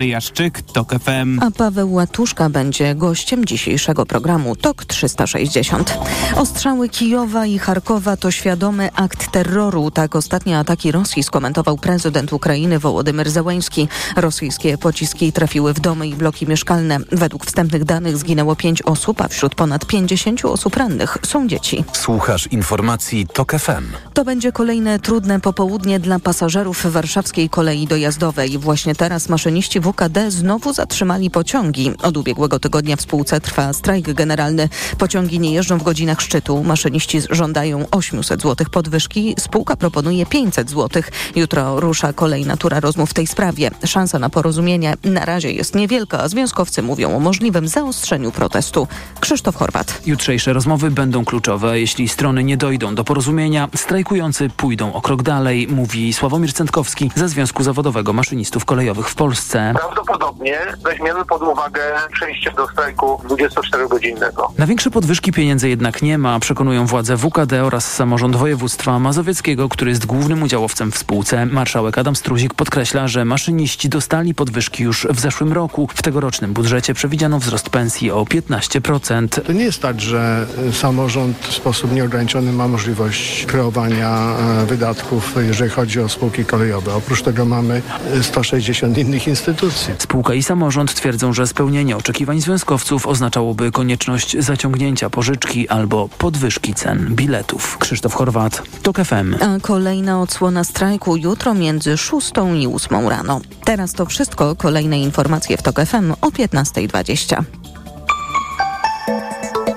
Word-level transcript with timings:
Jaszczyk, 0.00 0.62
TOK 0.62 0.92
FM. 0.92 1.38
A 1.42 1.50
Paweł 1.50 1.92
Łatuszka 1.92 2.50
będzie 2.50 2.94
gościem 2.94 3.44
dzisiejszego 3.44 4.06
programu 4.06 4.56
TOK 4.56 4.84
360. 4.84 5.98
Ostrzały 6.36 6.88
Kijowa 6.88 7.46
i 7.46 7.58
Charkowa 7.58 8.16
to 8.16 8.30
świadomy 8.30 8.90
akt 8.94 9.32
terroru. 9.32 9.90
Tak 9.90 10.16
ostatnie 10.16 10.58
ataki 10.58 10.92
Rosji 10.92 11.22
skomentował 11.22 11.78
prezydent 11.78 12.32
Ukrainy 12.32 12.78
Wołodymyr 12.78 13.30
Zełański. 13.30 13.88
Rosyjskie 14.16 14.78
pociski 14.78 15.32
trafiły 15.32 15.74
w 15.74 15.80
domy 15.80 16.08
i 16.08 16.14
bloki 16.14 16.46
mieszkalne. 16.46 16.98
Według 17.12 17.46
wstępnych 17.46 17.84
danych 17.84 18.16
zginęło 18.16 18.56
pięć 18.56 18.82
osób, 18.82 19.20
a 19.20 19.28
wśród 19.28 19.54
ponad 19.54 19.86
50 19.86 20.44
osób 20.44 20.76
rannych 20.76 21.18
są 21.26 21.48
dzieci. 21.48 21.84
Słuchasz 21.92 22.46
informacji 22.46 23.26
TOK 23.32 23.52
FM. 23.52 23.84
To 24.14 24.24
będzie 24.24 24.52
kolejne 24.52 24.98
trudne 24.98 25.40
popołudnie 25.40 26.00
dla 26.00 26.18
pasażerów 26.18 26.92
warszawskiej 26.92 27.48
kolei 27.48 27.86
dojazdowej. 27.86 28.58
Właśnie 28.58 28.94
teraz 28.94 29.28
maszyniści 29.28 29.80
WKD 29.90 30.30
znowu 30.30 30.72
zatrzymali 30.72 31.30
pociągi. 31.30 31.92
Od 32.02 32.16
ubiegłego 32.16 32.58
tygodnia 32.58 32.96
w 32.96 33.00
spółce 33.00 33.40
trwa 33.40 33.72
strajk 33.72 34.12
generalny. 34.12 34.68
Pociągi 34.98 35.40
nie 35.40 35.52
jeżdżą 35.52 35.78
w 35.78 35.82
godzinach 35.82 36.20
szczytu. 36.20 36.64
Maszyniści 36.64 37.20
żądają 37.30 37.86
800 37.90 38.42
zł 38.42 38.66
podwyżki. 38.70 39.34
Spółka 39.38 39.76
proponuje 39.76 40.26
500 40.26 40.70
zł. 40.70 41.02
Jutro 41.36 41.80
rusza 41.80 42.12
kolejna 42.12 42.56
tura 42.56 42.80
rozmów 42.80 43.10
w 43.10 43.14
tej 43.14 43.26
sprawie. 43.26 43.70
Szansa 43.84 44.18
na 44.18 44.30
porozumienie 44.30 44.94
na 45.04 45.24
razie 45.24 45.52
jest 45.52 45.74
niewielka, 45.74 46.20
a 46.20 46.28
związkowcy 46.28 46.82
mówią 46.82 47.16
o 47.16 47.20
możliwym 47.20 47.68
zaostrzeniu 47.68 48.32
protestu. 48.32 48.88
Krzysztof 49.20 49.56
Chorwat. 49.56 50.02
Jutrzejsze 50.06 50.52
rozmowy 50.52 50.90
będą 50.90 51.24
kluczowe. 51.24 51.80
Jeśli 51.80 52.08
strony 52.08 52.44
nie 52.44 52.56
dojdą 52.56 52.94
do 52.94 53.04
porozumienia, 53.04 53.68
strajkujący 53.76 54.50
pójdą 54.56 54.92
o 54.92 55.00
krok 55.00 55.22
dalej, 55.22 55.68
mówi 55.68 56.12
Sławomir 56.12 56.52
Centkowski 56.52 57.10
ze 57.14 57.28
Związku 57.28 57.62
Zawodowego 57.62 58.12
Maszynistów 58.12 58.64
Kolejowych 58.64 59.08
w 59.08 59.14
Polsce. 59.14 59.74
Prawdopodobnie 59.80 60.58
weźmiemy 60.84 61.24
pod 61.24 61.42
uwagę 61.42 61.80
przejście 62.12 62.52
do 62.52 62.68
strajku 62.68 63.20
24-godzinnego. 63.24 64.52
Na 64.58 64.66
większe 64.66 64.90
podwyżki 64.90 65.32
pieniędzy 65.32 65.68
jednak 65.68 66.02
nie 66.02 66.18
ma, 66.18 66.40
przekonują 66.40 66.86
władze 66.86 67.16
WKD 67.16 67.64
oraz 67.64 67.92
samorząd 67.94 68.36
województwa 68.36 68.98
mazowieckiego, 68.98 69.68
który 69.68 69.90
jest 69.90 70.06
głównym 70.06 70.42
udziałowcem 70.42 70.92
w 70.92 70.98
spółce. 70.98 71.46
Marszałek 71.46 71.98
Adam 71.98 72.16
Struzik 72.16 72.54
podkreśla, 72.54 73.08
że 73.08 73.24
maszyniści 73.24 73.88
dostali 73.88 74.34
podwyżki 74.34 74.82
już 74.82 75.06
w 75.10 75.20
zeszłym 75.20 75.52
roku. 75.52 75.88
W 75.94 76.02
tegorocznym 76.02 76.52
budżecie 76.52 76.94
przewidziano 76.94 77.38
wzrost 77.38 77.70
pensji 77.70 78.10
o 78.10 78.24
15%. 78.24 79.40
To 79.40 79.52
nie 79.52 79.64
jest 79.64 79.82
tak, 79.82 80.00
że 80.00 80.46
samorząd 80.72 81.38
w 81.38 81.52
sposób 81.52 81.92
nieograniczony 81.92 82.52
ma 82.52 82.68
możliwość 82.68 83.46
kreowania 83.46 84.36
e, 84.62 84.66
wydatków, 84.66 85.34
jeżeli 85.48 85.70
chodzi 85.70 86.00
o 86.00 86.08
spółki 86.08 86.44
kolejowe. 86.44 86.94
Oprócz 86.94 87.22
tego 87.22 87.44
mamy 87.44 87.82
160 88.22 88.98
innych 88.98 89.28
instytucji. 89.28 89.69
Spółka 89.98 90.34
i 90.34 90.42
samorząd 90.42 90.94
twierdzą, 90.94 91.32
że 91.32 91.46
spełnienie 91.46 91.96
oczekiwań 91.96 92.40
związkowców 92.40 93.06
oznaczałoby 93.06 93.72
konieczność 93.72 94.36
zaciągnięcia 94.38 95.10
pożyczki 95.10 95.68
albo 95.68 96.08
podwyżki 96.18 96.74
cen 96.74 97.14
biletów. 97.14 97.78
Krzysztof 97.78 98.14
Chorwat, 98.14 98.62
TOK 98.82 98.96
FM. 98.96 99.34
A 99.40 99.60
kolejna 99.60 100.20
odsłona 100.20 100.64
strajku 100.64 101.16
jutro 101.16 101.54
między 101.54 101.96
6 101.96 102.32
i 102.60 102.66
8 102.66 103.08
rano. 103.08 103.40
Teraz 103.64 103.92
to 103.92 104.06
wszystko. 104.06 104.56
Kolejne 104.56 105.00
informacje 105.00 105.56
w 105.56 105.62
TOK 105.62 105.80
FM 105.80 106.12
o 106.20 106.28
15.20. 106.28 107.42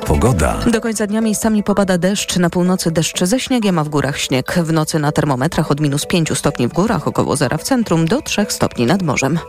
Pogoda. 0.07 0.57
Do 0.71 0.81
końca 0.81 1.07
dnia 1.07 1.21
miejscami 1.21 1.63
popada 1.63 1.97
deszcz. 1.97 2.37
Na 2.37 2.49
północy 2.49 2.91
deszcz 2.91 3.23
ze 3.23 3.39
śniegiem, 3.39 3.79
a 3.79 3.83
w 3.83 3.89
górach 3.89 4.19
śnieg. 4.19 4.59
W 4.63 4.73
nocy 4.73 4.99
na 4.99 5.11
termometrach 5.11 5.71
od 5.71 5.79
minus 5.79 6.05
5 6.05 6.37
stopni 6.37 6.67
w 6.67 6.73
górach, 6.73 7.07
około 7.07 7.35
zera 7.35 7.57
w 7.57 7.63
centrum, 7.63 8.05
do 8.05 8.21
3 8.21 8.45
stopni 8.49 8.85
nad 8.85 9.01
morzem. 9.01 9.39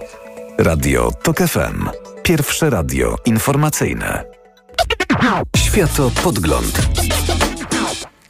Radio 0.59 1.11
TOK 1.23 1.39
FM. 1.39 1.89
Pierwsze 2.23 2.71
radio 2.71 3.17
informacyjne. 3.25 4.25
Światopodgląd. 5.57 6.79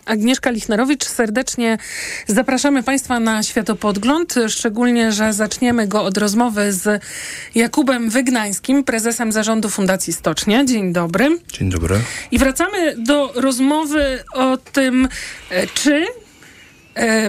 Agnieszka 0.05 0.51
Lichnerowicz, 0.51 1.05
serdecznie 1.05 1.79
zapraszamy 2.27 2.83
Państwa 2.83 3.21
na 3.21 3.43
światopodgląd, 3.43 4.35
szczególnie, 4.49 5.13
że 5.13 5.33
zaczniemy 5.33 5.89
go 5.89 6.05
od 6.05 6.19
rozmowy 6.19 6.73
z 6.73 7.03
Jakubem 7.55 8.11
Wygnańskim, 8.11 8.85
prezesem 8.85 9.33
zarządu 9.33 9.71
Fundacji 9.71 10.13
Stocznia. 10.13 10.65
Dzień 10.65 10.93
dobry. 10.93 11.39
Dzień 11.53 11.71
dobry. 11.71 12.01
I 12.31 12.39
wracamy 12.39 12.97
do 12.97 13.33
rozmowy 13.35 14.25
o 14.33 14.57
tym, 14.57 15.09
e, 15.51 15.67
czy 15.67 16.07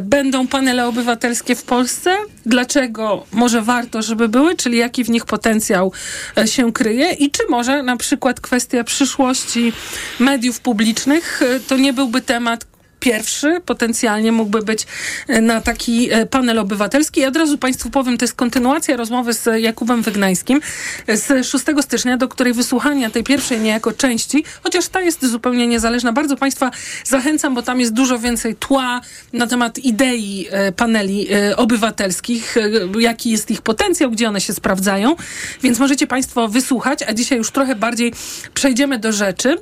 będą 0.02 0.48
panele 0.48 0.88
obywatelskie 0.88 1.56
w 1.56 1.64
Polsce, 1.64 2.18
dlaczego 2.46 3.26
może 3.32 3.62
warto, 3.62 4.02
żeby 4.02 4.30
były, 4.30 4.56
czyli 4.56 4.78
jaki 4.78 5.04
w 5.04 5.10
nich 5.10 5.26
potencjał 5.26 5.92
e, 6.38 6.48
się 6.48 6.74
kryje? 6.74 7.12
I 7.12 7.32
czy 7.32 7.44
może 7.50 7.84
na 7.84 7.98
przykład 7.98 8.40
kwestia 8.40 8.84
przyszłości 8.84 9.74
mediów 10.20 10.60
publicznych 10.60 11.42
e, 11.42 11.60
to 11.60 11.78
nie 11.78 11.94
byłby 11.94 12.22
temat, 12.22 12.66
pierwszy 13.06 13.62
potencjalnie 13.66 14.32
mógłby 14.32 14.62
być 14.62 14.88
e, 15.28 15.42
na 15.42 15.62
taki 15.62 16.14
e, 16.14 16.26
panel 16.26 16.60
obywatelski. 16.60 17.22
I 17.22 17.26
od 17.26 17.36
razu 17.36 17.58
Państwu 17.58 17.90
powiem, 17.90 18.18
to 18.18 18.26
jest 18.26 18.36
kontynuacja 18.36 18.98
rozmowy 18.98 19.34
z 19.34 19.62
Jakubem 19.62 20.02
Wygnańskim 20.02 20.62
e, 21.08 21.18
z 21.18 21.48
6 21.48 21.66
stycznia, 21.82 22.18
do 22.18 22.28
której 22.28 22.54
wysłuchania 22.54 23.10
tej 23.10 23.24
pierwszej 23.24 23.60
niejako 23.60 23.92
części, 23.92 24.44
chociaż 24.64 24.88
ta 24.88 25.02
jest 25.02 25.26
zupełnie 25.26 25.68
niezależna. 25.68 26.14
Bardzo 26.14 26.38
Państwa 26.38 26.72
zachęcam, 27.04 27.56
bo 27.56 27.62
tam 27.62 27.80
jest 27.80 27.94
dużo 27.94 28.20
więcej 28.20 28.56
tła 28.56 29.02
na 29.34 29.48
temat 29.48 29.78
idei 29.78 30.48
paneli 30.76 31.28
obywatelskich, 31.56 32.56
jaki 33.00 33.30
jest 33.30 33.52
ich 33.52 33.62
potencjał, 33.62 34.12
gdzie 34.12 34.30
one 34.30 34.42
się 34.42 34.54
sprawdzają, 34.54 35.16
więc 35.64 35.80
możecie 35.80 36.08
Państwo 36.08 36.48
wysłuchać, 36.48 37.04
a 37.04 37.14
dzisiaj 37.14 37.38
już 37.38 37.52
trochę 37.52 37.76
bardziej 37.76 38.14
przejdziemy 38.54 39.00
do 39.00 39.12
rzeczy. 39.12 39.58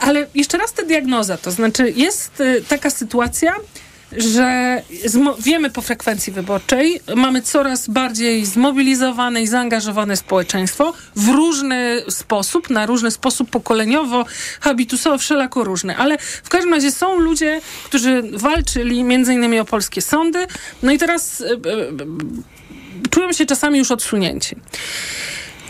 Ale 0.00 0.26
jeszcze 0.34 0.58
raz 0.58 0.72
ta 0.72 0.82
diagnoza, 0.82 1.36
to 1.36 1.50
znaczy 1.50 1.92
jest 1.96 2.42
taka 2.68 2.90
sytuacja, 2.90 3.54
że 4.16 4.82
wiemy 5.38 5.70
po 5.70 5.82
frekwencji 5.82 6.32
wyborczej, 6.32 7.00
mamy 7.16 7.42
coraz 7.42 7.88
bardziej 7.88 8.46
zmobilizowane 8.46 9.42
i 9.42 9.46
zaangażowane 9.46 10.16
społeczeństwo 10.16 10.92
w 11.16 11.28
różny 11.28 12.02
sposób, 12.08 12.70
na 12.70 12.86
różny 12.86 13.10
sposób 13.10 13.50
pokoleniowo, 13.50 14.24
habitusowo, 14.60 15.18
wszelako 15.18 15.64
różny. 15.64 15.96
Ale 15.96 16.18
w 16.18 16.48
każdym 16.48 16.74
razie 16.74 16.92
są 16.92 17.18
ludzie, 17.18 17.60
którzy 17.84 18.22
walczyli 18.32 19.04
między 19.04 19.34
innymi 19.34 19.58
o 19.58 19.64
polskie 19.64 20.02
sądy, 20.02 20.46
no 20.82 20.92
i 20.92 20.98
teraz 20.98 21.40
yy, 21.40 21.56
czują 23.10 23.32
się 23.32 23.46
czasami 23.46 23.78
już 23.78 23.90
odsunięci. 23.90 24.56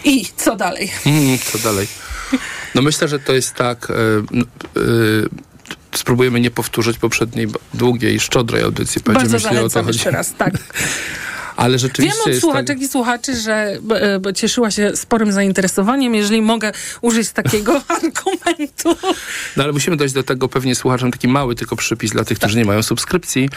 I 0.05 0.27
co 0.37 0.57
dalej? 0.57 0.93
Co 1.53 1.59
dalej? 1.59 1.87
No 2.75 2.83
myślę, 2.83 3.09
że 3.09 3.19
to 3.19 3.33
jest 3.33 3.55
tak... 3.55 3.93
Yy, 4.75 5.29
spróbujemy 5.99 6.41
nie 6.41 6.51
powtórzyć 6.51 6.99
poprzedniej 6.99 7.47
długiej 7.75 8.15
i 8.15 8.21
szczodrej 8.21 8.63
audycji. 8.63 9.03
Bardzo 9.05 9.39
zalecam 9.39 9.65
o 9.65 9.69
to 9.69 9.83
chodzi. 9.83 9.99
jeszcze 9.99 10.11
raz, 10.11 10.35
tak. 10.35 10.55
Ale 11.59 11.79
rzeczywiście. 11.79 12.19
Wiem 12.27 12.35
od 12.35 12.41
słuchaczek 12.41 12.67
tak... 12.67 12.81
i 12.81 12.89
słuchaczy, 12.89 13.37
że 13.37 13.79
e, 14.27 14.35
cieszyła 14.35 14.71
się 14.71 14.97
sporym 14.97 15.33
zainteresowaniem, 15.33 16.15
jeżeli 16.15 16.43
mogę 16.43 16.73
użyć 17.01 17.31
takiego 17.31 17.83
argumentu. 17.97 18.97
No 19.57 19.65
ale 19.65 19.73
musimy 19.73 19.97
dojść 19.97 20.15
do 20.15 20.23
tego 20.23 20.49
pewnie 20.49 20.75
słuchaczom 20.75 21.11
taki 21.11 21.29
mały 21.29 21.55
tylko 21.55 21.77
przypis 21.77 22.13
dla 22.13 22.25
tych, 22.25 22.39
którzy 22.39 22.59
nie 22.59 22.65
mają 22.65 22.83
subskrypcji, 22.83 23.49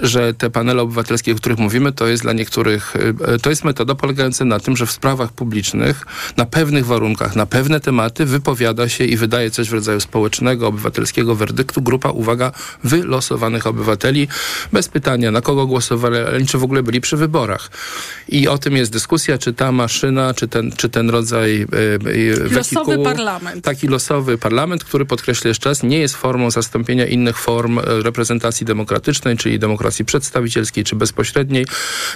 że 0.00 0.34
te 0.34 0.50
panele 0.50 0.82
obywatelskie, 0.82 1.32
o 1.32 1.34
których 1.34 1.58
mówimy, 1.58 1.92
to 1.92 2.06
jest 2.06 2.22
dla 2.22 2.32
niektórych, 2.32 2.94
e, 3.34 3.38
to 3.38 3.50
jest 3.50 3.64
metoda 3.64 3.94
polegająca 3.94 4.44
na 4.44 4.60
tym, 4.60 4.76
że 4.76 4.86
w 4.86 4.90
sprawach 4.90 5.32
publicznych 5.32 6.06
na 6.36 6.44
pewnych 6.44 6.86
warunkach, 6.86 7.36
na 7.36 7.46
pewne 7.46 7.80
tematy 7.80 8.24
wypowiada 8.24 8.88
się 8.88 9.04
i 9.04 9.16
wydaje 9.16 9.50
coś 9.50 9.68
w 9.68 9.72
rodzaju 9.72 10.00
społecznego, 10.00 10.66
obywatelskiego 10.66 11.34
werdyktu 11.34 11.82
grupa, 11.82 12.10
uwaga, 12.10 12.52
wylosowanych 12.84 13.66
obywateli 13.66 14.28
bez 14.72 14.88
pytania, 14.88 15.30
na 15.30 15.40
kogo 15.40 15.66
głosowali, 15.66 16.46
czy 16.46 16.58
w 16.58 16.64
ogóle 16.64 16.82
byli 16.82 17.00
przy 17.00 17.16
wyborach 17.16 17.41
wyborach. 17.42 17.70
I 18.28 18.48
o 18.48 18.58
tym 18.58 18.76
jest 18.76 18.92
dyskusja, 18.92 19.38
czy 19.38 19.52
ta 19.52 19.72
maszyna, 19.72 20.34
czy 20.34 20.48
ten, 20.48 20.72
czy 20.72 20.88
ten 20.88 21.10
rodzaj 21.10 21.62
e, 21.62 22.54
Losowy 22.54 22.98
parlament. 23.04 23.64
Taki 23.64 23.88
losowy 23.88 24.38
parlament, 24.38 24.84
który 24.84 25.04
podkreślę 25.06 25.48
jeszcze 25.48 25.68
raz, 25.68 25.82
nie 25.82 25.98
jest 25.98 26.16
formą 26.16 26.50
zastąpienia 26.50 27.06
innych 27.06 27.38
form 27.38 27.78
e, 27.78 27.82
reprezentacji 28.02 28.66
demokratycznej, 28.66 29.36
czyli 29.36 29.58
demokracji 29.58 30.04
przedstawicielskiej, 30.04 30.84
czy 30.84 30.96
bezpośredniej. 30.96 31.66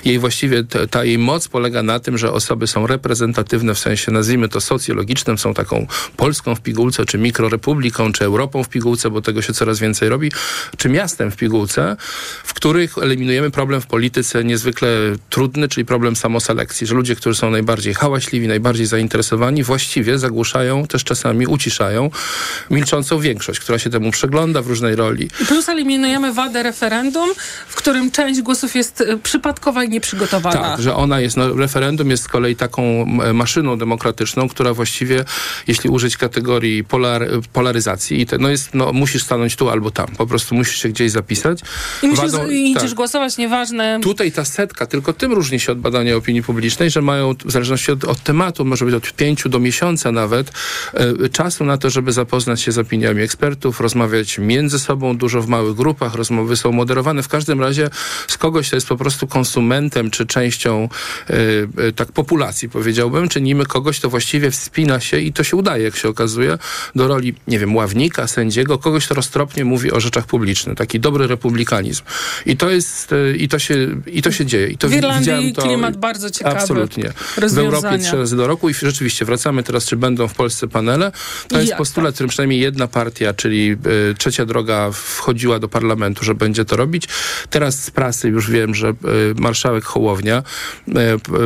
Jej 0.04 0.18
właściwie 0.18 0.64
ta, 0.64 0.86
ta 0.86 1.04
jej 1.04 1.18
moc 1.18 1.48
polega 1.48 1.82
na 1.82 2.00
tym, 2.00 2.18
że 2.18 2.32
osoby 2.32 2.66
są 2.66 2.86
reprezentatywne 2.86 3.74
w 3.74 3.78
sensie, 3.78 4.12
nazwijmy 4.12 4.48
to 4.48 4.60
socjologicznym, 4.60 5.38
są 5.38 5.54
taką 5.54 5.86
Polską 6.16 6.54
w 6.54 6.60
pigułce, 6.60 7.04
czy 7.04 7.18
mikrorepubliką, 7.18 8.12
czy 8.12 8.24
Europą 8.24 8.64
w 8.64 8.68
pigułce, 8.68 9.10
bo 9.10 9.22
tego 9.22 9.42
się 9.42 9.52
coraz 9.52 9.78
więcej 9.78 10.08
robi, 10.08 10.32
czy 10.76 10.88
miastem 10.88 11.30
w 11.30 11.36
pigułce, 11.36 11.96
w 12.44 12.54
których 12.54 12.98
eliminujemy 12.98 13.50
problem 13.50 13.80
w 13.80 13.86
polityce 13.86 14.44
niezwykle 14.44 14.88
trudny, 15.30 15.68
czyli 15.68 15.84
problem 15.84 16.16
samoselekcji, 16.16 16.86
że 16.86 16.94
ludzie, 16.94 17.16
którzy 17.16 17.38
są 17.38 17.50
najbardziej 17.50 17.94
hałaśliwi, 17.94 18.48
najbardziej 18.48 18.86
zainteresowani, 18.86 19.62
właściwie 19.62 20.18
zagłuszają, 20.18 20.86
też 20.86 21.04
czasami 21.04 21.46
uciszają 21.46 22.10
milczącą 22.70 23.20
większość, 23.20 23.60
która 23.60 23.78
się 23.78 23.90
temu 23.90 24.10
przegląda 24.10 24.62
w 24.62 24.66
różnej 24.66 24.96
roli. 24.96 25.30
Plus 25.48 25.68
eliminujemy 25.68 26.32
wadę 26.32 26.62
referendum, 26.62 27.28
w 27.68 27.74
którym 27.74 28.10
część 28.10 28.42
głosów 28.42 28.74
jest 28.74 29.00
y, 29.00 29.18
przypadkowa 29.22 29.84
i 29.84 29.88
nieprzygotowana. 29.88 30.60
Tak, 30.60 30.80
że 30.80 30.94
ona 30.94 31.20
jest, 31.20 31.36
no, 31.36 31.54
referendum 31.54 32.10
jest 32.10 32.22
z 32.22 32.28
kolei 32.28 32.56
taką 32.56 33.06
maszyną 33.34 33.78
demokratyczną, 33.78 34.48
która 34.48 34.74
właściwie, 34.74 35.24
jeśli 35.66 35.90
użyć 35.90 36.16
kategorii 36.16 36.84
polar, 36.84 37.26
polaryzacji, 37.52 38.20
i 38.20 38.26
te, 38.26 38.38
no 38.38 38.48
jest, 38.48 38.74
no, 38.74 38.92
musisz 38.92 39.22
stanąć 39.22 39.56
tu 39.56 39.70
albo 39.70 39.90
tam, 39.90 40.06
po 40.06 40.26
prostu 40.26 40.54
musisz 40.54 40.82
się 40.82 40.88
gdzieś 40.88 41.10
zapisać. 41.10 41.60
I 42.02 42.06
musisz, 42.06 42.24
Wadą- 42.24 42.50
i 42.50 42.70
idziesz 42.70 42.82
tak. 42.82 42.94
głosować, 42.94 43.36
nieważne. 43.36 44.00
Tutaj 44.02 44.32
ta 44.32 44.44
setka, 44.44 44.86
tylko 44.86 45.05
tym 45.12 45.32
różni 45.32 45.60
się 45.60 45.72
od 45.72 45.78
badania 45.78 46.16
opinii 46.16 46.42
publicznej, 46.42 46.90
że 46.90 47.02
mają 47.02 47.34
w 47.44 47.52
zależności 47.52 47.92
od, 47.92 48.04
od 48.04 48.22
tematu, 48.22 48.64
może 48.64 48.84
być 48.84 48.94
od 48.94 49.12
pięciu 49.12 49.48
do 49.48 49.58
miesiąca 49.58 50.12
nawet, 50.12 50.52
e, 50.94 51.28
czasu 51.28 51.64
na 51.64 51.78
to, 51.78 51.90
żeby 51.90 52.12
zapoznać 52.12 52.60
się 52.60 52.72
z 52.72 52.78
opiniami 52.78 53.22
ekspertów, 53.22 53.80
rozmawiać 53.80 54.38
między 54.38 54.78
sobą, 54.78 55.16
dużo 55.16 55.42
w 55.42 55.48
małych 55.48 55.76
grupach, 55.76 56.14
rozmowy 56.14 56.56
są 56.56 56.72
moderowane. 56.72 57.22
W 57.22 57.28
każdym 57.28 57.60
razie 57.60 57.90
z 58.28 58.38
kogoś, 58.38 58.66
kto 58.66 58.76
jest 58.76 58.86
po 58.86 58.96
prostu 58.96 59.26
konsumentem, 59.26 60.10
czy 60.10 60.26
częścią 60.26 60.88
e, 61.28 61.92
tak 61.92 62.12
populacji, 62.12 62.68
powiedziałbym, 62.68 63.28
czynimy 63.28 63.66
kogoś, 63.66 63.98
kto 63.98 64.10
właściwie 64.10 64.50
wspina 64.50 65.00
się 65.00 65.18
i 65.20 65.32
to 65.32 65.44
się 65.44 65.56
udaje, 65.56 65.84
jak 65.84 65.96
się 65.96 66.08
okazuje, 66.08 66.58
do 66.94 67.08
roli, 67.08 67.34
nie 67.48 67.58
wiem, 67.58 67.76
ławnika, 67.76 68.26
sędziego, 68.26 68.78
kogoś, 68.78 69.04
kto 69.06 69.14
roztropnie 69.14 69.64
mówi 69.64 69.92
o 69.92 70.00
rzeczach 70.00 70.26
publicznych. 70.26 70.76
Taki 70.76 71.00
dobry 71.00 71.26
republikanizm. 71.26 72.02
I 72.46 72.56
to 72.56 72.70
jest, 72.70 73.14
i 73.38 73.48
to 73.48 73.58
się, 73.58 73.74
i 74.06 74.22
to 74.22 74.32
się 74.32 74.46
dzieje. 74.46 74.68
I 74.68 74.78
to 74.78 74.88
Irlandii 74.98 75.52
to, 75.52 75.62
klimat 75.62 75.96
bardzo 75.96 76.30
ciekawy. 76.30 76.56
Absolutnie. 76.56 77.12
W. 77.36 77.58
Europie 77.58 77.98
trzy 77.98 78.16
razy 78.16 78.36
do 78.36 78.46
roku 78.46 78.68
i 78.68 78.74
rzeczywiście 78.74 79.24
wracamy 79.24 79.62
teraz, 79.62 79.84
czy 79.84 79.96
będą 79.96 80.28
w 80.28 80.34
Polsce 80.34 80.68
panele. 80.68 81.12
To 81.48 81.58
jest 81.58 81.68
Jak 81.68 81.78
postulat, 81.78 82.08
tak? 82.08 82.14
którym 82.14 82.28
przynajmniej 82.28 82.60
jedna 82.60 82.86
partia, 82.86 83.34
czyli 83.34 83.76
y, 84.10 84.14
Trzecia 84.18 84.46
Droga 84.46 84.90
wchodziła 84.92 85.58
do 85.58 85.68
parlamentu, 85.68 86.24
że 86.24 86.34
będzie 86.34 86.64
to 86.64 86.76
robić. 86.76 87.08
Teraz 87.50 87.84
z 87.84 87.90
prasy 87.90 88.28
już 88.28 88.50
wiem, 88.50 88.74
że 88.74 88.88
y, 88.88 88.94
marszałek 89.36 89.84
Hołownia 89.84 90.42
y, 90.88 90.92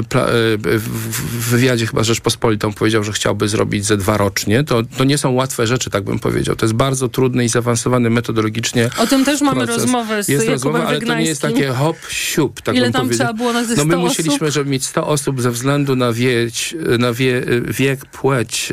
pla, 0.08 0.28
y, 0.28 0.58
w, 0.58 1.50
wywiadzie 1.50 1.86
chyba 1.86 2.02
Rzeczpospolitą 2.04 2.72
powiedział, 2.72 3.04
że 3.04 3.12
chciałby 3.12 3.48
zrobić 3.48 3.84
ze 3.84 3.96
dwa 3.96 4.16
rocznie. 4.16 4.64
To, 4.64 4.82
to 4.98 5.04
nie 5.04 5.18
są 5.18 5.30
łatwe 5.30 5.66
rzeczy, 5.66 5.90
tak 5.90 6.04
bym 6.04 6.18
powiedział. 6.18 6.56
To 6.56 6.66
jest 6.66 6.74
bardzo 6.74 7.08
trudny 7.08 7.44
i 7.44 7.48
zaawansowany 7.48 8.10
metodologicznie 8.10 8.90
O 8.98 9.06
tym 9.06 9.24
też 9.24 9.40
mamy 9.40 9.64
proces. 9.64 9.82
rozmowę 9.82 10.22
z 10.22 10.28
jest 10.28 10.48
Jakubem 10.48 10.52
rozmowa, 10.52 10.86
ale 10.88 11.00
to 11.00 11.14
nie 11.14 11.24
jest 11.24 11.42
takie 11.42 11.68
hop, 11.68 11.96
siup, 12.08 12.60
tak 12.60 12.74
Ile 12.74 12.84
bym 12.84 12.92
tam 12.92 13.02
powiedział. 13.02 13.26
Trzeba 13.30 13.38
było 13.38 13.52
na 13.52 13.64
ze 13.64 13.76
No 13.76 13.84
my 13.84 13.94
100 13.94 14.00
musieliśmy, 14.00 14.46
osób? 14.46 14.54
żeby 14.54 14.70
mieć 14.70 14.84
100 14.84 15.06
osób 15.06 15.42
ze 15.42 15.50
względu 15.50 15.96
na 15.96 16.12
wieć, 16.12 16.74
na 16.98 17.12
wie, 17.12 17.42
wiek, 17.68 18.04
płeć, 18.06 18.72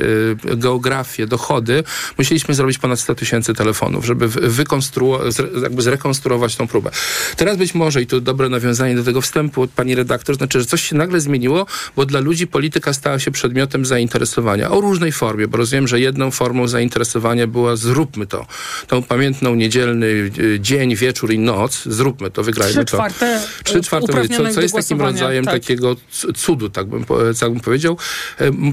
y, 0.51 0.57
geografię, 0.57 1.27
dochody. 1.27 1.83
Musieliśmy 2.17 2.53
zrobić 2.53 2.77
ponad 2.77 2.99
100 2.99 3.15
tysięcy 3.15 3.53
telefonów, 3.53 4.05
żeby 4.05 4.27
wy- 4.27 4.49
wykonstruować, 4.49 5.35
jakby 5.63 5.81
zrekonstruować 5.81 6.55
tą 6.55 6.67
próbę. 6.67 6.91
Teraz 7.35 7.57
być 7.57 7.73
może, 7.75 8.01
i 8.01 8.07
to 8.07 8.21
dobre 8.21 8.49
nawiązanie 8.49 8.95
do 8.95 9.03
tego 9.03 9.21
wstępu 9.21 9.61
od 9.61 9.69
pani 9.69 9.95
redaktor, 9.95 10.35
znaczy, 10.37 10.59
że 10.59 10.65
coś 10.65 10.83
się 10.89 10.95
nagle 10.95 11.19
zmieniło, 11.21 11.65
bo 11.95 12.05
dla 12.05 12.19
ludzi 12.19 12.47
polityka 12.47 12.93
stała 12.93 13.19
się 13.19 13.31
przedmiotem 13.31 13.85
zainteresowania 13.85 14.71
o 14.71 14.81
różnej 14.81 15.11
formie, 15.11 15.47
bo 15.47 15.57
rozumiem, 15.57 15.87
że 15.87 15.99
jedną 15.99 16.31
formą 16.31 16.67
zainteresowania 16.67 17.47
była 17.47 17.75
zróbmy 17.75 18.27
to. 18.27 18.45
Tą 18.87 19.03
pamiętną 19.03 19.55
niedzielny 19.55 20.05
y, 20.39 20.57
dzień, 20.59 20.95
wieczór 20.95 21.31
i 21.33 21.39
noc, 21.39 21.83
zróbmy 21.85 22.31
to, 22.31 22.43
wygrajmy 22.43 22.73
Trzy 22.73 22.85
to. 22.85 22.97
czwarte 22.97 23.41
Trzy 23.63 23.81
czwarte, 23.81 24.07
co, 24.37 24.46
co 24.49 24.55
do 24.55 24.61
jest 24.61 24.75
takim 24.75 25.01
rodzajem 25.01 25.45
tak. 25.45 25.53
takiego 25.53 25.95
cudu, 26.35 26.69
tak 26.69 26.87
bym, 26.87 27.05
tak 27.39 27.51
bym 27.51 27.59
powiedział. 27.59 27.97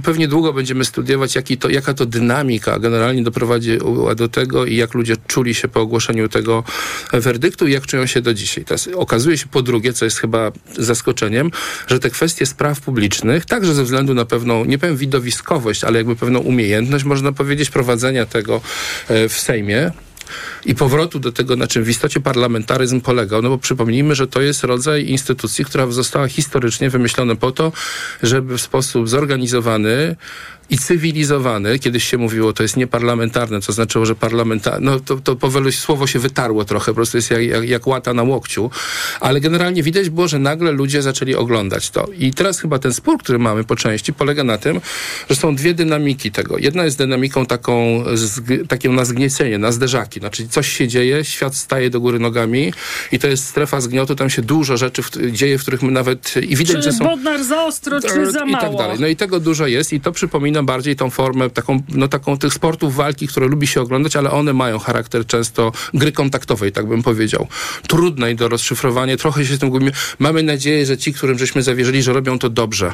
Pewnie 0.03 0.29
długo 0.29 0.53
będziemy 0.53 0.85
studiować, 0.85 1.35
jaki 1.35 1.59
to, 1.59 1.69
jaka 1.69 1.95
to 1.95 2.07
dynamika 2.07 2.79
generalnie 2.79 3.23
doprowadziła 3.23 4.15
do 4.15 4.29
tego 4.29 4.65
i 4.65 4.77
jak 4.77 4.95
ludzie 4.95 5.17
czuli 5.27 5.55
się 5.55 5.69
po 5.69 5.81
ogłoszeniu 5.81 6.29
tego 6.29 6.65
werdyktu 7.13 7.67
i 7.67 7.73
jak 7.73 7.87
czują 7.87 8.07
się 8.07 8.21
do 8.21 8.35
dzisiaj. 8.35 8.65
Teraz 8.65 8.89
okazuje 8.97 9.39
się 9.39 9.47
po 9.47 9.63
drugie, 9.63 9.93
co 9.93 10.05
jest 10.05 10.19
chyba 10.19 10.53
zaskoczeniem, 10.79 11.51
że 11.87 12.01
te 12.01 12.11
kwestie 12.11 12.47
spraw 12.47 12.81
publicznych, 12.81 13.45
także 13.45 13.75
ze 13.75 13.85
względu 13.85 14.15
na 14.15 14.25
pewną, 14.25 14.65
nie 14.65 14.79
powiem 14.79 14.97
widowiskowość, 14.97 15.85
ale 15.85 15.99
jakby 15.99 16.17
pewną 16.17 16.39
umiejętność, 16.39 17.05
można 17.05 17.33
powiedzieć, 17.33 17.71
prowadzenia 17.71 18.27
tego 18.27 18.61
e, 19.09 19.29
w 19.29 19.41
Sejmie, 19.41 19.93
i 20.65 20.75
powrotu 20.75 21.19
do 21.19 21.33
tego, 21.33 21.57
na 21.57 21.67
czym 21.67 21.85
w 21.85 21.89
istocie 21.89 22.21
parlamentaryzm 22.21 23.01
polegał, 23.01 23.43
no 23.43 23.49
bo 23.49 23.59
przypomnijmy, 23.59 24.15
że 24.15 24.27
to 24.27 24.41
jest 24.41 24.65
rodzaj 24.65 25.07
instytucji, 25.07 25.65
która 25.65 25.87
została 25.87 26.29
historycznie 26.29 26.91
wymyślona 26.91 27.35
po 27.35 27.53
to, 27.53 27.73
żeby 28.23 28.59
w 28.59 28.61
sposób 28.61 29.09
zorganizowany 29.09 30.17
i 30.71 30.79
cywilizowany, 30.79 31.79
kiedyś 31.79 32.05
się 32.05 32.19
mówiło, 32.19 32.53
to 32.53 32.63
jest 32.63 32.77
nieparlamentarne, 32.77 33.61
co 33.61 33.73
znaczyło, 33.73 34.07
że 34.07 34.15
parlamentarne, 34.15 34.91
no 34.91 35.01
to, 35.01 35.17
to 35.17 35.37
powoli 35.37 35.73
słowo 35.73 36.07
się 36.07 36.19
wytarło 36.19 36.65
trochę, 36.65 36.87
po 36.87 36.95
prostu 36.95 37.17
jest 37.19 37.31
jak, 37.31 37.43
jak, 37.43 37.69
jak 37.69 37.87
łata 37.87 38.15
na 38.15 38.23
łokciu, 38.23 38.71
ale 39.21 39.41
generalnie 39.41 39.83
widać 39.83 40.11
było, 40.11 40.29
że 40.29 40.39
nagle 40.39 40.73
ludzie 40.73 41.03
zaczęli 41.03 41.35
oglądać 41.35 41.91
to. 41.91 42.07
I 42.19 42.33
teraz 42.33 42.61
chyba 42.61 42.79
ten 42.79 42.93
spór, 42.95 43.19
który 43.19 43.39
mamy 43.39 43.65
po 43.65 43.77
części, 43.77 44.13
polega 44.13 44.45
na 44.45 44.59
tym, 44.59 44.81
że 45.31 45.37
są 45.37 45.55
dwie 45.57 45.75
dynamiki 45.75 46.31
tego. 46.33 46.59
Jedna 46.59 46.85
jest 46.85 46.99
dynamiką 46.99 47.47
taką, 47.47 48.05
zg- 48.15 48.67
taką 48.67 48.93
na 48.93 49.05
zgniecenie, 49.05 49.59
na 49.59 49.73
zderzaki, 49.73 50.21
znaczy 50.21 50.49
coś 50.49 50.69
się 50.73 50.89
dzieje, 50.89 51.25
świat 51.25 51.57
staje 51.57 51.91
do 51.91 52.01
góry 52.01 52.19
nogami 52.19 52.73
i 53.13 53.19
to 53.19 53.29
jest 53.29 53.45
strefa 53.49 53.81
zgniotu, 53.81 54.15
tam 54.17 54.31
się 54.31 54.43
dużo 54.43 54.77
rzeczy 54.77 55.03
w, 55.03 55.11
dzieje, 55.33 55.59
w 55.59 55.63
których 55.63 55.83
my 55.83 55.93
nawet 55.93 56.35
i 56.37 56.57
widać, 56.57 56.77
Czy 56.77 56.83
że 56.83 56.93
są 56.93 57.05
Bodnar 57.05 57.45
za 57.45 57.65
ostro, 57.65 58.01
czy 58.01 58.33
za 58.33 58.45
i 58.45 58.51
mało? 58.51 58.65
tak 58.65 58.77
dalej. 58.77 58.97
No 59.01 59.07
i 59.07 59.17
tego 59.17 59.41
dużo 59.41 59.67
jest 59.67 59.93
i 59.93 60.01
to 60.01 60.13
przypomina 60.13 60.54
bardziej 60.63 60.97
tą 60.97 61.11
formę 61.11 61.51
taką, 61.51 61.83
no 61.89 62.09
taką 62.09 62.39
tych 62.39 62.55
sportów 62.55 62.95
walki, 62.95 63.27
które 63.27 63.47
lubi 63.47 63.67
się 63.67 63.81
oglądać, 63.81 64.17
ale 64.17 64.31
one 64.31 64.53
mają 64.53 64.79
charakter 64.79 65.27
często 65.27 65.73
gry 65.95 66.13
kontaktowej, 66.13 66.73
tak 66.73 66.87
bym 66.87 67.03
powiedział. 67.03 67.49
Trudnej 67.89 68.37
do 68.37 68.49
rozszyfrowania, 68.49 69.17
trochę 69.17 69.47
się 69.47 69.57
z 69.57 69.59
tym 69.59 69.71
gubimy. 69.71 69.93
Mamy 70.19 70.43
nadzieję, 70.43 70.87
że 70.87 70.99
ci, 70.99 71.13
którym 71.13 71.39
żeśmy 71.39 71.63
zawierzyli, 71.63 72.03
że 72.03 72.13
robią 72.13 72.39
to 72.39 72.51
dobrze. 72.51 72.93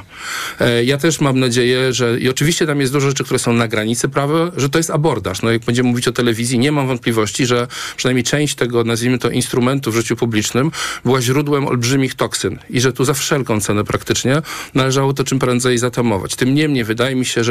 E, 0.60 0.84
ja 0.84 0.98
też 0.98 1.20
mam 1.20 1.40
nadzieję, 1.40 1.92
że 1.92 2.20
i 2.20 2.28
oczywiście 2.28 2.66
tam 2.66 2.80
jest 2.80 2.92
dużo 2.92 3.08
rzeczy, 3.08 3.24
które 3.24 3.38
są 3.38 3.52
na 3.52 3.68
granicy 3.68 4.08
prawa, 4.08 4.50
że 4.56 4.68
to 4.68 4.78
jest 4.78 4.90
abordaż. 4.90 5.42
No 5.42 5.50
jak 5.50 5.64
będziemy 5.64 5.88
mówić 5.88 6.08
o 6.08 6.12
telewizji, 6.12 6.58
nie 6.58 6.72
mam 6.72 6.86
wątpliwości, 6.86 7.46
że 7.46 7.66
przynajmniej 7.96 8.24
część 8.24 8.54
tego, 8.54 8.84
nazwijmy 8.84 9.18
to, 9.18 9.30
instrumentu 9.30 9.92
w 9.92 9.94
życiu 9.94 10.16
publicznym 10.16 10.70
była 11.04 11.22
źródłem 11.22 11.66
olbrzymich 11.66 12.14
toksyn 12.14 12.58
i 12.70 12.80
że 12.80 12.92
tu 12.92 13.04
za 13.04 13.14
wszelką 13.14 13.60
cenę 13.60 13.84
praktycznie 13.84 14.42
należało 14.74 15.12
to 15.12 15.24
czym 15.24 15.38
prędzej 15.38 15.78
zatamować. 15.78 16.36
Tym 16.36 16.54
niemniej 16.54 16.84
wydaje 16.84 17.16
mi 17.16 17.26
się, 17.26 17.44
że 17.44 17.49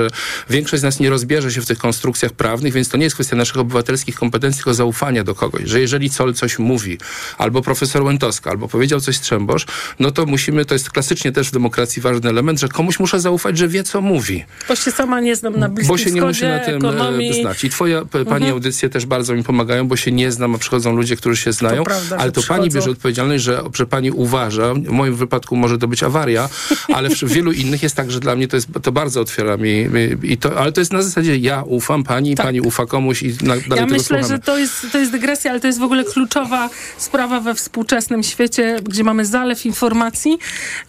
większość 0.49 0.79
z 0.79 0.83
nas 0.83 0.99
nie 0.99 1.09
rozbierze 1.09 1.51
się 1.51 1.61
w 1.61 1.65
tych 1.65 1.77
konstrukcjach 1.77 2.31
prawnych, 2.31 2.73
więc 2.73 2.89
to 2.89 2.97
nie 2.97 3.03
jest 3.03 3.15
kwestia 3.15 3.35
naszych 3.35 3.57
obywatelskich 3.57 4.15
kompetencji, 4.15 4.57
tylko 4.57 4.73
zaufania 4.73 5.23
do 5.23 5.35
kogoś, 5.35 5.61
że 5.65 5.79
jeżeli 5.79 6.09
Sol 6.09 6.33
coś 6.33 6.59
mówi, 6.59 6.97
albo 7.37 7.61
profesor 7.61 8.03
Łętowska, 8.03 8.49
albo 8.51 8.67
powiedział 8.67 8.99
coś 8.99 9.15
Strzembosz, 9.17 9.65
no 9.99 10.11
to 10.11 10.25
musimy, 10.25 10.65
to 10.65 10.75
jest 10.75 10.89
klasycznie 10.89 11.31
też 11.31 11.47
w 11.47 11.51
demokracji 11.51 12.01
ważny 12.01 12.29
element, 12.29 12.59
że 12.59 12.67
komuś 12.67 12.99
muszę 12.99 13.19
zaufać, 13.19 13.57
że 13.57 13.67
wie, 13.67 13.83
co 13.83 14.01
mówi. 14.01 14.45
Bo 14.67 14.75
się 14.75 14.91
sama 14.91 15.19
nie 15.21 15.35
znam 15.35 15.59
na 15.59 15.69
Bliskim 15.69 15.87
Bo 15.87 15.97
się 15.97 16.11
nie 16.11 16.21
musi 16.21 16.43
na 16.43 16.59
tym 16.59 16.75
ekonomii. 16.75 17.29
e, 17.29 17.41
znać. 17.41 17.63
I 17.63 17.69
twoje, 17.69 18.01
p- 18.01 18.25
pani 18.25 18.27
Mhm. 18.45 18.51
audycje 18.53 18.89
też 18.89 19.05
bardzo 19.05 19.35
mi 19.35 19.43
pomagają, 19.43 19.87
bo 19.87 19.95
się 19.95 20.11
nie 20.11 20.31
znam, 20.31 20.55
a 20.55 20.57
przychodzą 20.57 20.95
ludzie, 20.95 21.15
którzy 21.15 21.41
się 21.41 21.51
znają. 21.53 21.83
prawda, 21.83 22.09
że 22.09 22.17
ale 22.17 22.31
to 22.31 22.41
pani 22.41 22.45
przychodzą. 22.69 22.75
bierze 22.75 22.91
odpowiedzialność, 22.91 23.43
że, 23.43 23.61
że 23.73 23.85
pani 23.85 24.11
uważa, 24.11 24.73
w 24.73 24.89
moim 24.89 25.15
wypadku 25.15 25.55
może 25.55 25.77
to 25.77 25.87
być 25.87 26.03
awaria, 26.03 26.49
ale 26.93 27.09
w 27.09 27.23
wielu 27.35 27.51
innych 27.51 27.83
jest 27.83 27.95
tak, 27.95 28.11
że 28.11 28.19
dla 28.19 28.35
mnie 28.35 28.47
to, 28.47 28.55
jest, 28.57 28.67
to 28.81 28.91
bardzo 28.91 29.21
otwiera 29.21 29.57
mi. 29.57 29.88
I 30.23 30.37
to, 30.37 30.59
ale 30.59 30.71
to 30.71 30.81
jest 30.81 30.93
na 30.93 31.01
zasadzie 31.01 31.37
ja 31.37 31.63
ufam 31.63 32.03
pani, 32.03 32.35
Tak. 32.35 32.45
pani 32.45 32.61
ufa 32.61 32.85
komuś 32.85 33.23
i 33.23 33.27
na, 33.27 33.37
dalej 33.41 33.61
Ja 33.75 33.85
myślę, 33.85 33.99
słuchamy. 34.03 34.27
że 34.27 34.39
to 34.39 34.57
jest, 34.57 34.85
to 34.91 34.97
jest 34.97 35.11
dygresja, 35.11 35.51
ale 35.51 35.59
to 35.59 35.67
jest 35.67 35.79
w 35.79 35.83
ogóle 35.83 36.03
kluczowa 36.03 36.69
sprawa 36.97 37.39
we 37.41 37.55
współczesnym 37.55 38.23
świecie, 38.23 38.79
gdzie 38.83 39.03
mamy 39.03 39.25
zalew 39.25 39.65
informacji. 39.65 40.37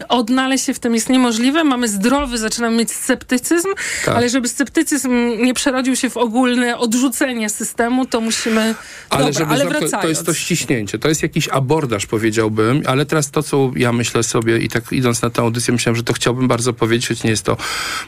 Odnaleźć 0.09 0.65
się 0.65 0.73
w 0.73 0.79
tym 0.79 0.93
jest 0.95 1.09
niemożliwe. 1.09 1.63
Mamy 1.63 1.87
zdrowy, 1.87 2.37
zaczynamy 2.37 2.77
mieć 2.77 2.91
sceptycyzm, 2.91 3.67
Tak. 4.05 4.15
ale 4.15 4.29
żeby 4.29 4.47
sceptycyzm 4.47 5.09
nie 5.43 5.53
przerodził 5.53 5.95
się 5.95 6.09
w 6.09 6.17
ogólne 6.17 6.77
odrzucenie 6.77 7.49
systemu, 7.49 8.05
to 8.05 8.21
musimy... 8.21 8.75
Ale 9.09 9.25
Dobra, 9.25 9.39
żeby 9.39 9.51
ale 9.51 9.63
zam- 9.63 9.73
to, 9.73 9.79
wracając. 9.79 10.01
to 10.03 10.09
jest 10.09 10.25
to 10.25 10.33
ściśnięcie, 10.33 10.99
to 10.99 11.09
jest 11.09 11.23
jakiś 11.23 11.47
abordaż, 11.49 12.05
powiedziałbym, 12.05 12.81
ale 12.85 13.05
teraz 13.05 13.31
to, 13.31 13.43
co 13.43 13.71
ja 13.75 13.93
myślę 13.93 14.23
sobie 14.23 14.57
i 14.59 14.69
tak 14.69 14.83
idąc 14.93 15.21
na 15.21 15.29
tę 15.29 15.41
audycję, 15.41 15.71
myślałem, 15.73 15.95
że 15.95 16.03
to 16.03 16.13
chciałbym 16.13 16.47
bardzo 16.47 16.73
powiedzieć, 16.73 17.07
choć 17.07 17.23
nie 17.23 17.29
jest 17.29 17.43
to 17.43 17.57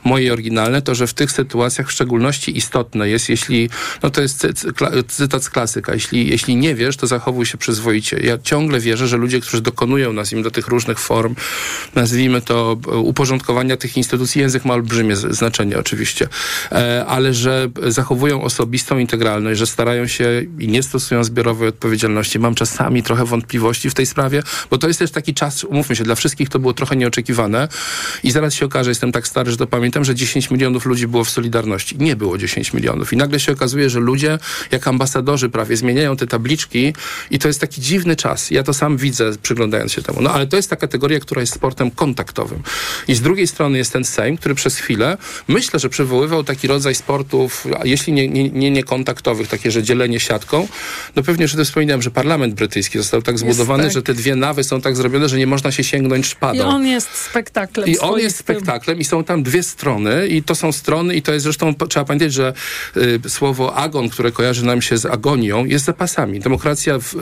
moje 0.04 0.34
oryginalne, 0.34 0.82
to, 0.84 0.96
że 0.96 1.08
w 1.08 1.14
tych 1.14 1.32
sytuacjach 1.32 1.88
w 1.88 1.92
szczególności 1.92 2.58
istotne 2.58 3.10
jest, 3.10 3.30
jeśli, 3.30 3.70
no 4.04 4.10
to 4.10 4.22
jest 4.22 4.48
cytat 5.08 5.44
z 5.44 5.50
klasyka, 5.50 5.94
jeśli, 5.94 6.30
jeśli 6.30 6.56
nie 6.56 6.76
wiesz, 6.76 6.98
to 6.98 7.08
zachowuj 7.08 7.46
się 7.46 7.58
przyzwoicie. 7.58 8.20
Ja 8.24 8.38
ciągle 8.38 8.80
wierzę, 8.80 9.08
że 9.08 9.18
ludzie, 9.18 9.40
którzy 9.40 9.62
dokonują 9.62 10.14
nas 10.14 10.32
im 10.32 10.44
do 10.44 10.52
tych 10.52 10.68
różnych 10.68 11.00
form, 11.00 11.36
nazwijmy 11.96 12.42
to 12.42 12.78
uporządkowania 13.04 13.78
tych 13.78 13.98
instytucji, 13.98 14.42
język 14.42 14.66
ma 14.66 14.74
olbrzymie 14.74 15.16
znaczenie 15.16 15.78
oczywiście, 15.78 16.28
e, 16.72 17.06
ale 17.06 17.34
że 17.34 17.70
zachowują 17.88 18.44
osobistą 18.44 18.98
integralność, 18.98 19.60
że 19.60 19.68
starają 19.68 20.08
się 20.08 20.42
i 20.60 20.68
nie 20.68 20.84
stosują 20.84 21.24
zbiorowej 21.24 21.70
odpowiedzialności. 21.70 22.40
Mam 22.40 22.56
czasami 22.56 23.04
trochę 23.04 23.26
wątpliwości 23.26 23.90
w 23.90 23.94
tej 23.94 24.06
sprawie, 24.06 24.44
bo 24.70 24.78
to 24.78 24.88
jest 24.88 25.00
też 25.00 25.12
taki 25.12 25.34
czas, 25.34 25.64
umówmy 25.64 25.96
się, 25.96 26.04
dla 26.04 26.16
wszystkich 26.16 26.50
to 26.50 26.60
było 26.60 26.74
trochę 26.74 26.96
nieoczekiwane 26.96 27.68
i 28.24 28.32
zaraz 28.32 28.54
się 28.54 28.66
okaże, 28.66 28.92
jestem 28.92 29.12
tak 29.12 29.28
stary, 29.28 29.52
że 29.52 29.58
to 29.58 29.68
pamiętam, 29.68 30.04
że 30.04 30.16
10 30.16 30.52
milionów 30.52 30.73
ludzi 30.86 31.08
było 31.08 31.24
w 31.24 31.30
Solidarności. 31.30 31.96
Nie 32.00 32.16
było 32.16 32.38
10 32.38 32.74
milionów. 32.74 33.14
I 33.14 33.18
nagle 33.18 33.40
się 33.40 33.52
okazuje, 33.52 33.90
że 33.90 34.00
ludzie, 34.00 34.40
jak 34.72 34.88
ambasadorzy 34.88 35.50
prawie, 35.50 35.78
zmieniają 35.78 36.18
te 36.18 36.28
tabliczki 36.28 36.94
i 37.32 37.40
to 37.40 37.48
jest 37.48 37.62
taki 37.62 37.82
dziwny 37.82 38.16
czas. 38.16 38.52
Ja 38.52 38.64
to 38.64 38.74
sam 38.74 38.98
widzę, 38.98 39.32
przyglądając 39.42 39.92
się 39.92 40.02
temu. 40.02 40.22
No 40.22 40.32
ale 40.32 40.48
to 40.48 40.56
jest 40.56 40.70
ta 40.70 40.76
kategoria, 40.76 41.20
która 41.20 41.42
jest 41.42 41.54
sportem 41.54 41.92
kontaktowym. 41.92 42.64
I 43.08 43.16
z 43.16 43.22
drugiej 43.22 43.48
strony 43.48 43.78
jest 43.78 43.94
ten 43.94 44.04
Sejm, 44.04 44.38
który 44.38 44.56
przez 44.56 44.78
chwilę, 44.78 45.18
myślę, 45.48 45.80
że 45.80 45.90
przywoływał 45.90 46.44
taki 46.44 46.68
rodzaj 46.68 46.96
sportów, 46.96 47.68
jeśli 47.84 48.14
nie, 48.14 48.30
nie, 48.30 48.50
nie, 48.50 48.72
nie 48.72 48.84
kontaktowych, 48.84 49.48
takie, 49.48 49.72
że 49.72 49.84
dzielenie 49.84 50.20
siatką, 50.20 50.68
no 51.16 51.24
pewnie, 51.24 51.48
że 51.48 51.58
to 51.58 51.66
wspominałem, 51.66 52.02
że 52.02 52.12
parlament 52.12 52.54
brytyjski 52.54 52.98
został 52.98 53.22
tak 53.22 53.40
zbudowany, 53.40 53.84
tak. 53.84 53.94
że 53.94 54.02
te 54.02 54.14
dwie 54.14 54.36
nawy 54.36 54.64
są 54.64 54.82
tak 54.82 54.96
zrobione, 54.96 55.30
że 55.30 55.38
nie 55.38 55.48
można 55.48 55.72
się 55.72 55.84
sięgnąć 55.84 56.26
szpadą. 56.26 56.58
I 56.58 56.62
on 56.62 56.86
jest 56.86 57.10
spektaklem 57.16 57.88
I 57.88 58.00
on 58.00 58.20
jest 58.20 58.38
spektaklem 58.38 59.00
i 59.00 59.04
są 59.04 59.24
tam 59.24 59.44
dwie 59.44 59.64
strony 59.64 60.28
i 60.28 60.44
to 60.44 60.56
są 60.56 60.63
strony 60.72 61.16
i 61.16 61.22
to 61.22 61.34
jest 61.34 61.44
zresztą, 61.44 61.74
trzeba 61.90 62.06
pamiętać, 62.06 62.34
że 62.34 62.54
y, 62.98 63.30
słowo 63.30 63.76
agon, 63.76 64.10
które 64.10 64.32
kojarzy 64.32 64.66
nam 64.66 64.82
się 64.82 64.98
z 64.98 65.06
agonią, 65.06 65.66
jest 65.66 65.86
zapasami. 65.86 66.40
Demokracja, 66.40 67.00
w, 67.00 67.16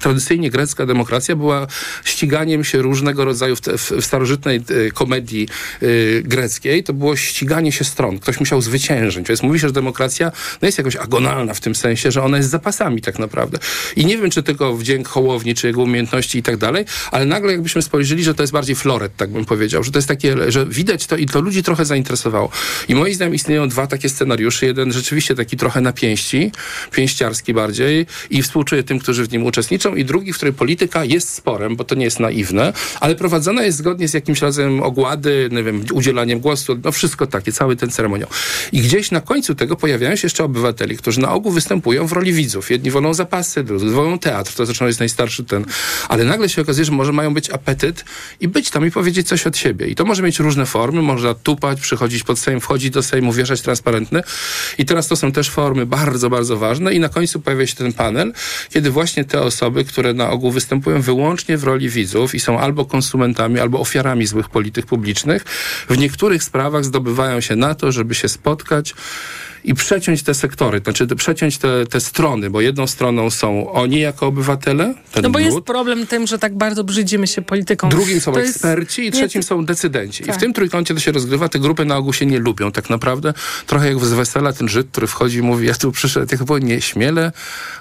tradycyjnie 0.00 0.50
grecka 0.50 0.86
demokracja 0.86 1.36
była 1.36 1.66
ściganiem 2.04 2.64
się 2.64 2.82
różnego 2.82 3.24
rodzaju 3.24 3.56
w, 3.56 3.60
w 3.60 4.04
starożytnej 4.04 4.60
y, 4.70 4.90
komedii 4.94 5.48
y, 5.82 6.22
greckiej, 6.24 6.84
to 6.84 6.92
było 6.92 7.16
ściganie 7.16 7.72
się 7.72 7.84
stron. 7.84 8.18
Ktoś 8.18 8.40
musiał 8.40 8.60
zwyciężyć. 8.60 9.28
Więc 9.28 9.42
mówi 9.42 9.60
się, 9.60 9.68
że 9.68 9.72
demokracja 9.72 10.32
no 10.62 10.66
jest 10.66 10.78
jakoś 10.78 10.96
agonalna 10.96 11.54
w 11.54 11.60
tym 11.60 11.74
sensie, 11.74 12.10
że 12.10 12.22
ona 12.22 12.36
jest 12.36 12.50
zapasami 12.50 13.02
tak 13.02 13.18
naprawdę. 13.18 13.58
I 13.96 14.06
nie 14.06 14.18
wiem, 14.18 14.30
czy 14.30 14.42
tylko 14.42 14.76
wdzięk 14.76 15.08
Hołowni, 15.08 15.54
czy 15.54 15.66
jego 15.66 15.82
umiejętności 15.82 16.38
i 16.38 16.42
tak 16.42 16.56
dalej, 16.56 16.84
ale 17.10 17.24
nagle 17.26 17.52
jakbyśmy 17.52 17.82
spojrzeli, 17.82 18.24
że 18.24 18.34
to 18.34 18.42
jest 18.42 18.52
bardziej 18.52 18.76
floret, 18.76 19.12
tak 19.16 19.30
bym 19.30 19.44
powiedział, 19.44 19.82
że 19.82 19.90
to 19.90 19.98
jest 19.98 20.08
takie, 20.08 20.52
że 20.52 20.66
widać 20.66 21.06
to 21.06 21.16
i 21.16 21.26
to 21.26 21.40
ludzi 21.40 21.62
trochę 21.62 21.84
zainteresowało. 21.84 22.50
I 22.88 22.94
moim 22.94 23.14
zdaniem 23.14 23.34
istnieją 23.34 23.68
dwa 23.68 23.86
takie 23.86 24.08
scenariusze. 24.08 24.66
Jeden 24.66 24.92
rzeczywiście 24.92 25.34
taki 25.34 25.56
trochę 25.56 25.80
na 25.80 25.92
pięści, 25.92 26.52
pięściarski 26.92 27.54
bardziej 27.54 28.06
i 28.30 28.42
współczuję 28.42 28.82
tym, 28.82 28.98
którzy 28.98 29.24
w 29.24 29.32
nim 29.32 29.44
uczestniczą 29.44 29.94
i 29.94 30.04
drugi, 30.04 30.32
w 30.32 30.36
którym 30.36 30.54
polityka 30.54 31.04
jest 31.04 31.34
sporem, 31.34 31.76
bo 31.76 31.84
to 31.84 31.94
nie 31.94 32.04
jest 32.04 32.20
naiwne, 32.20 32.72
ale 33.00 33.14
prowadzona 33.14 33.62
jest 33.62 33.78
zgodnie 33.78 34.08
z 34.08 34.14
jakimś 34.14 34.42
razem 34.42 34.82
ogłady, 34.82 35.48
nie 35.52 35.62
wiem, 35.62 35.84
udzielaniem 35.92 36.40
głosu, 36.40 36.78
no 36.84 36.92
wszystko 36.92 37.26
takie, 37.26 37.52
cały 37.52 37.76
ten 37.76 37.90
ceremoniał. 37.90 38.28
I 38.72 38.80
gdzieś 38.80 39.10
na 39.10 39.20
końcu 39.20 39.54
tego 39.54 39.76
pojawiają 39.76 40.16
się 40.16 40.26
jeszcze 40.26 40.44
obywateli, 40.44 40.96
którzy 40.96 41.20
na 41.20 41.32
ogół 41.32 41.52
występują 41.52 42.06
w 42.06 42.12
roli 42.12 42.32
widzów. 42.32 42.70
Jedni 42.70 42.90
wolą 42.90 43.14
zapasy, 43.14 43.64
drudzy 43.64 43.86
wolą 43.86 44.18
teatr, 44.18 44.54
to 44.54 44.66
zresztą 44.66 44.86
jest 44.86 44.98
najstarszy 44.98 45.44
ten. 45.44 45.64
Ale 46.08 46.24
nagle 46.24 46.48
się 46.48 46.62
okazuje, 46.62 46.84
że 46.84 46.92
może 46.92 47.12
mają 47.12 47.34
być 47.34 47.50
apetyt 47.50 48.04
i 48.40 48.48
być 48.48 48.70
tam 48.70 48.86
i 48.86 48.90
powiedzieć 48.90 49.28
coś 49.28 49.46
od 49.46 49.56
siebie. 49.56 49.86
I 49.86 49.94
to 49.94 50.04
może 50.04 50.22
mieć 50.22 50.38
różne 50.38 50.66
formy, 50.66 51.02
można 51.02 51.34
tupać, 51.34 51.80
przychodzić 51.80 52.22
pod 52.22 52.38
Sejm, 52.38 52.60
wchodzić 52.60 52.75
do 52.78 53.02
Sejmu, 53.02 53.32
wieszać 53.32 53.60
transparenty. 53.60 54.22
I 54.78 54.84
teraz 54.84 55.08
to 55.08 55.16
są 55.16 55.32
też 55.32 55.50
formy 55.50 55.86
bardzo, 55.86 56.30
bardzo 56.30 56.56
ważne 56.56 56.94
i 56.94 57.00
na 57.00 57.08
końcu 57.08 57.40
pojawia 57.40 57.66
się 57.66 57.74
ten 57.74 57.92
panel, 57.92 58.32
kiedy 58.70 58.90
właśnie 58.90 59.24
te 59.24 59.42
osoby, 59.42 59.84
które 59.84 60.14
na 60.14 60.30
ogół 60.30 60.50
występują 60.50 61.02
wyłącznie 61.02 61.56
w 61.56 61.64
roli 61.64 61.88
widzów 61.88 62.34
i 62.34 62.40
są 62.40 62.58
albo 62.58 62.84
konsumentami, 62.84 63.60
albo 63.60 63.80
ofiarami 63.80 64.26
złych 64.26 64.48
polityk 64.48 64.86
publicznych, 64.86 65.44
w 65.88 65.98
niektórych 65.98 66.44
sprawach 66.44 66.84
zdobywają 66.84 67.40
się 67.40 67.56
na 67.56 67.74
to, 67.74 67.92
żeby 67.92 68.14
się 68.14 68.28
spotkać 68.28 68.94
i 69.66 69.74
przeciąć 69.74 70.22
te 70.22 70.34
sektory, 70.34 70.80
znaczy 70.84 71.06
przeciąć 71.06 71.58
te, 71.58 71.86
te 71.86 72.00
strony, 72.00 72.50
bo 72.50 72.60
jedną 72.60 72.86
stroną 72.86 73.30
są 73.30 73.72
oni 73.72 74.00
jako 74.00 74.26
obywatele, 74.26 74.94
No 75.22 75.30
bo 75.30 75.38
jest 75.38 75.60
problem 75.60 76.06
tym, 76.06 76.26
że 76.26 76.38
tak 76.38 76.54
bardzo 76.56 76.84
brzydzimy 76.84 77.26
się 77.26 77.42
polityką. 77.42 77.88
Drugim 77.88 78.20
są 78.20 78.32
To 78.32 78.38
jest- 78.40 78.50
eksperci 78.56 79.02
i 79.02 79.04
nie, 79.04 79.12
trzecim 79.12 79.42
są 79.42 79.64
decydenci. 79.64 80.22
I 80.22 80.26
Tak. 80.26 80.36
w 80.36 80.38
tym 80.38 80.52
trójkącie 80.52 80.94
to 80.94 81.00
się 81.00 81.12
rozgrywa. 81.12 81.48
Te 81.48 81.58
grupy 81.58 81.84
na 81.84 81.96
ogół 81.96 82.12
się 82.12 82.26
nie 82.26 82.38
lubią 82.38 82.72
tak 82.72 82.90
naprawdę. 82.90 83.34
Trochę 83.66 83.88
jak 83.88 84.04
z 84.04 84.12
wesela 84.12 84.52
ten 84.52 84.68
Żyd, 84.68 84.86
który 84.92 85.06
wchodzi 85.06 85.38
i 85.38 85.42
mówi, 85.42 85.66
ja 85.66 85.74
tu 85.74 85.92
przyszedł, 85.92 86.26
jak 86.32 86.44
było 86.44 86.58
nieśmiele, 86.58 87.32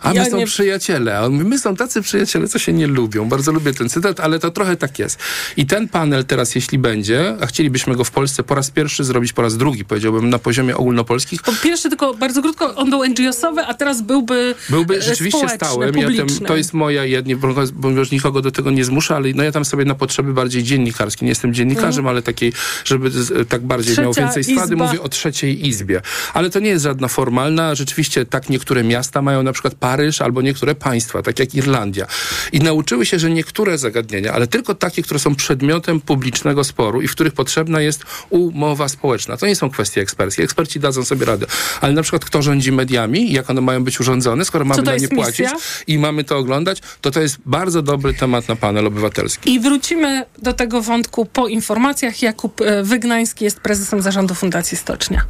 a 0.02 0.10
my 0.10 0.16
Ja 0.16 0.26
są 0.26 0.38
nie- 0.38 0.46
przyjaciele. 0.46 1.18
A 1.18 1.22
on 1.26 1.32
mówi, 1.34 1.46
my 1.46 1.60
są 1.60 1.76
tacy 1.76 2.02
przyjaciele, 2.02 2.48
co 2.48 2.60
się 2.60 2.74
nie 2.74 2.88
lubią. 2.88 3.30
Bardzo 3.30 3.52
lubię 3.52 3.74
ten 3.74 3.90
cytat, 3.90 4.20
ale 4.20 4.40
to 4.40 4.52
trochę 4.52 4.76
tak 4.78 5.00
jest. 5.00 5.20
I 5.58 5.66
ten 5.66 5.88
panel 5.88 6.26
teraz, 6.26 6.56
jeśli 6.56 6.78
będzie, 6.80 7.36
a 7.42 7.46
chcielibyśmy 7.46 7.96
go 7.96 8.04
w 8.04 8.12
Polsce 8.12 8.44
po 8.44 8.56
raz 8.56 8.72
pierwszy 8.72 9.04
zrobić, 9.04 9.34
po 9.34 9.42
raz 9.42 9.58
drugi, 9.58 9.86
powiedziałbym, 9.86 10.30
na 10.30 10.40
poziomie 10.40 10.78
ogólnopolskich, 10.78 11.42
Po 11.44 11.54
pierwsze, 11.76 11.90
tylko 11.90 12.14
bardzo 12.14 12.42
krótko, 12.42 12.76
on 12.76 12.90
był 12.90 13.04
NGO-sowy, 13.06 13.62
a 13.68 13.74
teraz 13.74 14.02
byłby 14.02 14.56
Byłby 14.70 14.98
e, 14.98 15.02
rzeczywiście 15.02 15.50
stałym. 15.50 15.98
Ja 15.98 16.08
tym, 16.08 16.28
to 16.28 16.58
jest 16.58 16.74
moja, 16.74 17.06
ja 17.06 17.22
nie, 17.22 17.36
bo 17.74 17.90
już 17.90 18.12
nikogo 18.12 18.42
do 18.42 18.52
tego 18.52 18.72
nie 18.72 18.86
zmuszę, 18.86 19.16
ale 19.16 19.30
no 19.36 19.44
ja 19.44 19.52
tam 19.52 19.66
sobie 19.66 19.86
na 19.86 19.96
potrzeby 19.96 20.34
bardziej 20.34 20.64
dziennikarskie. 20.64 21.26
Nie 21.26 21.32
jestem 21.32 21.54
dziennikarzem, 21.54 22.08
ale 22.08 22.22
takiej, 22.22 22.54
żeby 22.86 23.12
z, 23.12 23.50
tak 23.50 23.62
bardziej 23.62 23.98
miał. 23.98 24.14
Trzecia 24.14 24.26
więcej 24.28 24.56
swady, 24.56 24.76
mówię 24.76 25.02
o 25.02 25.10
trzeciej 25.10 25.68
izbie. 25.68 26.02
Ale 26.34 26.50
to 26.50 26.60
nie 26.60 26.70
jest 26.70 26.84
żadna 26.84 27.08
formalna. 27.08 27.76
Rzeczywiście 27.76 28.26
tak 28.26 28.50
niektóre 28.50 28.84
miasta 28.84 29.22
mają 29.22 29.44
na 29.44 29.54
przykład 29.54 29.76
Paryż 29.76 30.22
albo 30.22 30.42
niektóre 30.42 30.76
państwa, 30.76 31.22
tak 31.22 31.40
jak 31.40 31.56
Irlandia. 31.56 32.08
I 32.52 32.60
nauczyły 32.60 33.06
się, 33.06 33.20
że 33.20 33.30
niektóre 33.30 33.78
zagadnienia, 33.78 34.34
ale 34.34 34.48
tylko 34.48 34.76
takie, 34.76 35.04
które 35.04 35.20
są 35.20 35.36
przedmiotem 35.36 36.02
publicznego 36.02 36.64
sporu 36.64 37.02
i 37.02 37.08
w 37.08 37.12
których 37.12 37.34
potrzebna 37.34 37.82
jest 37.82 38.04
umowa 38.30 38.88
społeczna. 38.88 39.38
To 39.38 39.48
nie 39.48 39.56
są 39.56 39.70
kwestie 39.70 40.02
eksperckie. 40.02 40.44
Eksperci 40.44 40.80
dadzą 40.80 41.06
sobie 41.06 41.26
radę. 41.26 41.46
Ale 41.82 41.94
na 41.94 42.02
przykład 42.02 42.26
kto 42.26 42.42
rządzi 42.42 42.72
mediami, 42.72 43.32
jak 43.32 43.50
one 43.50 43.62
mają 43.62 43.84
być 43.84 44.00
urządzone, 44.00 44.46
skoro 44.46 44.66
mamy 44.66 44.84
na 44.84 44.96
nie 44.96 45.08
płacić 45.08 45.40
misja? 45.40 45.58
i 45.88 45.98
mamy 45.98 46.24
to 46.24 46.38
oglądać, 46.38 46.82
to 47.02 47.12
to 47.12 47.22
jest 47.22 47.38
bardzo 47.46 47.82
dobry 47.82 48.14
temat 48.14 48.48
na 48.48 48.56
panel 48.56 48.88
obywatelski. 48.88 49.54
I 49.54 49.60
wrócimy 49.60 50.26
do 50.38 50.54
tego 50.54 50.82
wątku 50.82 51.26
po 51.26 51.48
informacjach. 51.48 52.22
Jakub 52.22 52.62
e, 52.62 52.84
Wygnański 52.84 53.46
jest 53.46 53.60
prezesem 53.60 54.02
zarządu 54.02 54.36
Fundacji 54.36 54.78
Stocznia. 54.78 55.26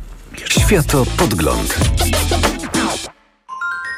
Światopodgląd. 0.49 1.75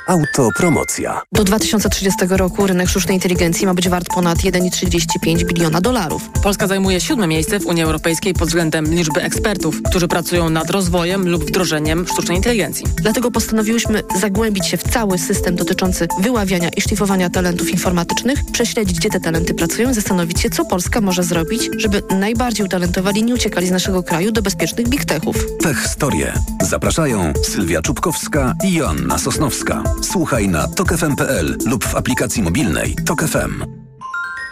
Autopromocja. 0.07 1.21
Do 1.31 1.43
2030 1.43 2.19
roku 2.29 2.67
rynek 2.67 2.89
sztucznej 2.89 3.15
inteligencji 3.15 3.65
ma 3.65 3.73
być 3.73 3.89
wart 3.89 4.07
ponad 4.15 4.37
1,35 4.37 5.43
biliona 5.45 5.81
dolarów. 5.81 6.29
Polska 6.43 6.67
zajmuje 6.67 7.01
siódme 7.01 7.27
miejsce 7.27 7.59
w 7.59 7.65
Unii 7.65 7.83
Europejskiej 7.83 8.33
pod 8.33 8.47
względem 8.47 8.85
liczby 8.85 9.21
ekspertów, 9.21 9.81
którzy 9.83 10.07
pracują 10.07 10.49
nad 10.49 10.69
rozwojem 10.69 11.29
lub 11.29 11.43
wdrożeniem 11.43 12.07
sztucznej 12.07 12.37
inteligencji. 12.37 12.85
Dlatego 13.01 13.31
postanowiłyśmy 13.31 14.03
zagłębić 14.21 14.67
się 14.67 14.77
w 14.77 14.83
cały 14.83 15.17
system 15.17 15.55
dotyczący 15.55 16.07
wyławiania 16.21 16.69
i 16.69 16.81
szlifowania 16.81 17.29
talentów 17.29 17.69
informatycznych, 17.69 18.39
prześledzić, 18.51 18.99
gdzie 18.99 19.09
te 19.09 19.19
talenty 19.19 19.53
pracują 19.53 19.91
i 19.91 19.93
zastanowić 19.93 20.41
się, 20.41 20.49
co 20.49 20.65
Polska 20.65 21.01
może 21.01 21.23
zrobić, 21.23 21.69
żeby 21.77 22.03
najbardziej 22.09 22.65
utalentowani 22.65 23.23
nie 23.23 23.33
uciekali 23.33 23.67
z 23.67 23.71
naszego 23.71 24.03
kraju 24.03 24.31
do 24.31 24.41
bezpiecznych 24.41 24.89
big 24.89 25.05
techów. 25.05 25.35
Tech 25.63 25.87
Storie. 25.87 26.33
Zapraszają 26.61 27.33
Sylwia 27.43 27.81
Czubkowska 27.81 28.55
i 28.63 28.73
Joanna 28.73 29.17
Sosnowska. 29.17 29.83
Słuchaj 30.01 30.49
na 30.49 30.67
tokefm.pl 30.67 31.57
lub 31.65 31.85
w 31.85 31.95
aplikacji 31.95 32.43
mobilnej 32.43 32.95
Tok 33.05 33.23
FM. 33.23 33.63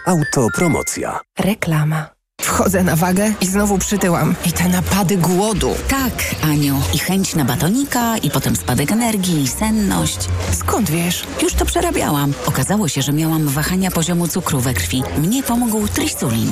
Autopromocja. 0.08 1.20
Reklama. 1.40 2.10
Wchodzę 2.42 2.84
na 2.84 2.96
wagę 2.96 3.34
i 3.42 3.46
znowu 3.46 3.78
przytyłam. 3.78 4.36
I 4.46 4.52
te 4.52 4.70
napady 4.70 5.18
głodu. 5.18 5.76
Tak, 5.88 6.14
Aniu. 6.44 6.82
I 6.94 7.00
chęć 7.00 7.36
na 7.36 7.46
batonika, 7.46 8.18
i 8.18 8.30
potem 8.30 8.56
spadek 8.56 8.92
energii, 8.92 9.44
i 9.44 9.48
senność. 9.48 10.18
Skąd 10.52 10.90
wiesz? 10.90 11.24
Już 11.44 11.54
to 11.54 11.66
przerabiałam. 11.66 12.34
Okazało 12.46 12.88
się, 12.88 13.02
że 13.02 13.14
miałam 13.14 13.48
wahania 13.48 13.92
poziomu 13.92 14.28
cukru 14.28 14.60
we 14.60 14.74
krwi. 14.74 15.04
Mnie 15.18 15.44
pomógł 15.44 15.88
trisulin. 15.88 16.52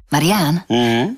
Marian, 0.11 0.59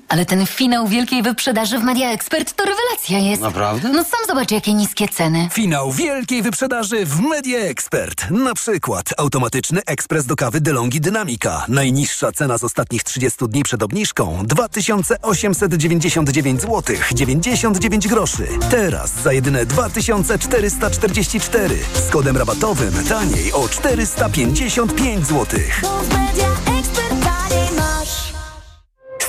ale 0.08 0.26
ten 0.26 0.46
finał 0.46 0.88
wielkiej 0.88 1.22
wyprzedaży 1.22 1.78
w 1.78 1.82
Media 1.82 2.10
Expert 2.10 2.52
to 2.56 2.64
rewelacja 2.64 3.18
jest. 3.18 3.42
Naprawdę? 3.42 3.88
No 3.88 4.04
sam 4.04 4.20
zobacz, 4.28 4.50
jakie 4.50 4.74
niskie 4.74 5.08
ceny. 5.08 5.48
Finał 5.52 5.92
wielkiej 5.92 6.42
wyprzedaży 6.42 7.06
w 7.06 7.20
Media 7.20 7.58
Expert. 7.58 8.30
Na 8.30 8.54
przykład 8.54 9.10
automatyczny 9.18 9.80
ekspres 9.86 10.26
do 10.26 10.36
kawy 10.36 10.60
DeLonghi 10.60 11.00
Dynamika. 11.00 11.64
Najniższa 11.68 12.32
cena 12.32 12.58
z 12.58 12.64
ostatnich 12.64 13.04
30 13.04 13.38
dni 13.48 13.62
przed 13.62 13.82
obniżką 13.82 14.38
2899 14.44 16.62
zł 16.62 16.96
99 17.14 18.08
groszy. 18.08 18.48
Teraz 18.70 19.12
za 19.22 19.32
jedyne 19.32 19.66
2444 19.66 21.78
z 22.08 22.10
kodem 22.10 22.36
rabatowym 22.36 23.04
taniej 23.08 23.52
o 23.52 23.68
455 23.68 25.26
zł. 25.26 25.60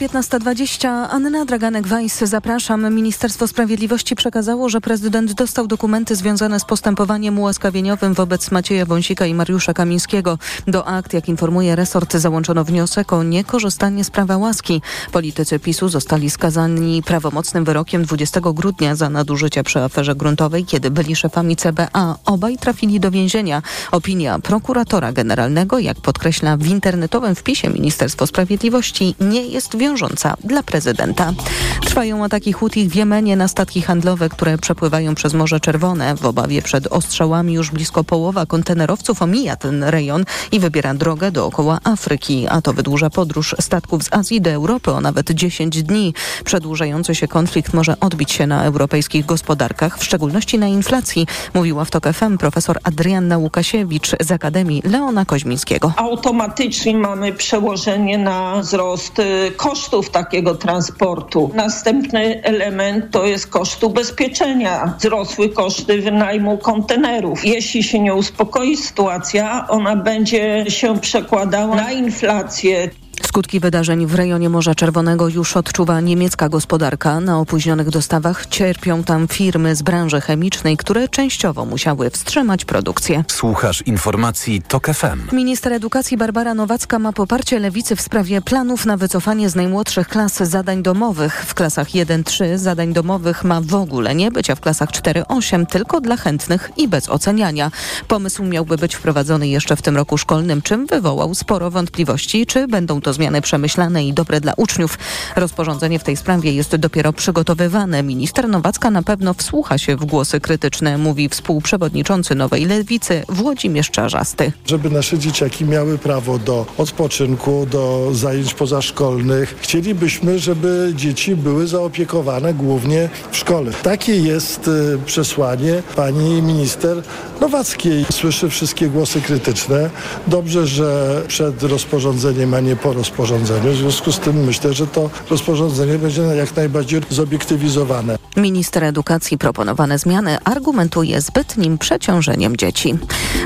Minęła 0.00 0.22
15.20. 0.22 0.88
Anna 1.10 1.44
Draganek-Weiss, 1.44 2.26
zapraszam. 2.26 2.94
Ministerstwo 2.94 3.48
Sprawiedliwości 3.48 4.16
przekazało, 4.16 4.68
że 4.68 4.80
prezydent 4.80 5.32
dostał 5.32 5.66
dokumenty 5.66 6.16
związane 6.16 6.60
z 6.60 6.64
postępowaniem 6.64 7.38
ułaskawieniowym 7.38 8.14
wobec 8.14 8.50
Macieja 8.50 8.86
Wąsika 8.86 9.26
i 9.26 9.34
Mariusza 9.34 9.74
Kamińskiego. 9.74 10.38
Do 10.66 10.86
akt, 10.88 11.12
jak 11.12 11.28
informuje 11.28 11.76
resort, 11.76 12.14
załączono 12.14 12.64
wniosek 12.64 13.12
o 13.12 13.22
niekorzystanie 13.22 14.04
z 14.04 14.10
prawa 14.10 14.36
łaski. 14.36 14.82
Politycy 15.12 15.58
PiSu 15.58 15.88
zostali 15.88 16.30
skazani 16.30 17.02
prawomocnym 17.02 17.64
wyrokiem 17.64 18.04
20 18.04 18.40
grudnia 18.40 18.94
za 18.94 19.10
nadużycia 19.10 19.62
przy 19.62 19.80
aferze 19.80 20.14
gruntowej, 20.14 20.64
kiedy 20.64 20.90
byli 20.90 21.16
szefami 21.16 21.56
CBA. 21.56 22.18
Obaj 22.24 22.56
trafili 22.58 23.00
do 23.00 23.10
więzienia. 23.10 23.62
Opinia 23.90 24.38
prokuratora 24.38 25.12
generalnego, 25.12 25.78
jak 25.78 26.00
podkreśla 26.00 26.56
w 26.56 26.66
internetowym 26.66 27.34
wpisie 27.34 27.70
Ministerstwo 27.70 28.26
Sprawiedliwości, 28.26 29.14
nie 29.20 29.46
jest 29.46 29.76
wiążąca 29.82 30.36
dla 30.44 30.62
prezydenta. 30.62 31.32
Trwają 31.80 32.24
ataki 32.24 32.52
Hutich 32.52 32.88
w 32.88 32.94
Jemenie 32.94 33.36
na 33.36 33.48
statki 33.48 33.82
handlowe, 33.82 34.28
które 34.28 34.58
przepływają 34.58 35.14
przez 35.14 35.34
Morze 35.34 35.60
Czerwone. 35.60 36.16
W 36.16 36.26
obawie 36.26 36.62
przed 36.62 36.86
ostrzałami 36.86 37.52
już 37.52 37.70
blisko 37.70 38.04
połowa 38.04 38.46
kontenerowców 38.46 39.22
omija 39.22 39.56
ten 39.56 39.84
rejon 39.84 40.24
i 40.52 40.60
wybiera 40.60 40.94
drogę 40.94 41.30
dookoła 41.30 41.78
Afryki, 41.84 42.46
a 42.48 42.60
to 42.60 42.72
wydłuża 42.72 43.10
podróż 43.10 43.54
statków 43.60 44.02
z 44.02 44.12
Azji 44.12 44.40
do 44.40 44.50
Europy 44.50 44.90
o 44.90 45.00
nawet 45.00 45.30
10 45.30 45.82
dni. 45.82 46.14
Przedłużający 46.44 47.14
się 47.14 47.28
konflikt 47.28 47.74
może 47.74 48.00
odbić 48.00 48.32
się 48.32 48.46
na 48.46 48.64
europejskich 48.64 49.26
gospodarkach, 49.26 49.98
w 49.98 50.04
szczególności 50.04 50.58
na 50.58 50.66
inflacji, 50.66 51.26
mówiła 51.54 51.84
w 51.84 51.90
TOK 51.90 52.04
FM 52.12 52.38
profesor 52.38 52.78
Adrianna 52.82 53.38
Łukasiewicz 53.38 54.10
z 54.20 54.30
Akademii 54.30 54.82
Leona 54.84 55.24
Koźmińskiego. 55.24 55.92
Automatycznie 55.96 56.96
mamy 56.96 57.32
przełożenie 57.32 58.18
na 58.18 58.60
wzrost 58.60 59.18
y, 59.18 59.52
kosztów 59.72 60.10
takiego 60.10 60.54
transportu. 60.54 61.50
Następny 61.54 62.42
element 62.42 63.10
to 63.10 63.26
jest 63.26 63.46
koszt 63.46 63.84
ubezpieczenia. 63.84 64.94
Wzrosły 64.98 65.48
koszty 65.48 66.02
wynajmu 66.02 66.58
kontenerów. 66.58 67.44
Jeśli 67.44 67.82
się 67.82 67.98
nie 67.98 68.14
uspokoi 68.14 68.76
sytuacja, 68.76 69.66
ona 69.68 69.96
będzie 69.96 70.64
się 70.68 71.00
przekładała 71.00 71.76
na 71.76 71.92
inflację. 71.92 72.90
Skutki 73.26 73.60
wydarzeń 73.60 74.06
w 74.06 74.14
rejonie 74.14 74.48
Morza 74.48 74.74
Czerwonego 74.74 75.28
już 75.28 75.56
odczuwa 75.56 76.00
niemiecka 76.00 76.48
gospodarka. 76.48 77.20
Na 77.20 77.38
opóźnionych 77.38 77.90
dostawach 77.90 78.46
cierpią 78.46 79.04
tam 79.04 79.28
firmy 79.28 79.76
z 79.76 79.82
branży 79.82 80.20
chemicznej, 80.20 80.76
które 80.76 81.08
częściowo 81.08 81.64
musiały 81.64 82.10
wstrzymać 82.10 82.64
produkcję. 82.64 83.24
Słuchasz 83.28 83.82
informacji 83.82 84.62
TOK 84.62 84.86
FM. 84.86 85.36
Minister 85.36 85.72
edukacji 85.72 86.16
Barbara 86.16 86.54
Nowacka 86.54 86.98
ma 86.98 87.12
poparcie 87.12 87.58
lewicy 87.58 87.96
w 87.96 88.00
sprawie 88.00 88.42
planów 88.42 88.86
na 88.86 88.96
wycofanie 88.96 89.50
z 89.50 89.54
najmłodszych 89.54 90.08
klas 90.08 90.36
zadań 90.36 90.82
domowych. 90.82 91.44
W 91.46 91.54
klasach 91.54 91.88
1-3 91.88 92.58
zadań 92.58 92.92
domowych 92.92 93.44
ma 93.44 93.60
w 93.60 93.74
ogóle 93.74 94.14
nie 94.14 94.30
być, 94.30 94.50
a 94.50 94.54
w 94.54 94.60
klasach 94.60 94.90
4-8 94.90 95.66
tylko 95.66 96.00
dla 96.00 96.16
chętnych 96.16 96.70
i 96.76 96.88
bez 96.88 97.08
oceniania. 97.08 97.70
Pomysł 98.08 98.44
miałby 98.44 98.76
być 98.76 98.94
wprowadzony 98.94 99.48
jeszcze 99.48 99.76
w 99.76 99.82
tym 99.82 99.96
roku 99.96 100.18
szkolnym, 100.18 100.62
czym 100.62 100.86
wywołał 100.86 101.34
sporo 101.34 101.70
wątpliwości, 101.70 102.46
czy 102.46 102.68
będą 102.68 103.00
to 103.00 103.11
zmiany 103.12 103.42
przemyślane 103.42 104.04
i 104.04 104.12
dobre 104.12 104.40
dla 104.40 104.52
uczniów. 104.56 104.98
Rozporządzenie 105.36 105.98
w 105.98 106.04
tej 106.04 106.16
sprawie 106.16 106.52
jest 106.52 106.76
dopiero 106.76 107.12
przygotowywane. 107.12 108.02
Minister 108.02 108.48
Nowacka 108.48 108.90
na 108.90 109.02
pewno 109.02 109.34
wsłucha 109.34 109.78
się 109.78 109.96
w 109.96 110.04
głosy 110.04 110.40
krytyczne, 110.40 110.98
mówi 110.98 111.28
współprzewodniczący 111.28 112.34
Nowej 112.34 112.64
Lewicy 112.64 113.22
Włodzimierz 113.28 113.90
Czarzasty. 113.90 114.52
Żeby 114.66 114.90
nasze 114.90 115.18
dzieciaki 115.18 115.64
miały 115.64 115.98
prawo 115.98 116.38
do 116.38 116.66
odpoczynku, 116.78 117.66
do 117.70 118.08
zajęć 118.12 118.54
pozaszkolnych, 118.54 119.56
chcielibyśmy, 119.60 120.38
żeby 120.38 120.92
dzieci 120.96 121.36
były 121.36 121.66
zaopiekowane 121.66 122.54
głównie 122.54 123.08
w 123.30 123.36
szkole. 123.36 123.72
Takie 123.82 124.16
jest 124.16 124.68
y, 124.68 124.98
przesłanie 125.06 125.82
pani 125.96 126.42
minister 126.42 127.02
Nowackiej. 127.40 128.04
Słyszy 128.12 128.48
wszystkie 128.50 128.88
głosy 128.88 129.20
krytyczne. 129.20 129.90
Dobrze, 130.26 130.66
że 130.66 131.22
przed 131.28 131.62
rozporządzeniem, 131.62 132.54
a 132.54 132.60
nie 132.60 132.76
po 132.76 132.91
rozporządzeniu. 132.92 133.72
W 133.72 133.76
związku 133.76 134.12
z 134.12 134.18
tym 134.18 134.44
myślę, 134.44 134.72
że 134.72 134.86
to 134.86 135.10
rozporządzenie 135.30 135.98
będzie 135.98 136.22
jak 136.22 136.56
najbardziej 136.56 137.00
zobiektywizowane. 137.10 138.18
Minister 138.36 138.84
edukacji 138.84 139.38
proponowane 139.38 139.98
zmiany 139.98 140.38
argumentuje 140.44 141.20
zbytnim 141.20 141.78
przeciążeniem 141.78 142.56
dzieci. 142.56 142.94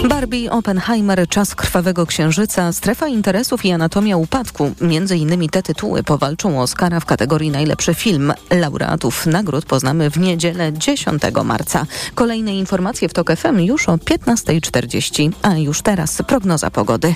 Barbie, 0.09 0.51
Oppenheimer, 0.51 1.29
Czas 1.29 1.55
Krwawego 1.55 2.07
Księżyca, 2.07 2.73
Strefa 2.73 3.09
Interesów 3.09 3.65
i 3.65 3.71
Anatomia 3.71 4.17
Upadku. 4.17 4.73
Między 4.81 5.17
innymi 5.17 5.49
te 5.49 5.63
tytuły 5.63 6.03
powalczą 6.03 6.59
o 6.59 6.63
Oscara 6.63 7.01
w 7.01 7.05
kategorii 7.05 7.51
najlepszy 7.51 7.95
film. 7.95 8.33
Laureatów 8.51 9.27
nagród 9.27 9.65
poznamy 9.65 10.11
w 10.11 10.19
niedzielę 10.19 10.73
10 10.73 11.23
marca. 11.45 11.87
Kolejne 12.15 12.57
informacje 12.57 13.09
w 13.09 13.13
TOK 13.13 13.37
FM 13.37 13.61
już 13.61 13.89
o 13.89 13.97
15.40, 13.97 15.33
a 15.43 15.57
już 15.57 15.83
teraz 15.83 16.23
prognoza 16.27 16.71
pogody. 16.71 17.15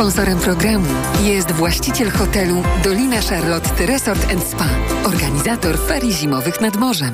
Sponsorem 0.00 0.38
programu 0.38 0.86
jest 1.22 1.52
właściciel 1.52 2.10
hotelu 2.10 2.62
Dolina 2.84 3.20
Charlotte 3.20 3.86
Resort 3.86 4.26
Spa, 4.48 4.68
organizator 5.04 5.78
ferii 5.78 6.12
zimowych 6.12 6.60
nad 6.60 6.76
morzem. 6.76 7.12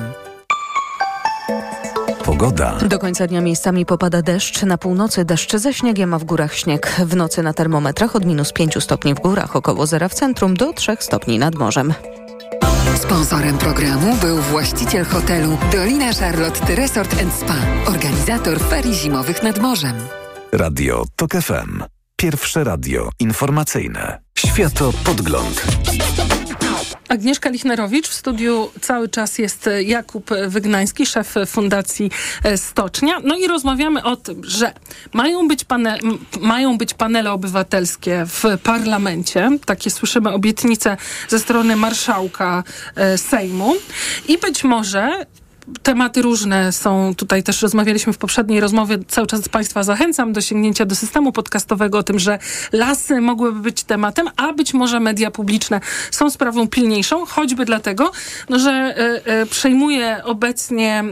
Pogoda. 2.25 2.77
Do 2.77 2.99
końca 2.99 3.27
dnia 3.27 3.41
miejscami 3.41 3.85
popada 3.85 4.21
deszcz. 4.21 4.63
Na 4.63 4.77
północy 4.77 5.25
deszcz 5.25 5.55
ze 5.55 5.73
śniegiem, 5.73 6.13
a 6.13 6.19
w 6.19 6.23
górach 6.23 6.55
śnieg. 6.55 6.95
W 7.05 7.15
nocy 7.15 7.43
na 7.43 7.53
termometrach 7.53 8.15
od 8.15 8.25
minus 8.25 8.53
5 8.53 8.83
stopni 8.83 9.13
w 9.13 9.19
górach, 9.19 9.55
około 9.55 9.85
zera 9.85 10.07
w 10.09 10.13
centrum, 10.13 10.53
do 10.53 10.73
3 10.73 10.97
stopni 10.99 11.39
nad 11.39 11.55
morzem. 11.55 11.93
Sponsorem 12.95 13.57
programu 13.57 14.15
był 14.21 14.37
właściciel 14.37 15.05
hotelu 15.05 15.57
Dolina 15.71 16.13
Charlotte 16.13 16.75
Resort 16.75 17.15
Spa, 17.39 17.55
organizator 17.87 18.59
ferii 18.59 18.93
zimowych 18.93 19.43
nad 19.43 19.59
morzem. 19.59 19.95
Radio 20.51 21.05
TOK 21.15 21.31
FM. 21.31 21.96
Pierwsze 22.21 22.63
radio 22.63 23.09
informacyjne. 23.19 24.21
Światopodgląd. 24.37 25.65
Agnieszka 27.09 27.49
Lichnerowicz. 27.49 28.07
W 28.07 28.13
studiu 28.13 28.71
cały 28.81 29.09
czas 29.09 29.37
jest 29.37 29.69
Jakub 29.85 30.29
Wygnański, 30.47 31.05
szef 31.05 31.35
Fundacji 31.47 32.11
Stocznia. 32.55 33.19
No 33.23 33.37
i 33.37 33.47
rozmawiamy 33.47 34.03
o 34.03 34.15
tym, 34.15 34.41
że 34.43 34.73
mają 35.13 35.47
być, 35.47 35.63
pane, 35.63 35.97
mają 36.41 36.77
być 36.77 36.93
panele 36.93 37.31
obywatelskie 37.31 38.25
w 38.25 38.43
parlamencie. 38.63 39.49
Takie 39.65 39.89
słyszymy 39.89 40.33
obietnice 40.33 40.97
ze 41.27 41.39
strony 41.39 41.75
marszałka 41.75 42.63
e, 42.95 43.17
Sejmu. 43.17 43.75
I 44.27 44.37
być 44.37 44.63
może 44.63 45.25
tematy 45.83 46.21
różne 46.21 46.71
są. 46.71 47.15
Tutaj 47.15 47.43
też 47.43 47.61
rozmawialiśmy 47.61 48.13
w 48.13 48.17
poprzedniej 48.17 48.59
rozmowie. 48.59 48.97
Cały 49.07 49.27
czas 49.27 49.49
Państwa 49.49 49.83
zachęcam 49.83 50.33
do 50.33 50.41
sięgnięcia 50.41 50.85
do 50.85 50.95
systemu 50.95 51.31
podcastowego 51.31 51.97
o 51.97 52.03
tym, 52.03 52.19
że 52.19 52.39
lasy 52.71 53.21
mogłyby 53.21 53.59
być 53.59 53.83
tematem, 53.83 54.27
a 54.37 54.53
być 54.53 54.73
może 54.73 54.99
media 54.99 55.31
publiczne 55.31 55.81
są 56.11 56.29
sprawą 56.29 56.67
pilniejszą, 56.67 57.25
choćby 57.25 57.65
dlatego, 57.65 58.11
no, 58.49 58.59
że 58.59 58.95
y, 59.27 59.31
y, 59.31 59.45
przejmuje 59.45 60.21
obecnie 60.23 61.03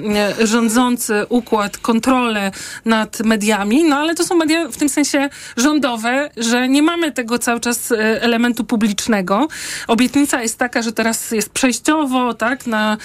y, 0.41 0.47
rządzący 0.47 1.25
układ 1.29 1.77
kontrolę 1.77 2.51
nad 2.85 3.19
mediami, 3.19 3.83
no 3.83 3.95
ale 3.95 4.15
to 4.15 4.23
są 4.23 4.35
media 4.35 4.67
w 4.67 4.77
tym 4.77 4.89
sensie 4.89 5.29
rządowe, 5.57 6.29
że 6.37 6.69
nie 6.69 6.81
mamy 6.81 7.11
tego 7.11 7.39
cały 7.39 7.59
czas 7.59 7.91
elementu 8.21 8.63
publicznego. 8.63 9.47
Obietnica 9.87 10.41
jest 10.41 10.59
taka, 10.59 10.81
że 10.81 10.91
teraz 10.91 11.31
jest 11.31 11.49
przejściowo, 11.49 12.33
tak, 12.33 12.67
na 12.67 12.97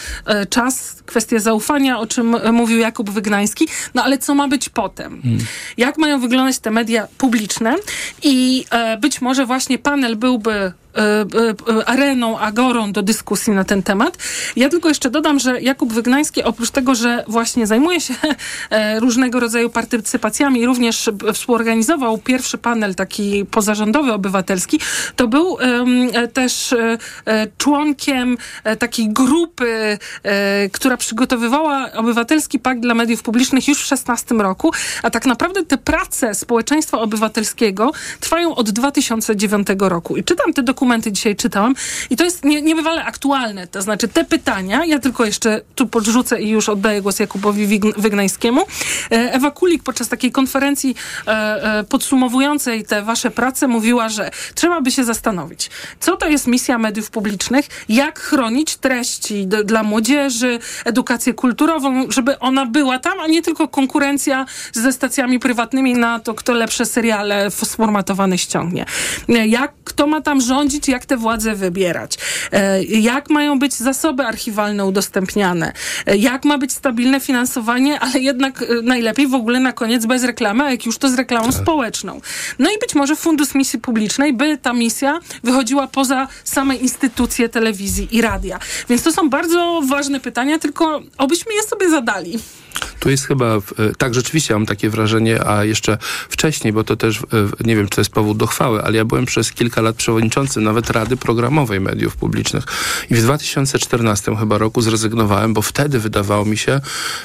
czas 0.51 1.03
kwestia 1.07 1.40
zaufania, 1.41 1.99
o 1.99 2.07
czym 2.07 2.37
mówił 2.53 2.79
Jakub 2.79 3.11
Wygnański. 3.11 3.69
No 3.95 4.05
ale 4.05 4.19
co 4.19 4.35
ma 4.35 4.49
być 4.49 4.69
potem? 4.69 5.23
Hmm. 5.23 5.41
Jak 5.77 5.99
mają 5.99 6.21
wyglądać 6.21 6.59
te 6.59 6.71
media 6.71 7.09
publiczne? 7.19 7.77
I 8.23 8.65
e, 8.71 8.97
być 8.97 9.21
może 9.21 9.47
właśnie 9.47 9.79
panel 9.79 10.17
byłby 10.17 10.73
areną, 11.87 12.39
agorą 12.39 12.93
do 12.93 13.03
dyskusji 13.03 13.53
na 13.53 13.65
ten 13.65 13.83
temat. 13.83 14.19
Ja 14.57 14.69
tylko 14.69 14.89
jeszcze 14.89 15.11
dodam, 15.11 15.39
że 15.39 15.61
Jakub 15.61 15.93
Wygnański 15.93 16.43
oprócz 16.43 16.71
tego, 16.71 16.95
że 16.95 17.25
właśnie 17.29 17.67
zajmuje 17.67 18.01
się 18.01 18.15
e, 18.71 19.01
różnego 19.01 19.41
rodzaju 19.41 19.71
partycypacjami, 19.71 20.67
również 20.67 21.11
współorganizował 21.35 22.19
pierwszy 22.19 22.59
panel 22.59 22.95
taki 22.95 23.45
pozarządowy, 23.51 24.13
obywatelski, 24.13 24.81
to 25.17 25.29
był 25.29 25.59
też 26.33 26.75
członkiem 27.59 28.37
takiej 28.79 29.09
grupy, 29.09 29.99
która 30.73 30.97
przygotowywała 30.97 31.93
obywatelski 31.93 32.59
pakt 32.59 32.81
dla 32.81 32.95
mediów 32.95 33.23
publicznych 33.23 33.69
już 33.69 33.83
w 33.83 33.87
16 33.87 34.35
roku, 34.35 34.73
a 35.03 35.11
tak 35.11 35.27
naprawdę 35.27 35.65
te 35.65 35.79
prace 35.79 36.35
społeczeństwa 36.35 36.99
obywatelskiego 36.99 37.93
trwają 38.21 38.55
od 38.55 38.71
2009 38.71 39.67
roku. 39.79 40.17
I 40.17 40.25
czytam 40.25 40.53
te 40.53 40.63
dokumenty 40.63 40.80
dokumenty 40.81 41.13
dzisiaj 41.13 41.37
czytałam 41.37 41.75
i 42.11 42.17
to 42.17 42.25
jest 42.25 42.45
nie, 42.45 42.63
niebywale 42.63 43.05
aktualne. 43.05 43.67
To 43.67 43.83
znaczy 43.83 44.09
te 44.09 44.25
pytania, 44.25 44.85
ja 44.85 44.99
tylko 44.99 45.25
jeszcze 45.25 45.61
tu 45.75 45.87
podrzucę 45.87 46.43
i 46.43 46.49
już 46.49 46.69
oddaję 46.69 47.03
głos 47.03 47.19
Jakubowi 47.19 47.81
Wygnańskiemu. 47.97 48.61
E, 48.61 49.33
Ewa 49.33 49.51
Kulik 49.51 49.83
podczas 49.83 50.09
takiej 50.09 50.33
konferencji 50.33 50.95
e, 51.27 51.31
e, 51.31 51.85
podsumowującej 51.85 52.85
te 52.85 53.03
wasze 53.03 53.31
prace 53.31 53.69
mówiła, 53.69 54.09
że 54.09 54.31
trzeba 54.55 54.81
by 54.81 54.91
się 54.91 55.05
zastanowić, 55.05 55.71
co 56.01 56.17
to 56.17 56.29
jest 56.29 56.47
misja 56.47 56.79
mediów 56.79 57.11
publicznych, 57.11 57.67
jak 57.89 58.21
chronić 58.21 58.77
treści 58.77 59.47
dla 59.47 59.83
młodzieży, 59.83 60.59
edukację 60.85 61.35
kulturową, 61.35 62.11
żeby 62.11 62.39
ona 62.39 62.67
była 62.67 62.99
tam, 62.99 63.21
a 63.21 63.27
nie 63.27 63.43
tylko 63.43 63.69
konkurencja 63.69 64.47
ze 64.73 64.93
stacjami 64.93 65.39
prywatnymi 65.39 65.95
na 65.95 66.21
to, 66.21 66.35
kto 66.35 66.53
lepsze 66.53 66.87
seriale 66.87 67.51
sformatowane 67.51 68.39
ściągnie. 68.39 68.87
Jak, 69.29 69.73
kto 69.85 70.07
ma 70.07 70.21
tam 70.21 70.41
rządzić, 70.41 70.70
rządzić, 70.71 70.89
jak 70.89 71.07
te 71.07 71.17
władze 71.17 71.55
wybierać, 71.55 72.19
e, 72.53 72.83
jak 72.85 73.31
mają 73.31 73.59
być 73.59 73.75
zasoby 73.75 74.23
archiwalne 74.23 74.85
udostępniane, 74.85 75.73
e, 76.07 76.17
jak 76.17 76.45
ma 76.45 76.59
być 76.59 76.73
stabilne 76.73 77.21
finansowanie, 77.21 78.01
ale 78.01 78.21
jednak 78.21 78.63
e, 78.63 78.67
najlepiej 78.83 79.27
w 79.27 79.35
ogóle 79.35 79.61
na 79.61 79.73
koniec 79.73 80.07
bez 80.07 80.25
reklamy, 80.25 80.65
a 80.65 80.71
jak 80.71 80.87
już 80.87 80.99
to 80.99 81.09
z 81.09 81.15
reklamą 81.15 81.47
tak. 81.47 81.63
społeczną. 81.63 82.21
No 82.59 82.71
i 82.71 82.79
być 82.79 82.95
może 82.95 83.17
Fundusz 83.17 83.55
Misji 83.55 83.79
Publicznej, 83.79 84.33
by 84.33 84.59
ta 84.59 84.73
misja 84.73 85.21
wychodziła 85.45 85.87
poza 85.87 86.29
same 86.45 86.77
instytucje 86.77 87.49
telewizji 87.49 88.09
i 88.11 88.21
radia. 88.23 88.59
Więc 88.89 89.03
to 89.03 89.13
są 89.13 89.31
bardzo 89.31 89.83
ważne 89.89 90.21
pytania, 90.21 90.59
tylko 90.59 91.03
obyśmy 91.19 91.55
je 91.55 91.63
sobie 91.63 91.91
zadali. 91.91 92.39
Tu 93.01 93.11
jest 93.11 93.27
chyba, 93.27 93.59
tak 93.99 94.15
rzeczywiście 94.15 94.55
mam 94.55 94.67
takie 94.67 94.91
wrażenie, 94.91 95.47
a 95.47 95.65
jeszcze 95.65 95.99
wcześniej, 96.29 96.73
bo 96.73 96.85
to 96.85 96.97
też, 96.97 97.21
nie 97.65 97.77
wiem, 97.77 97.89
czy 97.89 97.95
to 97.95 98.01
jest 98.01 98.11
powód 98.11 98.37
do 98.37 98.47
chwały, 98.47 98.85
ale 98.85 98.97
ja 98.97 99.05
byłem 99.05 99.27
przez 99.27 99.53
kilka 99.53 99.81
lat 99.81 99.97
przewodniczącym 99.97 100.60
nawet 100.61 100.91
Rady 100.91 101.17
Programowej 101.17 101.81
Mediów 101.81 102.17
Publicznych 102.17 102.65
i 103.11 103.15
w 103.15 103.23
2014 103.23 104.37
chyba 104.37 104.59
roku 104.59 104.81
zrezygnowałem, 104.81 105.55
bo 105.55 105.63
wtedy 105.63 105.99
wydawało 105.99 106.45
mi 106.45 106.59
się, 106.59 106.81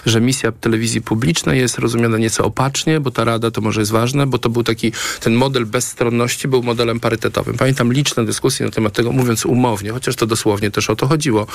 że 0.05 0.21
misja 0.21 0.51
telewizji 0.51 1.01
publicznej 1.01 1.59
jest 1.59 1.79
rozumiana 1.79 2.17
nieco 2.17 2.45
opacznie, 2.45 2.99
bo 2.99 3.11
ta 3.11 3.23
rada 3.23 3.51
to 3.51 3.61
może 3.61 3.81
jest 3.81 3.91
ważne, 3.91 4.27
bo 4.27 4.37
to 4.37 4.49
był 4.49 4.63
taki, 4.63 4.91
ten 5.19 5.33
model 5.33 5.65
bezstronności 5.65 6.47
był 6.47 6.63
modelem 6.63 6.99
parytetowym. 6.99 7.57
Pamiętam 7.57 7.93
liczne 7.93 8.25
dyskusje 8.25 8.65
na 8.65 8.71
temat 8.71 8.93
tego, 8.93 9.11
mówiąc 9.11 9.45
umownie, 9.45 9.91
chociaż 9.91 10.15
to 10.15 10.25
dosłownie 10.27 10.71
też 10.71 10.89
o 10.89 10.95
to 10.95 11.07
chodziło. 11.07 11.47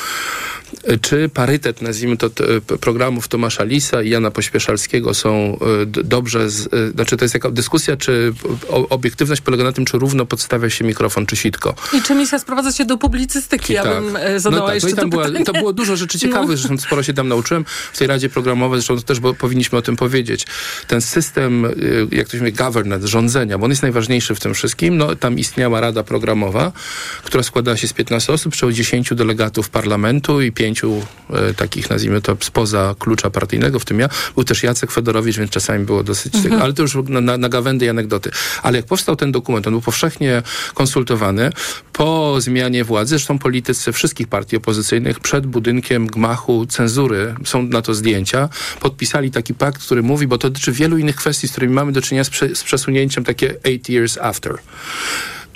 Czy 1.01 1.29
parytet, 1.29 1.83
nazwijmy 1.83 2.17
to, 2.17 2.31
programów 2.81 3.29
Tomasza 3.29 3.65
Lisa 3.65 4.03
i 4.03 4.11
Jana 4.11 4.31
Pośpieszalskiego 4.31 5.15
są 5.15 5.59
e, 5.83 5.87
dobrze, 5.87 6.51
z, 6.51 6.75
e, 6.75 6.91
znaczy 6.91 7.17
to 7.17 7.25
jest 7.25 7.33
taka 7.33 7.51
dyskusja, 7.51 7.97
czy 7.97 8.33
obiektywność 8.69 9.41
polega 9.41 9.65
na 9.65 9.73
tym, 9.73 9.85
czy 9.85 9.99
równo 9.99 10.27
podstawia 10.27 10.71
się 10.71 10.85
mikrofon, 10.85 11.27
czy 11.27 11.37
sitko. 11.37 11.75
I 11.93 12.03
czy 12.03 12.15
misja 12.15 12.39
sprowadza 12.39 12.73
się 12.73 12.85
do 12.85 12.97
publicystyki, 12.97 13.73
ja 13.73 13.83
tak. 13.83 14.05
bym 14.05 14.17
e, 14.17 14.41
zadała 14.41 14.63
no 14.63 14.67
tak, 14.67 14.75
jeszcze 14.75 14.89
no 14.89 14.93
i 14.93 14.97
tam 14.97 15.11
to 15.11 15.31
była, 15.31 15.45
To 15.45 15.53
było 15.53 15.73
dużo 15.73 15.97
rzeczy 15.97 16.19
ciekawych, 16.19 16.51
no. 16.51 16.57
zresztą 16.57 16.79
sporo 16.79 17.03
się 17.03 17.15
tam 17.15 17.29
nauczyłem 17.29 17.65
w 17.93 17.99
tej 17.99 18.07
Radzie 18.07 18.29
Programowej, 18.29 18.81
zresztą 18.81 19.03
też 19.03 19.21
bo 19.21 19.35
powinniśmy 19.35 19.79
o 19.79 19.83
tym 19.83 19.97
powiedzieć. 19.97 20.47
Ten 20.87 21.01
system, 21.01 21.67
jak 22.13 22.27
to 22.27 22.33
się 22.33 22.39
mówi, 22.39 22.53
governance, 22.53 23.09
rządzenia, 23.09 23.59
bo 23.59 23.65
on 23.65 23.71
jest 23.71 23.83
najważniejszy 23.83 24.35
w 24.35 24.41
tym 24.41 24.55
wszystkim, 24.55 24.97
no 24.97 25.17
tam 25.17 25.39
istniała 25.39 25.81
Rada 25.81 26.03
Programowa, 26.03 26.73
która 27.25 27.43
składała 27.43 27.77
się 27.77 27.89
z 27.89 27.93
15 27.93 28.33
osób, 28.33 28.53
przy 28.53 28.73
10 28.73 29.15
delegatów 29.15 29.71
parlamentu 29.71 30.41
i 30.41 30.53
pięciu 30.71 31.03
e, 31.31 31.55
takich, 31.55 31.91
nazwijmy 31.91 32.23
to, 32.23 32.37
spoza 32.41 32.95
klucza 32.99 33.31
partyjnego, 33.31 33.79
w 33.79 33.85
tym 33.85 34.01
ja. 34.01 34.09
Był 34.35 34.45
też 34.45 34.63
Jacek 34.63 34.91
Fedorowicz, 34.91 35.37
więc 35.37 35.51
czasami 35.51 35.85
było 35.85 36.03
dosyć 36.03 36.35
mhm. 36.35 36.45
tego, 36.45 36.65
ale 36.65 36.73
to 36.73 36.83
już 36.83 36.95
na, 37.09 37.21
na, 37.21 37.39
na 37.39 37.49
gawędy 37.49 37.87
i 37.87 37.89
anegdoty. 37.89 38.31
Ale 38.63 38.77
jak 38.77 38.87
powstał 38.87 39.17
ten 39.17 39.33
dokument, 39.33 39.67
on 39.67 39.73
był 39.73 39.81
powszechnie 39.81 40.43
konsultowany 40.75 41.53
po 41.93 42.41
zmianie 42.41 42.85
władzy, 42.85 43.09
zresztą 43.09 43.39
politycy 43.39 43.93
wszystkich 43.93 44.29
partii 44.29 44.57
opozycyjnych 44.57 45.21
przed 45.21 45.47
budynkiem 45.47 46.07
gmachu 46.07 46.67
cenzury, 46.67 47.35
są 47.45 47.63
na 47.63 47.83
to 47.83 47.95
zdjęcia, 47.95 48.49
podpisali 48.81 49.31
taki 49.31 49.55
pakt, 49.55 49.83
który 49.83 50.03
mówi, 50.03 50.27
bo 50.27 50.39
to 50.39 50.51
dotyczy 50.51 50.73
wielu 50.73 50.99
innych 50.99 51.17
kwestii, 51.17 51.49
z 51.49 51.51
którymi 51.51 51.75
mamy 51.75 51.93
do 51.93 52.03
czynienia 52.03 52.25
z, 52.25 52.31
prze, 52.31 52.55
z 52.55 52.63
przesunięciem 52.63 53.25
takie 53.25 53.55
eight 53.65 53.89
years 53.89 54.19
after 54.19 54.59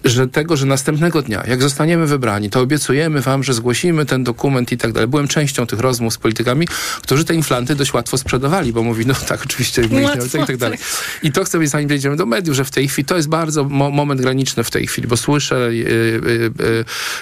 że 0.05 0.29
tego, 0.29 0.57
że 0.57 0.67
następnego 0.67 1.23
dnia, 1.23 1.43
jak 1.49 1.63
zostaniemy 1.63 2.07
wybrani, 2.07 2.51
to 2.51 2.61
obiecujemy 2.61 3.21
wam, 3.21 3.43
że 3.43 3.55
zgłosimy 3.55 4.07
ten 4.07 4.25
dokument 4.25 4.73
i 4.73 4.79
tak 4.79 4.93
dalej. 4.93 5.09
Byłem 5.09 5.29
częścią 5.29 5.67
tych 5.67 5.81
rozmów 5.81 6.15
z 6.15 6.19
politykami, 6.19 6.69
którzy 7.03 7.25
te 7.25 7.35
inflanty 7.35 7.75
dość 7.75 7.95
łatwo 7.95 8.19
sprzedawali, 8.19 8.73
bo 8.73 8.83
mówi, 8.83 9.07
no 9.07 9.15
tak, 9.29 9.43
oczywiście, 9.45 9.83
my 9.83 10.03
ich 10.03 10.35
nie, 10.35 10.43
i 10.43 10.47
tak 10.47 10.57
dalej. 10.57 10.79
I 11.23 11.33
to 11.33 11.45
chcę 11.45 11.59
powiedzieć, 11.59 11.73
zanim 11.73 11.89
przejdziemy 11.89 12.17
do 12.17 12.27
mediów, 12.27 12.57
że 12.57 12.65
w 12.65 12.71
tej 12.71 12.89
chwili 12.89 13.07
to 13.07 13.17
jest 13.17 13.29
bardzo 13.29 13.65
mo 13.65 13.91
moment 13.91 14.21
graniczny 14.21 14.65
w 14.65 14.71
tej 14.71 14.87
chwili, 14.87 15.09
bo 15.09 15.17
słyszę 15.17 15.69
y, 15.69 15.73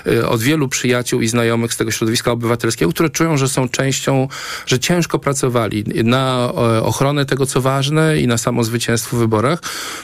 y, 0.07 0.12
y, 0.12 0.29
od 0.29 0.42
wielu 0.42 0.68
przyjaciół 0.68 1.21
i 1.21 1.29
znajomych 1.29 1.75
z 1.75 1.77
tego 1.77 1.90
środowiska 1.90 2.31
obywatelskiego, 2.31 2.90
które 2.90 3.11
czują, 3.11 3.37
że 3.37 3.49
są 3.49 3.68
częścią, 3.68 4.29
że 4.66 4.79
ciężko 4.79 5.18
pracowali 5.18 5.85
na 6.05 6.53
ochronę 6.83 7.27
tego, 7.27 7.47
co 7.47 7.61
ważne 7.61 8.21
i 8.21 8.27
na 8.27 8.38
samo 8.38 8.64
zwycięstwo 8.64 9.16
w 9.16 9.21
wyborach. 9.21 9.59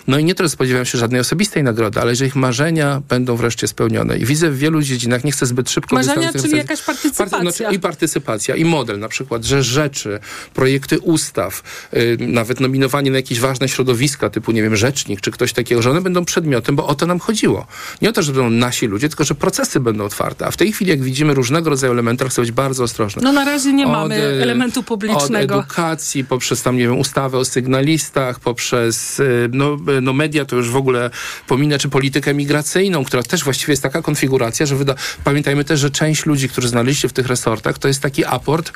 No 0.06 0.18
i 0.18 0.24
nie 0.24 0.34
tyle 0.34 0.48
spodziewałem 0.48 0.86
się 0.86 0.98
żadnej 0.98 1.20
osobistej 1.20 1.62
nagrody, 1.62 2.00
ale 2.00 2.16
że 2.16 2.26
ich 2.26 2.36
marzenia 2.68 3.02
będą 3.08 3.36
wreszcie 3.36 3.68
spełnione. 3.68 4.18
I 4.18 4.24
widzę 4.24 4.50
w 4.50 4.58
wielu 4.58 4.82
dziedzinach, 4.82 5.24
nie 5.24 5.32
chcę 5.32 5.46
zbyt 5.46 5.70
szybko... 5.70 5.96
Marzenia, 5.96 6.32
czyli 6.32 6.56
jakaś 6.56 6.82
partycypacja. 6.82 7.38
Party, 7.38 7.64
no, 7.64 7.70
I 7.70 7.78
partycypacja, 7.78 8.56
i 8.56 8.64
model 8.64 8.98
na 8.98 9.08
przykład, 9.08 9.44
że 9.44 9.62
rzeczy, 9.62 10.20
projekty 10.54 10.98
ustaw, 10.98 11.62
yy, 11.92 12.16
nawet 12.20 12.60
nominowanie 12.60 13.10
na 13.10 13.16
jakieś 13.16 13.40
ważne 13.40 13.68
środowiska, 13.68 14.30
typu, 14.30 14.52
nie 14.52 14.62
wiem, 14.62 14.76
rzecznik, 14.76 15.20
czy 15.20 15.30
ktoś 15.30 15.52
takiego, 15.52 15.82
że 15.82 15.90
one 15.90 16.00
będą 16.00 16.24
przedmiotem, 16.24 16.76
bo 16.76 16.86
o 16.86 16.94
to 16.94 17.06
nam 17.06 17.18
chodziło. 17.18 17.66
Nie 18.02 18.10
o 18.10 18.12
to, 18.12 18.22
że 18.22 18.32
będą 18.32 18.50
nasi 18.50 18.86
ludzie, 18.86 19.08
tylko 19.08 19.24
że 19.24 19.34
procesy 19.34 19.80
będą 19.80 20.04
otwarte. 20.04 20.46
A 20.46 20.50
w 20.50 20.56
tej 20.56 20.72
chwili, 20.72 20.90
jak 20.90 21.02
widzimy 21.02 21.34
różnego 21.34 21.70
rodzaju 21.70 21.92
elementy, 21.92 22.28
chcę 22.28 22.42
być 22.42 22.52
bardzo 22.52 22.84
ostrożny. 22.84 23.22
No 23.24 23.32
na 23.32 23.44
razie 23.44 23.72
nie 23.72 23.86
od, 23.86 23.92
mamy 23.92 24.14
elementu 24.16 24.82
publicznego. 24.82 25.54
Od 25.54 25.64
edukacji, 25.64 26.24
poprzez 26.24 26.62
tam, 26.62 26.76
nie 26.76 26.82
wiem, 26.82 26.98
ustawę 26.98 27.38
o 27.38 27.44
sygnalistach, 27.44 28.40
poprzez 28.40 29.20
y, 29.20 29.50
no, 29.52 29.76
y, 29.98 30.00
no 30.00 30.12
media, 30.12 30.44
to 30.44 30.56
już 30.56 30.70
w 30.70 30.76
ogóle 30.76 31.10
pominę, 31.46 31.78
czy 31.78 31.88
politykę 31.88 32.34
migracyjną, 32.34 32.57
która 33.06 33.22
też 33.22 33.44
właściwie 33.44 33.72
jest 33.72 33.82
taka 33.82 34.02
konfiguracja, 34.02 34.66
że 34.66 34.76
wyda... 34.76 34.94
pamiętajmy 35.24 35.64
też, 35.64 35.80
że 35.80 35.90
część 35.90 36.26
ludzi, 36.26 36.48
którzy 36.48 36.68
znaleźliście 36.68 37.08
w 37.08 37.12
tych 37.12 37.26
resortach, 37.26 37.78
to 37.78 37.88
jest 37.88 38.00
taki 38.00 38.24
aport 38.24 38.72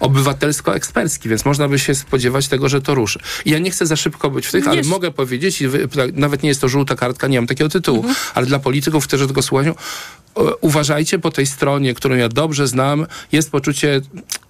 obywatelsko-ekspercki, 0.00 1.28
więc 1.28 1.44
można 1.44 1.68
by 1.68 1.78
się 1.78 1.94
spodziewać 1.94 2.48
tego, 2.48 2.68
że 2.68 2.80
to 2.80 2.94
ruszy. 2.94 3.18
I 3.44 3.50
ja 3.50 3.58
nie 3.58 3.70
chcę 3.70 3.86
za 3.86 3.96
szybko 3.96 4.30
być 4.30 4.46
w 4.46 4.52
tych, 4.52 4.68
ale 4.68 4.82
mogę 4.82 5.10
powiedzieć, 5.10 5.62
i 5.62 5.68
wy, 5.68 5.88
nawet 6.12 6.42
nie 6.42 6.48
jest 6.48 6.60
to 6.60 6.68
żółta 6.68 6.96
kartka, 6.96 7.26
nie 7.28 7.38
mam 7.38 7.46
takiego 7.46 7.70
tytułu, 7.70 7.98
mhm. 7.98 8.14
ale 8.34 8.46
dla 8.46 8.58
polityków, 8.58 9.06
którzy 9.06 9.26
tego 9.26 9.42
słuchają, 9.42 9.74
uważajcie 10.60 11.18
po 11.18 11.30
tej 11.30 11.46
stronie, 11.46 11.94
którą 11.94 12.16
ja 12.16 12.28
dobrze 12.28 12.66
znam, 12.68 13.06
jest 13.32 13.50
poczucie, 13.50 14.00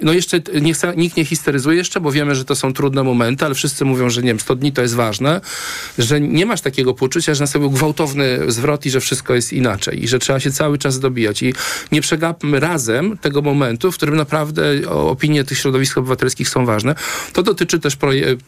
no 0.00 0.12
jeszcze 0.12 0.40
nie 0.60 0.74
chcę, 0.74 0.92
nikt 0.96 1.16
nie 1.16 1.24
histeryzuje 1.24 1.76
jeszcze, 1.76 2.00
bo 2.00 2.12
wiemy, 2.12 2.34
że 2.34 2.44
to 2.44 2.54
są 2.54 2.72
trudne 2.72 3.02
momenty, 3.02 3.44
ale 3.44 3.54
wszyscy 3.54 3.84
mówią, 3.84 4.10
że 4.10 4.22
nie 4.22 4.28
wiem, 4.28 4.40
100 4.40 4.54
dni 4.54 4.72
to 4.72 4.82
jest 4.82 4.94
ważne, 4.94 5.40
że 5.98 6.20
nie 6.20 6.46
masz 6.46 6.60
takiego 6.60 6.94
poczucia, 6.94 7.34
że 7.34 7.42
nastąpił 7.42 7.70
gwałtowny 7.70 8.38
zwrot 8.48 8.73
i 8.86 8.90
że 8.90 9.00
wszystko 9.00 9.34
jest 9.34 9.52
inaczej 9.52 10.04
i 10.04 10.08
że 10.08 10.18
trzeba 10.18 10.40
się 10.40 10.50
cały 10.50 10.78
czas 10.78 11.00
dobijać 11.00 11.42
i 11.42 11.54
nie 11.92 12.00
przegapmy 12.00 12.60
razem 12.60 13.18
tego 13.18 13.42
momentu, 13.42 13.92
w 13.92 13.96
którym 13.96 14.16
naprawdę 14.16 14.90
opinie 14.90 15.44
tych 15.44 15.58
środowisk 15.58 15.98
obywatelskich 15.98 16.48
są 16.48 16.66
ważne. 16.66 16.94
To 17.32 17.42
dotyczy 17.42 17.78
też, 17.78 17.96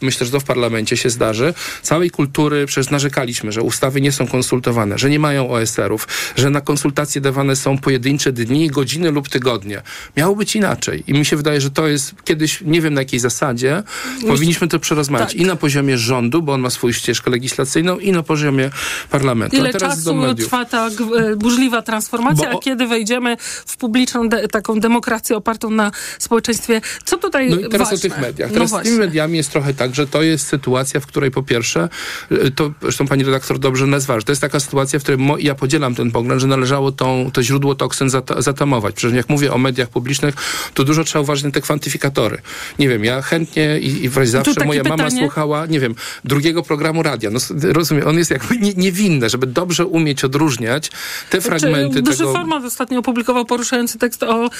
myślę, 0.00 0.26
że 0.26 0.32
to 0.32 0.40
w 0.40 0.44
parlamencie 0.44 0.96
się 0.96 1.10
zdarzy, 1.10 1.54
całej 1.82 2.10
kultury, 2.10 2.66
przecież 2.66 2.90
narzekaliśmy, 2.90 3.52
że 3.52 3.62
ustawy 3.62 4.00
nie 4.00 4.12
są 4.12 4.26
konsultowane, 4.26 4.98
że 4.98 5.10
nie 5.10 5.18
mają 5.18 5.50
OSR-ów, 5.50 6.08
że 6.36 6.50
na 6.50 6.60
konsultacje 6.60 7.20
dawane 7.20 7.56
są 7.56 7.78
pojedyncze 7.78 8.32
dni, 8.32 8.68
godziny 8.68 9.10
lub 9.10 9.28
tygodnie. 9.28 9.82
Miało 10.16 10.36
być 10.36 10.56
inaczej. 10.56 11.04
I 11.06 11.12
mi 11.12 11.24
się 11.24 11.36
wydaje, 11.36 11.60
że 11.60 11.70
to 11.70 11.88
jest 11.88 12.14
kiedyś, 12.24 12.60
nie 12.60 12.80
wiem 12.80 12.94
na 12.94 13.00
jakiej 13.00 13.20
zasadzie, 13.20 13.82
powinniśmy 14.28 14.68
to 14.68 14.78
przerozmawiać 14.78 15.28
tak. 15.28 15.40
i 15.40 15.44
na 15.44 15.56
poziomie 15.56 15.98
rządu, 15.98 16.42
bo 16.42 16.52
on 16.52 16.60
ma 16.60 16.70
swoją 16.70 16.92
ścieżkę 16.92 17.30
legislacyjną 17.30 17.98
i 17.98 18.12
na 18.12 18.22
poziomie 18.22 18.70
parlamentu. 19.10 19.56
Ile 19.56 19.74
czasu 19.74 20.14
trwa 20.34 20.64
ta 20.64 20.86
e, 20.86 21.36
burzliwa 21.36 21.82
transformacja, 21.82 22.50
bo... 22.50 22.58
a 22.58 22.62
kiedy 22.62 22.86
wejdziemy 22.86 23.36
w 23.66 23.76
publiczną 23.76 24.28
de 24.28 24.48
taką 24.48 24.80
demokrację 24.80 25.36
opartą 25.36 25.70
na 25.70 25.90
społeczeństwie? 26.18 26.80
Co 27.04 27.16
tutaj 27.16 27.50
No 27.50 27.56
i 27.56 27.68
teraz 27.68 27.90
ważne? 27.90 27.96
o 27.96 28.10
tych 28.10 28.20
mediach. 28.20 28.52
Teraz 28.52 28.72
no 28.72 28.80
z 28.80 28.82
tymi 28.82 28.98
mediami 28.98 29.36
jest 29.36 29.50
trochę 29.50 29.74
tak, 29.74 29.94
że 29.94 30.06
to 30.06 30.22
jest 30.22 30.46
sytuacja, 30.46 31.00
w 31.00 31.06
której 31.06 31.30
po 31.30 31.42
pierwsze, 31.42 31.88
e, 32.30 32.50
to 32.50 32.70
zresztą 32.82 33.06
pani 33.06 33.24
redaktor 33.24 33.58
dobrze 33.58 33.86
nazwała, 33.86 34.20
że 34.20 34.26
to 34.26 34.32
jest 34.32 34.42
taka 34.42 34.60
sytuacja, 34.60 34.98
w 34.98 35.02
której 35.02 35.20
ja 35.38 35.54
podzielam 35.54 35.94
ten 35.94 36.10
pogląd, 36.10 36.40
że 36.40 36.46
należało 36.46 36.92
tą, 36.92 37.30
to 37.32 37.42
źródło 37.42 37.74
toksyn 37.74 38.10
zat 38.10 38.30
zatamować. 38.38 38.94
Przecież 38.94 39.16
jak 39.16 39.28
mówię 39.28 39.52
o 39.52 39.58
mediach 39.58 39.88
publicznych, 39.88 40.34
to 40.74 40.84
dużo 40.84 41.04
trzeba 41.04 41.22
uważać 41.22 41.44
na 41.44 41.50
te 41.50 41.60
kwantyfikatory. 41.60 42.38
Nie 42.78 42.88
wiem, 42.88 43.04
ja 43.04 43.22
chętnie 43.22 43.78
i, 43.78 44.04
i 44.04 44.26
zawsze 44.26 44.64
moja 44.64 44.82
pytanie. 44.82 45.02
mama 45.02 45.10
słuchała, 45.10 45.66
nie 45.66 45.80
wiem, 45.80 45.94
drugiego 46.24 46.62
programu 46.62 47.02
radia. 47.02 47.30
No 47.30 47.38
rozumiem, 47.72 48.08
on 48.08 48.18
jest 48.18 48.30
jakby 48.30 48.56
nie, 48.56 48.72
niewinny, 48.74 49.30
żeby 49.30 49.46
dobrze 49.46 49.86
umieć 49.96 50.24
odróżniać 50.24 50.90
te 51.30 51.40
fragmenty 51.40 52.02
Duży 52.02 52.18
tego... 52.18 52.32
Format 52.32 52.64
ostatnio 52.64 52.98
opublikował 52.98 53.44
poruszający 53.44 53.98
tekst 53.98 54.22
o 54.22 54.50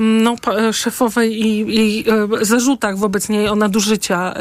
no, 0.00 0.36
szefowej 0.72 1.40
i, 1.46 1.76
i 1.80 2.04
e, 2.40 2.44
zarzutach 2.44 2.98
wobec 2.98 3.28
niej 3.28 3.48
o 3.48 3.56
nadużycia 3.56 4.34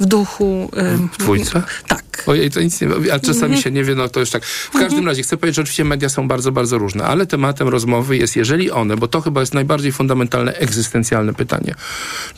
w 0.00 0.06
duchu... 0.06 0.70
W 1.12 1.18
dwójce? 1.18 1.62
Tak. 1.88 2.03
Ojej, 2.26 2.50
to 2.50 2.60
nic 2.60 2.80
nie... 2.80 2.88
A 3.12 3.18
czasami 3.18 3.62
się 3.62 3.70
nie 3.70 3.84
wie, 3.84 3.94
no 3.94 4.08
to 4.08 4.20
już 4.20 4.30
tak. 4.30 4.44
W 4.44 4.70
każdym 4.70 4.88
mhm. 4.88 5.06
razie 5.06 5.22
chcę 5.22 5.36
powiedzieć, 5.36 5.56
że 5.56 5.62
oczywiście 5.62 5.84
media 5.84 6.08
są 6.08 6.28
bardzo, 6.28 6.52
bardzo 6.52 6.78
różne, 6.78 7.04
ale 7.04 7.26
tematem 7.26 7.68
rozmowy 7.68 8.16
jest, 8.16 8.36
jeżeli 8.36 8.70
one, 8.70 8.96
bo 8.96 9.08
to 9.08 9.20
chyba 9.20 9.40
jest 9.40 9.54
najbardziej 9.54 9.92
fundamentalne, 9.92 10.54
egzystencjalne 10.54 11.34
pytanie, 11.34 11.74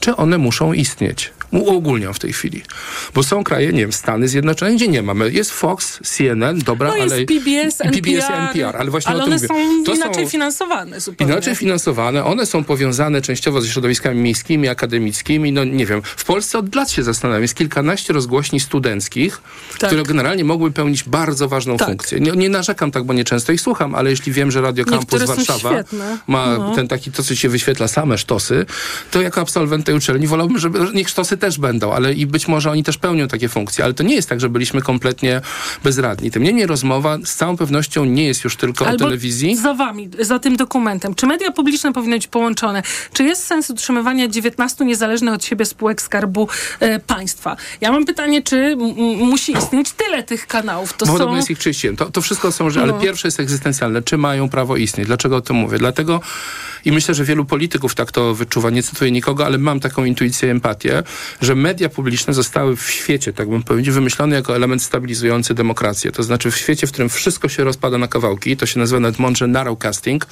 czy 0.01 0.17
one 0.17 0.39
muszą 0.39 0.73
istnieć? 0.73 1.33
Uogólniam 1.51 2.15
w 2.15 2.19
tej 2.19 2.33
chwili. 2.33 2.63
Bo 3.15 3.23
są 3.23 3.45
kraje, 3.45 3.73
nie 3.73 3.81
wiem, 3.81 3.93
Stany 3.93 4.29
Zjednoczone, 4.29 4.75
gdzie 4.75 4.89
nie 4.89 5.03
mamy. 5.03 5.33
Jest 5.33 5.51
Fox, 5.51 6.01
CNN, 6.03 6.59
dobra, 6.59 6.89
no 6.89 6.95
ale... 6.95 7.21
jest 7.21 7.29
PBS, 7.29 7.81
NPR, 7.81 8.03
PBS, 8.03 8.25
NPR 8.31 8.77
ale 8.77 8.91
właśnie 8.91 9.13
ale 9.13 9.23
o 9.23 9.27
tym 9.27 9.33
one 9.33 9.43
mówię. 9.43 9.49
są 9.49 9.85
to 9.85 9.95
inaczej 9.95 10.25
są 10.25 10.31
finansowane 10.31 11.01
zupełnie. 11.01 11.33
Inaczej 11.33 11.57
finansowane, 11.57 12.25
one 12.25 12.47
są 12.47 12.65
powiązane 12.65 13.23
częściowo 13.23 13.61
ze 13.61 13.69
środowiskami 13.69 14.21
miejskimi, 14.21 14.69
akademickimi, 14.69 15.53
no 15.53 15.65
nie 15.65 15.87
wiem. 15.87 16.03
W 16.03 16.25
Polsce 16.25 16.59
od 16.59 16.75
lat 16.75 16.91
się 16.91 17.03
zastanawiam, 17.03 17.43
jest 17.43 17.55
kilkanaście 17.55 18.13
rozgłośni 18.13 18.61
studenckich, 18.61 19.41
tak. 19.79 19.91
które 19.91 20.03
generalnie 20.03 20.45
mogły 20.45 20.71
pełnić 20.71 21.05
bardzo 21.05 21.49
ważną 21.49 21.77
tak. 21.77 21.89
funkcję. 21.89 22.21
Nie, 22.21 22.33
nie, 22.33 22.49
narzekam 22.49 22.91
tak, 22.91 23.05
bo 23.05 23.13
nie 23.13 23.25
często 23.25 23.53
ich 23.53 23.61
słucham, 23.61 23.95
ale 23.95 24.11
jeśli 24.11 24.33
wiem, 24.33 24.51
że 24.51 24.61
Radio 24.61 24.85
Campus 24.85 25.23
Warszawa 25.23 25.71
ma 26.27 26.59
no. 26.59 26.75
ten 26.75 26.89
taki, 26.89 27.13
to 27.13 27.23
co 27.23 27.35
się 27.35 27.49
wyświetla, 27.49 27.89
same 27.89 28.19
sztosy, 28.19 28.67
to 29.11 29.23
jako 29.23 29.41
absolwent 29.41 29.87
tej 29.87 29.95
uczelni 29.95 30.27
wolałbym, 30.27 30.59
żeby 30.59 30.79
niech 30.95 31.09
sztosy 31.09 31.37
też 31.37 31.59
będą, 31.59 31.93
ale 31.93 32.13
i 32.15 32.27
być 32.27 32.49
może 32.49 32.71
oni 32.71 32.85
też 32.85 32.99
pełnią 32.99 33.29
takie 33.29 33.49
funkcje, 33.49 33.85
ale 33.85 33.95
to 33.95 34.03
nie 34.03 34.15
jest 34.15 34.29
tak, 34.29 34.41
że 34.41 34.49
byliśmy 34.49 34.83
kompletnie 34.83 35.41
bezradni. 35.85 36.31
Tym 36.31 36.43
niemniej 36.43 36.67
rozmowa 36.67 37.19
z 37.25 37.35
całą 37.35 37.57
pewnością 37.57 38.05
nie 38.05 38.27
jest 38.27 38.45
już 38.45 38.57
tylko 38.57 38.87
Albo 38.87 39.05
o 39.05 39.09
telewizji. 39.09 39.57
za 39.57 39.75
wami, 39.75 40.11
za 40.21 40.39
tym 40.39 40.57
dokumentem. 40.57 41.15
Czy 41.15 41.27
media 41.27 41.51
publiczne 41.51 41.93
powinny 41.93 42.17
być 42.17 42.27
połączone? 42.27 42.83
Czy 43.13 43.25
jest 43.25 43.45
sens 43.45 43.71
utrzymywania 43.71 44.29
19 44.29 44.85
niezależnych 44.85 45.35
od 45.35 45.45
siebie 45.45 45.65
spółek 45.65 46.03
Skarbu 46.03 46.49
e, 46.81 47.01
Państwa? 47.01 47.57
Ja 47.81 47.93
mam 47.93 48.05
pytanie, 48.05 48.43
czy 48.43 48.77
musi 49.19 49.56
istnieć 49.59 49.93
tyle 49.93 50.23
tych 50.23 50.47
kanałów? 50.47 50.93
To 50.93 51.07
Podobno 51.07 51.27
są... 51.27 51.37
jest 51.37 51.51
ich 51.51 51.59
31. 51.59 51.97
To, 51.97 52.13
to 52.13 52.21
wszystko 52.23 52.53
są, 52.53 52.67
ale 52.67 52.87
no. 52.87 53.01
pierwsze 53.01 53.29
jest 53.29 53.41
egzystencjalne. 53.41 54.03
Czy 54.03 54.19
mają 54.19 54.49
prawo 54.49 54.77
istnieć? 54.77 55.07
Dlaczego 55.07 55.37
o 55.37 55.41
tym 55.41 55.57
mówię? 55.57 55.79
Dlatego 55.79 56.21
i 56.87 56.93
myślę, 56.93 57.15
że 57.15 57.25
wielu 57.25 57.45
polityków 57.45 57.95
tak 57.95 58.13
to 58.13 58.35
wyczuwa. 58.35 58.71
Nie 58.71 58.83
cytuję 58.83 59.11
nikogo, 59.11 59.47
ale 59.47 59.59
mam 59.59 59.81
taką 59.81 60.05
intuicję, 60.05 60.51
empatię, 60.51 61.03
że 61.41 61.55
media 61.55 61.89
publiczne 61.89 62.35
zostały 62.35 62.77
w 62.77 62.91
świecie, 62.91 63.33
tak 63.33 63.49
bym 63.49 63.63
powiedział, 63.63 63.95
wymyślone 63.95 64.37
jako 64.37 64.57
element 64.57 64.83
stabilizujący 64.83 65.55
demokrację. 65.55 66.13
To 66.13 66.23
znaczy 66.23 66.51
w 66.51 66.57
świecie, 66.57 66.87
w 66.87 66.93
którym 66.93 67.09
wszystko 67.09 67.49
się 67.49 67.65
rozpada 67.65 67.99
na 67.99 68.09
kawałki, 68.09 68.57
to 68.57 68.67
się 68.67 68.81
nazywa 68.81 69.01
nawet 69.01 69.19
mądrze 69.19 69.47
narrowcasting, 69.47 70.27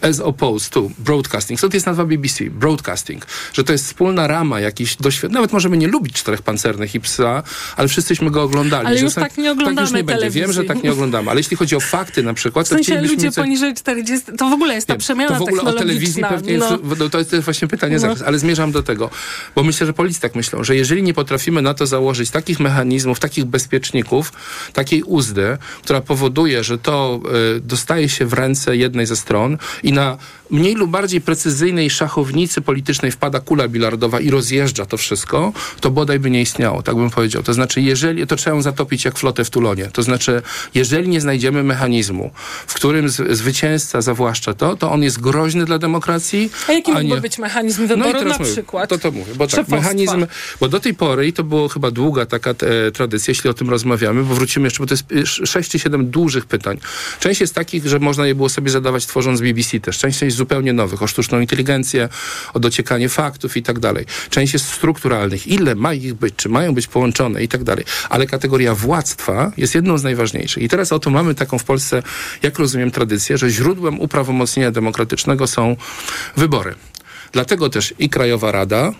as 0.00 0.20
opposed 0.20 0.70
to 0.70 0.90
broadcasting. 0.98 1.60
Co 1.60 1.68
to 1.68 1.76
jest 1.76 1.86
nazwa 1.86 2.04
BBC? 2.04 2.44
Broadcasting. 2.44 3.26
Że 3.52 3.64
to 3.64 3.72
jest 3.72 3.84
wspólna 3.84 4.26
rama 4.26 4.60
jakiś 4.60 4.96
doświadczeń. 4.96 5.34
Nawet 5.34 5.52
możemy 5.52 5.76
nie 5.76 5.88
lubić 5.88 6.14
czterech 6.14 6.42
pancernych 6.42 6.94
i 6.94 7.00
psa, 7.00 7.42
ale 7.76 7.88
wszyscyśmy 7.88 8.30
go 8.30 8.42
oglądali. 8.42 8.63
Ale 8.72 9.00
już 9.00 9.14
tak 9.14 9.38
nie 9.38 9.52
oglądamy 9.52 9.76
Tak 9.76 9.84
już 9.84 9.92
nie 9.92 10.04
telewizji. 10.04 10.40
będzie. 10.40 10.40
Wiem, 10.40 10.52
że 10.52 10.64
tak 10.64 10.82
nie 10.82 10.92
oglądamy. 10.92 11.30
Ale 11.30 11.40
jeśli 11.40 11.56
chodzi 11.56 11.76
o 11.76 11.80
fakty 11.80 12.22
na 12.22 12.34
przykład, 12.34 12.66
w 12.66 12.68
sensie 12.68 12.96
to 12.96 13.02
ludzie 13.02 13.32
poniżej 13.32 13.74
40, 13.74 14.32
to 14.38 14.48
w 14.48 14.52
ogóle 14.52 14.74
jest 14.74 14.86
ta 14.86 14.96
przemiana 14.96 15.38
to 15.38 15.44
w 15.44 15.48
ogóle 15.48 15.62
o 15.62 15.72
telewizji 15.72 16.22
pewnie 16.28 16.58
no. 16.58 16.70
jest, 16.70 16.82
no, 16.98 17.08
to 17.08 17.18
jest 17.18 17.36
właśnie 17.36 17.68
pytanie 17.68 17.98
no. 18.02 18.14
ale 18.26 18.38
zmierzam 18.38 18.72
do 18.72 18.82
tego, 18.82 19.10
bo 19.54 19.62
myślę, 19.62 19.86
że 19.86 19.92
politycy 19.92 20.20
tak 20.20 20.34
myślą, 20.34 20.64
że 20.64 20.76
jeżeli 20.76 21.02
nie 21.02 21.14
potrafimy 21.14 21.62
na 21.62 21.74
to 21.74 21.86
założyć 21.86 22.30
takich 22.30 22.60
mechanizmów, 22.60 23.20
takich 23.20 23.44
bezpieczników, 23.44 24.32
takiej 24.72 25.02
uzdy, 25.02 25.58
która 25.82 26.00
powoduje, 26.00 26.64
że 26.64 26.78
to 26.78 27.20
y, 27.56 27.60
dostaje 27.60 28.08
się 28.08 28.26
w 28.26 28.32
ręce 28.32 28.76
jednej 28.76 29.06
ze 29.06 29.16
stron 29.16 29.58
i 29.82 29.92
na 29.92 30.18
mniej 30.50 30.74
lub 30.74 30.90
bardziej 30.90 31.20
precyzyjnej 31.20 31.90
szachownicy 31.90 32.60
politycznej 32.60 33.12
wpada 33.12 33.40
kula 33.40 33.68
bilardowa 33.68 34.20
i 34.20 34.30
rozjeżdża 34.30 34.86
to 34.86 34.96
wszystko, 34.96 35.52
to 35.80 35.90
bodaj 35.90 36.18
by 36.18 36.30
nie 36.30 36.42
istniało, 36.42 36.82
tak 36.82 36.96
bym 36.96 37.10
powiedział. 37.10 37.42
To 37.42 37.54
znaczy, 37.54 37.80
jeżeli, 37.80 38.26
to 38.26 38.36
trzeba 38.36 38.53
zatopić 38.62 39.04
jak 39.04 39.18
flotę 39.18 39.44
w 39.44 39.50
Tulonie. 39.50 39.90
To 39.92 40.02
znaczy, 40.02 40.42
jeżeli 40.74 41.08
nie 41.08 41.20
znajdziemy 41.20 41.62
mechanizmu, 41.62 42.30
w 42.66 42.74
którym 42.74 43.08
zwycięzca 43.08 44.00
zawłaszcza 44.00 44.54
to, 44.54 44.76
to 44.76 44.92
on 44.92 45.02
jest 45.02 45.20
groźny 45.20 45.64
dla 45.64 45.78
demokracji. 45.78 46.50
A 46.68 46.72
jaki 46.72 46.90
a 46.90 46.94
mógłby 46.94 47.14
nie... 47.14 47.20
być 47.20 47.38
mechanizm 47.38 47.80
No 47.80 47.84
i 47.84 47.88
wyboru 47.88 48.18
teraz 48.18 48.32
na 48.32 48.38
mówię, 48.38 48.52
przykład? 48.52 48.90
To 48.90 48.98
to 48.98 49.10
mówię, 49.10 49.32
bo 49.34 49.46
tak, 49.46 49.68
mechanizm, 49.68 50.26
bo 50.60 50.68
do 50.68 50.80
tej 50.80 50.94
pory, 50.94 51.26
i 51.26 51.32
to 51.32 51.44
było 51.44 51.68
chyba 51.68 51.90
długa 51.90 52.26
taka 52.26 52.50
e, 52.50 52.54
tradycja, 52.90 53.30
jeśli 53.30 53.50
o 53.50 53.54
tym 53.54 53.70
rozmawiamy, 53.70 54.22
bo 54.22 54.34
wrócimy 54.34 54.66
jeszcze, 54.66 54.78
bo 54.78 54.86
to 54.86 54.94
jest 54.94 55.04
e, 55.42 55.46
6 55.46 55.70
czy 55.70 55.78
7 55.78 56.10
dużych 56.10 56.46
pytań. 56.46 56.78
Część 57.20 57.40
jest 57.40 57.54
takich, 57.54 57.86
że 57.86 57.98
można 57.98 58.26
je 58.26 58.34
było 58.34 58.48
sobie 58.48 58.70
zadawać 58.70 59.06
tworząc 59.06 59.40
BBC 59.40 59.80
też. 59.80 59.98
Część 59.98 60.22
jest 60.22 60.36
zupełnie 60.36 60.72
nowych, 60.72 61.02
o 61.02 61.06
sztuczną 61.06 61.40
inteligencję, 61.40 62.08
o 62.54 62.60
dociekanie 62.60 63.08
faktów 63.08 63.56
i 63.56 63.62
tak 63.62 63.78
dalej. 63.78 64.06
Część 64.30 64.52
jest 64.52 64.72
strukturalnych. 64.72 65.46
Ile 65.46 65.74
ma 65.74 65.94
ich 65.94 66.14
być, 66.14 66.34
czy 66.36 66.48
mają 66.48 66.74
być 66.74 66.86
połączone 66.86 67.42
i 67.42 67.48
tak 67.48 67.64
dalej. 67.64 67.84
Ale 68.10 68.26
kategoria 68.26 68.43
władztwa 68.74 69.52
jest 69.56 69.74
jedną 69.74 69.98
z 69.98 70.02
najważniejszych. 70.02 70.62
I 70.62 70.68
teraz 70.68 70.92
oto 70.92 71.10
mamy 71.10 71.34
taką 71.34 71.58
w 71.58 71.64
Polsce, 71.64 72.02
jak 72.42 72.58
rozumiem, 72.58 72.90
tradycję, 72.90 73.38
że 73.38 73.50
źródłem 73.50 74.00
uprawomocnienia 74.00 74.70
demokratycznego 74.70 75.46
są 75.46 75.76
wybory. 76.36 76.74
Dlatego 77.32 77.68
też 77.68 77.94
i 77.98 78.08
Krajowa 78.08 78.52
Rada, 78.52 78.92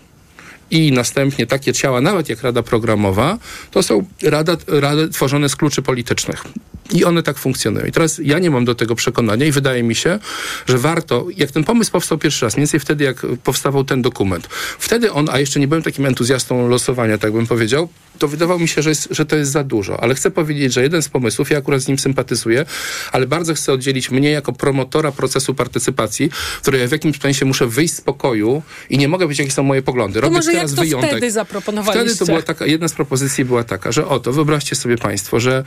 i 0.71 0.93
następnie 0.93 1.47
takie 1.47 1.73
ciała, 1.73 2.01
nawet 2.01 2.29
jak 2.29 2.43
Rada 2.43 2.63
Programowa, 2.63 3.39
to 3.71 3.83
są 3.83 4.07
rada, 4.23 4.57
rady 4.67 5.09
tworzone 5.09 5.49
z 5.49 5.57
kluczy 5.57 5.83
politycznych. 5.83 6.45
I 6.93 7.05
one 7.05 7.23
tak 7.23 7.39
funkcjonują. 7.39 7.87
I 7.87 7.93
teraz 7.93 8.21
ja 8.25 8.39
nie 8.39 8.51
mam 8.51 8.65
do 8.65 8.75
tego 8.75 8.95
przekonania 8.95 9.47
i 9.47 9.53
wydaje 9.53 9.83
mi 9.83 9.95
się, 9.95 10.19
że 10.67 10.79
warto, 10.79 11.27
jak 11.37 11.51
ten 11.51 11.65
pomysł 11.65 11.91
powstał 11.91 12.19
pierwszy 12.19 12.45
raz, 12.45 12.57
mniej 12.57 12.63
więcej 12.63 12.81
wtedy, 12.81 13.05
jak 13.05 13.27
powstawał 13.45 13.85
ten 13.85 14.03
dokument, 14.03 14.49
wtedy 14.79 15.13
on, 15.13 15.29
a 15.33 15.39
jeszcze 15.39 15.61
nie 15.61 15.69
byłem 15.69 15.83
takim 15.83 16.07
entuzjastą 16.07 16.69
losowania, 16.69 17.19
tak 17.19 17.33
bym 17.33 17.47
powiedział, 17.47 17.89
to 18.19 18.29
wydawało 18.29 18.61
mi 18.61 18.69
się, 18.69 18.83
że, 18.83 18.91
jest, 18.91 19.09
że 19.11 19.27
to 19.27 19.37
jest 19.37 19.53
za 19.53 19.65
dużo. 19.65 20.01
Ale 20.01 20.15
chcę 20.15 20.31
powiedzieć, 20.31 20.73
że 20.73 20.83
jeden 20.83 21.03
z 21.03 21.09
pomysłów, 21.09 21.51
ja 21.51 21.59
akurat 21.59 21.81
z 21.81 21.89
nim 21.89 21.99
sympatyzuję, 21.99 22.65
ale 23.13 23.27
bardzo 23.27 23.55
chcę 23.55 23.73
oddzielić 23.73 24.11
mnie 24.11 24.31
jako 24.31 24.53
promotora 24.53 25.13
procesu 25.13 25.55
partycypacji, 25.55 26.31
w 26.31 26.61
której 26.61 26.81
ja 26.81 26.89
w 26.89 26.93
jakimś 26.93 27.21
sensie 27.21 27.45
muszę 27.45 27.67
wyjść 27.67 27.95
z 27.95 28.01
pokoju 28.01 28.63
i 28.91 28.99
nie 28.99 29.09
mogę 29.09 29.29
być, 29.29 29.39
jakie 29.39 29.51
są 29.51 29.63
moje 29.63 29.83
poglądy. 29.83 30.15
To 30.15 30.21
Robię 30.21 30.37
może 30.37 30.53
teraz 30.53 30.71
jak 30.71 30.77
to 30.77 30.83
wyjątek. 30.83 31.11
wtedy 31.11 31.31
zaproponowaliście? 31.31 32.07
Wtedy 32.07 32.19
to 32.19 32.27
była 32.27 32.43
taka, 32.43 32.67
jedna 32.67 32.89
z 32.89 32.93
propozycji 32.93 33.45
była 33.45 33.65
taka, 33.65 33.93
że 33.93 34.07
oto, 34.09 34.33
wyobraźcie 34.33 34.77
sobie 34.77 34.97
państwo, 34.97 35.41
że 35.41 35.65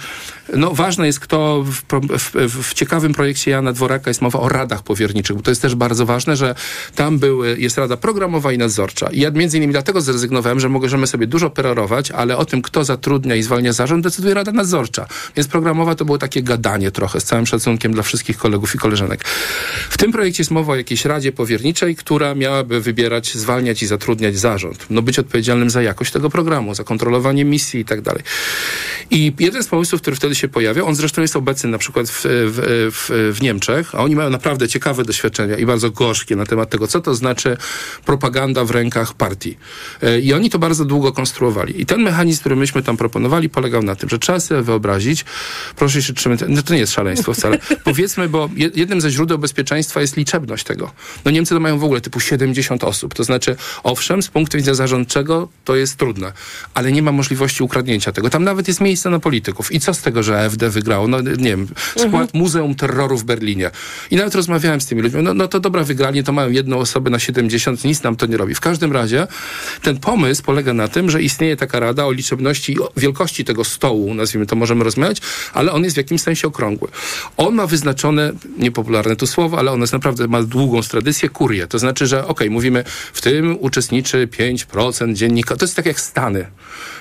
no, 0.54 0.74
ważne 0.74 1.07
jest 1.08 1.20
kto, 1.20 1.64
w, 1.64 1.82
w, 2.18 2.64
w, 2.64 2.74
ciekawym 2.74 3.14
projekcie 3.14 3.52
Jana 3.52 3.74
Dworaka 3.74 4.10
jest 4.10 4.22
mowa 4.22 4.40
o 4.40 4.50
radach 4.50 4.84
powierniczych, 4.84 5.36
bo 5.36 5.42
to 5.42 5.52
jest 5.52 5.62
też 5.62 5.76
bardzo 5.76 6.06
ważne, 6.06 6.36
że 6.36 6.56
tam 6.96 7.20
były, 7.20 7.60
jest 7.60 7.78
rada 7.78 7.98
programowa 7.98 8.52
i 8.52 8.58
nadzorcza. 8.58 9.10
I 9.12 9.20
ja 9.20 9.32
między 9.32 9.58
innymi 9.58 9.74
dlatego 9.74 10.02
zrezygnowałem, 10.02 10.60
że 10.60 10.70
możemy 10.70 11.08
sobie 11.08 11.28
dużo 11.28 11.50
perorować, 11.50 12.12
ale 12.12 12.38
o 12.38 12.46
tym, 12.46 12.62
kto 12.62 12.84
zatrudnia 12.84 13.36
i 13.36 13.44
zwalnia 13.44 13.74
zarząd, 13.74 14.04
decyduje 14.04 14.34
rada 14.34 14.52
nadzorcza. 14.52 15.08
Więc 15.36 15.48
programowa 15.48 15.96
to 15.96 16.06
było 16.06 16.18
takie 16.18 16.44
gadanie 16.44 16.92
trochę, 16.92 17.22
z 17.22 17.24
całym 17.24 17.46
szacunkiem 17.46 17.94
dla 17.94 18.04
wszystkich 18.04 18.38
kolegów 18.38 18.76
i 18.76 18.78
koleżanek. 18.78 19.24
W 19.90 19.98
tym 19.98 20.12
projekcie 20.12 20.42
jest 20.42 20.52
mowa 20.52 20.74
o 20.74 20.76
jakiejś 20.76 21.06
radzie 21.06 21.32
powierniczej, 21.32 21.96
która 21.96 22.36
miałaby 22.36 22.82
wybierać, 22.82 23.36
zwalniać 23.36 23.84
i 23.84 23.88
zatrudniać 23.88 24.38
zarząd. 24.38 24.86
No 24.90 25.02
być 25.02 25.20
odpowiedzialnym 25.20 25.70
za 25.70 25.82
jakość 25.82 26.12
tego 26.12 26.30
programu, 26.30 26.76
za 26.76 26.84
kontrolowanie 26.84 27.46
misji 27.46 27.80
i 27.80 27.86
tak 27.86 28.02
dalej. 28.02 28.24
I 29.12 29.34
jeden 29.40 29.64
z 29.64 29.68
pomysłów, 29.68 30.02
który 30.02 30.16
wtedy 30.16 30.36
się 30.36 30.48
pojawia, 30.48 30.84
on 30.84 30.96
zresztą 30.98 31.22
jest 31.22 31.36
obecny 31.36 31.70
na 31.70 31.78
przykład 31.78 32.10
w, 32.10 32.22
w, 32.24 32.90
w, 32.92 33.34
w 33.38 33.42
Niemczech, 33.42 33.96
a 33.96 33.98
oni 33.98 34.16
mają 34.16 34.30
naprawdę 34.30 34.68
ciekawe 34.68 35.04
doświadczenia 35.04 35.58
i 35.58 35.66
bardzo 35.66 35.92
gorzkie 35.92 36.36
na 36.36 36.46
temat 36.46 36.70
tego, 36.70 36.88
co 36.88 37.02
to 37.02 37.16
znaczy 37.16 37.58
propaganda 38.06 38.66
w 38.66 38.72
rękach 38.72 39.14
partii. 39.14 39.58
E, 40.02 40.20
I 40.20 40.34
oni 40.34 40.50
to 40.50 40.60
bardzo 40.60 40.86
długo 40.86 41.12
konstruowali. 41.12 41.82
I 41.82 41.86
ten 41.86 42.02
mechanizm, 42.02 42.40
który 42.40 42.56
myśmy 42.56 42.84
tam 42.84 42.98
proponowali, 42.98 43.50
polegał 43.50 43.84
na 43.84 43.96
tym, 43.96 44.10
że 44.10 44.20
trzeba 44.20 44.40
sobie 44.40 44.62
wyobrazić, 44.62 45.26
proszę 45.76 46.02
się 46.02 46.14
trzymać, 46.14 46.40
no 46.48 46.62
to 46.62 46.74
nie 46.74 46.80
jest 46.80 46.94
szaleństwo 46.94 47.34
wcale, 47.34 47.60
powiedzmy, 47.84 48.30
bo 48.30 48.50
jednym 48.76 49.02
ze 49.02 49.10
źródeł 49.10 49.38
bezpieczeństwa 49.38 50.02
jest 50.02 50.18
liczebność 50.18 50.64
tego. 50.64 50.92
No 51.26 51.32
Niemcy 51.32 51.56
to 51.56 51.60
mają 51.60 51.80
w 51.80 51.84
ogóle 51.84 52.02
typu 52.02 52.20
70 52.20 52.84
osób, 52.84 53.14
to 53.14 53.24
znaczy, 53.24 53.56
owszem, 53.84 54.24
z 54.24 54.28
punktu 54.28 54.58
widzenia 54.58 54.76
zarządczego 54.76 55.48
to 55.66 55.76
jest 55.76 55.98
trudne, 55.98 56.34
ale 56.74 56.92
nie 56.92 57.02
ma 57.02 57.12
możliwości 57.12 57.64
ukradnięcia 57.64 58.12
tego. 58.12 58.30
Tam 58.30 58.44
nawet 58.44 58.68
jest 58.68 58.82
miejsce 58.82 59.10
na 59.10 59.20
polityków. 59.20 59.72
I 59.72 59.80
co 59.80 59.94
z 59.94 60.02
tego, 60.02 60.24
że 60.24 60.46
AfD 60.46 60.70
wygrało? 60.88 61.08
No 61.08 61.22
nie 61.22 61.36
wiem, 61.36 61.68
skład 61.92 62.06
mhm. 62.06 62.30
Muzeum 62.34 62.76
Terroru 62.76 63.18
w 63.18 63.24
Berlinie. 63.24 63.72
I 64.12 64.16
nawet 64.16 64.36
rozmawiałem 64.36 64.82
z 64.82 64.86
tymi 64.86 65.02
ludźmi, 65.02 65.24
no, 65.24 65.34
no 65.34 65.48
to 65.48 65.60
dobra, 65.60 65.84
wygrali, 65.84 66.24
to 66.24 66.34
mają 66.34 66.50
jedną 66.50 66.78
osobę 66.78 67.10
na 67.10 67.20
70, 67.20 67.84
nic 67.84 68.04
nam 68.04 68.16
to 68.16 68.26
nie 68.26 68.38
robi. 68.38 68.56
W 68.56 68.60
każdym 68.60 68.92
razie 68.92 69.28
ten 69.82 69.98
pomysł 69.98 70.44
polega 70.44 70.74
na 70.74 70.88
tym, 70.88 71.10
że 71.10 71.22
istnieje 71.22 71.56
taka 71.56 71.80
rada 71.80 72.06
o 72.06 72.12
liczebności 72.12 72.74
i 72.74 72.78
wielkości 72.98 73.46
tego 73.46 73.64
stołu, 73.64 74.14
nazwijmy 74.14 74.46
to, 74.46 74.56
możemy 74.56 74.84
rozmawiać, 74.84 75.22
ale 75.54 75.72
on 75.72 75.84
jest 75.84 75.96
w 75.96 75.98
jakimś 75.98 76.22
sensie 76.22 76.48
okrągły. 76.48 76.88
On 77.38 77.56
ma 77.56 77.68
wyznaczone, 77.68 78.32
niepopularne 78.58 79.16
tu 79.16 79.28
słowo, 79.28 79.60
ale 79.60 79.72
on 79.72 79.82
jest 79.82 79.94
naprawdę, 79.94 80.28
ma 80.28 80.44
długą 80.44 80.82
tradycję, 80.82 81.30
kurię. 81.30 81.68
To 81.68 81.80
znaczy, 81.80 82.08
że 82.08 82.20
okej, 82.20 82.32
okay, 82.32 82.50
mówimy, 82.50 82.84
w 83.14 83.22
tym 83.22 83.58
uczestniczy 83.60 84.28
5% 84.28 85.14
dziennikarzy. 85.14 85.60
To 85.60 85.66
jest 85.66 85.76
tak 85.76 85.86
jak 85.86 86.00
Stany. 86.00 86.46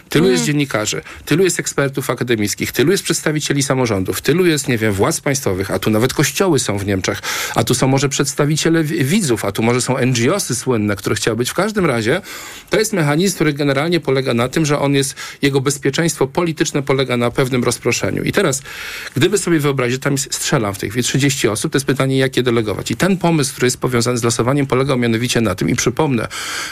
Tylu 0.08 0.24
mm. 0.24 0.32
jest 0.32 0.44
dziennikarzy, 0.44 1.02
tylu 1.24 1.44
jest 1.44 1.60
ekspertów 1.60 2.10
akademickich, 2.10 2.72
tylu 2.72 2.92
jest 2.92 3.04
przedstawicieli 3.04 3.62
samorządów, 3.76 4.20
tylu 4.20 4.46
jest, 4.46 4.68
nie 4.68 4.78
wiem, 4.78 4.92
władz 4.92 5.20
państwowych, 5.20 5.70
a 5.70 5.78
tu 5.78 5.90
nawet 5.90 6.14
kościoły 6.14 6.58
są 6.58 6.78
w 6.78 6.86
Niemczech, 6.86 7.22
a 7.54 7.64
tu 7.64 7.74
są 7.74 7.88
może 7.88 8.08
przedstawiciele 8.08 8.84
widzów, 8.84 9.44
a 9.44 9.52
tu 9.52 9.62
może 9.62 9.80
są 9.80 10.06
NGOsy 10.06 10.54
słynne, 10.54 10.96
które 10.96 11.16
chciały 11.16 11.36
być. 11.36 11.50
W 11.50 11.54
każdym 11.54 11.86
razie 11.86 12.20
to 12.70 12.78
jest 12.78 12.92
mechanizm, 12.92 13.34
który 13.34 13.52
generalnie 13.52 14.00
polega 14.00 14.34
na 14.34 14.48
tym, 14.48 14.66
że 14.66 14.78
on 14.78 14.94
jest, 14.94 15.14
jego 15.42 15.60
bezpieczeństwo 15.60 16.26
polityczne 16.26 16.82
polega 16.82 17.16
na 17.16 17.30
pewnym 17.30 17.64
rozproszeniu. 17.64 18.22
I 18.22 18.32
teraz, 18.32 18.62
gdyby 19.14 19.38
sobie 19.38 19.58
wyobrazić, 19.58 20.02
tam 20.02 20.12
jest, 20.12 20.34
strzelam 20.34 20.74
w 20.74 20.78
tej 20.78 20.90
chwili 20.90 21.04
30 21.04 21.48
osób, 21.48 21.72
to 21.72 21.76
jest 21.76 21.86
pytanie, 21.86 22.18
jak 22.18 22.36
je 22.36 22.42
delegować. 22.42 22.90
I 22.90 22.96
ten 22.96 23.16
pomysł, 23.16 23.52
który 23.52 23.66
jest 23.66 23.78
powiązany 23.78 24.18
z 24.18 24.22
losowaniem, 24.24 24.66
polegał 24.66 24.98
mianowicie 24.98 25.40
na 25.40 25.54
tym, 25.54 25.68
i 25.68 25.74
przypomnę, 25.76 26.28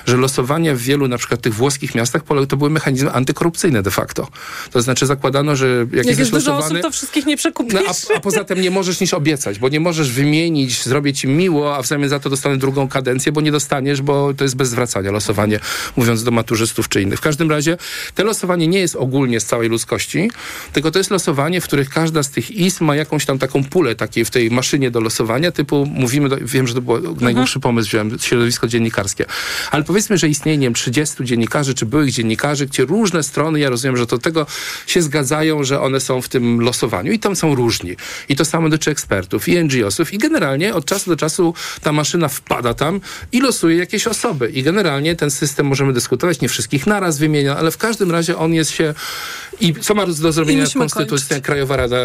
że 0.07 0.17
losowanie 0.17 0.75
w 0.75 0.83
wielu 0.83 1.09
na 1.09 1.19
przykład 1.19 1.40
tych 1.40 1.55
włoskich 1.55 1.95
miastach 1.95 2.23
to 2.49 2.57
były 2.57 2.71
mechanizmy 2.71 3.12
antykorupcyjne 3.12 3.83
de 3.83 3.90
facto. 3.90 4.29
To 4.73 4.83
znaczy 4.83 5.07
zakładano, 5.07 5.57
że 5.57 5.87
jak, 5.93 6.07
jak 6.07 6.19
jest 6.19 6.33
losowany, 6.33 6.83
wszystkich 6.94 7.26
nie 7.26 7.37
przekupisz. 7.37 7.74
No, 7.74 7.80
a, 8.14 8.16
a, 8.16 8.20
poza 8.20 8.44
tym 8.44 8.61
nie 8.61 8.70
możesz 8.70 9.00
nic 9.00 9.14
obiecać, 9.14 9.59
bo 9.59 9.68
nie 9.68 9.80
możesz 9.80 10.12
wymienić, 10.12 10.83
zrobię 10.83 11.12
ci 11.12 11.28
miło, 11.28 11.76
a 11.76 11.83
w 11.83 11.87
zamian 11.87 12.09
za 12.09 12.20
to 12.20 12.30
dostanę 12.30 12.57
drugą 12.57 12.88
kadencję, 12.88 13.33
bo 13.33 13.40
nie 13.40 13.52
dostaniesz, 13.52 14.02
bo 14.02 14.35
to 14.35 14.44
jest 14.44 14.57
bez 14.57 14.68
zwracania 14.68 15.11
losowanie, 15.11 15.61
mówiąc 15.96 16.24
do 16.24 16.30
maturzystów 16.30 16.88
czy 16.88 17.02
innych. 17.02 17.18
W 17.18 17.22
każdym 17.22 17.50
razie 17.50 17.76
to 18.14 18.24
losowanie 18.24 18.66
nie 18.66 18.78
jest 18.78 18.96
ogólnie 18.96 19.40
z 19.40 19.46
całej 19.46 19.68
ludzkości, 19.68 20.30
tylko 20.72 20.90
to 20.90 20.98
jest 20.98 21.11
losowanie, 21.11 21.61
w 21.61 21.64
których 21.64 21.90
każda 21.90 22.22
z 22.22 22.30
tych 22.30 22.50
izm 22.50 22.85
ma 22.85 22.96
jakąś 22.96 23.26
tam 23.26 23.38
taką 23.38 23.64
pulę 23.64 23.94
takiej 23.94 24.24
w 24.24 24.30
tej 24.30 24.50
maszynie 24.50 24.90
do 24.90 25.00
losowania, 25.00 25.52
typu 25.52 25.87
mówimy, 25.87 26.28
do, 26.28 26.37
wiem, 26.42 26.66
że 26.66 26.74
to 26.74 26.80
był 26.80 26.96
mhm. 26.96 27.16
najgłupszy 27.20 27.61
pomysł, 27.61 27.88
wziąłem 27.88 28.18
środowisko 28.18 28.66
dziennikarskie, 28.68 29.24
ale 29.70 29.85
powiedzmy, 29.85 30.18
że 30.18 30.28
istnieje, 30.28 30.59
nie 30.59 30.66
wiem, 30.66 30.74
30 30.74 31.24
dziennikarzy, 31.24 31.74
czy 31.74 31.87
byłych 31.87 32.11
dziennikarzy, 32.11 32.66
gdzie 32.66 32.85
różne 32.85 33.22
strony, 33.22 33.61
ja 33.61 33.70
rozumiem, 33.70 33.96
że 33.96 34.07
do 34.07 34.18
tego 34.18 34.46
się 34.87 35.02
zgadzają, 35.02 35.64
że 35.64 35.80
one 35.80 36.00
są 36.00 36.22
w 36.22 36.28
tym 36.28 36.61
losowaniu 36.61 36.84
i 37.12 37.18
tam 37.18 37.37
są 37.37 37.55
różni. 37.55 37.97
I 38.29 38.37
to 38.37 38.44
samo 38.44 38.68
dotyczy 38.68 38.90
ekspertów 38.90 39.49
i 39.49 39.64
NGO-sów 39.64 40.12
i 40.12 40.18
generalnie 40.18 40.75
od 40.75 40.85
czasu 40.85 41.11
do 41.11 41.16
czasu 41.16 41.55
ta 41.83 41.92
maszyna 41.92 42.29
wpada 42.29 42.75
tam 42.75 43.01
i 43.33 43.40
losuje 43.40 43.77
jakieś 43.77 44.07
osoby. 44.07 44.51
I 44.51 44.62
generalnie 44.62 45.16
ten 45.16 45.31
system 45.31 45.66
możemy 45.66 45.92
dyskutować, 45.92 46.40
nie 46.40 46.49
wszystkich 46.49 46.87
naraz 46.87 47.18
wymienia, 47.18 47.57
ale 47.57 47.70
w 47.70 47.79
każdym 47.79 48.11
razie 48.11 48.37
on 48.37 48.55
jest 48.55 48.70
się 48.70 48.94
i 49.61 49.75
co 49.75 49.94
ma 49.94 50.07
do 50.07 50.33
zrobienia 50.33 50.64
Konstytucja, 50.75 51.40
Krajowa 51.40 51.77
Rada, 51.77 51.97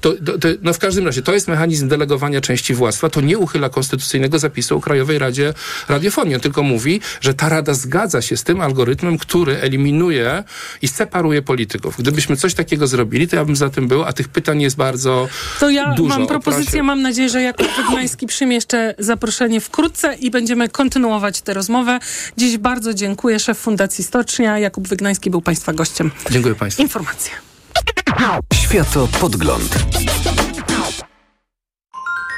to, 0.00 0.12
to, 0.12 0.38
to, 0.38 0.48
no 0.62 0.72
w 0.72 0.78
każdym 0.78 1.06
razie 1.06 1.22
to 1.22 1.32
jest 1.32 1.48
mechanizm 1.48 1.88
delegowania 1.88 2.40
części 2.40 2.74
władztwa, 2.74 3.10
to 3.10 3.20
nie 3.20 3.38
uchyla 3.38 3.68
konstytucyjnego 3.68 4.38
zapisu 4.38 4.76
o 4.76 4.80
Krajowej 4.80 5.18
Radzie 5.18 5.54
Radiofonii, 5.88 6.34
on 6.34 6.40
tylko 6.40 6.62
mówi, 6.62 7.00
że 7.20 7.34
ta 7.34 7.48
Rada 7.48 7.74
zgadza 7.74 8.22
się 8.22 8.36
z 8.36 8.44
tym 8.44 8.60
algorytmem, 8.60 9.18
który 9.18 9.60
eliminuje 9.60 10.44
i 10.82 10.88
separuje 10.88 11.42
polityków. 11.42 11.94
Gdybyśmy 11.98 12.36
coś 12.36 12.54
takiego 12.54 12.86
zrobili, 12.86 13.28
to 13.28 13.36
ja 13.36 13.44
bym 13.44 13.56
za 13.56 13.70
tym 13.70 13.88
był, 13.88 14.04
a 14.04 14.12
tych 14.16 14.28
pytań 14.28 14.62
jest 14.62 14.76
bardzo 14.76 15.28
To 15.60 15.70
ja 15.70 15.92
dużo. 15.94 16.18
mam 16.18 16.26
propozycję, 16.26 16.82
mam 16.82 17.02
nadzieję, 17.02 17.28
że 17.28 17.42
Jakub 17.42 17.66
Wygnański 17.76 18.26
przyjmie 18.32 18.54
jeszcze 18.54 18.94
zaproszenie 18.98 19.60
wkrótce 19.60 20.14
i 20.14 20.30
będziemy 20.30 20.68
kontynuować 20.68 21.40
tę 21.40 21.54
rozmowę. 21.54 21.98
Dziś 22.36 22.58
bardzo 22.58 22.94
dziękuję, 22.94 23.38
szef 23.38 23.58
Fundacji 23.58 24.04
Stocznia, 24.04 24.58
Jakub 24.58 24.88
Wygnański 24.88 25.30
był 25.30 25.42
Państwa 25.42 25.72
gościem. 25.72 26.10
Dziękuję 26.30 26.54
Państwu. 26.54 26.82
Informacje. 26.82 27.32
Światopodgląd. 28.54 29.78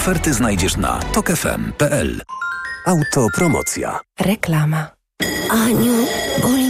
oferty 0.00 0.34
znajdziesz 0.34 0.76
na 0.76 1.00
tokefm.pl. 1.12 2.20
Autopromocja. 2.86 4.00
Reklama. 4.20 4.86
Aniu, 5.50 5.92
boli 6.42 6.69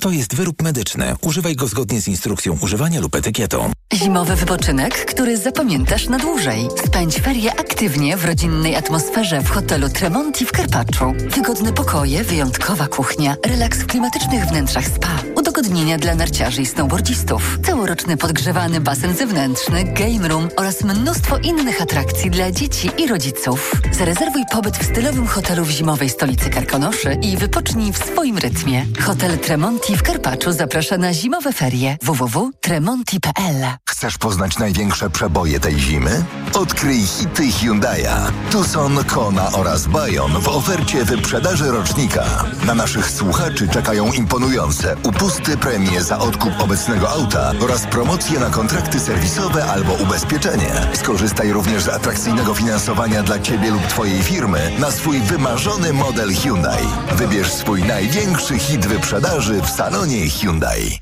To 0.00 0.10
jest 0.10 0.34
wyrób 0.34 0.62
medyczny. 0.62 1.14
Używaj 1.22 1.56
go 1.56 1.66
zgodnie 1.66 2.00
z 2.00 2.08
instrukcją 2.08 2.58
używania 2.62 3.00
lub 3.00 3.14
etykietą. 3.14 3.72
Zimowy 3.94 4.36
wypoczynek, 4.36 5.04
który 5.04 5.36
zapamiętasz 5.36 6.08
na 6.08 6.18
dłużej. 6.18 6.68
Spędź 6.86 7.14
ferie 7.20 7.60
aktywnie 7.60 8.16
w 8.16 8.24
rodzinnej 8.24 8.76
atmosferze 8.76 9.40
w 9.40 9.50
hotelu 9.50 9.88
Tremonti 9.88 10.46
w 10.46 10.52
Karpaczu. 10.52 11.14
Wygodne 11.28 11.72
pokoje, 11.72 12.24
wyjątkowa 12.24 12.86
kuchnia, 12.88 13.36
relaks 13.46 13.78
w 13.78 13.86
klimatycznych 13.86 14.46
wnętrzach 14.46 14.86
spa, 14.86 15.18
udogodnienia 15.36 15.98
dla 15.98 16.14
narciarzy 16.14 16.62
i 16.62 16.66
snowboardzistów, 16.66 17.58
całoroczny 17.66 18.16
podgrzewany 18.16 18.80
basen 18.80 19.14
zewnętrzny, 19.14 19.84
game 19.84 20.28
room 20.28 20.48
oraz 20.56 20.84
mnóstwo 20.84 21.38
innych 21.38 21.82
atrakcji 21.82 22.30
dla 22.30 22.52
dzieci 22.52 22.90
i 22.98 23.06
rodziców. 23.06 23.72
Zarezerwuj 23.92 24.42
pobyt 24.52 24.76
w 24.78 24.84
stylowym 24.84 25.26
hotelu 25.26 25.64
w 25.64 25.70
zimowej 25.70 26.10
stolicy 26.10 26.50
Karkonoszy 26.50 27.18
i 27.22 27.36
wypocznij 27.36 27.92
w 27.92 27.98
swoim 27.98 28.38
rytmie. 28.38 28.86
Hotel 29.00 29.38
Tremonti 29.38 29.87
w 29.96 30.02
Karpaczu 30.02 30.52
zaprasza 30.52 30.98
na 30.98 31.14
zimowe 31.14 31.52
ferie 31.52 31.96
www.tremonti.pl 32.02 33.66
Chcesz 33.88 34.18
poznać 34.18 34.58
największe 34.58 35.10
przeboje 35.10 35.60
tej 35.60 35.78
zimy? 35.78 36.24
Odkryj 36.54 37.06
hity 37.06 37.42
Hyundai'a. 37.42 38.30
Tucson, 38.50 39.04
Kona 39.04 39.52
oraz 39.52 39.86
Bayon 39.86 40.32
w 40.40 40.48
ofercie 40.48 41.04
wyprzedaży 41.04 41.70
rocznika. 41.70 42.24
Na 42.66 42.74
naszych 42.74 43.10
słuchaczy 43.10 43.68
czekają 43.68 44.12
imponujące 44.12 44.96
upusty 45.02 45.56
premie 45.56 46.02
za 46.02 46.18
odkup 46.18 46.52
obecnego 46.60 47.10
auta 47.10 47.52
oraz 47.60 47.86
promocje 47.86 48.40
na 48.40 48.50
kontrakty 48.50 49.00
serwisowe 49.00 49.64
albo 49.64 49.92
ubezpieczenie. 49.92 50.72
Skorzystaj 50.94 51.52
również 51.52 51.82
z 51.82 51.88
atrakcyjnego 51.88 52.54
finansowania 52.54 53.22
dla 53.22 53.38
Ciebie 53.38 53.70
lub 53.70 53.82
Twojej 53.82 54.22
firmy 54.22 54.72
na 54.78 54.90
swój 54.90 55.20
wymarzony 55.20 55.92
model 55.92 56.34
Hyundai. 56.34 56.86
Wybierz 57.12 57.52
swój 57.52 57.82
największy 57.82 58.58
hit 58.58 58.86
wyprzedaży 58.86 59.62
w 59.62 59.70
salonie 59.78 60.28
Hyundai. 60.28 60.98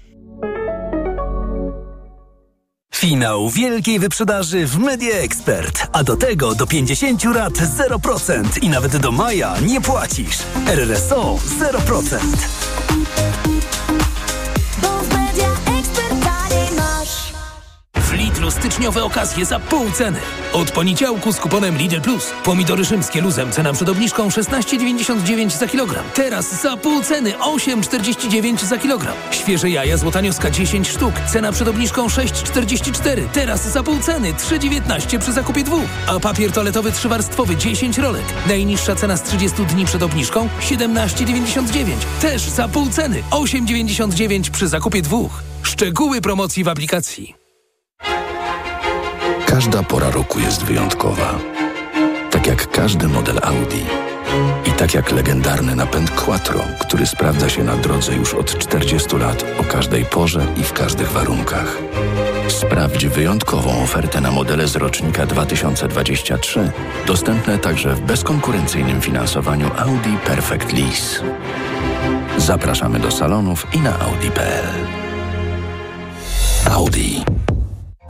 Finał 2.94 3.50
wielkiej 3.50 3.98
wyprzedaży 3.98 4.66
w 4.66 4.78
Media 4.78 5.16
Expert, 5.16 5.86
a 5.92 6.04
do 6.04 6.16
tego 6.16 6.54
do 6.54 6.66
50 6.66 7.24
lat 7.24 7.52
0% 7.52 8.62
i 8.62 8.68
nawet 8.68 8.96
do 8.96 9.12
maja 9.12 9.54
nie 9.66 9.80
płacisz. 9.80 10.38
RRSO 10.66 11.38
0%. 11.60 13.55
W 18.36 18.38
Lidlu 18.38 18.50
styczniowe 18.50 19.04
okazje 19.04 19.44
za 19.44 19.58
pół 19.58 19.90
ceny. 19.90 20.18
Od 20.52 20.70
poniedziałku 20.70 21.32
z 21.32 21.40
kuponem 21.40 21.76
Lidl 21.76 22.00
Plus. 22.00 22.30
Pomidory 22.44 22.84
rzymskie 22.84 23.20
luzem, 23.20 23.52
cena 23.52 23.72
przed 23.72 23.88
obniżką 23.88 24.28
16,99 24.28 25.58
za 25.58 25.66
kilogram. 25.66 26.04
Teraz 26.14 26.62
za 26.62 26.76
pół 26.76 27.02
ceny 27.02 27.32
8,49 27.32 28.64
za 28.64 28.78
kilogram. 28.78 29.14
Świeże 29.30 29.70
jaja 29.70 29.96
złotanioska 29.96 30.50
10 30.50 30.88
sztuk, 30.88 31.14
cena 31.32 31.52
przed 31.52 31.68
obniżką 31.68 32.06
6,44. 32.06 33.28
Teraz 33.32 33.72
za 33.72 33.82
pół 33.82 33.98
ceny 33.98 34.32
3,19 34.32 35.18
przy 35.18 35.32
zakupie 35.32 35.64
dwóch. 35.64 35.88
A 36.06 36.20
papier 36.20 36.52
toaletowy 36.52 36.92
trzywarstwowy 36.92 37.56
10 37.56 37.98
rolek. 37.98 38.24
Najniższa 38.48 38.94
cena 38.94 39.16
z 39.16 39.22
30 39.22 39.64
dni 39.66 39.86
przed 39.86 40.02
obniżką 40.02 40.48
17,99. 40.60 41.92
Też 42.20 42.42
za 42.42 42.68
pół 42.68 42.88
ceny 42.90 43.22
8,99 43.30 44.50
przy 44.50 44.68
zakupie 44.68 45.02
dwóch. 45.02 45.42
Szczegóły 45.62 46.20
promocji 46.20 46.64
w 46.64 46.68
aplikacji. 46.68 47.45
Każda 49.56 49.82
pora 49.82 50.10
roku 50.10 50.40
jest 50.40 50.64
wyjątkowa. 50.64 51.38
Tak 52.30 52.46
jak 52.46 52.70
każdy 52.70 53.08
model 53.08 53.38
Audi. 53.42 53.84
I 54.66 54.70
tak 54.70 54.94
jak 54.94 55.12
legendarny 55.12 55.76
napęd 55.76 56.10
Quattro, 56.10 56.60
który 56.80 57.06
sprawdza 57.06 57.48
się 57.48 57.64
na 57.64 57.76
drodze 57.76 58.14
już 58.14 58.34
od 58.34 58.58
40 58.58 59.16
lat 59.16 59.44
o 59.60 59.64
każdej 59.64 60.04
porze 60.04 60.46
i 60.56 60.62
w 60.62 60.72
każdych 60.72 61.10
warunkach. 61.10 61.78
Sprawdź 62.48 63.06
wyjątkową 63.06 63.82
ofertę 63.82 64.20
na 64.20 64.30
modele 64.30 64.68
z 64.68 64.76
rocznika 64.76 65.26
2023, 65.26 66.72
dostępne 67.06 67.58
także 67.58 67.94
w 67.94 68.00
bezkonkurencyjnym 68.00 69.00
finansowaniu 69.00 69.70
Audi 69.78 70.16
Perfect 70.26 70.72
Lease. 70.72 71.22
Zapraszamy 72.38 72.98
do 72.98 73.10
salonów 73.10 73.66
i 73.74 73.80
na 73.80 73.98
audi.pl. 73.98 74.86
Audi. 76.70 77.24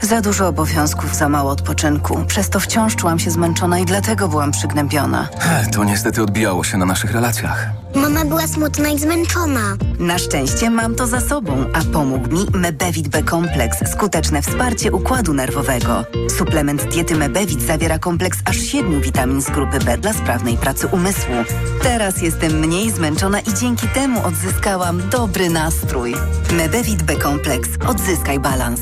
Za 0.01 0.21
dużo 0.21 0.47
obowiązków, 0.47 1.15
za 1.15 1.29
mało 1.29 1.51
odpoczynku. 1.51 2.25
Przez 2.27 2.49
to 2.49 2.59
wciąż 2.59 2.95
czułam 2.95 3.19
się 3.19 3.31
zmęczona 3.31 3.79
i 3.79 3.85
dlatego 3.85 4.27
byłam 4.27 4.51
przygnębiona. 4.51 5.27
To 5.73 5.83
niestety 5.83 6.21
odbijało 6.23 6.63
się 6.63 6.77
na 6.77 6.85
naszych 6.85 7.11
relacjach. 7.11 7.69
Mama 7.95 8.25
była 8.25 8.47
smutna 8.47 8.89
i 8.89 8.99
zmęczona. 8.99 9.77
Na 9.99 10.17
szczęście 10.17 10.69
mam 10.69 10.95
to 10.95 11.07
za 11.07 11.21
sobą, 11.21 11.65
a 11.73 11.93
pomógł 11.93 12.29
mi 12.29 12.45
Mebevit 12.53 13.07
B-kompleks, 13.07 13.91
skuteczne 13.91 14.41
wsparcie 14.41 14.91
układu 14.91 15.33
nerwowego. 15.33 16.05
Suplement 16.37 16.83
diety 16.83 17.15
Mebevit 17.15 17.61
zawiera 17.61 17.99
kompleks 17.99 18.39
aż 18.45 18.57
siedmiu 18.57 19.01
witamin 19.01 19.41
z 19.41 19.45
grupy 19.49 19.79
B 19.79 19.97
dla 19.97 20.13
sprawnej 20.13 20.57
pracy 20.57 20.87
umysłu. 20.87 21.35
Teraz 21.83 22.21
jestem 22.21 22.59
mniej 22.59 22.91
zmęczona 22.91 23.39
i 23.39 23.53
dzięki 23.53 23.87
temu 23.87 24.25
odzyskałam 24.25 25.09
dobry 25.09 25.49
nastrój. 25.49 26.15
Mebevit 26.53 27.03
B-kompleks. 27.03 27.69
Odzyskaj 27.87 28.39
balans. 28.39 28.81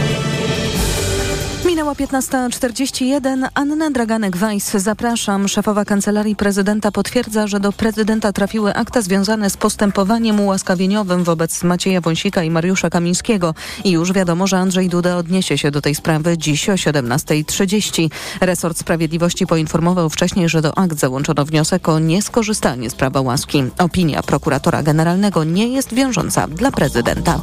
Minęła 1.71 1.93
15.41. 1.93 3.47
Anna 3.53 3.91
Draganek-Weiss, 3.91 4.79
zapraszam. 4.79 5.47
Szefowa 5.47 5.85
Kancelarii 5.85 6.35
Prezydenta 6.35 6.91
potwierdza, 6.91 7.47
że 7.47 7.59
do 7.59 7.71
prezydenta 7.71 8.33
trafiły 8.33 8.75
akta 8.75 9.01
związane 9.01 9.49
z 9.49 9.57
postępowaniem 9.57 10.39
ułaskawieniowym 10.39 11.23
wobec 11.23 11.63
Macieja 11.63 12.01
Wąsika 12.01 12.43
i 12.43 12.49
Mariusza 12.49 12.89
Kamińskiego. 12.89 13.55
I 13.83 13.91
już 13.91 14.13
wiadomo, 14.13 14.47
że 14.47 14.57
Andrzej 14.57 14.89
Duda 14.89 15.17
odniesie 15.17 15.57
się 15.57 15.71
do 15.71 15.81
tej 15.81 15.95
sprawy 15.95 16.37
dziś 16.37 16.69
o 16.69 16.73
17.30. 16.73 18.09
Resort 18.41 18.77
Sprawiedliwości 18.77 19.47
poinformował 19.47 20.09
wcześniej, 20.09 20.49
że 20.49 20.61
do 20.61 20.77
akt 20.77 20.99
załączono 20.99 21.45
wniosek 21.45 21.89
o 21.89 21.99
nieskorzystanie 21.99 22.89
z 22.89 22.95
prawa 22.95 23.21
łaski. 23.21 23.63
Opinia 23.77 24.23
prokuratora 24.23 24.83
generalnego 24.83 25.43
nie 25.43 25.67
jest 25.67 25.93
wiążąca 25.93 26.47
dla 26.47 26.71
prezydenta. 26.71 27.41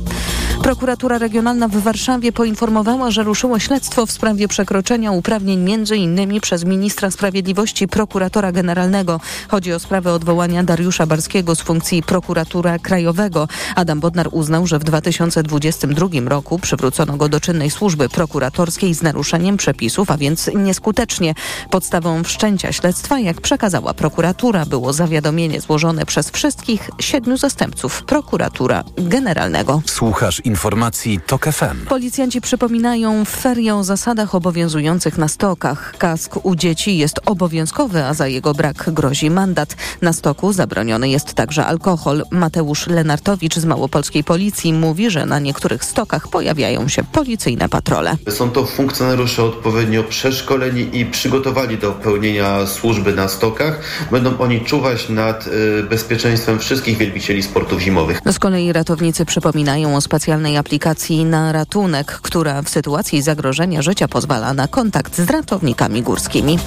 Prokuratura 0.62 1.18
Regionalna 1.18 1.68
w 1.68 1.76
Warszawie 1.76 2.33
poinformowała, 2.33 3.11
że 3.11 3.22
ruszyło 3.22 3.59
śledztwo 3.59 4.07
w 4.07 4.12
sprawie 4.19 4.49
przekroczenia 4.49 5.12
uprawnień 5.12 5.61
między 5.61 5.97
innymi 5.97 6.41
przez 6.41 6.64
ministra 6.64 7.11
sprawiedliwości 7.11 7.89
prokuratora 7.89 8.53
generalnego. 8.53 9.21
Chodzi 9.49 9.73
o 9.73 9.79
sprawę 9.79 10.12
odwołania 10.12 10.64
Dariusza 10.64 11.07
Barskiego 11.07 11.55
z 11.55 11.61
funkcji 11.61 12.03
prokuratura 12.03 12.79
krajowego. 12.79 13.49
Adam 13.77 14.01
Bodnar 14.01 14.29
uznał, 14.33 14.66
że 14.66 14.79
w 14.79 14.85
2022 14.85 16.09
roku 16.27 16.59
przywrócono 16.59 17.16
go 17.16 17.29
do 17.29 17.41
czynnej 17.41 17.71
służby 17.71 18.09
prokuratorskiej 18.09 18.95
z 18.95 19.03
naruszeniem 19.03 19.57
przepisów, 19.57 20.11
a 20.11 20.16
więc 20.16 20.51
nieskutecznie. 20.55 21.35
Podstawą 21.71 22.25
wszczęcia 22.25 22.73
śledztwa, 22.73 23.19
jak 23.19 23.41
przekazała 23.41 23.95
prokuratura, 23.95 24.66
było 24.66 24.93
zawiadomienie 24.93 25.61
złożone 25.61 26.07
przez 26.07 26.31
wszystkich 26.31 26.91
siedmiu 27.01 27.37
zastępców 27.37 28.03
prokuratura 28.03 28.85
generalnego. 28.97 29.83
Słuchasz 29.87 30.41
informacji 30.41 31.21
TOK 31.27 31.45
FM. 31.45 31.87
Policjanci 31.89 32.41
przypominają 32.41 33.25
ferie 33.25 33.75
o 33.75 33.85
zasadach 33.85 34.08
obowiązujących 34.09 35.19
na 35.19 35.29
stokach. 35.29 35.95
Kask 35.99 36.37
u 36.43 36.55
dzieci 36.55 36.99
jest 36.99 37.21
obowiązkowy, 37.27 38.05
a 38.05 38.15
za 38.15 38.29
jego 38.29 38.55
brak 38.55 38.91
grozi 38.91 39.31
mandat. 39.31 39.77
Na 40.03 40.13
stoku 40.13 40.53
zabroniony 40.53 41.09
jest 41.09 41.35
także 41.35 41.67
alkohol. 41.67 42.25
Mateusz 42.31 42.87
Lenartowicz 42.87 43.55
z 43.57 43.65
Małopolskiej 43.65 44.25
Policji 44.25 44.73
mówi, 44.73 45.11
że 45.11 45.27
na 45.27 45.39
niektórych 45.39 45.85
stokach 45.85 46.29
pojawiają 46.29 46.89
się 46.89 47.05
policyjne 47.05 47.69
patrole. 47.69 48.17
Są 48.31 48.51
to 48.51 48.67
funkcjonariusze 48.67 49.45
odpowiednio 49.45 50.05
przeszkoleni 50.05 50.99
i 50.99 51.07
przygotowani 51.07 51.79
do 51.79 51.93
pełnienia 51.93 52.67
służby 52.67 53.13
na 53.13 53.29
stokach. 53.29 53.81
Będą 54.11 54.39
oni 54.39 54.61
czuwać 54.61 55.09
nad 55.09 55.47
y, 55.47 55.83
bezpieczeństwem 55.83 56.59
wszystkich 56.59 56.99
wielbicieli 56.99 57.43
sportów 57.43 57.81
zimowych. 57.81 58.21
Z 58.27 58.39
kolei 58.39 58.73
ratownicy 58.73 59.25
przypominają 59.25 59.97
o 59.97 60.01
specjalnej 60.01 60.57
aplikacji 60.57 61.25
na 61.25 61.53
ratunek, 61.53 62.07
która 62.07 62.63
w 62.63 62.69
sytuacji 62.69 63.23
zagrożenia 63.23 63.83
życia 63.83 63.98
pozwala 64.07 64.55
na 64.55 64.69
kontakt 64.69 65.17
z 65.17 65.31
ratownikami 65.31 66.03
górskimi. 66.03 66.59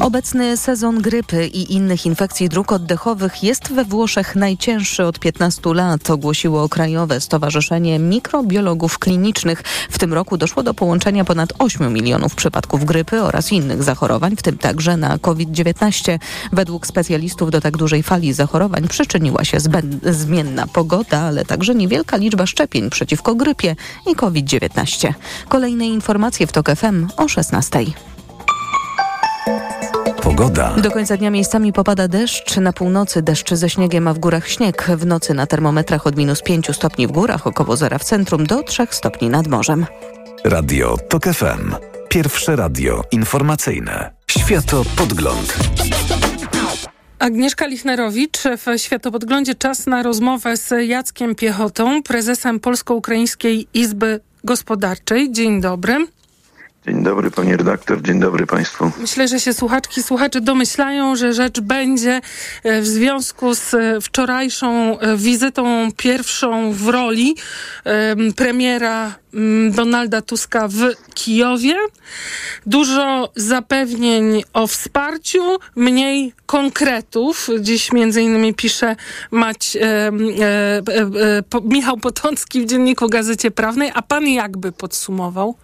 Obecny 0.00 0.56
sezon 0.56 1.02
grypy 1.02 1.46
i 1.46 1.72
innych 1.72 2.06
infekcji 2.06 2.48
dróg 2.48 2.72
oddechowych 2.72 3.42
jest 3.42 3.72
we 3.72 3.84
Włoszech 3.84 4.36
najcięższy 4.36 5.04
od 5.04 5.18
15 5.18 5.60
lat, 5.74 6.10
ogłosiło 6.10 6.68
Krajowe 6.68 7.20
Stowarzyszenie 7.20 7.98
Mikrobiologów 7.98 8.98
Klinicznych. 8.98 9.62
W 9.90 9.98
tym 9.98 10.14
roku 10.14 10.36
doszło 10.36 10.62
do 10.62 10.74
połączenia 10.74 11.24
ponad 11.24 11.52
8 11.58 11.92
milionów 11.92 12.34
przypadków 12.34 12.84
grypy 12.84 13.22
oraz 13.22 13.52
innych 13.52 13.82
zachorowań, 13.82 14.36
w 14.36 14.42
tym 14.42 14.58
także 14.58 14.96
na 14.96 15.18
COVID-19. 15.18 16.18
Według 16.52 16.86
specjalistów 16.86 17.50
do 17.50 17.60
tak 17.60 17.76
dużej 17.76 18.02
fali 18.02 18.32
zachorowań 18.32 18.88
przyczyniła 18.88 19.44
się 19.44 19.58
zmienna 20.02 20.66
pogoda, 20.66 21.20
ale 21.20 21.44
także 21.44 21.74
niewielka 21.74 22.16
liczba 22.16 22.46
szczepień 22.46 22.90
przeciwko 22.90 23.34
grypie 23.34 23.76
i 24.10 24.14
COVID-19. 24.14 25.12
Kolejne 25.48 25.86
informacje 25.86 26.46
w 26.46 26.52
TOK 26.52 26.68
FM 26.78 27.06
o 27.16 27.28
16. 27.28 27.84
Pogoda. 30.22 30.74
Do 30.76 30.90
końca 30.90 31.16
dnia 31.16 31.30
miejscami 31.30 31.72
popada 31.72 32.08
deszcz. 32.08 32.56
Na 32.56 32.72
północy 32.72 33.22
deszcz 33.22 33.54
ze 33.54 33.70
śniegiem, 33.70 34.08
a 34.08 34.14
w 34.14 34.18
górach 34.18 34.48
śnieg. 34.48 34.86
W 34.96 35.06
nocy 35.06 35.34
na 35.34 35.46
termometrach 35.46 36.06
od 36.06 36.16
minus 36.16 36.42
5 36.42 36.76
stopni 36.76 37.06
w 37.06 37.12
górach, 37.12 37.46
około 37.46 37.76
zera 37.76 37.98
w 37.98 38.04
centrum, 38.04 38.46
do 38.46 38.62
3 38.62 38.86
stopni 38.90 39.30
nad 39.30 39.46
morzem. 39.46 39.86
Radio 40.44 40.96
TOK 41.08 41.24
FM. 41.24 41.74
Pierwsze 42.08 42.56
radio 42.56 43.02
informacyjne. 43.12 44.10
Światopodgląd. 44.30 45.56
Agnieszka 47.18 47.66
Lichnerowicz 47.66 48.38
w 48.38 48.80
Światopodglądzie. 48.80 49.54
Czas 49.54 49.86
na 49.86 50.02
rozmowę 50.02 50.56
z 50.56 50.88
Jackiem 50.88 51.34
Piechotą, 51.34 52.02
prezesem 52.02 52.60
Polsko-Ukraińskiej 52.60 53.68
Izby 53.74 54.20
Gospodarczej. 54.44 55.32
Dzień 55.32 55.60
dobry. 55.60 56.06
Dzień 56.88 57.02
dobry 57.02 57.30
pani 57.30 57.56
redaktor, 57.56 58.02
dzień 58.02 58.20
dobry 58.20 58.46
państwu. 58.46 58.90
Myślę, 58.98 59.28
że 59.28 59.40
się 59.40 59.52
słuchaczki, 59.52 60.02
słuchacze 60.02 60.40
domyślają, 60.40 61.16
że 61.16 61.32
rzecz 61.32 61.60
będzie 61.60 62.20
e, 62.64 62.80
w 62.80 62.86
związku 62.86 63.54
z 63.54 63.74
e, 63.74 64.00
wczorajszą 64.00 64.98
e, 64.98 65.16
wizytą 65.16 65.88
pierwszą 65.96 66.72
w 66.72 66.88
roli 66.88 67.36
premiera 68.36 69.14
mm, 69.34 69.72
Donalda 69.72 70.22
Tuska 70.22 70.68
w 70.68 70.74
Kijowie. 71.14 71.74
Dużo 72.66 73.32
zapewnień 73.36 74.42
o 74.52 74.66
wsparciu, 74.66 75.42
mniej 75.76 76.32
konkretów. 76.46 77.48
Dziś 77.60 77.92
między 77.92 78.22
innymi 78.22 78.54
pisze 78.54 78.96
Mać, 79.30 79.76
e, 79.76 79.80
e, 79.80 80.10
e, 81.26 81.42
Michał 81.64 81.96
Potocki 81.96 82.60
w 82.60 82.66
Dzienniku 82.66 83.08
Gazecie 83.08 83.50
Prawnej. 83.50 83.90
A 83.94 84.02
pan 84.02 84.28
jakby 84.28 84.72
podsumował? 84.72 85.56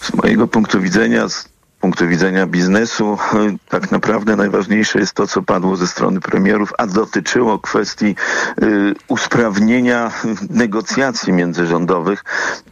Z 0.00 0.14
mojego 0.14 0.48
punktu 0.48 0.80
widzenia, 0.80 1.28
z 1.28 1.48
punktu 1.80 2.08
widzenia 2.08 2.46
biznesu, 2.46 3.18
tak 3.68 3.90
naprawdę 3.90 4.36
najważniejsze 4.36 4.98
jest 4.98 5.12
to, 5.12 5.26
co 5.26 5.42
padło 5.42 5.76
ze 5.76 5.86
strony 5.86 6.20
premierów, 6.20 6.72
a 6.78 6.86
dotyczyło 6.86 7.58
kwestii 7.58 8.14
y, 8.62 8.94
usprawnienia 9.08 10.12
negocjacji 10.50 11.32
międzyrządowych, 11.32 12.24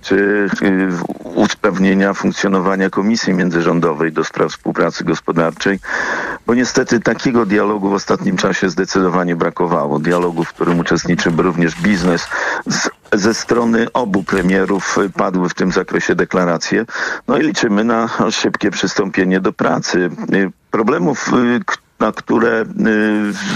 czy 0.03 0.17
y, 0.63 0.89
usprawnienia 1.25 2.15
funkcjonowania 2.15 2.91
Komisji 2.91 3.35
Międzyrządowej 3.35 4.13
do 4.13 4.25
spraw 4.25 4.51
współpracy 4.51 5.05
gospodarczej, 5.05 5.79
bo 6.47 6.55
niestety 6.55 7.01
takiego 7.01 7.47
dialogu 7.47 7.91
w 7.91 7.95
ostatnim 7.95 8.37
czasie 8.37 8.71
zdecydowanie 8.71 9.37
brakowało. 9.37 9.99
Dialogu, 9.99 10.45
w 10.45 10.53
którym 10.53 10.79
uczestniczy 10.79 11.31
również 11.37 11.75
biznes 11.83 12.29
z 12.67 12.89
ze 13.13 13.35
strony 13.35 13.93
obu 13.93 14.23
premierów 14.23 14.99
padły 15.15 15.49
w 15.49 15.55
tym 15.55 15.73
zakresie 15.73 16.15
deklaracje. 16.15 16.85
No 17.29 17.39
i 17.39 17.43
liczymy 17.43 17.85
na 17.85 18.09
szybkie 18.31 18.71
przystąpienie 18.71 19.41
do 19.41 19.53
pracy. 19.53 20.11
Problemów, 20.71 21.29
y, 21.33 21.61
na 22.01 22.13
które 22.13 22.63
y, 22.63 22.67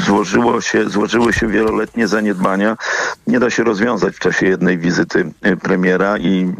złożyło 0.05 0.61
się, 0.61 0.91
złożyły 0.91 1.33
się 1.33 1.49
wieloletnie 1.49 2.09
zaniedbania, 2.09 2.77
nie 3.27 3.41
da 3.41 3.51
się 3.51 3.65
rozwiązać 3.65 4.17
w 4.17 4.19
czasie 4.19 4.47
jednej 4.47 4.79
wizyty 4.79 5.33
y, 5.47 5.57
premiera 5.57 6.19
i 6.19 6.53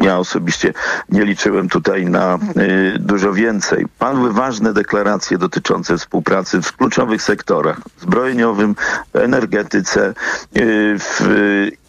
ja 0.00 0.18
osobiście 0.18 0.72
nie 1.08 1.24
liczyłem 1.24 1.68
tutaj 1.68 2.06
na 2.06 2.38
y, 2.56 2.98
dużo 2.98 3.32
więcej. 3.32 3.86
Padły 3.98 4.32
ważne 4.32 4.72
deklaracje 4.72 5.38
dotyczące 5.38 5.98
współpracy 5.98 6.62
w 6.62 6.76
kluczowych 6.76 7.22
sektorach 7.22 7.80
zbrojeniowym, 8.00 8.76
energetyce 9.12 10.14
y, 10.56 10.96
w, 10.98 11.20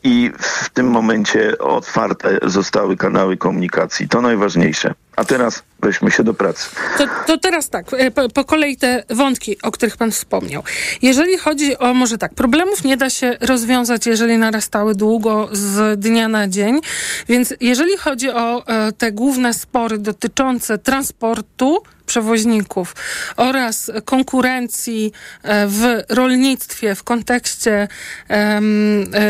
i 0.03 0.31
w 0.39 0.69
tym 0.69 0.87
momencie 0.87 1.57
otwarte 1.57 2.39
zostały 2.43 2.97
kanały 2.97 3.37
komunikacji. 3.37 4.09
To 4.09 4.21
najważniejsze. 4.21 4.93
A 5.15 5.25
teraz 5.25 5.63
weźmy 5.79 6.11
się 6.11 6.23
do 6.23 6.33
pracy. 6.33 6.69
To, 6.97 7.05
to 7.27 7.37
teraz 7.37 7.69
tak, 7.69 7.85
e, 7.93 8.11
po, 8.11 8.29
po, 8.29 8.45
kolei 8.45 8.77
te 8.77 9.03
wątki, 9.09 9.61
o 9.61 9.71
których 9.71 9.97
pan 9.97 10.11
wspomniał. 10.11 10.63
Jeżeli 11.01 11.37
chodzi 11.37 11.77
o, 11.77 11.93
może 11.93 12.17
tak, 12.17 12.33
problemów 12.33 12.83
nie 12.83 12.97
da 12.97 13.09
się 13.09 13.37
rozwiązać, 13.41 14.05
jeżeli 14.05 14.37
narastały 14.37 14.95
długo 14.95 15.49
z 15.51 15.99
dnia 15.99 16.27
na 16.27 16.47
dzień, 16.47 16.79
więc 17.27 17.53
jeżeli 17.61 17.97
chodzi 17.97 18.29
o 18.29 18.67
e, 18.67 18.91
te 18.91 19.11
główne 19.11 19.53
spory 19.53 19.97
dotyczące 19.97 20.77
transportu, 20.77 21.83
przewoźników 22.11 22.95
oraz 23.37 23.91
konkurencji 24.05 25.11
e, 25.43 25.67
w 25.67 26.03
rolnictwie 26.09 26.95
w 26.95 27.03
kontekście 27.03 27.87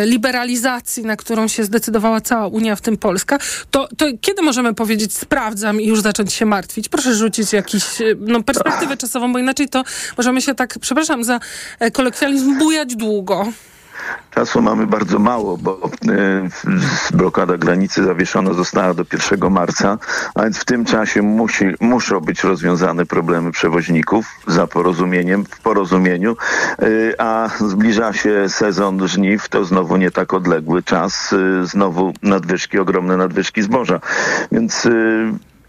liberalizacji, 0.05 1.05
na 1.05 1.15
którą 1.15 1.47
się 1.47 1.63
zdecydowała 1.63 2.21
cała 2.21 2.47
Unia, 2.47 2.75
w 2.75 2.81
tym 2.81 2.97
Polska, 2.97 3.39
to, 3.71 3.87
to 3.97 4.05
kiedy 4.21 4.41
możemy 4.41 4.73
powiedzieć 4.73 5.13
sprawdzam 5.13 5.81
i 5.81 5.87
już 5.87 6.01
zacząć 6.01 6.33
się 6.33 6.45
martwić? 6.45 6.89
Proszę 6.89 7.15
rzucić 7.15 7.53
jakiś, 7.53 8.01
e, 8.01 8.05
no, 8.19 8.43
perspektywę 8.43 8.97
czasową, 8.97 9.33
bo 9.33 9.39
inaczej 9.39 9.69
to 9.69 9.83
możemy 10.17 10.41
się 10.41 10.55
tak, 10.55 10.79
przepraszam 10.81 11.23
za 11.23 11.39
e, 11.79 11.91
kolokwializm, 11.91 12.57
bujać 12.57 12.95
długo. 12.95 13.47
Czasu 14.31 14.61
mamy 14.61 14.87
bardzo 14.87 15.19
mało, 15.19 15.57
bo 15.57 15.79
y, 17.13 17.17
blokada 17.17 17.57
granicy 17.57 18.03
zawieszona 18.03 18.53
została 18.53 18.93
do 18.93 19.03
1 19.31 19.51
marca, 19.51 19.97
a 20.35 20.43
więc 20.43 20.57
w 20.57 20.65
tym 20.65 20.85
czasie 20.85 21.21
musi, 21.21 21.65
muszą 21.79 22.19
być 22.19 22.43
rozwiązane 22.43 23.05
problemy 23.05 23.51
przewoźników 23.51 24.25
za 24.47 24.67
porozumieniem, 24.67 25.45
w 25.45 25.59
porozumieniu, 25.59 26.35
y, 26.83 27.13
a 27.17 27.49
zbliża 27.59 28.13
się 28.13 28.49
sezon 28.49 29.07
żniw, 29.07 29.49
to 29.49 29.65
znowu 29.65 29.97
nie 29.97 30.11
tak 30.11 30.33
odległy 30.33 30.83
czas, 30.83 31.33
y, 31.33 31.65
znowu 31.65 32.13
nadwyżki, 32.23 32.79
ogromne 32.79 33.17
nadwyżki 33.17 33.61
zboża. 33.61 33.99
Więc 34.51 34.87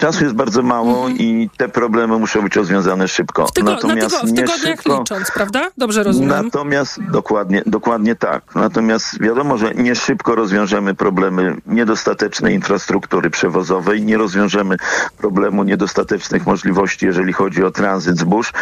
Czasu 0.02 0.24
jest 0.24 0.36
bardzo 0.36 0.62
mało 0.62 0.96
mhm. 0.96 1.18
i 1.18 1.50
te 1.56 1.68
problemy 1.68 2.18
muszą 2.18 2.42
być 2.42 2.56
rozwiązane 2.56 3.08
szybko. 3.08 3.46
W, 3.46 3.52
tygo, 3.52 3.70
natomiast 3.70 4.20
tygo, 4.20 4.32
w 4.32 4.36
tygodniach 4.36 4.76
szybko, 4.76 4.98
licząc, 4.98 5.30
prawda? 5.30 5.70
Dobrze 5.78 6.02
rozumiem. 6.02 6.28
Natomiast 6.28 7.00
dokładnie, 7.10 7.62
dokładnie 7.66 8.16
tak. 8.16 8.54
Natomiast 8.54 9.22
wiadomo, 9.22 9.58
że 9.58 9.74
nie 9.74 9.94
szybko 9.94 10.34
rozwiążemy 10.34 10.94
problemy 10.94 11.56
niedostatecznej 11.66 12.54
infrastruktury 12.54 13.30
przewozowej, 13.30 14.02
nie 14.02 14.16
rozwiążemy 14.16 14.76
problemu 15.18 15.64
niedostatecznych 15.64 16.46
możliwości, 16.46 17.06
jeżeli 17.06 17.32
chodzi 17.32 17.64
o 17.64 17.70
tranzyt 17.70 18.18
zbóż. 18.18 18.52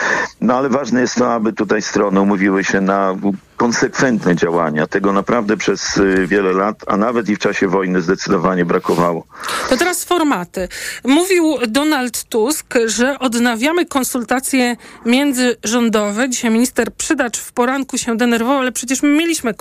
No 0.41 0.55
ale 0.55 0.69
ważne 0.69 1.01
jest 1.01 1.15
to, 1.15 1.33
aby 1.33 1.53
tutaj 1.53 1.83
strony 1.83 2.21
umówiły 2.21 2.65
się 2.65 2.81
na 2.81 3.15
konsekwentne 3.61 4.37
działania. 4.37 4.87
Tego 4.87 5.13
naprawdę 5.13 5.57
przez 5.57 5.97
y, 5.97 6.27
wiele 6.27 6.53
lat, 6.53 6.85
a 6.87 6.97
nawet 6.97 7.29
i 7.29 7.37
w 7.37 7.39
czasie 7.39 7.69
wojny 7.69 8.03
zdecydowanie 8.03 8.65
brakowało. 8.65 9.27
To 9.69 9.77
teraz 9.77 10.05
formaty. 10.05 10.69
Mówił 11.05 11.59
Donald 11.69 12.25
Tusk, 12.25 12.75
że 12.87 13.19
odnawiamy 13.19 13.87
konsultacje 13.87 14.77
międzyrządowe. 15.07 16.29
Dzisiaj 16.29 16.51
minister 16.51 16.95
Przydacz 16.95 17.39
w 17.39 17.53
poranku 17.53 17.99
się 17.99 18.17
denerwował, 18.17 18.59
ale 18.59 18.73
przecież 18.73 19.03
my 19.03 19.09
mieliśmy 19.09 19.55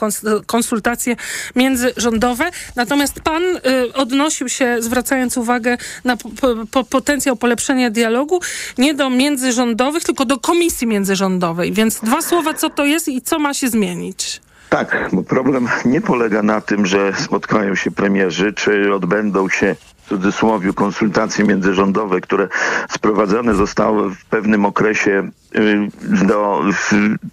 konsultacje 0.48 1.16
międzyrządowe. 1.56 2.52
Natomiast 2.76 3.20
pan 3.22 3.44
y, 3.44 3.94
odnosił 3.94 4.50
się, 4.50 4.78
zwracając 4.80 5.38
uwagę 5.38 5.78
na 6.04 6.18
po, 6.72 6.84
potencjał 6.84 7.36
polepszenia 7.36 7.90
dialogu, 7.90 8.40
nie 8.78 8.94
do 8.94 9.10
międzyrządowych, 9.10 10.04
tylko 10.04 10.26
do 10.26 10.38
komisji 10.38 10.88
międzyrządowej. 10.88 11.74
Więc 11.74 12.00
dwa 12.00 12.22
słowa, 12.22 12.54
co 12.54 12.70
to 12.70 12.86
jest 12.86 13.08
i 13.08 13.22
co 13.22 13.40
ma 13.40 13.54
się 13.54 13.70
zmienić 13.70 13.89
zmienić. 13.90 14.42
Tak, 14.70 15.10
bo 15.14 15.24
problem 15.24 15.68
nie 15.86 16.02
polega 16.02 16.44
na 16.44 16.62
tym, 16.62 16.86
że 16.86 17.14
spotkają 17.14 17.76
się 17.76 17.92
premierzy, 17.92 18.54
czy 18.54 18.94
odbędą 18.94 19.50
się 19.50 19.76
w 20.06 20.10
cudzysłowie 20.10 20.74
konsultacje 20.74 21.46
międzyrządowe, 21.46 22.22
które 22.22 22.48
sprowadzone 22.90 23.56
zostały 23.56 24.16
w 24.16 24.26
pewnym 24.26 24.66
okresie 24.66 25.30
y, 25.56 25.90
do 26.26 26.62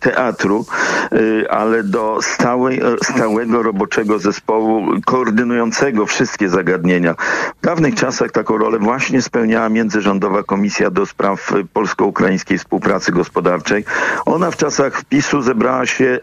teatru, 0.01 0.67
y, 1.13 1.51
ale 1.51 1.83
do 1.83 2.19
stałej, 2.23 2.81
stałego 3.03 3.63
roboczego 3.63 4.19
zespołu 4.19 4.87
koordynującego 5.05 6.07
wszystkie 6.07 6.49
zagadnienia. 6.49 7.15
W 7.63 7.67
dawnych 7.67 7.95
czasach 7.95 8.31
taką 8.31 8.59
rolę 8.59 8.79
właśnie 8.79 9.23
spełniała 9.23 9.69
międzyrządowa 9.69 10.43
komisja 10.43 10.91
do 10.91 11.07
spraw 11.07 11.53
polsko-ukraińskiej 11.73 12.59
współpracy 12.59 13.13
gospodarczej. 13.13 13.85
Ona 14.27 14.51
w 14.51 14.57
czasach 14.57 15.01
wpisu 15.01 15.43
zebrała 15.43 15.87
się 15.87 16.21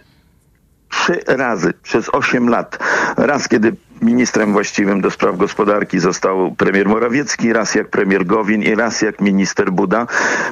trzy 0.93 1.19
razy 1.27 1.73
przez 1.83 2.09
osiem 2.09 2.49
lat. 2.49 2.79
Raz, 3.17 3.47
kiedy 3.47 3.75
ministrem 4.03 4.53
właściwym 4.53 5.01
do 5.01 5.11
spraw 5.11 5.37
gospodarki 5.37 5.99
został 5.99 6.55
premier 6.55 6.89
Morawiecki, 6.89 7.53
raz 7.53 7.75
jak 7.75 7.89
premier 7.89 8.25
Gowin 8.25 8.63
i 8.63 8.75
raz 8.75 9.01
jak 9.01 9.21
minister 9.21 9.71
Buda. 9.71 10.07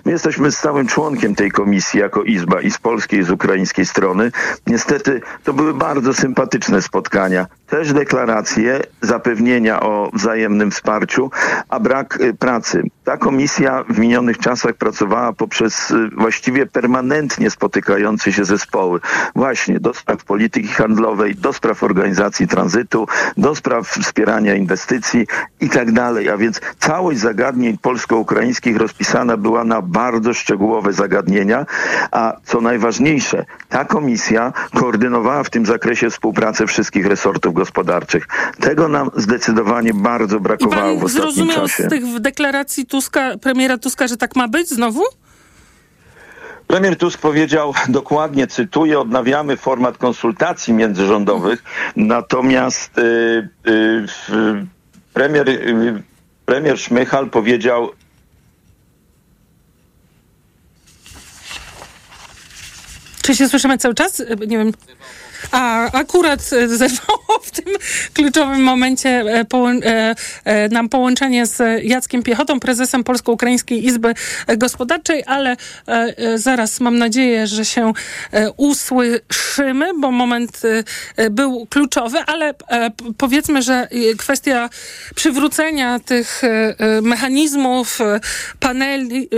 My 0.06 0.12
jesteśmy 0.12 0.52
stałym 0.52 0.88
członkiem 0.88 1.36
tej 1.36 1.52
komisji 1.52 2.00
jako 2.00 2.24
Izba 2.24 2.62
i 2.62 2.72
z 2.72 2.78
polskiej 2.78 3.20
i 3.20 3.24
z 3.24 3.32
ukraińskiej 3.32 3.86
strony. 3.86 4.32
Niestety 4.68 5.22
to 5.44 5.54
były 5.54 5.74
bardzo 5.74 6.14
sympatyczne 6.14 6.82
spotkania. 6.82 7.46
Też 7.68 7.94
deklaracje, 7.94 8.80
zapewnienia 9.02 9.80
o 9.80 10.10
wzajemnym 10.14 10.72
wsparciu, 10.72 11.32
a 11.70 11.80
brak 11.80 12.22
y, 12.22 12.34
pracy. 12.34 12.84
Ta 13.04 13.18
komisja 13.18 13.84
w 13.90 14.00
minionych 14.00 14.38
czasach 14.38 14.74
pracowała 14.74 15.34
poprzez 15.34 15.92
y, 15.92 16.10
właściwie 16.18 16.66
permanentnie 16.66 17.50
spotykające 17.50 18.32
się 18.32 18.46
zespoły. 18.46 19.00
Właśnie 19.36 19.80
do 19.80 19.94
spraw 19.94 20.24
polityki 20.24 20.68
handlowej, 20.68 21.36
do 21.36 21.54
spraw 21.54 21.84
organizacji 21.84 22.48
tranzytu, 22.48 23.08
do 23.42 23.56
spraw 23.56 23.88
wspierania 23.88 24.56
inwestycji 24.56 25.28
i 25.62 25.70
tak 25.70 25.92
dalej. 25.92 26.30
A 26.30 26.38
więc 26.38 26.62
całość 26.80 27.20
zagadnień 27.20 27.78
polsko-ukraińskich 27.78 28.78
rozpisana 28.78 29.38
była 29.38 29.64
na 29.64 29.82
bardzo 29.82 30.34
szczegółowe 30.34 30.94
zagadnienia, 30.94 31.66
a 32.12 32.34
co 32.44 32.62
najważniejsze, 32.62 33.46
ta 33.70 33.86
komisja 33.86 34.54
koordynowała 34.74 35.44
w 35.44 35.50
tym 35.50 35.66
zakresie 35.66 36.10
współpracę 36.10 36.68
wszystkich 36.68 37.06
resortów 37.06 37.54
gospodarczych. 37.54 38.28
Tego 38.60 38.88
nam 38.88 39.10
zdecydowanie 39.16 39.94
bardzo 39.94 40.40
brakowało 40.40 41.00
w 41.00 41.04
ostatnim 41.04 41.34
zrozumiał 41.34 41.68
czasie. 41.68 41.84
z 41.84 41.90
tych 41.90 42.20
deklaracji 42.20 42.86
Tuska, 42.86 43.38
premiera 43.42 43.78
Tuska, 43.78 44.08
że 44.08 44.18
tak 44.18 44.36
ma 44.36 44.48
być 44.48 44.70
znowu? 44.70 45.02
Premier 46.72 46.98
Tusk 46.98 47.20
powiedział 47.20 47.74
dokładnie, 47.90 48.48
cytuję, 48.48 49.00
odnawiamy 49.00 49.58
format 49.58 49.98
konsultacji 49.98 50.74
międzyrządowych, 50.74 51.64
natomiast 51.96 52.98
y, 52.98 53.02
y, 53.68 54.06
premier, 55.14 55.50
y, 55.50 56.04
premier 56.46 56.80
Szmychal 56.80 57.30
powiedział, 57.30 57.90
Czy 63.22 63.36
się 63.36 63.50
słyszymy 63.50 63.78
cały 63.78 63.96
czas? 63.96 64.20
E, 64.20 64.36
Nie 64.36 64.58
wiem. 64.58 64.72
A 65.52 65.92
akurat 65.92 66.40
e, 66.54 66.68
zerwało 66.78 67.40
w 67.44 67.52
tym 67.52 67.74
kluczowym 68.14 68.64
momencie 68.64 69.10
e, 69.10 69.46
e, 70.46 70.70
nam 70.70 70.90
połączenie 70.90 71.46
z 71.46 71.84
Jackiem 71.84 72.24
Piechotą, 72.24 72.60
prezesem 72.60 73.04
Polsko-Ukraińskiej 73.04 73.86
Izby 73.86 74.14
Gospodarczej, 74.58 75.24
ale 75.26 75.58
zaraz 76.36 76.80
mam 76.80 76.98
nadzieję, 76.98 77.48
że 77.48 77.66
się 77.66 77.94
usłyszymy, 78.58 79.92
bo 80.00 80.12
moment 80.12 80.62
był 81.32 81.68
kluczowy, 81.70 82.18
ale 82.28 82.54
powiedzmy, 83.18 83.62
że 83.62 83.88
kwestia 84.18 84.70
przywrócenia 85.16 86.00
tych 86.00 86.42
mechanizmów, 87.02 88.00
paneli, 88.60 89.30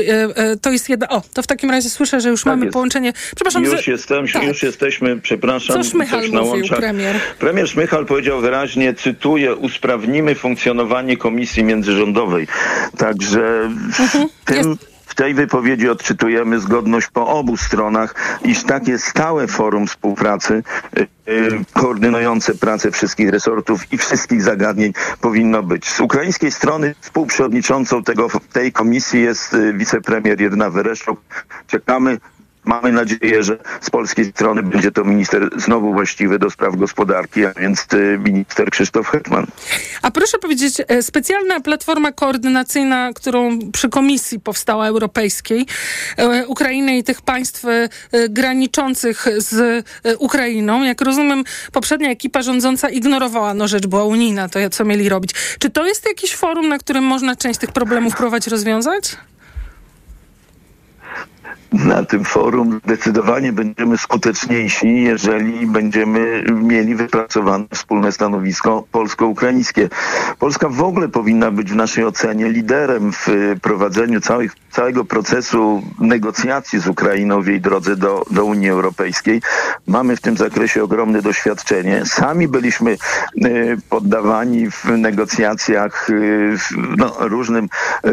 to 0.62 0.72
jest 0.72 0.90
jedna... 0.90 1.10
O, 1.10 1.22
to 1.34 1.44
w 1.44 1.48
takim 1.48 1.72
razie 1.72 1.90
słyszę, 1.90 2.22
że 2.22 2.30
już 2.30 2.46
mamy 2.46 2.62
Tak 2.62 2.66
jest. 2.66 2.74
połączenie. 2.74 3.14
Przepraszam, 3.36 3.64
już, 3.64 3.86
że... 3.86 3.92
jestem, 3.92 4.28
tak. 4.28 4.44
już 4.44 4.64
jesteśmy, 4.64 5.22
przepraszam, 5.22 5.84
Co 5.84 5.84
Szmychal 5.94 6.30
mówił, 6.44 6.66
premier? 6.68 7.16
Premier 7.40 7.68
Szmychal 7.70 8.06
powiedział 8.06 8.42
wyraźnie, 8.42 8.94
cytuję, 8.94 9.56
usprawnimy 9.56 10.36
funkcjonowanie 10.36 11.18
komisji 11.18 11.64
międzyrządowej. 11.64 12.48
Także 12.98 13.70
Mhm. 14.00 14.30
w 14.42 14.46
tym... 14.46 14.78
W 15.06 15.16
tej 15.16 15.34
wypowiedzi 15.34 15.90
odczytujemy 15.90 16.60
zgodność 16.60 17.08
po 17.08 17.28
obu 17.28 17.58
stronach, 17.58 18.40
iż 18.46 18.64
takie 18.64 18.98
stałe 18.98 19.48
forum 19.48 19.88
współpracy 19.88 20.64
y, 20.98 21.08
y, 21.32 21.50
koordynujące 21.74 22.56
pracę 22.56 22.92
wszystkich 22.92 23.30
resortów 23.30 23.94
i 23.94 23.98
wszystkich 23.98 24.42
zagadnień 24.42 24.94
powinno 25.22 25.64
być. 25.64 25.90
Z 25.90 26.00
ukraińskiej 26.00 26.52
strony 26.52 26.96
współprzewodniczącą 27.02 28.04
tego, 28.04 28.28
tej 28.54 28.72
komisji 28.72 29.22
jest 29.22 29.54
y, 29.54 29.74
wicepremier 29.74 30.42
Irna 30.42 30.70
Wereszczuk. 30.70 31.20
Czekamy 31.68 32.18
Mamy 32.66 32.92
nadzieję, 32.92 33.44
że 33.44 33.58
z 33.82 33.90
polskiej 33.90 34.26
strony 34.26 34.64
będzie 34.64 34.92
to 34.92 35.04
minister 35.04 35.50
znowu 35.56 35.94
właściwy 35.94 36.40
do 36.40 36.50
spraw 36.50 36.76
gospodarki, 36.76 37.46
a 37.46 37.54
więc 37.54 37.88
y, 37.94 38.20
minister 38.24 38.70
Krzysztof 38.70 39.10
Hetman. 39.10 39.48
A 40.02 40.12
proszę 40.12 40.38
powiedzieć, 40.38 40.82
e, 40.88 41.04
specjalna 41.04 41.60
platforma 41.60 42.12
koordynacyjna, 42.12 43.10
którą 43.16 43.60
przy 43.72 43.90
Komisji 43.90 44.40
powstała 44.40 44.88
Europejskiej, 44.88 45.66
e, 46.18 46.48
Ukrainy 46.48 46.98
i 46.98 47.04
tych 47.04 47.22
państw 47.22 47.66
e, 47.66 47.90
graniczących 48.30 49.26
z 49.38 49.86
Ukrainą, 50.20 50.84
jak 50.84 51.02
rozumiem, 51.02 51.44
poprzednia 51.72 52.10
ekipa 52.10 52.42
rządząca 52.42 52.90
ignorowała, 52.90 53.54
no 53.54 53.68
rzecz 53.68 53.88
była 53.88 54.04
unijna, 54.04 54.50
to 54.50 54.60
co 54.72 54.86
mieli 54.86 55.10
robić. 55.10 55.32
Czy 55.60 55.70
to 55.70 55.86
jest 55.86 56.06
jakieś 56.08 56.36
forum, 56.36 56.70
na 56.70 56.78
którym 56.78 57.04
można 57.04 57.36
część 57.36 57.60
tych 57.60 57.72
problemów 57.72 58.16
próbować 58.16 58.48
rozwiązać? 58.48 59.18
Na 61.74 62.06
tym 62.06 62.24
forum 62.24 62.80
zdecydowanie 62.86 63.54
będziemy 63.54 63.98
skuteczniejsi, 63.98 65.04
jeżeli 65.04 65.68
będziemy 65.68 66.44
mieli 66.52 66.96
wypracowane 66.96 67.66
wspólne 67.72 68.12
stanowisko 68.12 68.84
polsko-ukraińskie. 68.92 69.90
Polska 70.40 70.70
w 70.70 70.84
ogóle 70.84 71.10
powinna 71.10 71.52
być 71.52 71.72
w 71.72 71.76
naszej 71.76 72.06
ocenie 72.06 72.50
liderem 72.50 73.14
w 73.14 73.30
y, 73.30 73.60
prowadzeniu 73.62 74.22
całych, 74.22 74.56
całego 74.72 75.06
procesu 75.06 75.84
negocjacji 76.00 76.80
z 76.80 76.88
Ukrainą 76.88 77.42
w 77.42 77.48
jej 77.48 77.62
drodze 77.62 77.96
do, 77.96 78.26
do 78.32 78.46
Unii 78.46 78.70
Europejskiej. 78.70 79.42
Mamy 79.88 80.16
w 80.16 80.22
tym 80.22 80.38
zakresie 80.38 80.84
ogromne 80.84 81.22
doświadczenie. 81.22 82.04
Sami 82.06 82.48
byliśmy 82.48 82.98
y, 83.46 83.78
poddawani 83.90 84.72
w 84.72 84.86
negocjacjach 84.86 86.10
y, 86.10 86.56
no, 86.98 87.16
różnym 87.20 87.70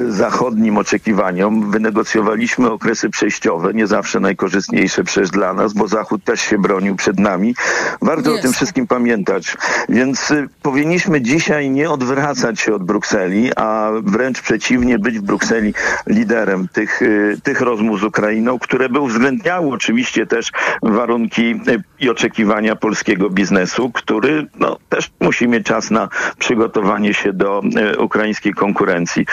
zachodnim 0.09 0.79
oczekiwaniom. 0.79 1.71
Wynegocjowaliśmy 1.71 2.71
okresy 2.71 3.11
przejściowe, 3.21 3.75
nie 3.75 3.87
zawsze 3.87 4.21
najkorzystniejsze 4.21 5.05
przecież 5.05 5.31
dla 5.31 5.55
nas, 5.55 5.73
bo 5.73 5.89
Zachód 5.89 6.25
też 6.25 6.41
się 6.41 6.59
bronił 6.59 6.97
przed 6.97 7.19
nami. 7.19 7.55
Warto 8.03 8.35
o 8.35 8.39
tym 8.39 8.53
wszystkim 8.53 8.87
pamiętać. 8.87 9.57
Więc 9.89 10.31
y, 10.31 10.49
powinniśmy 10.63 11.21
dzisiaj 11.21 11.71
nie 11.71 11.91
odwracać 11.91 12.61
się 12.61 12.75
od 12.75 12.85
Brukseli, 12.85 13.51
a 13.57 13.91
wręcz 14.03 14.41
przeciwnie, 14.41 14.99
być 14.99 15.19
w 15.19 15.23
Brukseli 15.23 15.75
liderem 16.07 16.69
tych, 16.69 17.03
y, 17.03 17.37
tych 17.43 17.61
rozmów 17.61 18.01
z 18.01 18.05
Ukrainą, 18.05 18.59
które 18.59 18.89
by 18.89 19.01
uwzględniały 19.01 19.69
oczywiście 19.69 20.27
też 20.27 20.53
warunki 20.83 21.51
y, 21.69 21.83
i 22.01 22.11
oczekiwania 22.11 22.77
polskiego 22.77 23.31
biznesu, 23.31 23.91
który 23.91 24.47
no, 24.59 24.77
też 24.89 25.11
musi 25.21 25.49
mieć 25.49 25.67
czas 25.67 25.91
na 25.91 26.09
przygotowanie 26.39 27.15
się 27.15 27.33
do 27.33 27.63
ukraińskiej 27.99 28.53
konkurencji. 28.53 29.27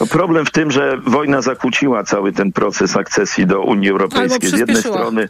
No, 0.00 0.06
problem 0.06 0.46
w 0.46 0.50
tym, 0.50 0.70
że 0.70 0.98
wojna 1.06 1.42
zakłóciła 1.42 2.04
cały 2.04 2.32
ten 2.32 2.52
proces 2.52 2.96
akcesji 2.96 3.27
do 3.36 3.60
Unii 3.60 3.90
Europejskiej. 3.90 4.50
Z 4.50 4.58
jednej 4.58 4.76
strony, 4.76 5.28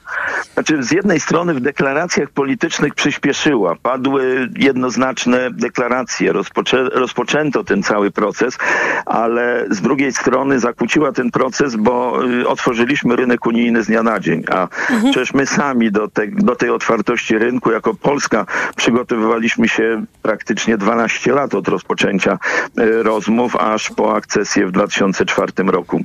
znaczy 0.54 0.82
z 0.82 0.90
jednej 0.90 1.20
strony 1.20 1.54
w 1.54 1.60
deklaracjach 1.60 2.30
politycznych 2.30 2.94
przyspieszyła. 2.94 3.76
Padły 3.82 4.48
jednoznaczne 4.56 5.50
deklaracje, 5.50 6.32
rozpoczę, 6.32 6.84
rozpoczęto 6.84 7.64
ten 7.64 7.82
cały 7.82 8.10
proces, 8.10 8.58
ale 9.06 9.66
z 9.70 9.80
drugiej 9.80 10.12
strony 10.12 10.60
zakłóciła 10.60 11.12
ten 11.12 11.30
proces, 11.30 11.76
bo 11.76 12.24
y, 12.24 12.48
otworzyliśmy 12.48 13.16
rynek 13.16 13.46
unijny 13.46 13.82
z 13.82 13.86
dnia 13.86 14.02
na 14.02 14.20
dzień, 14.20 14.44
a 14.50 14.68
przecież 15.10 15.34
my 15.34 15.46
sami 15.46 15.92
do, 15.92 16.08
te, 16.08 16.26
do 16.26 16.56
tej 16.56 16.70
otwartości 16.70 17.38
rynku 17.38 17.72
jako 17.72 17.94
Polska 17.94 18.46
przygotowywaliśmy 18.76 19.68
się 19.68 20.04
praktycznie 20.22 20.76
12 20.76 21.32
lat 21.32 21.54
od 21.54 21.68
rozpoczęcia 21.68 22.38
y, 22.78 23.02
rozmów, 23.02 23.56
aż 23.56 23.90
po 23.90 24.16
akcesję 24.16 24.66
w 24.66 24.70
2004 24.72 25.52
roku. 25.66 26.04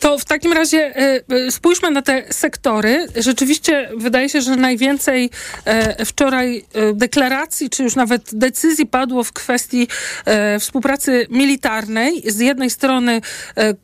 To 0.00 0.18
w 0.18 0.24
takim 0.24 0.52
razie 0.52 0.78
e, 0.78 1.22
e, 1.28 1.50
spójrzmy 1.50 1.90
na 1.90 2.02
te 2.02 2.24
sektory. 2.30 3.06
Rzeczywiście 3.16 3.90
wydaje 3.96 4.28
się, 4.28 4.40
że 4.40 4.56
najwięcej 4.56 5.30
e, 5.64 6.04
wczoraj 6.04 6.64
deklaracji, 6.94 7.70
czy 7.70 7.82
już 7.82 7.96
nawet 7.96 8.30
decyzji 8.32 8.86
padło 8.86 9.24
w 9.24 9.32
kwestii 9.32 9.88
współpracy 10.60 11.26
militarnej. 11.30 12.22
Z 12.26 12.38
jednej 12.38 12.70
strony 12.70 13.20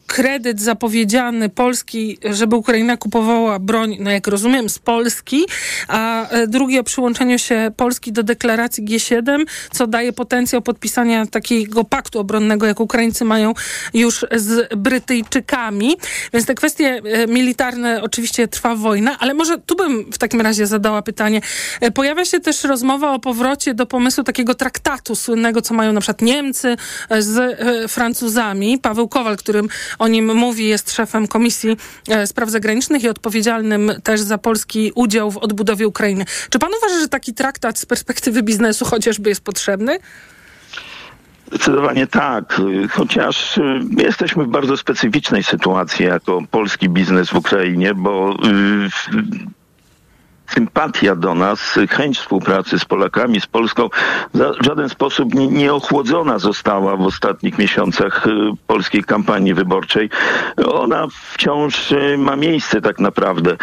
kredyt 0.07 0.61
zapowiedziany 0.61 1.49
Polski, 1.49 2.19
żeby 2.25 2.57
Ukraina 2.57 2.97
kupowała 2.97 3.59
broń, 3.59 3.97
no 4.01 4.11
jak 4.11 4.27
rozumiem, 4.27 4.69
z 4.69 4.79
Polski, 4.79 5.45
a 5.89 6.29
drugi 6.49 6.79
o 6.79 6.85
przyłączeniu 6.85 7.39
się 7.39 7.71
Polski 7.77 8.13
do 8.13 8.23
deklaracji 8.23 8.85
G7, 8.85 9.45
co 9.73 9.87
daje 9.87 10.13
potencjał 10.13 10.63
podpisania 10.63 11.27
takiego 11.27 11.85
paktu 11.85 12.19
obronnego, 12.19 12.67
jak 12.67 12.81
Ukraińcy 12.81 13.25
mają 13.25 13.55
już 13.95 14.27
z 14.37 14.75
Brytyjczykami. 14.77 15.97
Więc 16.33 16.47
te 16.47 16.55
kwestie 16.55 17.03
e, 17.05 17.27
militarne, 17.27 18.03
oczywiście 18.03 18.49
trwa 18.49 18.77
wojna, 18.77 19.19
ale 19.19 19.35
może 19.35 19.59
tu 19.59 19.77
bym 19.77 20.13
w 20.13 20.19
takim 20.19 20.41
razie 20.41 20.67
zadała 20.67 21.03
pytanie. 21.03 21.41
E, 21.81 21.91
pojawia 21.91 22.25
się 22.25 22.41
też 22.41 22.65
rozmowa 22.65 23.13
o 23.13 23.19
powrocie 23.19 23.75
do 23.75 23.87
pomysłu 23.87 24.25
takiego 24.25 24.55
traktatu 24.55 25.17
słynnego, 25.17 25.63
co 25.63 25.75
mają 25.75 25.93
na 25.93 26.01
przykład 26.01 26.23
Niemcy 26.23 26.77
z 27.19 27.61
Francuzami. 27.91 28.79
Paweł 28.79 29.09
Kowal, 29.09 29.37
którym 29.37 29.69
o 29.99 30.09
nim 30.09 30.35
mówi, 30.35 30.69
jest 30.69 30.93
szefem 30.93 31.29
Komisji 31.29 31.77
Spraw 32.27 32.51
Zagranicznych 32.51 33.05
i 33.05 33.09
odpowiedzialnym 33.09 33.93
też 34.05 34.21
za 34.21 34.39
polski 34.39 34.93
udział 34.95 35.31
w 35.31 35.37
odbudowie 35.37 35.89
Ukrainy. 35.89 36.25
Czy 36.51 36.59
pan 36.59 36.71
uważa, 36.79 37.01
że 37.01 37.09
taki 37.09 37.35
traktat 37.35 37.79
z 37.79 37.87
perspektywy 37.87 38.43
biznesu 38.43 38.85
chociażby 38.85 39.29
jest 39.29 39.41
potrzebny? 39.41 39.99
Zdecydowanie 41.53 42.07
tak, 42.07 42.61
chociaż 42.91 43.59
y, 43.59 43.81
jesteśmy 43.99 44.45
w 44.45 44.49
bardzo 44.49 44.77
specyficznej 44.77 45.43
sytuacji 45.43 46.05
jako 46.05 46.39
polski 46.51 46.89
biznes 46.89 47.31
w 47.31 47.37
Ukrainie, 47.37 47.95
bo 47.95 48.33
y, 48.33 48.89
sympatia 50.47 51.17
do 51.17 51.35
nas, 51.35 51.79
chęć 51.91 52.19
współpracy 52.19 52.79
z 52.79 52.85
Polakami, 52.85 53.41
z 53.41 53.47
Polską 53.47 53.89
w 54.35 54.65
żaden 54.67 54.89
sposób 54.89 55.35
nie, 55.35 55.49
nie 55.49 55.75
ochłodzona 55.75 56.39
została 56.39 56.97
w 56.97 57.03
ostatnich 57.03 57.59
miesiącach 57.59 58.27
y, 58.27 58.31
polskiej 58.67 59.05
kampanii 59.05 59.55
wyborczej. 59.55 60.11
Ona 60.67 61.07
wciąż 61.33 61.95
ma 62.19 62.37
miejsce 62.37 62.81
tak 62.81 62.99
naprawdę. 62.99 63.57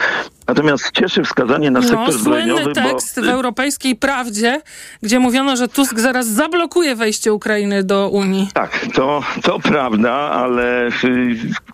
Natomiast 0.49 0.91
cieszy 0.91 1.23
wskazanie 1.23 1.71
na 1.71 1.79
no, 1.79 1.87
sektor 1.87 2.11
zbrojeniowy. 2.11 2.61
Słynny 2.61 2.89
tekst 2.91 3.19
bo... 3.19 3.25
w 3.25 3.29
Europejskiej 3.29 3.95
Prawdzie, 3.95 4.61
gdzie 5.03 5.19
mówiono, 5.19 5.55
że 5.55 5.67
Tusk 5.67 5.99
zaraz 5.99 6.27
zablokuje 6.27 6.95
wejście 6.95 7.33
Ukrainy 7.33 7.83
do 7.83 8.09
Unii. 8.09 8.49
Tak, 8.53 8.85
to, 8.93 9.23
to 9.41 9.59
prawda, 9.59 10.11
ale 10.13 10.87
y, 10.87 10.91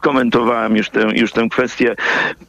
komentowałem 0.01 0.77
już 0.77 0.89
tę, 0.89 1.07
już 1.13 1.31
tę 1.31 1.47
kwestię. 1.51 1.95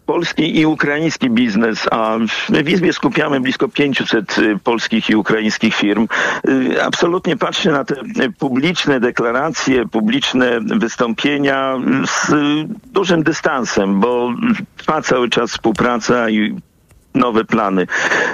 Polski 0.06 0.58
i 0.60 0.66
ukraiński 0.66 1.30
biznes, 1.30 1.88
a 1.90 2.16
my 2.48 2.64
w 2.64 2.68
Izbie 2.68 2.92
skupiamy 2.92 3.40
blisko 3.40 3.68
500 3.68 4.38
y, 4.38 4.58
polskich 4.64 5.10
i 5.10 5.16
ukraińskich 5.16 5.74
firm. 5.74 6.08
Y, 6.48 6.82
absolutnie 6.82 7.36
patrzę 7.36 7.70
na 7.70 7.84
te 7.84 7.94
publiczne 8.38 9.00
deklaracje, 9.00 9.88
publiczne 9.88 10.60
wystąpienia 10.60 11.74
z 12.06 12.32
dużym 12.86 13.22
dystansem, 13.22 14.00
bo 14.00 14.32
trwa 14.76 15.02
cały 15.02 15.28
czas 15.28 15.50
współpraca 15.50 16.15
i 16.24 16.56
nowe 17.16 17.44
plany. 17.44 17.86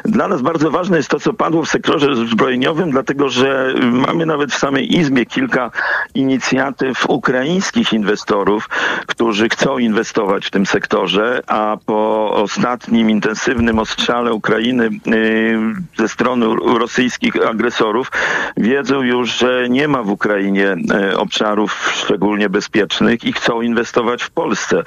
Dla 0.05 0.28
nas 0.28 0.43
bardzo 0.43 0.70
ważne 0.70 0.97
jest 0.97 1.09
to, 1.09 1.20
co 1.20 1.33
padło 1.33 1.62
w 1.62 1.68
sektorze 1.68 2.16
zbrojeniowym, 2.16 2.91
dlatego 2.91 3.28
że 3.28 3.74
mamy 3.80 4.26
nawet 4.26 4.53
w 4.53 4.59
samej 4.59 4.97
Izbie 4.97 5.26
kilka 5.26 5.70
inicjatyw 6.14 7.11
ukraińskich 7.11 7.93
inwestorów, 7.93 8.68
którzy 9.07 9.49
chcą 9.49 9.78
inwestować 9.78 10.47
w 10.47 10.51
tym 10.51 10.66
sektorze, 10.66 11.43
a 11.47 11.76
po 11.87 12.30
ostatnim 12.35 13.11
intensywnym 13.11 13.78
ostrzale 13.78 14.33
Ukrainy 14.33 14.85
y, 14.87 15.59
ze 15.99 16.09
strony 16.09 16.47
rosyjskich 16.78 17.47
agresorów 17.47 18.12
wiedzą 18.57 19.03
już, 19.03 19.39
że 19.39 19.68
nie 19.68 19.89
ma 19.89 20.03
w 20.03 20.11
Ukrainie 20.11 20.76
y, 21.12 21.18
obszarów 21.18 21.93
szczególnie 21.95 22.49
bezpiecznych 22.49 23.24
i 23.24 23.33
chcą 23.33 23.61
inwestować 23.61 24.22
w 24.22 24.30
Polsce. 24.30 24.83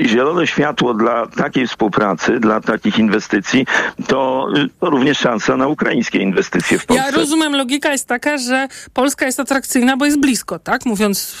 Zielone 0.00 0.46
światło 0.46 0.94
dla 0.94 1.26
takiej 1.26 1.66
współpracy, 1.66 2.40
dla 2.40 2.60
takich 2.60 2.98
inwestycji 2.98 3.27
inwestycji, 3.32 3.66
to, 4.06 4.48
to 4.80 4.90
również 4.90 5.18
szansa 5.18 5.56
na 5.56 5.66
ukraińskie 5.66 6.18
inwestycje 6.18 6.78
w 6.78 6.86
Polsce. 6.86 7.04
Ja 7.04 7.10
rozumiem, 7.10 7.56
logika 7.56 7.92
jest 7.92 8.08
taka, 8.08 8.38
że 8.38 8.68
Polska 8.94 9.26
jest 9.26 9.40
atrakcyjna, 9.40 9.96
bo 9.96 10.04
jest 10.04 10.20
blisko, 10.20 10.58
tak? 10.58 10.86
Mówiąc 10.86 11.36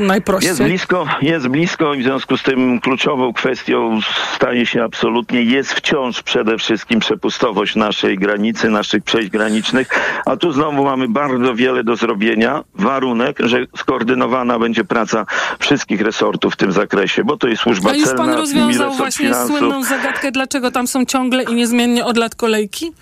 najprościej. 0.00 0.48
Jest 0.48 0.62
blisko, 0.62 1.06
jest 1.22 1.48
blisko 1.48 1.94
i 1.94 2.00
w 2.00 2.02
związku 2.02 2.36
z 2.36 2.42
tym 2.42 2.80
kluczową 2.80 3.32
kwestią 3.32 4.00
staje 4.34 4.66
się 4.66 4.84
absolutnie, 4.84 5.42
jest 5.42 5.72
wciąż 5.72 6.22
przede 6.22 6.58
wszystkim 6.58 7.00
przepustowość 7.00 7.76
naszej 7.76 8.18
granicy, 8.18 8.70
naszych 8.70 9.04
przejść 9.04 9.30
granicznych, 9.30 9.88
a 10.26 10.36
tu 10.36 10.52
znowu 10.52 10.84
mamy 10.84 11.08
bardzo 11.08 11.54
wiele 11.54 11.84
do 11.84 11.96
zrobienia. 11.96 12.64
Warunek, 12.74 13.38
że 13.40 13.66
skoordynowana 13.76 14.58
będzie 14.58 14.84
praca 14.84 15.26
wszystkich 15.58 16.00
resortów 16.00 16.54
w 16.54 16.56
tym 16.56 16.72
zakresie, 16.72 17.24
bo 17.24 17.36
to 17.36 17.48
jest 17.48 17.62
służba 17.62 17.90
A 17.90 17.94
już 17.94 18.04
celna, 18.04 18.24
pan 18.24 18.34
rozwiązał 18.34 18.92
właśnie 18.92 19.26
finansów. 19.26 19.58
słynną 19.58 19.84
zagadkę, 19.84 20.32
dlaczego 20.32 20.70
tam 20.70 20.86
są 20.86 21.04
ciągle 21.04 21.29
ciągle 21.30 21.52
i 21.52 21.54
niezmiennie 21.54 22.04
od 22.04 22.16
lat 22.16 22.34
kolejki? 22.34 22.92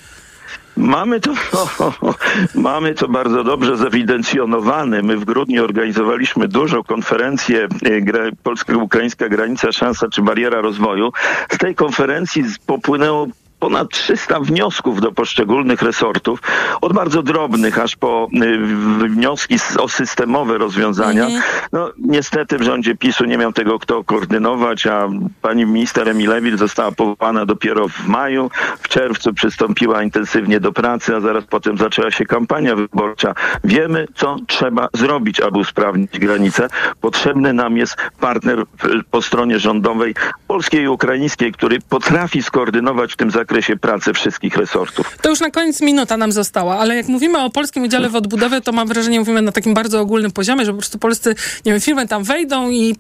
Mamy 0.77 1.21
to, 1.21 1.35
mamy 2.55 2.95
to 2.95 3.09
bardzo 3.09 3.45
dobrze 3.45 3.77
zewidencjonowane. 3.77 5.03
My 5.03 5.17
w 5.17 5.25
grudniu 5.25 5.65
organizowaliśmy 5.65 6.49
dużą 6.49 6.83
konferencję 6.83 7.65
e, 7.65 8.33
Polsko-Ukraińska 8.43 9.29
Granica 9.29 9.73
Szansa 9.73 10.09
czy 10.09 10.23
Bariera 10.23 10.61
Rozwoju. 10.61 11.13
Z 11.51 11.59
tej 11.59 11.75
konferencji 11.75 12.45
popłynęło 12.67 13.27
ponad 13.61 13.89
300 13.89 14.41
wniosków 14.41 15.01
do 15.01 15.13
poszczególnych 15.13 15.83
resortów, 15.83 16.41
od 16.81 16.93
bardzo 16.93 17.23
drobnych 17.23 17.79
aż 17.79 17.97
po 17.97 18.29
y, 18.43 18.59
wnioski 19.09 19.57
o 19.79 19.89
systemowe 19.89 20.59
rozwiązania. 20.59 21.25
Mhm. 21.25 21.43
No 21.73 21.93
niestety 21.99 22.59
w 22.59 22.63
rządzie 22.63 22.97
PiSu 22.97 23.25
nie 23.25 23.39
miał 23.39 23.53
tego 23.53 23.79
kto 23.79 24.05
koordynować, 24.05 24.87
a 24.87 25.09
pani 25.43 25.67
minister 25.67 26.09
Emilewicz 26.09 26.59
została 26.59 26.93
powołana 26.93 27.47
dopiero 27.47 27.89
w 27.89 28.07
maju. 28.07 28.51
W 28.81 28.89
czerwcu 28.89 29.35
przystąpiła 29.35 30.03
intensywnie 30.03 30.61
do 30.61 30.73
pracy, 30.73 31.17
a 31.17 31.21
zaraz 31.21 31.45
potem 31.45 31.79
zaczęła 31.79 32.11
się 32.11 32.25
kampania 32.25 32.77
wyborcza. 32.77 33.35
Wiemy, 33.65 34.07
co 34.15 34.37
trzeba 34.47 34.89
zrobić, 34.95 35.41
aby 35.41 35.59
usprawnić 35.59 36.19
granice. 36.19 36.69
Potrzebny 37.01 37.53
nam 37.53 37.77
jest 37.77 37.97
partner 38.21 38.65
po 39.11 39.23
stronie 39.23 39.59
rządowej, 39.59 40.15
polskiej 40.47 40.83
i 40.83 40.89
ukraińskiej, 40.89 41.53
który 41.53 41.79
potrafi 41.89 42.43
skoordynować 42.43 43.13
w 43.13 43.17
tym 43.17 43.31
zakresie 43.31 43.48
zakresie 43.49 43.77
pracy 43.77 44.13
wszystkich 44.13 44.57
resortów. 44.57 45.19
To 45.23 45.31
już 45.31 45.41
na 45.41 45.51
koniec 45.51 45.81
minuta 45.81 46.17
nam 46.17 46.33
została, 46.33 46.79
ale 46.79 46.97
jak 46.97 47.09
mówimy 47.09 47.39
o 47.39 47.51
polskim 47.51 47.83
udziale 47.83 48.09
w 48.09 48.17
odbudowie, 48.17 48.61
to 48.61 48.73
mam 48.73 48.89
wrażenie, 48.89 49.19
mówimy 49.19 49.43
na 49.43 49.53
takim 49.53 49.75
bardzo 49.75 50.01
ogólnym 50.01 50.31
poziomie, 50.31 50.65
że 50.65 50.73
po 50.73 50.79
prostu 50.79 50.99
polscy, 50.99 51.35
nie 51.67 51.73
wiem, 51.73 51.81
firmy 51.81 52.09
tam 52.09 52.25
wejdą 52.25 52.71
i 52.71 52.97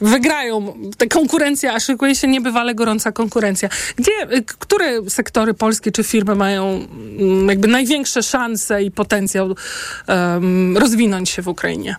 wygrają. 0.00 0.74
Te 0.98 1.06
konkurencja, 1.06 1.74
a 1.74 1.80
szykuje 1.80 2.14
się 2.14 2.28
niebywale 2.28 2.74
gorąca 2.74 3.12
konkurencja. 3.12 3.68
Gdzie, 3.96 4.42
które 4.58 5.10
sektory 5.10 5.54
polskie 5.54 5.92
czy 5.92 6.04
firmy 6.04 6.34
mają 6.34 6.86
mm, 7.18 7.48
jakby 7.48 7.68
największe 7.68 8.22
szanse 8.22 8.82
i 8.82 8.90
potencjał 8.90 9.54
um, 10.08 10.76
rozwinąć 10.76 11.30
się 11.30 11.42
w 11.42 11.48
Ukrainie? 11.48 11.96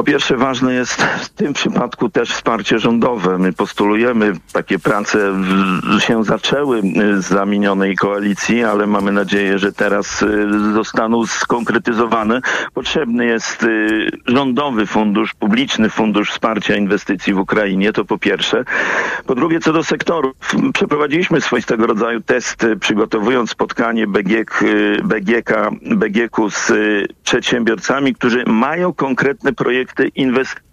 Po 0.00 0.04
pierwsze 0.04 0.36
ważne 0.36 0.74
jest 0.74 1.02
w 1.02 1.28
tym 1.28 1.52
przypadku 1.52 2.08
też 2.08 2.30
wsparcie 2.30 2.78
rządowe. 2.78 3.38
My 3.38 3.52
postulujemy, 3.52 4.32
takie 4.52 4.78
prace 4.78 5.18
się 5.98 6.24
zaczęły 6.24 6.82
z 7.18 7.24
zamienionej 7.24 7.96
koalicji, 7.96 8.64
ale 8.64 8.86
mamy 8.86 9.12
nadzieję, 9.12 9.58
że 9.58 9.72
teraz 9.72 10.22
y, 10.22 10.72
zostaną 10.74 11.26
skonkretyzowane. 11.26 12.40
Potrzebny 12.74 13.26
jest 13.26 13.62
y, 13.62 14.10
rządowy 14.26 14.86
fundusz, 14.86 15.34
publiczny 15.34 15.90
fundusz 15.90 16.30
wsparcia 16.30 16.76
inwestycji 16.76 17.34
w 17.34 17.38
Ukrainie, 17.38 17.92
to 17.92 18.04
po 18.04 18.18
pierwsze. 18.18 18.64
Po 19.26 19.34
drugie, 19.34 19.60
co 19.60 19.72
do 19.72 19.84
sektorów. 19.84 20.32
Przeprowadziliśmy 20.74 21.40
swoistego 21.40 21.86
rodzaju 21.86 22.20
test, 22.20 22.66
przygotowując 22.80 23.50
spotkanie 23.50 24.06
BGK, 24.06 24.64
BGK, 25.04 25.70
BGK 25.82 26.36
z 26.50 26.72
przedsiębiorcami, 27.24 28.14
którzy 28.14 28.44
mają 28.46 28.92
konkretne 28.92 29.52
projekty 29.52 29.89
projekty 29.94 30.20
inwestycyjne 30.20 30.70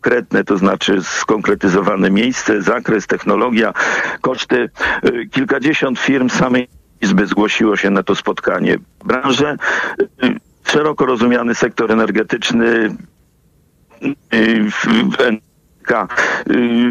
konkretne, 0.00 0.44
to 0.44 0.58
znaczy 0.58 1.02
skonkretyzowane 1.02 2.10
miejsce, 2.10 2.62
zakres, 2.62 3.06
technologia, 3.06 3.72
koszty. 4.20 4.70
Y, 5.04 5.28
kilkadziesiąt 5.30 5.98
firm 5.98 6.28
samej 6.30 6.68
Izby 7.00 7.26
zgłosiło 7.26 7.76
się 7.76 7.90
na 7.90 8.02
to 8.02 8.14
spotkanie. 8.14 8.78
Branże, 9.04 9.56
y, 10.24 10.36
szeroko 10.64 11.06
rozumiany 11.06 11.54
sektor 11.54 11.92
energetyczny, 11.92 12.96
y, 16.50 16.90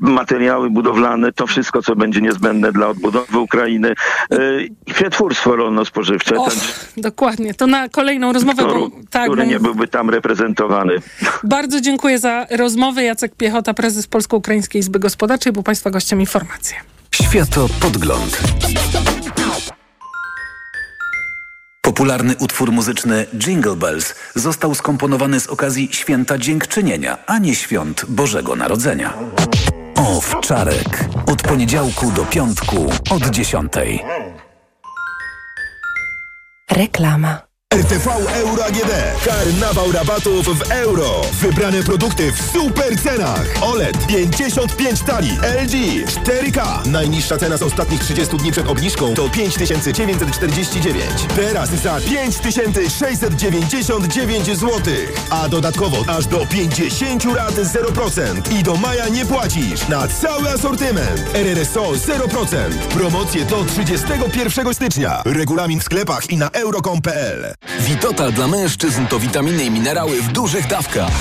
materiały 0.00 0.70
budowlane, 0.70 1.32
to 1.32 1.46
wszystko, 1.46 1.82
co 1.82 1.96
będzie 1.96 2.20
niezbędne 2.20 2.72
dla 2.72 2.88
odbudowy 2.88 3.38
Ukrainy 3.38 3.94
y, 4.32 4.68
i 4.86 4.94
przetwórstwo 4.94 5.56
rolno-spożywcze. 5.56 6.36
O, 6.36 6.48
dokładnie, 6.96 7.54
to 7.54 7.66
na 7.66 7.88
kolejną 7.88 8.32
rozmowę. 8.32 8.62
Który, 8.62 8.80
bo, 8.80 8.90
tak, 9.10 9.26
który 9.26 9.46
nie 9.46 9.60
byłby 9.60 9.88
tam 9.88 10.10
reprezentowany. 10.10 10.94
Bardzo 11.44 11.80
dziękuję 11.80 12.18
za 12.18 12.46
rozmowę. 12.50 13.02
Jacek 13.04 13.34
Piechota, 13.36 13.74
prezes 13.74 14.06
Polsko-Ukraińskiej 14.06 14.80
Izby 14.80 14.98
Gospodarczej, 14.98 15.52
był 15.52 15.62
Państwa 15.62 15.90
gościem 15.90 16.20
informacji. 16.20 16.76
Światopodgląd. 17.14 18.40
Popularny 21.92 22.36
utwór 22.38 22.72
muzyczny 22.72 23.26
Jingle 23.34 23.76
Bells 23.76 24.14
został 24.34 24.74
skomponowany 24.74 25.40
z 25.40 25.46
okazji 25.46 25.88
Święta 25.92 26.38
Dziękczynienia, 26.38 27.18
a 27.26 27.38
nie 27.38 27.54
Świąt 27.54 28.04
Bożego 28.08 28.56
Narodzenia. 28.56 29.14
Owczarek. 29.94 31.04
Od 31.26 31.42
poniedziałku 31.42 32.10
do 32.10 32.24
piątku 32.24 32.90
od 33.10 33.30
dziesiątej. 33.30 34.04
Reklama. 36.70 37.51
RTV 37.72 38.06
Euro 38.34 38.64
AGD. 38.64 38.90
Karnawał 39.24 39.92
rabatów 39.92 40.58
w 40.58 40.70
euro. 40.70 41.20
Wybrane 41.32 41.82
produkty 41.82 42.32
w 42.32 42.42
super 42.52 43.00
cenach. 43.02 43.44
OLED 43.60 44.06
55 44.06 45.00
tali. 45.00 45.30
LG 45.62 45.74
4K. 46.06 46.86
Najniższa 46.86 47.38
cena 47.38 47.56
z 47.56 47.62
ostatnich 47.62 48.00
30 48.00 48.36
dni 48.36 48.52
przed 48.52 48.68
obniżką 48.68 49.14
to 49.14 49.28
5949. 49.28 51.04
Teraz 51.36 51.70
za 51.70 52.00
5699 52.00 54.46
zł. 54.46 54.70
A 55.30 55.48
dodatkowo 55.48 56.04
aż 56.16 56.26
do 56.26 56.46
50 56.46 57.24
lat 57.24 57.54
0%. 57.54 58.52
I 58.58 58.62
do 58.62 58.76
maja 58.76 59.08
nie 59.08 59.26
płacisz 59.26 59.88
na 59.88 60.08
cały 60.08 60.50
asortyment. 60.50 61.20
RRSO 61.34 61.92
0%. 61.92 62.72
Promocje 62.72 63.44
do 63.44 63.64
31 63.64 64.74
stycznia. 64.74 65.22
Regulamin 65.24 65.80
w 65.80 65.84
sklepach 65.84 66.30
i 66.30 66.36
na 66.36 66.50
euro.com.pl. 66.50 67.54
Witotal 67.68 68.32
dla 68.32 68.48
mężczyzn 68.48 69.06
to 69.06 69.18
witaminy 69.18 69.64
i 69.64 69.70
minerały 69.70 70.22
w 70.22 70.32
dużych 70.32 70.66
dawkach. 70.66 71.12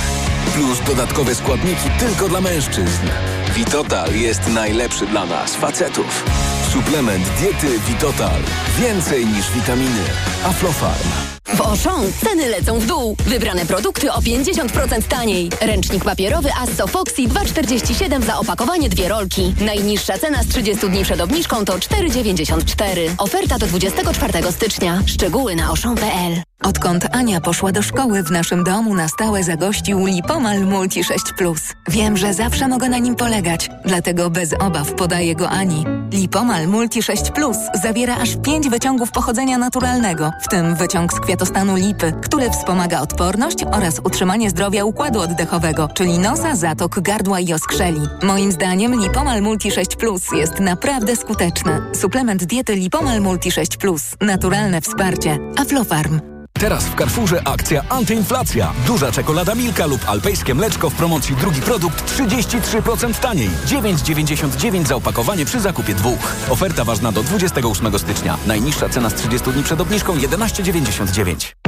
Plus 0.54 0.82
dodatkowe 0.88 1.36
składniki 1.36 1.90
tylko 2.00 2.30
dla 2.30 2.42
mężczyzn. 2.42 3.08
Witotal 3.56 4.16
jest 4.16 4.48
najlepszy 4.48 5.06
dla 5.06 5.26
nas, 5.26 5.56
facetów. 5.56 6.24
Suplement 6.72 7.26
diety 7.40 7.80
Witotal. 7.88 8.42
Więcej 8.80 9.26
niż 9.26 9.52
witaminy. 9.52 10.04
Aflofarm. 10.44 11.10
W 11.46 11.62
Auchan 11.62 12.14
ceny 12.24 12.48
lecą 12.48 12.80
w 12.80 12.86
dół. 12.86 13.16
Wybrane 13.26 13.66
produkty 13.66 14.12
o 14.12 14.20
50% 14.22 15.02
taniej. 15.02 15.50
Ręcznik 15.62 16.04
papierowy 16.04 16.50
Asso 16.54 16.88
Foxy 16.88 17.22
2,47 17.22 18.24
za 18.24 18.38
opakowanie 18.38 18.90
dwie 18.90 19.08
rolki. 19.08 19.54
Najniższa 19.60 20.18
cena 20.18 20.44
z 20.44 20.48
30 20.48 20.90
dni 20.90 21.04
przed 21.04 21.22
obniżką 21.22 21.66
to 21.66 21.74
4,94. 21.74 23.10
Oferta 23.18 23.58
do 23.58 23.68
24 23.68 24.52
stycznia. 24.52 25.02
Szczegóły 25.06 25.56
na 25.56 25.66
Auchan.pl. 25.66 26.51
Odkąd 26.64 27.16
Ania 27.16 27.42
poszła 27.42 27.72
do 27.72 27.82
szkoły, 27.82 28.24
w 28.24 28.32
naszym 28.32 28.64
domu 28.64 28.96
na 28.96 29.08
stałe 29.08 29.44
zagościł 29.44 30.06
Lipomal 30.06 30.66
Multi 30.66 31.04
6 31.04 31.24
Plus. 31.38 31.62
Wiem, 31.90 32.18
że 32.18 32.34
zawsze 32.34 32.68
mogę 32.68 32.90
na 32.90 32.98
nim 32.98 33.16
polegać, 33.16 33.70
dlatego 33.86 34.30
bez 34.30 34.54
obaw 34.60 34.94
podaję 34.94 35.36
go 35.36 35.50
Ani. 35.50 35.86
Lipomal 36.12 36.68
Multi 36.68 37.04
6 37.04 37.32
Plus 37.32 37.58
zawiera 37.84 38.18
aż 38.18 38.36
5 38.44 38.70
wyciągów 38.70 39.12
pochodzenia 39.12 39.58
naturalnego, 39.58 40.32
w 40.42 40.48
tym 40.48 40.76
wyciąg 40.76 41.14
z 41.14 41.20
kwiatostanu 41.20 41.76
lipy, 41.76 42.14
który 42.24 42.50
wspomaga 42.50 43.02
odporność 43.02 43.58
oraz 43.72 44.00
utrzymanie 44.00 44.50
zdrowia 44.50 44.86
układu 44.86 45.20
oddechowego, 45.20 45.90
czyli 45.94 46.20
nosa, 46.20 46.56
zatok, 46.56 47.00
gardła 47.00 47.40
i 47.40 47.54
oskrzeli. 47.54 48.02
Moim 48.24 48.52
zdaniem 48.52 49.02
Lipomal 49.02 49.42
Multi 49.42 49.72
6 49.72 49.96
Plus 49.96 50.32
jest 50.32 50.60
naprawdę 50.60 51.16
skuteczny. 51.16 51.82
Suplement 51.94 52.44
diety 52.44 52.76
Lipomal 52.76 53.22
Multi 53.22 53.52
6 53.52 53.78
Plus. 53.78 54.04
Naturalne 54.22 54.82
wsparcie. 54.82 55.40
Aflofarm. 55.58 56.41
Teraz 56.62 56.86
w 56.86 56.96
Carrefourze 56.96 57.42
akcja 57.46 57.84
antyinflacja. 57.90 58.74
Duża 58.88 59.12
czekolada 59.12 59.56
Milka 59.56 59.86
lub 59.86 60.10
alpejskie 60.10 60.56
mleczko 60.56 60.90
w 60.90 60.96
promocji 60.96 61.36
drugi 61.36 61.62
produkt 61.62 62.20
33% 62.20 63.20
taniej. 63.20 63.50
9,99 63.66 64.86
za 64.86 64.96
opakowanie 64.96 65.46
przy 65.46 65.60
zakupie 65.60 65.96
dwóch. 65.96 66.36
Oferta 66.50 66.84
ważna 66.84 67.12
do 67.12 67.24
28 67.24 68.00
stycznia. 68.00 68.38
Najniższa 68.48 68.90
cena 68.90 69.10
z 69.10 69.14
30 69.14 69.52
dni 69.52 69.64
przed 69.64 69.82
obniżką 69.82 70.18
11,99. 70.18 71.61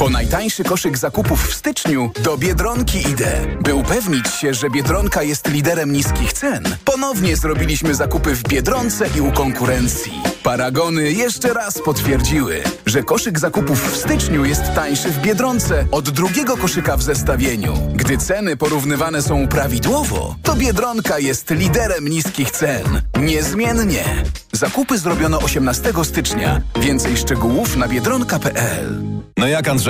Po 0.00 0.10
najtańszy 0.10 0.64
koszyk 0.64 0.98
zakupów 0.98 1.48
w 1.48 1.54
styczniu 1.54 2.10
do 2.22 2.38
Biedronki 2.38 2.98
idę. 3.08 3.46
By 3.60 3.74
upewnić 3.74 4.28
się, 4.28 4.54
że 4.54 4.70
Biedronka 4.70 5.22
jest 5.22 5.48
liderem 5.48 5.92
niskich 5.92 6.32
cen, 6.32 6.76
ponownie 6.84 7.36
zrobiliśmy 7.36 7.94
zakupy 7.94 8.34
w 8.34 8.42
Biedronce 8.42 9.06
i 9.16 9.20
u 9.20 9.32
konkurencji. 9.32 10.12
Paragony 10.42 11.12
jeszcze 11.12 11.54
raz 11.54 11.82
potwierdziły, 11.84 12.62
że 12.86 13.02
koszyk 13.02 13.38
zakupów 13.38 13.92
w 13.92 13.96
styczniu 13.96 14.44
jest 14.44 14.62
tańszy 14.74 15.10
w 15.10 15.20
Biedronce 15.20 15.86
od 15.90 16.10
drugiego 16.10 16.56
koszyka 16.56 16.96
w 16.96 17.02
zestawieniu. 17.02 17.74
Gdy 17.94 18.18
ceny 18.18 18.56
porównywane 18.56 19.22
są 19.22 19.48
prawidłowo, 19.48 20.36
to 20.42 20.56
Biedronka 20.56 21.18
jest 21.18 21.50
liderem 21.50 22.08
niskich 22.08 22.50
cen. 22.50 23.02
Niezmiennie. 23.20 24.04
Zakupy 24.52 24.98
zrobiono 24.98 25.38
18 25.38 25.92
stycznia. 26.04 26.60
Więcej 26.76 27.16
szczegółów 27.16 27.76
na 27.76 27.88
biedronka.pl. 27.88 29.20
No 29.40 29.48
jak 29.48 29.68
Andrzej, 29.68 29.89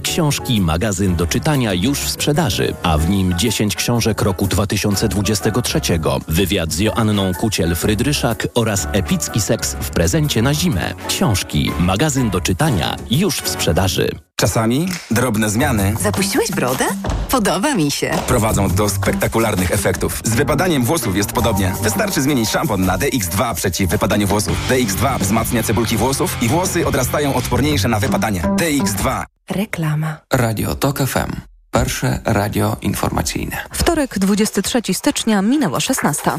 książki, 0.00 0.60
magazyn 0.60 1.16
do 1.16 1.26
czytania 1.26 1.72
już 1.74 1.98
w 2.00 2.10
sprzedaży, 2.10 2.74
a 2.82 2.98
w 2.98 3.08
nim 3.10 3.38
10 3.38 3.76
książek 3.76 4.22
roku 4.22 4.46
2023. 4.46 5.80
Wywiad 6.28 6.72
z 6.72 6.78
Joanną 6.78 7.32
Kuciel-Frydryszak 7.32 8.46
oraz 8.54 8.88
epicki 8.92 9.40
seks 9.40 9.76
w 9.80 9.90
prezencie 9.90 10.42
na 10.42 10.54
zimę. 10.54 10.94
Książki, 11.08 11.70
magazyn 11.78 12.30
do 12.30 12.40
czytania 12.40 12.96
już 13.10 13.40
w 13.40 13.48
sprzedaży. 13.48 14.10
Czasami 14.36 14.88
drobne 15.10 15.50
zmiany 15.50 15.94
Zapuściłeś 16.00 16.50
brodę? 16.52 16.84
Podoba 17.30 17.74
mi 17.74 17.90
się. 17.90 18.10
prowadzą 18.26 18.68
do 18.68 18.88
spektakularnych 18.88 19.70
efektów. 19.72 20.20
Z 20.24 20.34
wypadaniem 20.34 20.84
włosów 20.84 21.16
jest 21.16 21.32
podobnie. 21.32 21.72
Wystarczy 21.82 22.22
zmienić 22.22 22.48
szampon 22.50 22.84
na 22.84 22.98
DX2 22.98 23.54
przeciw 23.54 23.90
wypadaniu 23.90 24.26
włosów. 24.26 24.56
DX2 24.70 25.18
wzmacnia 25.20 25.62
cebulki 25.62 25.96
włosów 25.96 26.42
i 26.42 26.48
włosy 26.48 26.86
odrastają 26.86 27.34
odporniejsze 27.34 27.88
na 27.88 28.00
wypadanie. 28.00 28.42
DX2. 28.42 29.24
Reklama. 29.50 30.16
Radio 30.32 30.74
TOK 30.74 30.98
FM. 30.98 31.32
Pierwsze 31.70 32.20
radio 32.24 32.76
informacyjne. 32.82 33.56
Wtorek, 33.72 34.18
23 34.18 34.94
stycznia, 34.94 35.42
minęła 35.42 35.80
16. 35.80 36.30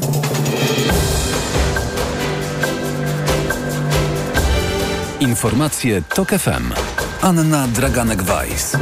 Informacje 5.20 6.02
TOK 6.02 6.28
FM. 6.28 6.72
Anna 7.22 7.68
Draganek-Weiss. 7.68 8.76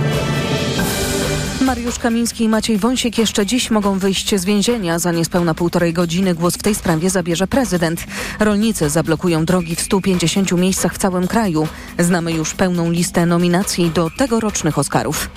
Mariusz 1.66 1.98
Kamiński 1.98 2.44
i 2.44 2.48
Maciej 2.48 2.78
Wąsik 2.78 3.18
jeszcze 3.18 3.46
dziś 3.46 3.70
mogą 3.70 3.98
wyjść 3.98 4.34
z 4.34 4.44
więzienia. 4.44 4.98
Za 4.98 5.12
niespełna 5.12 5.54
półtorej 5.54 5.92
godziny 5.92 6.34
głos 6.34 6.54
w 6.54 6.62
tej 6.62 6.74
sprawie 6.74 7.10
zabierze 7.10 7.46
prezydent. 7.46 8.04
Rolnicy 8.40 8.90
zablokują 8.90 9.44
drogi 9.44 9.76
w 9.76 9.80
150 9.80 10.52
miejscach 10.52 10.94
w 10.94 10.98
całym 10.98 11.26
kraju. 11.26 11.68
Znamy 11.98 12.32
już 12.32 12.54
pełną 12.54 12.90
listę 12.90 13.26
nominacji 13.26 13.90
do 13.90 14.10
tegorocznych 14.18 14.78
Oscarów. 14.78 15.30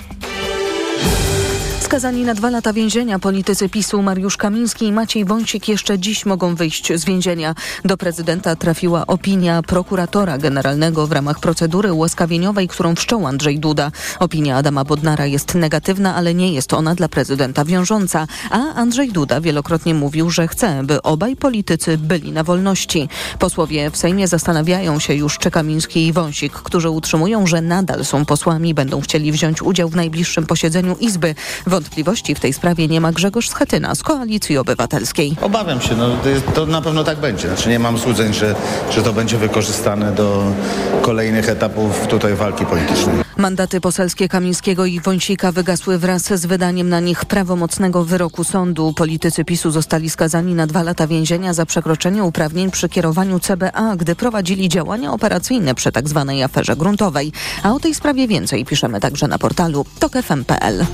Skazani 1.90 2.24
na 2.24 2.34
dwa 2.34 2.50
lata 2.50 2.72
więzienia 2.72 3.18
politycy 3.18 3.68
PiSu 3.68 4.02
Mariusz 4.02 4.36
Kamiński 4.36 4.86
i 4.86 4.92
Maciej 4.92 5.24
Wąsik 5.24 5.68
jeszcze 5.68 5.98
dziś 5.98 6.26
mogą 6.26 6.54
wyjść 6.54 6.92
z 6.94 7.04
więzienia. 7.04 7.54
Do 7.84 7.96
prezydenta 7.96 8.56
trafiła 8.56 9.06
opinia 9.06 9.62
prokuratora 9.62 10.38
generalnego 10.38 11.06
w 11.06 11.12
ramach 11.12 11.40
procedury 11.40 11.92
ułaskawieniowej, 11.92 12.68
którą 12.68 12.94
wszczął 12.94 13.26
Andrzej 13.26 13.58
Duda. 13.58 13.90
Opinia 14.18 14.56
Adama 14.56 14.84
Bodnara 14.84 15.26
jest 15.26 15.54
negatywna, 15.54 16.14
ale 16.14 16.34
nie 16.34 16.52
jest 16.52 16.72
ona 16.72 16.94
dla 16.94 17.08
prezydenta 17.08 17.64
wiążąca. 17.64 18.26
A 18.50 18.74
Andrzej 18.74 19.12
Duda 19.12 19.40
wielokrotnie 19.40 19.94
mówił, 19.94 20.30
że 20.30 20.48
chce, 20.48 20.82
by 20.84 21.02
obaj 21.02 21.36
politycy 21.36 21.98
byli 21.98 22.32
na 22.32 22.44
wolności. 22.44 23.08
Posłowie 23.38 23.90
w 23.90 23.96
Sejmie 23.96 24.28
zastanawiają 24.28 24.98
się 24.98 25.14
już, 25.14 25.38
czy 25.38 25.50
Kamiński 25.50 26.06
i 26.06 26.12
Wąsik, 26.12 26.52
którzy 26.52 26.90
utrzymują, 26.90 27.46
że 27.46 27.60
nadal 27.60 28.04
są 28.04 28.24
posłami, 28.24 28.74
będą 28.74 29.00
chcieli 29.00 29.32
wziąć 29.32 29.62
udział 29.62 29.88
w 29.88 29.96
najbliższym 29.96 30.46
posiedzeniu 30.46 30.96
Izby. 31.00 31.34
Wątpliwości 31.80 32.34
w 32.34 32.40
tej 32.40 32.52
sprawie 32.52 32.88
nie 32.88 33.00
ma 33.00 33.12
Grzegorz 33.12 33.48
Schetyna 33.48 33.94
z 33.94 34.02
Koalicji 34.02 34.58
Obywatelskiej. 34.58 35.36
Obawiam 35.40 35.80
się, 35.80 35.96
no, 35.96 36.16
to, 36.54 36.66
na 36.66 36.82
pewno 36.82 37.04
tak 37.04 37.18
będzie. 37.18 37.48
Znaczy 37.48 37.68
nie 37.68 37.78
mam 37.78 37.98
złudzeń, 37.98 38.34
że, 38.34 38.54
że 38.90 39.02
to 39.02 39.12
będzie 39.12 39.38
wykorzystane 39.38 40.12
do 40.12 40.52
kolejnych 41.02 41.48
etapów 41.48 42.06
tutaj 42.06 42.34
walki 42.34 42.66
politycznej. 42.66 43.29
Mandaty 43.40 43.80
poselskie 43.80 44.28
Kamińskiego 44.28 44.86
i 44.86 45.00
Wąsika 45.00 45.52
wygasły 45.52 45.98
wraz 45.98 46.22
z 46.22 46.46
wydaniem 46.46 46.88
na 46.88 47.00
nich 47.00 47.24
prawomocnego 47.24 48.04
wyroku 48.04 48.44
sądu. 48.44 48.92
Politycy 48.96 49.44
PiSu 49.44 49.70
zostali 49.70 50.10
skazani 50.10 50.54
na 50.54 50.66
dwa 50.66 50.82
lata 50.82 51.06
więzienia 51.06 51.54
za 51.54 51.66
przekroczenie 51.66 52.24
uprawnień 52.24 52.70
przy 52.70 52.88
kierowaniu 52.88 53.40
CBA, 53.40 53.96
gdy 53.96 54.16
prowadzili 54.16 54.68
działania 54.68 55.12
operacyjne 55.12 55.74
przy 55.74 55.92
tzw. 55.92 56.24
Tak 56.26 56.44
aferze 56.44 56.76
gruntowej. 56.76 57.32
A 57.62 57.72
o 57.72 57.80
tej 57.80 57.94
sprawie 57.94 58.28
więcej 58.28 58.64
piszemy 58.64 59.00
także 59.00 59.28
na 59.28 59.38
portalu 59.38 59.86
tokefm.pl. 59.98 60.86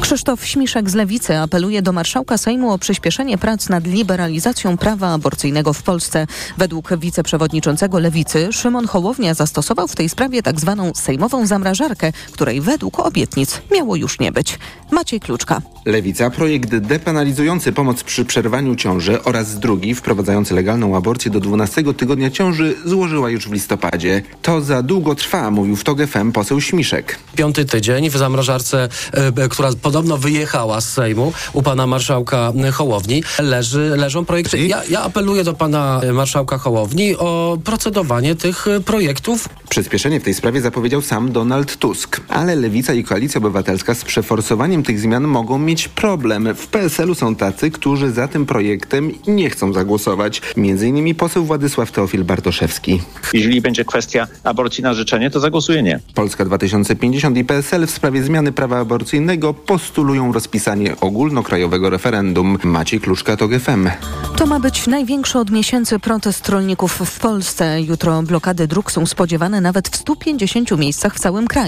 Krzysztof 0.00 0.46
Śmiszek 0.46 0.90
z 0.90 0.94
Lewicy 0.94 1.38
apeluje 1.38 1.82
do 1.82 1.92
marszałka 1.92 2.38
Sejmu 2.38 2.72
o 2.72 2.78
przyspieszenie 2.78 3.38
prac 3.38 3.68
nad 3.68 3.86
liberalizacją 3.86 4.76
prawa 4.76 5.12
aborcyjnego 5.12 5.72
w 5.72 5.82
Polsce. 5.82 6.26
Według 6.58 6.96
wiceprzewodniczącego 6.98 7.98
Lewicy 7.98 8.52
Szymon 8.52 8.86
Hołownia 8.86 9.34
zastosował 9.34 9.88
w 9.88 9.96
tej 9.96 10.08
sprawie 10.08 10.42
tzw. 10.42 10.74
Tak 10.76 10.96
sejmową 10.96 11.46
zamrażarkę 11.46 11.91
gospodarkę, 11.92 12.12
której 12.32 12.60
według 12.60 13.00
obietnic 13.00 13.60
miało 13.72 13.96
już 13.96 14.18
nie 14.18 14.32
być. 14.32 14.58
Maciej 14.90 15.20
Kluczka. 15.20 15.62
Lewica 15.84 16.30
projekt 16.30 16.76
depenalizujący 16.76 17.72
pomoc 17.72 18.02
przy 18.02 18.24
przerwaniu 18.24 18.76
ciąży 18.76 19.24
oraz 19.24 19.58
drugi 19.58 19.94
wprowadzający 19.94 20.54
legalną 20.54 20.96
aborcję 20.96 21.30
do 21.30 21.40
12 21.40 21.94
tygodnia 21.94 22.30
ciąży 22.30 22.74
złożyła 22.84 23.30
już 23.30 23.48
w 23.48 23.52
listopadzie. 23.52 24.22
To 24.42 24.60
za 24.60 24.82
długo 24.82 25.14
trwa, 25.14 25.50
mówił 25.50 25.76
w 25.76 25.84
TOG 25.84 26.06
FM 26.06 26.32
poseł 26.32 26.60
Śmiszek. 26.60 27.18
Piąty 27.36 27.64
tydzień 27.64 28.10
w 28.10 28.16
zamrażarce, 28.16 28.88
e, 29.12 29.48
która 29.48 29.70
podobno 29.82 30.18
wyjechała 30.18 30.80
z 30.80 30.88
Sejmu 30.92 31.32
u 31.52 31.62
pana 31.62 31.86
marszałka 31.86 32.52
Hołowni, 32.72 33.22
leży, 33.38 33.92
leżą 33.96 34.24
projekty. 34.24 34.66
Ja, 34.66 34.82
ja 34.90 35.02
apeluję 35.02 35.44
do 35.44 35.52
pana 35.54 36.00
marszałka 36.12 36.58
Hołowni 36.58 37.16
o 37.16 37.58
procedowanie 37.64 38.34
tych 38.34 38.66
projektów. 38.84 39.48
Przyspieszenie 39.68 40.20
w 40.20 40.24
tej 40.24 40.34
sprawie 40.34 40.60
zapowiedział 40.60 41.02
sam 41.02 41.32
Donald 41.32 41.76
Tusk, 41.82 42.20
ale 42.28 42.56
Lewica 42.56 42.94
i 42.94 43.04
Koalicja 43.04 43.38
Obywatelska 43.38 43.94
z 43.94 44.04
przeforsowaniem 44.04 44.82
tych 44.82 45.00
zmian 45.00 45.22
mogą 45.28 45.58
mieć 45.58 45.88
problem. 45.88 46.48
W 46.54 46.66
PSL-u 46.66 47.14
są 47.14 47.34
tacy, 47.34 47.70
którzy 47.70 48.10
za 48.10 48.28
tym 48.28 48.46
projektem 48.46 49.12
nie 49.26 49.50
chcą 49.50 49.72
zagłosować. 49.72 50.42
Między 50.56 50.88
innymi 50.88 51.14
poseł 51.14 51.44
Władysław 51.44 51.92
Teofil 51.92 52.24
Bartoszewski. 52.24 53.00
Jeżeli 53.32 53.60
będzie 53.60 53.84
kwestia 53.84 54.26
aborcji 54.44 54.82
na 54.82 54.94
życzenie, 54.94 55.30
to 55.30 55.40
zagłosuje 55.40 55.82
nie. 55.82 56.00
Polska 56.14 56.44
2050 56.44 57.36
i 57.36 57.44
PSL 57.44 57.86
w 57.86 57.90
sprawie 57.90 58.22
zmiany 58.22 58.52
prawa 58.52 58.78
aborcyjnego 58.78 59.54
postulują 59.54 60.32
rozpisanie 60.32 61.00
ogólnokrajowego 61.00 61.90
referendum. 61.90 62.58
Maciej 62.64 63.00
Kluczka, 63.00 63.36
to 63.36 63.48
GFM. 63.48 63.90
To 64.36 64.46
ma 64.46 64.60
być 64.60 64.86
największy 64.86 65.38
od 65.38 65.50
miesięcy 65.50 65.98
protest 65.98 66.48
rolników 66.48 66.92
w 66.92 67.20
Polsce. 67.20 67.82
Jutro 67.82 68.22
blokady 68.22 68.66
dróg 68.66 68.92
są 68.92 69.06
spodziewane 69.06 69.60
nawet 69.60 69.88
w 69.88 69.96
150 69.96 70.78
miejscach 70.78 71.14
w 71.14 71.20
całym 71.20 71.46
kraju. 71.46 71.61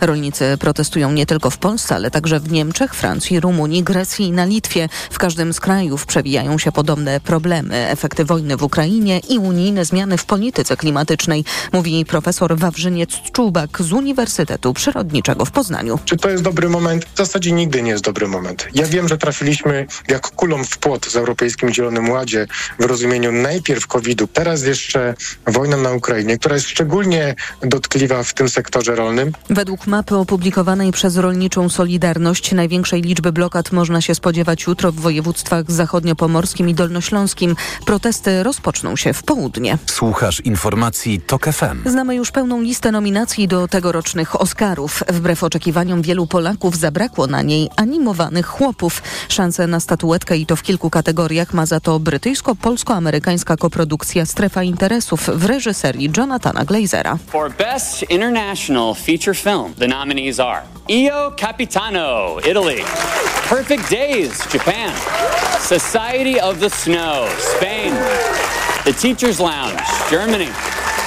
Rolnicy 0.00 0.56
protestują 0.60 1.12
nie 1.12 1.26
tylko 1.26 1.50
w 1.50 1.58
Polsce, 1.58 1.94
ale 1.94 2.10
także 2.10 2.40
w 2.40 2.52
Niemczech, 2.52 2.94
Francji, 2.94 3.40
Rumunii, 3.40 3.82
Grecji 3.82 4.26
i 4.26 4.32
na 4.32 4.44
Litwie. 4.44 4.88
W 5.10 5.18
każdym 5.18 5.52
z 5.52 5.60
krajów 5.60 6.06
przewijają 6.06 6.58
się 6.58 6.72
podobne 6.72 7.20
problemy. 7.20 7.88
Efekty 7.88 8.24
wojny 8.24 8.56
w 8.56 8.62
Ukrainie 8.62 9.20
i 9.28 9.38
unijne 9.38 9.84
zmiany 9.84 10.18
w 10.18 10.24
polityce 10.24 10.76
klimatycznej, 10.76 11.44
mówi 11.72 12.04
profesor 12.04 12.58
Wawrzyniec 12.58 13.10
Czubak 13.32 13.82
z 13.82 13.92
Uniwersytetu 13.92 14.74
Przyrodniczego 14.74 15.44
w 15.44 15.50
Poznaniu. 15.50 15.98
Czy 16.04 16.16
to 16.16 16.30
jest 16.30 16.42
dobry 16.42 16.68
moment? 16.68 17.04
W 17.14 17.18
zasadzie 17.18 17.52
nigdy 17.52 17.82
nie 17.82 17.90
jest 17.90 18.04
dobry 18.04 18.28
moment. 18.28 18.68
Ja 18.74 18.86
wiem, 18.86 19.08
że 19.08 19.18
trafiliśmy 19.18 19.86
jak 20.08 20.30
kulą 20.30 20.64
w 20.64 20.78
płot 20.78 21.06
z 21.06 21.16
Europejskim 21.16 21.74
Zielonym 21.74 22.10
Ładzie 22.10 22.46
w 22.78 22.84
rozumieniu 22.84 23.32
najpierw 23.32 23.86
COVID-u, 23.86 24.26
teraz 24.26 24.62
jeszcze 24.62 25.14
wojna 25.46 25.76
na 25.76 25.92
Ukrainie, 25.92 26.38
która 26.38 26.54
jest 26.54 26.68
szczególnie 26.68 27.34
dotkliwa 27.62 28.22
w 28.22 28.34
tym 28.34 28.48
sektorze 28.48 28.94
rolnym. 28.94 29.32
Według 29.50 29.86
mapy 29.86 30.16
opublikowanej 30.16 30.92
przez 30.92 31.16
Rolniczą 31.16 31.68
Solidarność 31.68 32.52
największej 32.52 33.02
liczby 33.02 33.32
blokad 33.32 33.72
można 33.72 34.00
się 34.00 34.14
spodziewać 34.14 34.62
jutro 34.62 34.92
w 34.92 34.94
województwach 34.94 35.70
zachodniopomorskim 35.70 36.68
i 36.68 36.74
dolnośląskim. 36.74 37.56
Protesty 37.86 38.42
rozpoczną 38.42 38.96
się 38.96 39.12
w 39.12 39.22
południe. 39.22 39.78
Słuchasz 39.86 40.40
informacji 40.40 41.20
TOK 41.20 41.46
FM. 41.46 41.90
Znamy 41.90 42.14
już 42.14 42.30
pełną 42.30 42.60
listę 42.60 42.92
nominacji 42.92 43.48
do 43.48 43.68
tegorocznych 43.68 44.40
Oscarów. 44.40 45.02
Wbrew 45.08 45.44
oczekiwaniom 45.44 46.02
wielu 46.02 46.26
Polaków 46.26 46.76
zabrakło 46.76 47.26
na 47.26 47.42
niej 47.42 47.70
animowanych 47.76 48.46
chłopów. 48.46 49.02
Szansę 49.28 49.66
na 49.66 49.80
statuetkę 49.80 50.36
i 50.36 50.46
to 50.46 50.56
w 50.56 50.62
kilku 50.62 50.90
kategoriach 50.90 51.54
ma 51.54 51.66
za 51.66 51.80
to 51.80 52.00
brytyjsko-polsko-amerykańska 52.00 53.56
koprodukcja 53.56 54.26
Strefa 54.26 54.62
Interesów 54.62 55.30
w 55.34 55.44
reżyserii 55.44 56.10
Jonathana 56.16 56.64
Glazera. 56.64 57.18
For 57.26 57.52
Best 57.56 58.10
International 58.10 58.94
Feature 58.94 59.23
Film, 59.32 59.72
the 59.78 59.88
nominees 59.88 60.38
are 60.38 60.66
Io 60.90 61.30
Capitano, 61.30 62.38
Italy, 62.44 62.82
Perfect 63.46 63.88
Days, 63.88 64.38
Japan, 64.52 64.94
Society 65.60 66.38
of 66.38 66.60
the 66.60 66.68
Snow, 66.68 67.32
Spain, 67.38 67.94
The 68.84 68.92
Teacher's 68.92 69.40
Lounge, 69.40 69.80
Germany, 70.10 70.50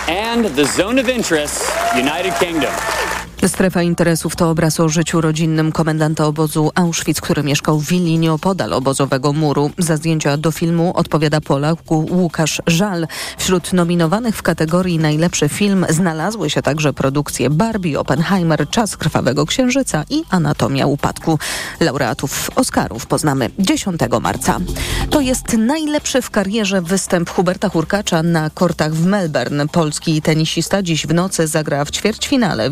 and 0.07 0.45
The 0.45 0.65
Zone 0.65 0.97
of 0.97 1.09
Interest, 1.09 1.69
United 1.95 2.33
Kingdom. 2.39 2.73
Strefa 3.45 3.81
interesów 3.81 4.35
to 4.35 4.49
obraz 4.49 4.79
o 4.79 4.89
życiu 4.89 5.21
rodzinnym 5.21 5.71
komendanta 5.71 6.25
obozu 6.25 6.71
Auschwitz, 6.75 7.21
który 7.21 7.43
mieszkał 7.43 7.79
w 7.79 7.87
willi 7.87 8.19
nieopodal 8.19 8.73
obozowego 8.73 9.33
muru. 9.33 9.71
Za 9.77 9.97
zdjęcia 9.97 10.37
do 10.37 10.51
filmu 10.51 10.91
odpowiada 10.95 11.41
Polak 11.41 11.91
Łukasz 11.91 12.61
Żal. 12.67 13.07
Wśród 13.37 13.73
nominowanych 13.73 14.35
w 14.37 14.41
kategorii 14.41 14.99
najlepszy 14.99 15.49
film 15.49 15.85
znalazły 15.89 16.49
się 16.49 16.61
także 16.61 16.93
produkcje 16.93 17.49
Barbie, 17.49 17.99
Oppenheimer, 17.99 18.69
Czas 18.69 18.97
Krwawego 18.97 19.45
Księżyca 19.45 20.03
i 20.09 20.23
Anatomia 20.29 20.85
Upadku. 20.85 21.39
Laureatów 21.79 22.49
Oscarów 22.55 23.05
poznamy 23.05 23.49
10 23.59 24.01
marca. 24.21 24.59
To 25.09 25.21
jest 25.21 25.53
najlepszy 25.57 26.21
w 26.21 26.29
karierze 26.29 26.81
występ 26.81 27.29
Huberta 27.29 27.69
Hurkacza 27.69 28.23
na 28.23 28.49
kortach 28.49 28.93
w 28.93 29.05
Melbourne. 29.05 29.67
Polski 29.67 30.21
tenisista 30.21 30.83
dziś 30.83 31.07
w 31.07 31.13
nocy 31.13 31.47
zagra 31.47 31.85
w 31.85 31.91
ćwierćfinale 31.91 32.69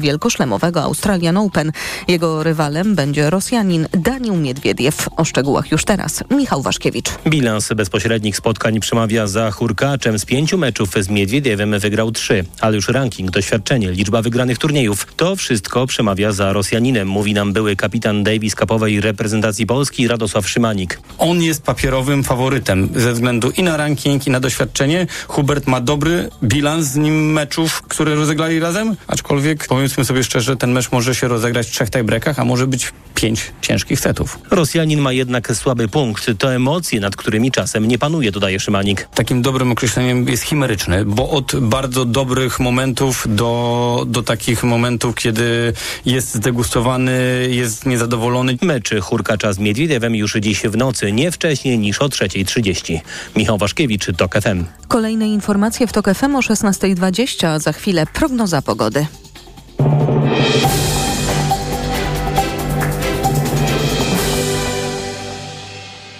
wielkoszlemowego 0.55 0.83
Australian 0.83 1.37
Open. 1.37 1.71
Jego 2.07 2.43
rywalem 2.43 2.95
będzie 2.95 3.29
Rosjanin 3.29 3.87
Daniel 3.91 4.41
Miedwiediew. 4.41 5.09
O 5.17 5.25
szczegółach 5.25 5.71
już 5.71 5.85
teraz 5.85 6.23
Michał 6.31 6.61
Waszkiewicz. 6.61 7.09
Bilans 7.27 7.69
bezpośrednich 7.75 8.37
spotkań 8.37 8.79
przemawia 8.79 9.27
za 9.27 9.51
Hurkaczem. 9.51 10.19
Z 10.19 10.25
pięciu 10.25 10.57
meczów 10.57 10.89
z 10.99 11.09
Miedwiediewem 11.09 11.79
wygrał 11.79 12.11
trzy, 12.11 12.45
ale 12.61 12.75
już 12.75 12.87
ranking, 12.87 13.31
doświadczenie, 13.31 13.91
liczba 13.91 14.21
wygranych 14.21 14.57
turniejów. 14.57 15.07
To 15.15 15.35
wszystko 15.35 15.87
przemawia 15.87 16.31
za 16.31 16.53
Rosjaninem, 16.53 17.07
mówi 17.07 17.33
nam 17.33 17.53
były 17.53 17.75
kapitan 17.75 18.23
Davis 18.23 18.55
kapowej 18.55 19.01
reprezentacji 19.01 19.65
Polski 19.65 20.07
Radosław 20.07 20.49
Szymanik. 20.49 20.99
On 21.17 21.41
jest 21.41 21.63
papierowym 21.63 22.23
faworytem 22.23 22.89
ze 22.95 23.13
względu 23.13 23.51
i 23.51 23.63
na 23.63 23.77
ranking, 23.77 24.27
i 24.27 24.31
na 24.31 24.39
doświadczenie. 24.39 25.07
Hubert 25.27 25.67
ma 25.67 25.81
dobry 25.81 26.29
bilans 26.43 26.85
z 26.85 26.95
nim 26.95 27.33
meczów, 27.33 27.81
które 27.81 28.15
rozegrali 28.15 28.59
razem, 28.59 28.95
aczkolwiek 29.07 29.67
powiedzmy 29.67 30.05
sobie 30.05 30.23
szczerze, 30.23 30.44
że 30.45 30.57
ten 30.57 30.71
mecz 30.71 30.91
może 30.91 31.15
się 31.15 31.27
rozegrać 31.27 31.67
w 31.67 31.71
trzech 31.71 31.89
tiebreakach, 31.89 32.39
a 32.39 32.45
może 32.45 32.67
być 32.67 32.93
pięć 33.15 33.51
ciężkich 33.61 33.99
setów. 33.99 34.39
Rosjanin 34.51 34.99
ma 34.99 35.11
jednak 35.11 35.55
słaby 35.55 35.87
punkt. 35.87 36.31
To 36.37 36.53
emocje, 36.53 36.99
nad 36.99 37.15
którymi 37.15 37.51
czasem 37.51 37.87
nie 37.87 37.97
panuje, 37.97 38.31
dodaje 38.31 38.59
Szymanik. 38.59 39.07
Takim 39.15 39.41
dobrym 39.41 39.71
określeniem 39.71 40.27
jest 40.27 40.43
chimeryczny, 40.43 41.05
bo 41.05 41.29
od 41.29 41.59
bardzo 41.59 42.05
dobrych 42.05 42.59
momentów 42.59 43.25
do, 43.29 44.03
do 44.07 44.23
takich 44.23 44.63
momentów, 44.63 45.15
kiedy 45.15 45.73
jest 46.05 46.35
zdegustowany, 46.35 47.47
jest 47.49 47.85
niezadowolony. 47.85 48.57
Meczy 48.61 49.01
Hurkacza 49.01 49.53
z 49.53 49.59
Miedwiediewem 49.59 50.15
już 50.15 50.33
dziś 50.33 50.61
w 50.61 50.77
nocy, 50.77 51.11
nie 51.11 51.31
wcześniej 51.31 51.79
niż 51.79 51.99
o 51.99 52.05
3.30. 52.05 52.99
Michał 53.35 53.57
Waszkiewicz, 53.57 54.05
TOK 54.17 54.35
FM. 54.41 54.63
Kolejne 54.87 55.27
informacje 55.27 55.87
w 55.87 55.93
TOK 55.93 56.13
FM 56.13 56.35
o 56.35 56.39
16.20, 56.39 57.47
a 57.47 57.59
za 57.59 57.73
chwilę 57.73 58.05
prognoza 58.13 58.61
pogody. 58.61 59.07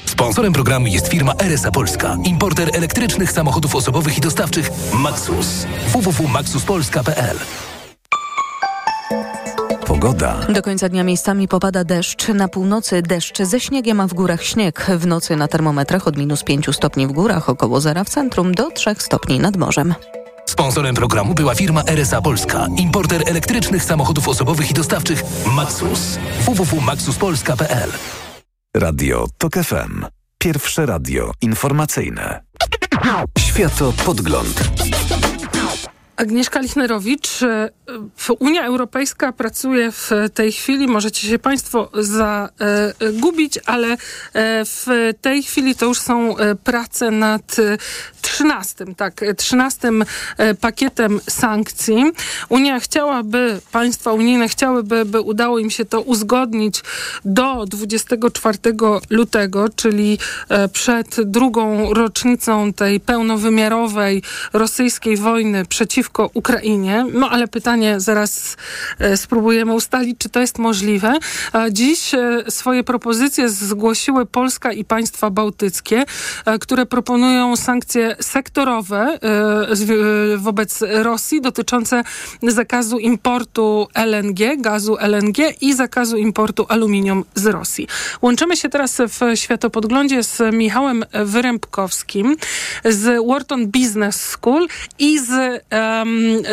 Sponsorem 0.05 0.53
programu 0.53 0.87
jest 0.87 1.07
firma 1.07 1.33
RSA 1.39 1.71
Polska, 1.71 2.17
importer 2.23 2.69
elektrycznych 2.73 3.31
samochodów 3.31 3.75
osobowych 3.75 4.17
i 4.17 4.21
dostawczych 4.21 4.69
Maxus. 4.93 5.65
www.maxuspolska.pl 5.87 7.37
Pogoda. 9.85 10.35
Do 10.49 10.61
końca 10.61 10.89
dnia 10.89 11.03
miejscami 11.03 11.47
popada 11.47 11.83
deszcz. 11.83 12.27
Na 12.27 12.47
północy 12.47 13.01
deszcz 13.01 13.41
ze 13.41 13.59
śniegiem, 13.59 13.99
a 13.99 14.07
w 14.07 14.13
górach 14.13 14.43
śnieg. 14.43 14.87
W 14.97 15.07
nocy 15.07 15.35
na 15.35 15.47
termometrach 15.47 16.07
od 16.07 16.17
minus 16.17 16.43
5 16.43 16.75
stopni 16.75 17.07
w 17.07 17.11
górach, 17.11 17.49
około 17.49 17.81
zera 17.81 18.03
w 18.03 18.09
centrum, 18.09 18.53
do 18.53 18.71
3 18.71 18.95
stopni 18.97 19.39
nad 19.39 19.57
morzem. 19.57 19.95
Sponsorem 20.55 20.95
programu 20.95 21.33
była 21.33 21.55
firma 21.55 21.83
RSA 21.83 22.21
Polska, 22.21 22.67
importer 22.77 23.29
elektrycznych 23.29 23.83
samochodów 23.83 24.27
osobowych 24.27 24.71
i 24.71 24.73
dostawczych 24.73 25.23
Maxus. 25.45 26.19
www.maxuspolska.pl 26.45 27.91
Radio 28.75 29.27
TOK 29.37 29.53
FM. 29.53 30.05
Pierwsze 30.37 30.85
radio 30.85 31.31
informacyjne. 31.41 32.43
Światopodgląd. 33.39 34.69
Agnieszka 36.17 36.59
Lichnerowicz. 36.59 37.29
Unia 38.39 38.65
Europejska 38.65 39.31
pracuje 39.31 39.91
w 39.91 40.11
tej 40.33 40.51
chwili, 40.51 40.87
możecie 40.87 41.27
się 41.27 41.39
Państwo 41.39 41.91
zagubić, 41.93 43.59
ale 43.65 43.97
w 44.65 45.11
tej 45.21 45.43
chwili 45.43 45.75
to 45.75 45.85
już 45.85 45.99
są 45.99 46.35
prace 46.63 47.11
nad 47.11 47.55
trzynastym, 48.21 48.95
tak, 48.95 49.21
trzynastym 49.37 50.05
pakietem 50.61 51.19
sankcji. 51.29 52.03
Unia 52.49 52.79
chciałaby, 52.79 53.61
państwa 53.71 54.13
unijne 54.13 54.47
chciałyby, 54.47 55.05
by 55.05 55.21
udało 55.21 55.59
im 55.59 55.69
się 55.69 55.85
to 55.85 56.01
uzgodnić 56.01 56.81
do 57.25 57.65
24 57.65 58.57
lutego, 59.09 59.69
czyli 59.75 60.17
przed 60.73 61.21
drugą 61.21 61.93
rocznicą 61.93 62.73
tej 62.73 62.99
pełnowymiarowej 62.99 64.23
rosyjskiej 64.53 65.17
wojny 65.17 65.65
przeciwko 65.65 66.04
przeciwko 66.05 66.29
Ukrainie. 66.33 67.05
No 67.13 67.29
ale 67.29 67.47
pytanie 67.47 67.99
zaraz 67.99 68.57
e, 68.99 69.17
spróbujemy 69.17 69.73
ustalić, 69.73 70.17
czy 70.17 70.29
to 70.29 70.39
jest 70.39 70.57
możliwe. 70.57 71.13
Dziś 71.71 72.13
e, 72.13 72.43
swoje 72.49 72.83
propozycje 72.83 73.49
zgłosiły 73.49 74.25
Polska 74.25 74.71
i 74.71 74.85
państwa 74.85 75.29
bałtyckie, 75.29 76.03
e, 76.45 76.59
które 76.59 76.85
proponują 76.85 77.55
sankcje 77.55 78.15
sektorowe 78.21 79.19
wobec 80.37 80.83
Rosji 80.89 81.41
dotyczące 81.41 82.03
zakazu 82.43 82.97
importu 82.97 83.87
LNG, 83.93 84.61
gazu 84.61 84.97
LNG 84.99 85.37
i 85.61 85.73
zakazu 85.73 86.17
importu 86.17 86.65
aluminium 86.69 87.23
z 87.35 87.45
Rosji. 87.45 87.87
Łączymy 88.21 88.57
się 88.57 88.69
teraz 88.69 88.97
w 88.97 89.37
światopodglądzie 89.39 90.23
z 90.23 90.41
Michałem 90.53 91.05
Wyrębkowskim 91.13 92.35
z 92.85 93.25
Wharton 93.27 93.67
Business 93.67 94.21
School 94.21 94.67
i 94.99 95.19
z 95.19 95.63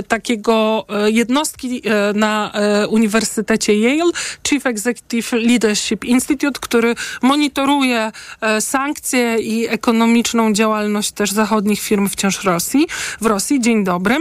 takiego 0.09 0.87
e, 0.89 1.11
jednostki 1.11 1.83
e, 1.85 2.13
na 2.13 2.53
e, 2.53 2.87
Uniwersytecie 2.87 3.75
Yale, 3.79 4.13
Chief 4.49 4.67
Executive 4.67 5.33
Leadership 5.33 6.05
Institute, 6.05 6.61
który 6.61 6.95
monitoruje 7.23 8.13
sankcje 8.61 9.39
i 9.39 9.69
ekonomiczną 9.69 10.53
działalność 10.53 11.13
też 11.13 11.33
zachodnich 11.33 11.81
firm 11.81 12.09
wciąż 12.09 12.45
Rosji. 12.45 12.87
W 13.21 13.27
Rosji. 13.27 13.61
Dzień 13.61 13.85
dobry. 13.85 14.17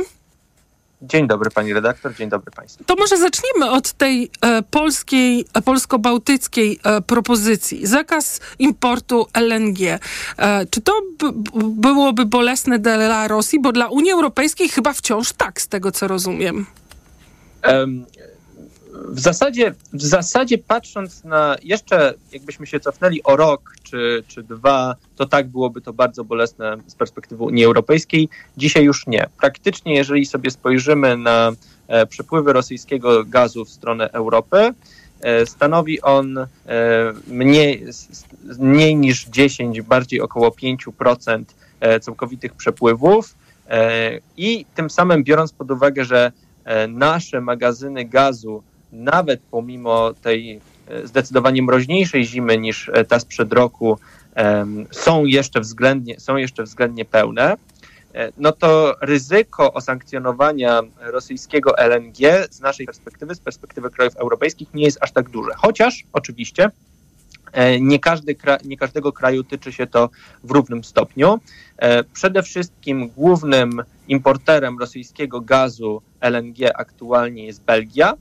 Dzień 1.01 1.27
dobry 1.27 1.49
pani 1.49 1.73
redaktor, 1.73 2.15
dzień 2.15 2.29
dobry 2.29 2.51
państwu. 2.51 2.83
To 2.83 2.95
może 2.95 3.17
zacznijmy 3.17 3.71
od 3.71 3.93
tej 3.93 4.31
e, 4.41 4.61
polskiej, 4.61 5.45
e, 5.53 5.61
polsko-bałtyckiej 5.61 6.79
e, 6.83 7.01
propozycji. 7.01 7.87
Zakaz 7.87 8.39
importu 8.59 9.27
LNG. 9.33 9.79
E, 9.81 9.99
czy 10.65 10.81
to 10.81 11.01
byłoby 11.63 12.25
bolesne 12.25 12.79
dla 12.79 13.27
Rosji? 13.27 13.61
Bo 13.61 13.71
dla 13.71 13.87
Unii 13.87 14.11
Europejskiej 14.11 14.69
chyba 14.69 14.93
wciąż 14.93 15.33
tak, 15.33 15.61
z 15.61 15.67
tego 15.67 15.91
co 15.91 16.07
rozumiem. 16.07 16.65
W 19.07 19.19
zasadzie, 19.19 19.73
w 19.93 20.01
zasadzie 20.01 20.57
patrząc 20.57 21.23
na 21.23 21.55
jeszcze, 21.63 22.13
jakbyśmy 22.31 22.67
się 22.67 22.79
cofnęli 22.79 23.23
o 23.23 23.35
rok 23.35 23.73
czy, 23.83 24.23
czy 24.27 24.43
dwa, 24.43 24.95
to 25.15 25.25
tak 25.25 25.47
byłoby 25.47 25.81
to 25.81 25.93
bardzo 25.93 26.23
bolesne 26.23 26.77
z 26.87 26.95
perspektywy 26.95 27.43
Unii 27.43 27.65
Europejskiej. 27.65 28.29
Dzisiaj 28.57 28.83
już 28.83 29.07
nie. 29.07 29.29
Praktycznie, 29.39 29.95
jeżeli 29.95 30.25
sobie 30.25 30.51
spojrzymy 30.51 31.17
na 31.17 31.51
e, 31.87 32.05
przepływy 32.05 32.53
rosyjskiego 32.53 33.25
gazu 33.25 33.65
w 33.65 33.69
stronę 33.69 34.11
Europy, 34.11 34.73
e, 35.21 35.45
stanowi 35.45 36.01
on 36.01 36.37
e, 36.37 36.47
mniej, 37.27 37.85
mniej 38.59 38.95
niż 38.95 39.25
10, 39.25 39.81
bardziej 39.81 40.21
około 40.21 40.49
5% 40.49 41.43
całkowitych 42.01 42.53
przepływów. 42.53 43.35
I 44.37 44.65
tym 44.75 44.89
samym 44.89 45.23
biorąc 45.23 45.51
pod 45.51 45.71
uwagę, 45.71 46.05
że 46.05 46.31
nasze 46.87 47.41
magazyny 47.41 48.05
gazu 48.05 48.63
nawet 48.91 49.41
pomimo 49.51 50.13
tej 50.13 50.61
e, 50.87 51.07
zdecydowanie 51.07 51.63
mroźniejszej 51.63 52.25
zimy 52.25 52.57
niż 52.57 52.89
e, 52.93 53.05
ta 53.05 53.19
sprzed 53.19 53.53
roku, 53.53 53.97
są 54.91 55.25
jeszcze 55.25 55.59
względnie, 55.59 56.19
są 56.19 56.35
jeszcze 56.35 56.63
względnie 56.63 57.05
pełne, 57.05 57.55
e, 58.13 58.31
no 58.37 58.51
to 58.51 58.95
ryzyko 59.01 59.73
osankcjonowania 59.73 60.81
rosyjskiego 60.99 61.77
LNG 61.77 62.17
z 62.49 62.59
naszej 62.59 62.85
perspektywy, 62.85 63.35
z 63.35 63.39
perspektywy 63.39 63.89
krajów 63.89 64.15
europejskich, 64.15 64.73
nie 64.73 64.83
jest 64.83 64.97
aż 65.01 65.11
tak 65.11 65.29
duże. 65.29 65.51
Chociaż 65.57 66.03
oczywiście 66.13 66.69
nie, 67.79 67.99
każdy, 67.99 68.35
nie 68.65 68.77
każdego 68.77 69.13
kraju 69.13 69.43
tyczy 69.43 69.73
się 69.73 69.87
to 69.87 70.09
w 70.43 70.51
równym 70.51 70.83
stopniu. 70.83 71.39
Przede 72.13 72.43
wszystkim 72.43 73.09
głównym 73.09 73.83
importerem 74.07 74.79
rosyjskiego 74.79 75.41
gazu 75.41 76.01
LNG 76.21 76.57
aktualnie 76.75 77.45
jest 77.45 77.63
Belgia. 77.63 78.13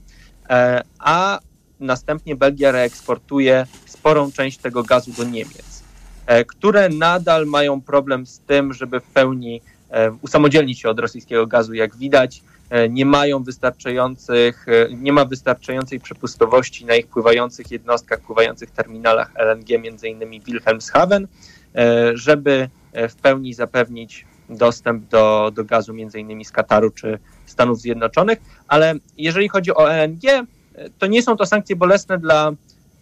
E, 0.51 0.82
a 0.98 1.40
następnie 1.80 2.36
Belgia 2.36 2.72
reeksportuje 2.72 3.66
sporą 3.86 4.32
część 4.32 4.59
tego 4.59 4.82
gazu 4.82 5.12
do 5.12 5.24
Niemiec, 5.24 5.82
e, 6.26 6.44
które 6.44 6.88
nadal 6.88 7.46
mają 7.46 7.80
problem 7.80 8.26
z 8.26 8.38
tym, 8.38 8.72
żeby 8.72 9.01
w 9.01 9.05
pełni 9.05 9.61
e, 9.90 10.11
usamodzielnić 10.22 10.80
się 10.80 10.88
od 10.88 10.98
rosyjskiego 10.98 11.46
gazu, 11.46 11.74
jak 11.74 11.96
widać. 11.96 12.42
Nie 12.90 13.07
mają 13.07 13.42
wystarczających, 13.42 14.66
nie 14.96 15.12
ma 15.12 15.24
wystarczającej 15.24 16.01
przepustowości 16.01 16.84
na 16.84 16.96
ich 16.96 17.07
pływających 17.07 17.70
jednostkach, 17.70 18.20
pływających 18.20 18.70
terminalach 18.70 19.30
LNG, 19.34 19.78
między 19.78 20.09
innymi 20.09 20.40
Wilhelmshaven, 20.40 21.26
żeby 22.14 22.68
w 23.09 23.14
pełni 23.14 23.55
zapewnić 23.55 24.26
dostęp 24.48 25.09
do, 25.09 25.53
do 25.55 25.64
gazu 25.64 25.94
między 25.94 26.20
innymi 26.20 26.44
z 26.44 26.51
Kataru 26.53 26.90
czy 26.90 27.18
Stanów 27.51 27.80
Zjednoczonych, 27.80 28.38
ale 28.68 28.94
jeżeli 29.18 29.48
chodzi 29.48 29.74
o 29.74 29.92
LNG, 29.92 30.46
to 30.98 31.07
nie 31.07 31.22
są 31.22 31.36
to 31.36 31.46
sankcje 31.46 31.76
bolesne 31.76 32.18
dla, 32.18 32.53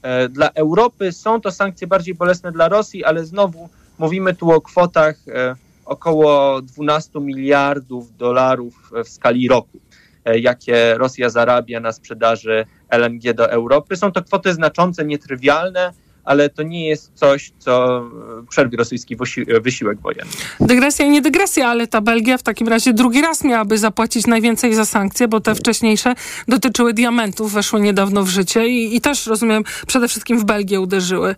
e, 0.02 0.28
dla 0.28 0.50
Europy, 0.50 1.12
są 1.12 1.40
to 1.40 1.50
sankcje 1.50 1.86
bardziej 1.86 2.14
bolesne 2.14 2.52
dla 2.52 2.68
Rosji, 2.68 3.04
ale 3.04 3.24
znowu 3.24 3.68
mówimy 3.98 4.34
tu 4.34 4.50
o 4.50 4.60
kwotach 4.60 5.16
e, 5.28 5.54
około 5.84 6.62
12 6.62 7.20
miliardów 7.20 8.16
dolarów 8.16 8.90
w 9.04 9.08
skali 9.08 9.48
roku, 9.48 9.80
e, 10.24 10.38
jakie 10.38 10.94
Rosja 10.98 11.30
zarabia 11.30 11.80
na 11.80 11.92
sprzedaży 11.92 12.66
LNG 12.90 13.34
do 13.34 13.50
Europy. 13.50 13.96
Są 13.96 14.12
to 14.12 14.22
kwoty 14.22 14.54
znaczące, 14.54 15.04
nietrywialne 15.04 15.92
ale 16.28 16.48
to 16.48 16.62
nie 16.62 16.88
jest 16.88 17.12
coś, 17.14 17.52
co 17.58 18.02
przerwie 18.48 18.78
rosyjski 18.78 19.16
wysiłek 19.60 20.00
wojenny. 20.00 20.32
Dygresja 20.60 21.06
i 21.06 21.10
nie 21.10 21.22
dygresja, 21.22 21.68
ale 21.68 21.86
ta 21.86 22.00
Belgia 22.00 22.38
w 22.38 22.42
takim 22.42 22.68
razie 22.68 22.92
drugi 22.92 23.20
raz 23.22 23.44
miałaby 23.44 23.78
zapłacić 23.78 24.26
najwięcej 24.26 24.74
za 24.74 24.84
sankcje, 24.84 25.28
bo 25.28 25.40
te 25.40 25.54
wcześniejsze 25.54 26.14
dotyczyły 26.48 26.94
diamentów, 26.94 27.52
weszły 27.52 27.80
niedawno 27.80 28.24
w 28.24 28.28
życie 28.28 28.68
i, 28.68 28.96
i 28.96 29.00
też, 29.00 29.26
rozumiem, 29.26 29.64
przede 29.86 30.08
wszystkim 30.08 30.38
w 30.38 30.44
Belgię 30.44 30.80
uderzyły. 30.80 31.34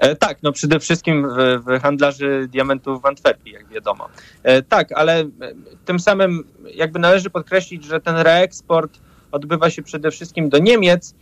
E, 0.00 0.16
tak, 0.16 0.38
no 0.42 0.52
przede 0.52 0.80
wszystkim 0.80 1.28
w, 1.28 1.64
w, 1.66 1.82
handlarzy 1.82 2.48
diamentów 2.52 3.02
w 3.02 3.06
Antwerpii, 3.06 3.52
jak 3.52 3.68
wiadomo. 3.68 4.08
E, 4.42 4.62
tak, 4.62 4.92
ale 4.92 5.20
e, 5.20 5.26
tym 5.84 6.00
samym 6.00 6.44
jakby 6.74 6.98
należy 6.98 7.30
podkreślić, 7.30 7.84
że 7.84 8.00
ten 8.00 8.16
reeksport 8.16 8.98
odbywa 9.32 9.70
się 9.70 9.82
przede 9.82 10.10
wszystkim 10.10 10.48
do 10.48 10.58
Niemiec, 10.58 11.10
e, 11.10 11.16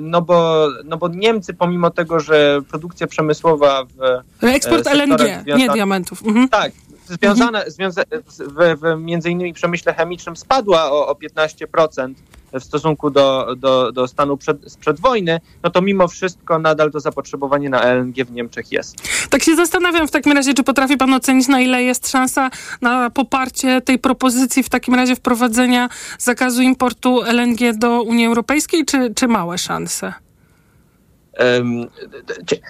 no 0.00 0.22
bo, 0.22 0.68
no 0.84 0.96
bo 0.96 1.08
Niemcy, 1.08 1.54
pomimo 1.54 1.90
tego, 1.90 2.20
że 2.20 2.60
produkcja 2.70 3.06
przemysłowa 3.06 3.84
w. 3.84 4.44
Eksport 4.46 4.86
LNG, 4.86 5.46
nie 5.56 5.68
diamentów. 5.68 6.22
Mhm. 6.26 6.48
Tak, 6.48 6.72
związana, 7.06 7.58
mhm. 7.58 7.70
związa 7.70 8.02
w, 8.26 8.80
w 8.80 9.00
między 9.00 9.30
innymi 9.30 9.52
przemyśle 9.52 9.94
chemicznym 9.94 10.36
spadła 10.36 10.92
o, 10.92 11.08
o 11.08 11.14
15% 11.14 12.14
w 12.60 12.64
stosunku 12.64 13.10
do, 13.10 13.54
do, 13.56 13.92
do 13.92 14.08
stanu 14.08 14.36
przed, 14.36 14.72
sprzed 14.72 15.00
wojny, 15.00 15.40
no 15.62 15.70
to 15.70 15.82
mimo 15.82 16.08
wszystko 16.08 16.58
nadal 16.58 16.90
to 16.90 17.00
zapotrzebowanie 17.00 17.70
na 17.70 17.82
LNG 17.82 18.24
w 18.24 18.30
Niemczech 18.30 18.72
jest. 18.72 18.96
Tak 19.30 19.42
się 19.42 19.56
zastanawiam 19.56 20.08
w 20.08 20.10
takim 20.10 20.32
razie, 20.32 20.54
czy 20.54 20.62
potrafi 20.62 20.96
pan 20.96 21.14
ocenić, 21.14 21.48
na 21.48 21.60
ile 21.60 21.82
jest 21.82 22.10
szansa 22.10 22.50
na 22.80 23.10
poparcie 23.10 23.80
tej 23.80 23.98
propozycji 23.98 24.62
w 24.62 24.68
takim 24.68 24.94
razie 24.94 25.16
wprowadzenia 25.16 25.88
zakazu 26.18 26.62
importu 26.62 27.22
LNG 27.22 27.78
do 27.78 28.02
Unii 28.02 28.26
Europejskiej, 28.26 28.84
czy, 28.84 29.14
czy 29.14 29.28
małe 29.28 29.58
szanse? 29.58 30.12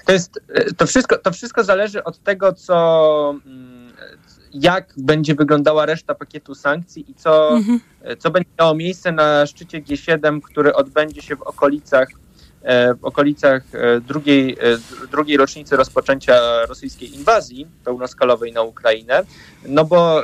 To, 0.07 0.13
jest, 0.13 0.41
to, 0.77 0.87
wszystko, 0.87 1.19
to 1.19 1.33
wszystko 1.33 1.65
zależy 1.65 2.05
od 2.05 2.19
tego, 2.19 2.53
co 2.53 3.35
mm, 3.47 3.74
jak 4.55 4.95
będzie 4.97 5.35
wyglądała 5.35 5.87
reszta 5.87 6.15
pakietu 6.15 6.55
sankcji 6.55 7.11
i 7.11 7.15
co, 7.15 7.51
mhm. 7.57 7.81
co 8.19 8.31
będzie 8.31 8.51
miało 8.61 8.75
miejsce 8.75 9.13
na 9.13 9.47
szczycie 9.47 9.83
G7, 9.83 10.41
który 10.41 10.75
odbędzie 10.75 11.23
się 11.23 11.37
w 11.37 11.43
okolicach 11.43 12.09
e, 12.63 12.95
w 12.95 13.05
okolicach 13.05 13.63
e, 13.75 14.01
drugiej, 14.01 14.53
e, 14.53 14.57
drugiej 15.11 15.37
rocznicy 15.37 15.77
rozpoczęcia 15.77 16.67
rosyjskiej 16.67 17.15
inwazji 17.15 17.67
pełnoskalowej 17.85 18.53
na 18.53 18.63
Ukrainę, 18.63 19.23
no 19.69 19.85
bo 19.85 20.23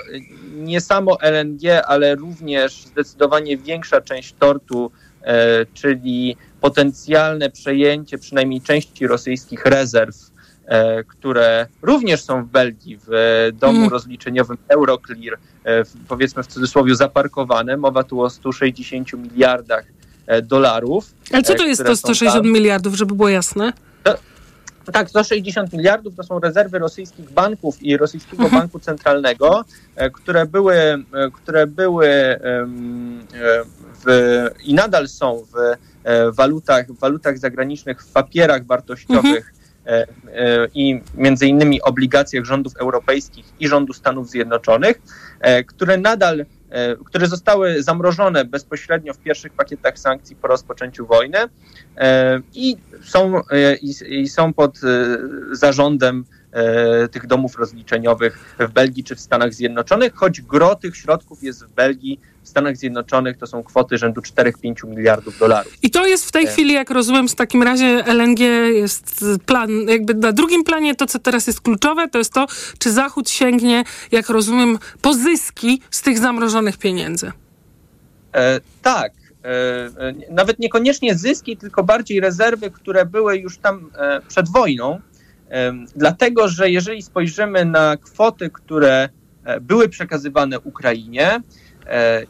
nie 0.54 0.80
samo 0.80 1.20
LNG, 1.20 1.82
ale 1.86 2.14
również 2.14 2.82
zdecydowanie 2.82 3.56
większa 3.56 4.00
część 4.00 4.34
tortu, 4.38 4.90
czyli 5.74 6.36
potencjalne 6.60 7.50
przejęcie 7.50 8.18
przynajmniej 8.18 8.60
części 8.60 9.06
rosyjskich 9.06 9.66
rezerw 9.66 10.29
które 11.08 11.66
również 11.82 12.22
są 12.22 12.44
w 12.44 12.46
Belgii, 12.46 12.98
w 13.06 13.10
domu 13.52 13.78
mm. 13.78 13.90
rozliczeniowym 13.90 14.56
Euroclear, 14.68 15.38
e, 15.64 15.84
powiedzmy 16.08 16.42
w 16.42 16.46
cudzysłowie 16.46 16.94
zaparkowane. 16.94 17.76
Mowa 17.76 18.04
tu 18.04 18.22
o 18.22 18.30
160 18.30 19.12
miliardach 19.12 19.84
e, 20.26 20.42
dolarów. 20.42 21.14
Ale 21.32 21.42
co 21.42 21.54
to 21.54 21.66
jest 21.66 21.84
to 21.84 21.96
160 21.96 22.44
miliardów, 22.44 22.94
żeby 22.94 23.14
było 23.14 23.28
jasne? 23.28 23.72
To, 24.84 24.92
tak, 24.92 25.10
160 25.10 25.72
miliardów 25.72 26.14
to 26.16 26.22
są 26.22 26.40
rezerwy 26.40 26.78
rosyjskich 26.78 27.30
banków 27.30 27.82
i 27.82 27.96
rosyjskiego 27.96 28.44
mhm. 28.44 28.62
banku 28.62 28.78
centralnego, 28.78 29.64
które 30.12 30.46
były, 30.46 31.04
które 31.32 31.66
były 31.66 32.08
w, 34.04 34.46
i 34.64 34.74
nadal 34.74 35.08
są 35.08 35.44
w 35.52 35.76
walutach, 36.36 36.92
w 36.92 36.98
walutach 36.98 37.38
zagranicznych, 37.38 38.02
w 38.02 38.12
papierach 38.12 38.66
wartościowych 38.66 39.36
mhm. 39.36 39.59
E, 39.90 40.06
e, 40.34 40.68
i 40.74 41.00
między 41.14 41.46
innymi 41.46 41.82
obligacjach 41.82 42.44
rządów 42.44 42.76
europejskich 42.76 43.44
i 43.60 43.68
rządu 43.68 43.92
Stanów 43.92 44.30
Zjednoczonych, 44.30 45.02
e, 45.40 45.64
które 45.64 45.98
nadal 45.98 46.46
które 47.06 47.26
zostały 47.26 47.82
zamrożone 47.82 48.44
bezpośrednio 48.44 49.14
w 49.14 49.18
pierwszych 49.18 49.52
pakietach 49.52 49.98
sankcji 49.98 50.36
po 50.36 50.48
rozpoczęciu 50.48 51.06
wojny 51.06 51.38
i 52.54 52.76
są, 53.02 53.40
i, 54.08 54.28
są 54.28 54.52
pod 54.52 54.80
zarządem 55.52 56.24
tych 57.10 57.26
domów 57.26 57.58
rozliczeniowych 57.58 58.56
w 58.58 58.72
Belgii 58.72 59.04
czy 59.04 59.16
w 59.16 59.20
Stanach 59.20 59.54
Zjednoczonych, 59.54 60.14
choć 60.14 60.40
gro 60.40 60.74
tych 60.74 60.96
środków 60.96 61.42
jest 61.42 61.64
w 61.64 61.70
Belgii 61.70 62.20
Stanach 62.50 62.76
Zjednoczonych 62.76 63.36
to 63.36 63.46
są 63.46 63.62
kwoty 63.62 63.98
rzędu 63.98 64.20
4-5 64.20 64.88
miliardów 64.88 65.38
dolarów. 65.38 65.72
I 65.82 65.90
to 65.90 66.06
jest 66.06 66.28
w 66.28 66.32
tej 66.32 66.46
chwili, 66.46 66.74
jak 66.74 66.90
rozumiem, 66.90 67.28
w 67.28 67.34
takim 67.34 67.62
razie 67.62 68.04
LNG 68.06 68.40
jest 68.74 69.24
plan, 69.46 69.70
jakby 69.88 70.14
na 70.14 70.32
drugim 70.32 70.64
planie 70.64 70.94
to, 70.94 71.06
co 71.06 71.18
teraz 71.18 71.46
jest 71.46 71.60
kluczowe, 71.60 72.08
to 72.08 72.18
jest 72.18 72.32
to, 72.32 72.46
czy 72.78 72.92
Zachód 72.92 73.30
sięgnie, 73.30 73.84
jak 74.12 74.28
rozumiem, 74.28 74.78
pozyski 75.02 75.82
z 75.90 76.02
tych 76.02 76.18
zamrożonych 76.18 76.78
pieniędzy. 76.78 77.32
E, 78.34 78.60
tak. 78.82 79.12
E, 79.44 79.48
e, 79.48 80.14
nawet 80.30 80.58
niekoniecznie 80.58 81.14
zyski, 81.14 81.56
tylko 81.56 81.84
bardziej 81.84 82.20
rezerwy, 82.20 82.70
które 82.70 83.06
były 83.06 83.38
już 83.38 83.58
tam 83.58 83.90
e, 83.98 84.20
przed 84.28 84.48
wojną. 84.48 85.00
E, 85.50 85.72
dlatego, 85.96 86.48
że 86.48 86.70
jeżeli 86.70 87.02
spojrzymy 87.02 87.64
na 87.64 87.96
kwoty, 87.96 88.50
które 88.50 89.08
e, 89.44 89.60
były 89.60 89.88
przekazywane 89.88 90.60
Ukrainie, 90.60 91.40
E, 91.40 91.42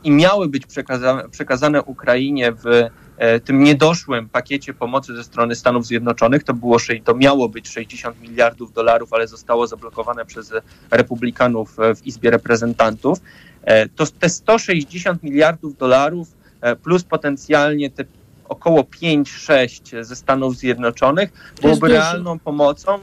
i 0.05 0.11
miały 0.11 0.49
być 0.49 0.67
przekazane, 0.67 1.29
przekazane 1.29 1.83
Ukrainie 1.83 2.53
w 2.53 2.67
e, 3.17 3.41
tym 3.41 3.65
niedoszłym 3.65 4.29
pakiecie 4.29 4.75
pomocy 4.75 5.17
ze 5.17 5.25
strony 5.25 5.55
Stanów 5.55 5.87
Zjednoczonych. 5.87 6.45
To, 6.45 6.55
było, 6.55 6.77
to 7.05 7.15
miało 7.15 7.49
być 7.49 7.69
60 7.69 8.21
miliardów 8.21 8.73
dolarów, 8.73 9.13
ale 9.13 9.29
zostało 9.29 9.67
zablokowane 9.67 10.25
przez 10.25 10.53
republikanów 10.91 11.77
w 11.97 12.07
Izbie 12.07 12.31
Reprezentantów. 12.31 13.19
E, 13.63 13.89
to 13.89 14.07
te 14.07 14.29
160 14.29 15.23
miliardów 15.23 15.77
dolarów 15.77 16.29
plus 16.83 17.05
potencjalnie 17.05 17.91
te 17.91 18.05
około 18.49 18.83
5-6 18.83 20.05
ze 20.05 20.17
Stanów 20.17 20.57
Zjednoczonych 20.57 21.31
byłoby 21.63 21.89
realną 21.89 22.39
pomocą 22.39 22.99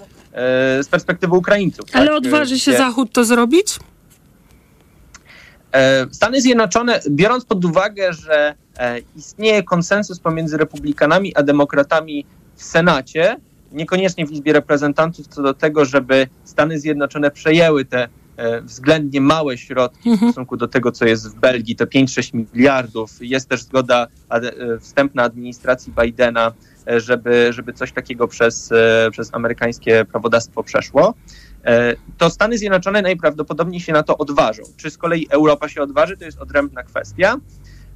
z 0.82 0.88
perspektywy 0.88 1.36
Ukraińców. 1.36 1.86
Ale 1.94 2.08
tak? 2.08 2.16
odważy 2.16 2.60
się 2.60 2.78
Zachód 2.78 3.12
to 3.12 3.26
zrobić? 3.26 3.80
E, 5.72 6.08
Stany 6.12 6.42
Zjednoczone, 6.42 7.00
biorąc 7.10 7.46
pod 7.46 7.66
uwagę, 7.66 8.14
że 8.14 8.56
e, 8.78 9.00
istnieje 9.16 9.64
konsensus 9.64 10.20
pomiędzy 10.20 10.58
republikanami 10.58 11.36
a 11.36 11.44
demokratami 11.44 12.26
w 12.56 12.64
Senacie, 12.64 13.38
niekoniecznie 13.72 14.28
w 14.28 14.32
Izbie 14.32 14.54
Reprezentantów, 14.54 15.28
co 15.28 15.42
do 15.42 15.54
tego, 15.54 15.86
żeby 15.86 16.28
Stany 16.44 16.80
Zjednoczone 16.80 17.32
przejęły 17.32 17.86
te 17.86 18.08
e, 18.38 18.62
względnie 18.62 19.22
małe 19.22 19.58
środki 19.58 20.10
w 20.10 20.14
mhm. 20.14 20.32
stosunku 20.32 20.58
do 20.58 20.68
tego, 20.68 20.92
co 20.92 21.06
jest 21.06 21.30
w 21.30 21.40
Belgii, 21.40 21.76
to 21.76 21.86
5-6 21.86 22.34
miliardów. 22.34 23.12
Jest 23.22 23.50
też 23.50 23.64
zgoda 23.64 24.08
wstępna 24.80 25.24
administracji 25.24 25.94
Bidena, 26.02 26.54
żeby, 26.98 27.54
żeby 27.54 27.74
coś 27.74 27.92
takiego 27.92 28.28
przez, 28.28 28.70
przez 29.12 29.34
amerykańskie 29.34 30.06
prawodawstwo 30.06 30.64
przeszło. 30.64 31.14
E, 31.68 31.96
to 32.18 32.30
Stany 32.30 32.58
Zjednoczone 32.58 33.02
najprawdopodobniej 33.02 33.82
się 33.82 33.94
na 33.94 34.04
to 34.04 34.18
odważą. 34.18 34.64
Czy 34.78 34.90
z 34.90 34.98
kolei 34.98 35.28
Europa 35.30 35.70
się 35.70 35.82
odważy, 35.82 36.18
to 36.18 36.26
jest 36.26 36.40
odrębna 36.40 36.84
kwestia. 36.84 37.38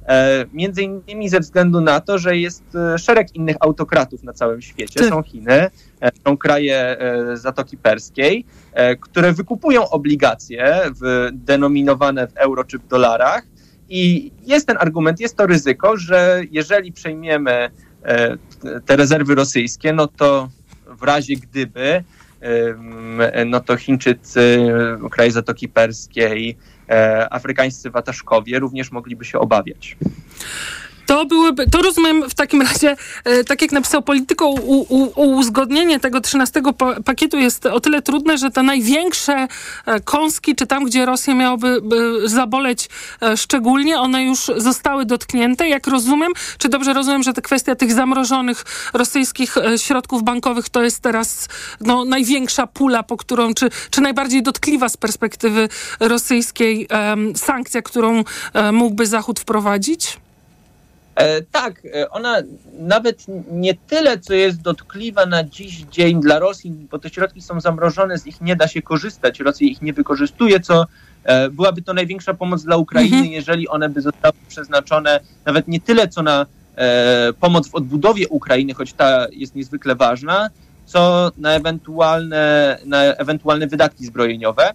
E, 0.06 0.44
między 0.52 0.82
innymi 0.82 1.28
ze 1.28 1.40
względu 1.40 1.80
na 1.80 2.00
to, 2.00 2.18
że 2.18 2.36
jest 2.36 2.62
e, 2.74 2.98
szereg 2.98 3.34
innych 3.34 3.56
autokratów 3.60 4.22
na 4.22 4.32
całym 4.32 4.62
świecie. 4.62 5.08
Są 5.08 5.22
Chiny, 5.22 5.70
są 6.26 6.36
kraje 6.36 6.96
Zatoki 7.34 7.76
Perskiej, 7.76 8.44
które 9.00 9.32
wykupują 9.32 9.88
obligacje 9.88 10.80
w, 11.00 11.28
denominowane 11.32 12.28
w 12.28 12.36
euro 12.36 12.64
czy 12.64 12.78
w 12.78 12.86
dolarach. 12.86 13.42
I 13.88 14.32
jest 14.46 14.66
ten 14.66 14.76
argument, 14.80 15.20
jest 15.20 15.36
to 15.36 15.46
ryzyko, 15.46 15.96
że 15.96 16.42
jeżeli 16.50 16.92
przejmiemy 16.92 17.70
te 18.86 18.96
rezerwy 18.96 19.34
rosyjskie, 19.34 19.92
no 19.92 20.06
to 20.06 20.48
w 20.86 21.02
razie 21.02 21.36
gdyby 21.36 22.04
no 23.46 23.60
to 23.60 23.76
Chińczycy, 23.76 24.58
kraj 25.10 25.30
Zatoki 25.30 25.68
Perskiej, 25.68 26.56
e, 26.88 27.32
afrykańscy 27.32 27.90
wataszkowie 27.90 28.58
również 28.58 28.92
mogliby 28.92 29.24
się 29.24 29.38
obawiać. 29.38 29.96
To 31.06 31.26
byłyby, 31.26 31.66
to 31.66 31.82
rozumiem 31.82 32.30
w 32.30 32.34
takim 32.34 32.62
razie, 32.62 32.96
e, 33.24 33.44
tak 33.44 33.62
jak 33.62 33.72
napisał 33.72 34.02
u, 34.62 35.20
uzgodnienie 35.36 36.00
tego 36.00 36.20
13 36.20 36.62
pakietu 37.04 37.38
jest 37.38 37.66
o 37.66 37.80
tyle 37.80 38.02
trudne, 38.02 38.38
że 38.38 38.50
te 38.50 38.62
największe 38.62 39.48
e, 39.86 40.00
kąski, 40.00 40.56
czy 40.56 40.66
tam, 40.66 40.84
gdzie 40.84 41.06
Rosja 41.06 41.34
miałaby 41.34 41.82
zaboleć 42.24 42.88
e, 43.22 43.36
szczególnie, 43.36 43.98
one 43.98 44.24
już 44.24 44.50
zostały 44.56 45.06
dotknięte. 45.06 45.68
Jak 45.68 45.86
rozumiem, 45.86 46.32
czy 46.58 46.68
dobrze 46.68 46.92
rozumiem, 46.92 47.22
że 47.22 47.32
ta 47.32 47.42
kwestia 47.42 47.74
tych 47.74 47.92
zamrożonych 47.92 48.64
rosyjskich 48.94 49.54
środków 49.76 50.22
bankowych 50.22 50.68
to 50.68 50.82
jest 50.82 51.00
teraz 51.00 51.48
no, 51.80 52.04
największa 52.04 52.66
pula, 52.66 53.02
po 53.02 53.16
którą, 53.16 53.54
czy, 53.54 53.70
czy 53.90 54.00
najbardziej 54.00 54.42
dotkliwa 54.42 54.88
z 54.88 54.96
perspektywy 54.96 55.68
rosyjskiej 56.00 56.88
sankcja, 57.36 57.82
którą 57.82 58.24
mógłby 58.72 59.06
Zachód 59.06 59.40
wprowadzić? 59.40 60.18
E, 61.14 61.42
tak, 61.42 61.82
e, 61.94 62.10
ona 62.10 62.36
nawet 62.78 63.24
nie 63.50 63.74
tyle, 63.74 64.18
co 64.18 64.34
jest 64.34 64.60
dotkliwa 64.62 65.26
na 65.26 65.44
dziś 65.44 65.84
dzień 65.90 66.20
dla 66.20 66.38
Rosji, 66.38 66.86
bo 66.90 66.98
te 66.98 67.10
środki 67.10 67.42
są 67.42 67.60
zamrożone, 67.60 68.18
z 68.18 68.24
nich 68.24 68.40
nie 68.40 68.56
da 68.56 68.68
się 68.68 68.82
korzystać, 68.82 69.40
Rosja 69.40 69.66
ich 69.66 69.82
nie 69.82 69.92
wykorzystuje, 69.92 70.60
co 70.60 70.86
e, 71.24 71.50
byłaby 71.50 71.82
to 71.82 71.94
największa 71.94 72.34
pomoc 72.34 72.64
dla 72.64 72.76
Ukrainy, 72.76 73.16
mhm. 73.16 73.32
jeżeli 73.32 73.68
one 73.68 73.88
by 73.88 74.00
zostały 74.00 74.34
przeznaczone 74.48 75.20
nawet 75.44 75.68
nie 75.68 75.80
tyle, 75.80 76.08
co 76.08 76.22
na 76.22 76.46
pomoc 77.40 77.68
w 77.68 77.74
odbudowie 77.74 78.28
Ukrainy, 78.28 78.74
choć 78.74 78.92
ta 78.92 79.26
jest 79.32 79.54
niezwykle 79.54 79.94
ważna, 79.94 80.50
co 80.86 81.32
na 81.38 81.52
ewentualne, 81.52 82.78
na 82.84 83.02
ewentualne 83.02 83.66
wydatki 83.66 84.06
zbrojeniowe, 84.06 84.74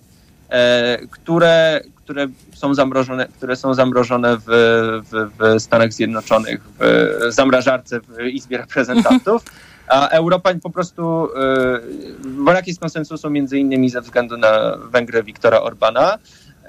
które, 1.12 1.82
które 2.08 2.28
są 2.54 2.74
zamrożone, 2.74 3.28
które 3.28 3.56
są 3.56 3.74
zamrożone 3.74 4.38
w, 4.38 4.44
w, 4.46 5.30
w 5.40 5.62
Stanach 5.62 5.94
Zjednoczonych, 5.94 6.62
w 6.80 7.20
zamrażarce 7.30 8.00
w 8.00 8.22
Izbie 8.26 8.58
Reprezentantów. 8.58 9.44
A 9.88 10.08
Europa 10.08 10.54
po 10.64 10.70
prostu 10.70 11.30
yy, 12.24 12.44
brak 12.46 12.68
jest 12.68 12.80
konsensusu 12.80 13.30
między 13.30 13.60
innymi 13.60 13.90
ze 13.90 14.02
względu 14.02 14.38
na 14.38 14.78
Węgry 14.92 15.24
Viktora 15.24 15.62
Orbana, 15.62 16.18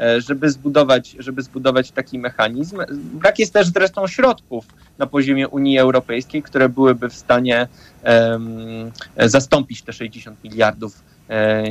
e, 0.01 0.21
żeby 0.21 0.51
zbudować, 0.51 1.17
żeby 1.19 1.43
zbudować 1.43 1.91
taki 1.91 2.19
mechanizm. 2.19 2.79
Brak 2.91 3.39
jest 3.39 3.53
też 3.53 3.69
zresztą 3.69 4.07
środków 4.07 4.65
na 4.99 5.07
poziomie 5.07 5.49
Unii 5.49 5.79
Europejskiej, 5.79 6.43
które 6.43 6.69
byłyby 6.69 7.09
w 7.09 7.15
stanie 7.15 7.69
um, 8.05 8.93
zastąpić 9.17 9.83
te 9.83 9.93
60 9.93 10.45
miliardów 10.45 11.08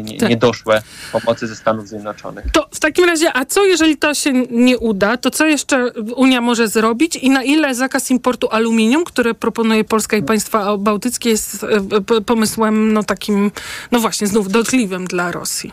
nie, 0.03 0.17
tak. 0.17 0.29
niedoszłe 0.29 0.81
pomocy 1.11 1.47
ze 1.47 1.55
Stanów 1.55 1.87
Zjednoczonych. 1.87 2.45
To 2.51 2.67
w 2.71 2.79
takim 2.79 3.05
razie, 3.05 3.37
a 3.37 3.45
co 3.45 3.65
jeżeli 3.65 3.97
to 3.97 4.13
się 4.13 4.33
nie 4.51 4.77
uda, 4.77 5.17
to 5.17 5.31
co 5.31 5.45
jeszcze 5.45 5.91
Unia 6.15 6.41
może 6.41 6.67
zrobić 6.67 7.15
i 7.15 7.29
na 7.29 7.43
ile 7.43 7.75
zakaz 7.75 8.11
importu 8.11 8.47
aluminium, 8.51 9.03
który 9.03 9.33
proponuje 9.33 9.83
Polska 9.83 10.17
i 10.17 10.23
państwa 10.23 10.77
bałtyckie 10.77 11.29
jest 11.29 11.63
e, 11.63 12.21
pomysłem 12.21 12.93
no 12.93 13.03
takim, 13.03 13.51
no 13.91 13.99
właśnie 13.99 14.27
znów 14.27 14.51
dotkliwym 14.51 15.05
dla 15.05 15.31
Rosji? 15.31 15.71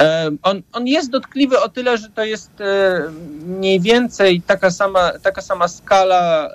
E, 0.00 0.30
on, 0.42 0.62
on 0.72 0.86
jest 0.86 1.10
dotkliwy 1.10 1.60
o 1.60 1.68
tyle, 1.68 1.98
że 1.98 2.08
to 2.08 2.24
jest 2.24 2.50
mniej 3.46 3.80
więcej 3.80 4.42
taka 4.46 4.70
sama, 4.70 5.12
taka 5.22 5.42
sama 5.42 5.68
skala, 5.68 6.50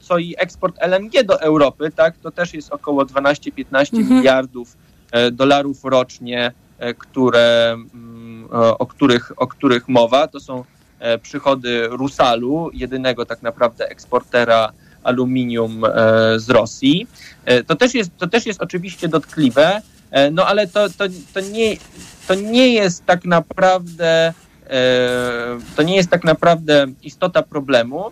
co 0.00 0.18
i 0.18 0.34
eksport 0.38 0.76
LNG 0.80 1.24
do 1.24 1.40
Europy, 1.40 1.90
tak? 1.96 2.14
To 2.22 2.30
też 2.30 2.54
jest 2.54 2.72
około 2.72 3.04
12-15 3.04 3.98
mhm. 3.98 4.16
miliardów 4.16 4.76
E, 4.76 4.87
dolarów 5.32 5.84
rocznie, 5.84 6.52
e, 6.78 6.94
które, 6.94 7.72
mm, 7.94 8.48
o, 8.50 8.86
których, 8.86 9.32
o 9.36 9.46
których 9.46 9.88
mowa. 9.88 10.28
To 10.28 10.40
są 10.40 10.64
e, 10.98 11.18
przychody 11.18 11.88
Rusalu, 11.88 12.70
jedynego 12.72 13.26
tak 13.26 13.42
naprawdę 13.42 13.88
eksportera 13.88 14.72
aluminium 15.02 15.82
z 16.36 16.50
Rosji. 16.50 17.06
To 17.66 17.76
też 17.76 17.94
jest, 17.94 18.10
to 18.18 18.26
też 18.26 18.46
jest 18.46 18.62
oczywiście 18.62 19.08
dotkliwe, 19.08 19.82
no 20.32 20.46
ale 20.46 20.66
to, 20.66 20.88
to, 20.88 21.04
to, 21.34 21.40
nie, 21.40 21.76
to 22.28 22.34
nie 22.34 22.74
jest 22.74 23.06
tak 23.06 23.24
naprawdę 23.24 24.34
to 25.76 25.82
nie 25.82 25.96
jest 25.96 26.10
tak 26.10 26.24
naprawdę 26.24 26.86
istota 27.02 27.42
problemu. 27.42 28.10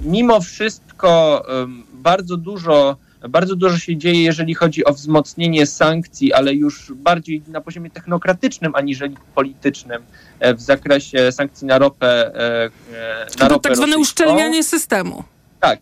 Mimo 0.00 0.40
wszystko 0.40 1.44
bardzo 1.92 2.36
dużo 2.36 2.96
bardzo 3.28 3.56
dużo 3.56 3.78
się 3.78 3.96
dzieje, 3.96 4.22
jeżeli 4.22 4.54
chodzi 4.54 4.84
o 4.84 4.92
wzmocnienie 4.92 5.66
sankcji, 5.66 6.32
ale 6.32 6.54
już 6.54 6.92
bardziej 6.92 7.42
na 7.48 7.60
poziomie 7.60 7.90
technokratycznym 7.90 8.74
aniżeli 8.74 9.16
politycznym 9.34 10.02
e, 10.40 10.54
w 10.54 10.60
zakresie 10.60 11.32
sankcji 11.32 11.66
na 11.66 11.78
ropę. 11.78 12.34
E, 12.34 12.64
e, 12.64 13.26
na 13.40 13.46
to 13.46 13.48
ropę 13.48 13.68
tak 13.68 13.76
zwane 13.76 13.98
uszczelnianie 13.98 14.64
systemu. 14.64 15.24
Tak. 15.60 15.80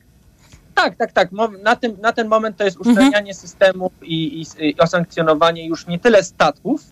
Tak, 0.74 0.96
tak, 0.96 1.12
tak. 1.12 1.28
Na, 1.62 1.76
tym, 1.76 1.96
na 2.00 2.12
ten 2.12 2.28
moment 2.28 2.56
to 2.56 2.64
jest 2.64 2.76
mhm. 2.76 2.96
uszczelnianie 2.96 3.30
mhm. 3.30 3.34
systemu 3.34 3.90
i, 4.02 4.42
i, 4.42 4.66
i 4.66 4.78
osankcjonowanie 4.78 5.66
już 5.66 5.86
nie 5.86 5.98
tyle 5.98 6.24
statków, 6.24 6.82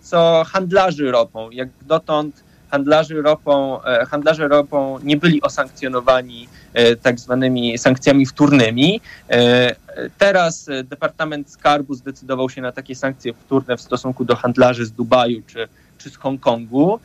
co 0.00 0.44
handlarzy 0.46 1.10
ropą. 1.10 1.50
Jak 1.50 1.68
dotąd 1.82 2.44
handlarzy 2.72 3.22
ropą, 3.22 3.84
e, 3.84 4.06
handlarze 4.06 4.48
ropą 4.48 4.98
nie 5.02 5.16
byli 5.16 5.42
osankcjonowani 5.42 6.48
e, 6.74 6.96
tak 6.96 7.20
zwanymi 7.20 7.78
sankcjami 7.78 8.26
wtórnymi. 8.26 9.00
E, 9.30 9.76
teraz 10.18 10.68
Departament 10.84 11.50
Skarbu 11.50 11.94
zdecydował 11.94 12.50
się 12.50 12.62
na 12.62 12.72
takie 12.72 12.94
sankcje 12.94 13.32
wtórne 13.34 13.76
w 13.76 13.80
stosunku 13.80 14.24
do 14.24 14.36
handlarzy 14.36 14.86
z 14.86 14.92
Dubaju 14.92 15.42
czy, 15.46 15.68
czy 15.98 16.10
z 16.10 16.16
Hongkongu, 16.16 17.00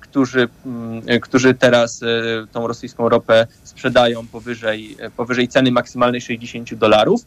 którzy, 0.00 0.48
mm, 0.66 1.20
którzy 1.20 1.54
teraz 1.54 2.00
tą 2.52 2.66
rosyjską 2.66 3.08
ropę 3.08 3.46
sprzedają 3.64 4.26
powyżej, 4.26 4.96
powyżej 5.16 5.48
ceny 5.48 5.70
maksymalnej 5.70 6.20
60 6.20 6.74
dolarów. 6.74 7.20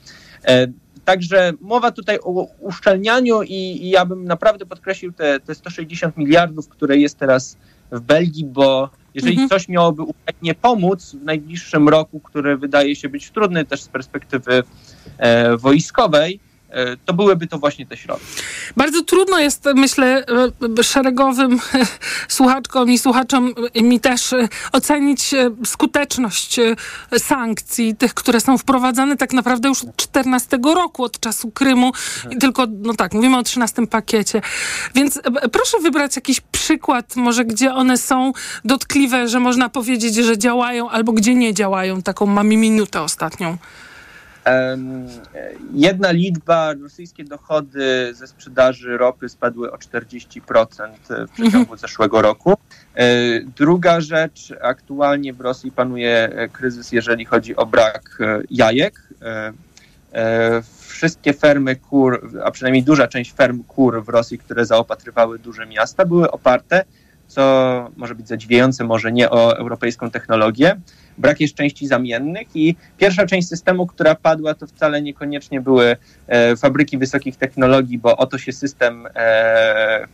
Także 1.05 1.53
mowa 1.61 1.91
tutaj 1.91 2.19
o 2.23 2.47
uszczelnianiu 2.59 3.43
i, 3.43 3.53
i 3.53 3.89
ja 3.89 4.05
bym 4.05 4.25
naprawdę 4.25 4.65
podkreślił 4.65 5.13
te, 5.13 5.39
te 5.39 5.55
160 5.55 6.17
miliardów, 6.17 6.69
które 6.69 6.97
jest 6.97 7.17
teraz 7.19 7.57
w 7.91 7.99
Belgii, 7.99 8.45
bo 8.45 8.89
jeżeli 9.13 9.33
mhm. 9.33 9.49
coś 9.49 9.67
miałoby 9.67 10.01
Ukrainie 10.01 10.55
pomóc 10.55 11.15
w 11.15 11.23
najbliższym 11.23 11.89
roku, 11.89 12.19
który 12.19 12.57
wydaje 12.57 12.95
się 12.95 13.09
być 13.09 13.31
trudny 13.31 13.65
też 13.65 13.81
z 13.81 13.87
perspektywy 13.87 14.63
e, 15.17 15.57
wojskowej, 15.57 16.39
to 17.05 17.13
byłyby 17.13 17.47
to 17.47 17.57
właśnie 17.57 17.85
te 17.85 17.97
środki. 17.97 18.25
Bardzo 18.77 19.03
trudno 19.03 19.39
jest, 19.39 19.65
myślę, 19.75 20.25
e, 20.79 20.83
szeregowym 20.83 21.59
słuchaczkom 22.27 22.91
i 22.91 22.97
słuchaczom 22.97 23.53
e, 23.73 23.83
mi 23.83 23.99
też 23.99 24.33
ocenić 24.71 25.31
skuteczność 25.65 26.59
sankcji, 27.17 27.95
tych, 27.95 28.13
które 28.13 28.41
są 28.41 28.57
wprowadzane 28.57 29.17
tak 29.17 29.33
naprawdę 29.33 29.69
już 29.69 29.83
od 29.83 29.95
14 29.95 30.59
roku, 30.75 31.03
od 31.03 31.19
czasu 31.19 31.51
Krymu. 31.51 31.87
Mhm. 31.87 32.39
Tylko, 32.39 32.67
no 32.81 32.93
tak, 32.93 33.13
mówimy 33.13 33.37
o 33.37 33.43
13 33.43 33.87
pakiecie. 33.87 34.41
Więc 34.95 35.21
proszę 35.51 35.79
wybrać 35.79 36.15
jakiś 36.15 36.41
przykład, 36.41 37.15
może 37.15 37.45
gdzie 37.45 37.73
one 37.73 37.97
są 37.97 38.31
dotkliwe, 38.65 39.27
że 39.27 39.39
można 39.39 39.69
powiedzieć, 39.69 40.15
że 40.15 40.37
działają, 40.37 40.89
albo 40.89 41.11
gdzie 41.11 41.35
nie 41.35 41.53
działają. 41.53 42.01
Taką 42.01 42.25
mamy 42.25 42.57
minutę 42.57 43.01
ostatnią. 43.01 43.57
Jedna 45.73 46.11
liczba, 46.11 46.73
rosyjskie 46.73 47.23
dochody 47.23 48.13
ze 48.13 48.27
sprzedaży 48.27 48.97
ropy 48.97 49.29
spadły 49.29 49.71
o 49.71 49.77
40% 49.77 50.87
w 51.27 51.31
przeciągu 51.31 51.57
mhm. 51.57 51.77
zeszłego 51.77 52.21
roku. 52.21 52.53
E, 52.95 53.05
druga 53.57 54.01
rzecz, 54.01 54.53
aktualnie 54.61 55.33
w 55.33 55.41
Rosji 55.41 55.71
panuje 55.71 56.29
e, 56.31 56.49
kryzys, 56.49 56.91
jeżeli 56.91 57.25
chodzi 57.25 57.55
o 57.55 57.65
brak 57.65 58.17
e, 58.19 58.41
jajek. 58.49 59.07
Wszystkie 60.87 61.33
fermy 61.33 61.75
kur, 61.75 62.31
a 62.43 62.51
przynajmniej 62.51 62.83
duża 62.83 63.07
część 63.07 63.33
ferm 63.33 63.63
kur 63.63 64.03
w 64.03 64.09
Rosji, 64.09 64.37
które 64.37 64.65
zaopatrywały 64.65 65.39
duże 65.39 65.65
miasta, 65.65 66.05
były 66.05 66.31
oparte, 66.31 66.85
co 67.27 67.91
może 67.97 68.15
być 68.15 68.27
zadziwiające, 68.27 68.83
może 68.83 69.11
nie 69.11 69.29
o 69.29 69.57
europejską 69.57 70.11
technologię, 70.11 70.75
brak 71.17 71.41
jest 71.41 71.55
części 71.55 71.87
zamiennych 71.87 72.47
i 72.55 72.75
pierwsza 72.97 73.25
część 73.25 73.47
systemu, 73.47 73.87
która 73.87 74.15
padła, 74.15 74.53
to 74.53 74.67
wcale 74.67 75.01
niekoniecznie 75.01 75.61
były 75.61 75.97
e, 76.27 76.55
fabryki 76.55 76.97
wysokich 76.97 77.35
technologii, 77.35 77.97
bo 77.97 78.17
o 78.17 78.27
to 78.27 78.37
się 78.37 78.51
system 78.51 79.07
e, 79.15 80.07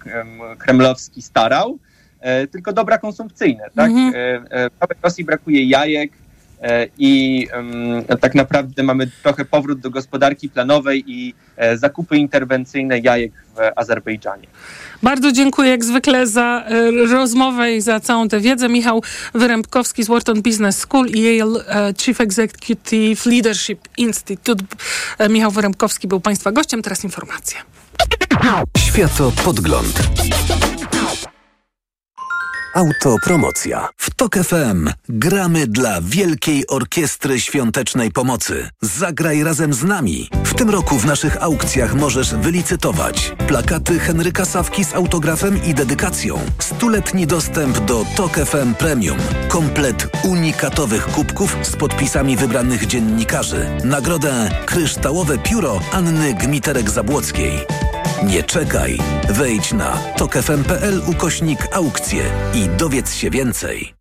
kremlowski 0.57 1.21
starał, 1.21 1.80
e, 2.19 2.47
tylko 2.47 2.73
dobra 2.73 2.97
konsumpcyjne. 2.97 3.63
Tak? 3.75 3.91
Mhm. 3.91 4.13
W 4.99 5.03
Rosji 5.03 5.23
brakuje 5.23 5.63
jajek, 5.63 6.11
i 6.98 7.48
um, 7.56 8.19
tak 8.22 8.35
naprawdę 8.35 8.84
mamy 8.84 9.11
trochę 9.23 9.45
powrót 9.45 9.80
do 9.80 9.90
gospodarki 9.90 10.49
planowej 10.49 11.03
i 11.07 11.34
e, 11.57 11.77
zakupy 11.77 12.18
interwencyjne 12.18 12.99
jajek 12.99 13.31
w 13.56 13.60
Azerbejdżanie. 13.76 14.48
Bardzo 15.03 15.31
dziękuję 15.31 15.69
jak 15.69 15.85
zwykle 15.85 16.27
za 16.27 16.64
e, 16.68 16.91
rozmowę 16.91 17.73
i 17.73 17.81
za 17.81 17.99
całą 17.99 18.27
tę 18.27 18.40
wiedzę. 18.40 18.69
Michał 18.69 19.03
Wyrębkowski 19.34 20.03
z 20.03 20.07
Wharton 20.07 20.41
Business 20.41 20.77
School 20.77 21.07
i 21.07 21.38
Yale 21.38 21.68
e, 21.68 21.94
Chief 22.02 22.22
Executive 22.22 23.26
Leadership 23.26 23.80
Institute. 23.98 24.65
E, 25.18 25.30
Michał 25.30 25.52
Wyrębkowski 25.52 26.07
był 26.07 26.19
Państwa 26.19 26.52
gościem. 26.52 26.81
Teraz 26.81 27.03
informacje. 27.03 27.60
Światopodgląd. 28.77 30.10
Autopromocja. 32.74 33.90
W 33.98 34.10
TOK 34.16 34.36
FM 34.36 34.90
gramy 35.10 35.68
dla 35.68 36.02
Wielkiej 36.02 36.68
Orkiestry 36.68 37.40
Świątecznej 37.40 38.12
Pomocy. 38.12 38.70
Zagraj 38.82 39.44
razem 39.44 39.74
z 39.74 39.84
nami. 39.84 40.30
W 40.44 40.54
tym 40.54 40.70
roku 40.70 40.98
w 40.98 41.06
naszych 41.06 41.44
aukcjach 41.44 41.95
możesz 41.95 42.36
wylicytować 42.36 43.32
plakaty 43.48 44.00
Henryka 44.00 44.45
Sawki 44.45 44.86
z 44.86 44.94
autografem 44.94 45.66
i 45.66 45.74
dedykacją, 45.74 46.40
stuletni 46.60 47.28
dostęp 47.28 47.80
do 47.80 48.06
TOK 48.16 48.36
FM 48.36 48.74
Premium, 48.74 49.18
komplet 49.48 50.08
unikatowych 50.24 51.06
kubków 51.06 51.58
z 51.62 51.76
podpisami 51.76 52.38
wybranych 52.38 52.88
dziennikarzy, 52.88 53.68
nagrodę 53.84 54.50
Kryształowe 54.66 55.38
Pióro 55.38 55.80
Anny 55.91 56.34
Gmiterek-Zabłockiej. 56.34 57.66
Nie 58.24 58.44
czekaj. 58.44 58.98
Wejdź 59.30 59.74
na 59.74 59.98
tokefm.pl 60.18 61.02
ukośnik 61.08 61.60
aukcje 61.72 62.24
i 62.54 62.70
dowiedz 62.78 63.14
się 63.14 63.30
więcej. 63.30 63.94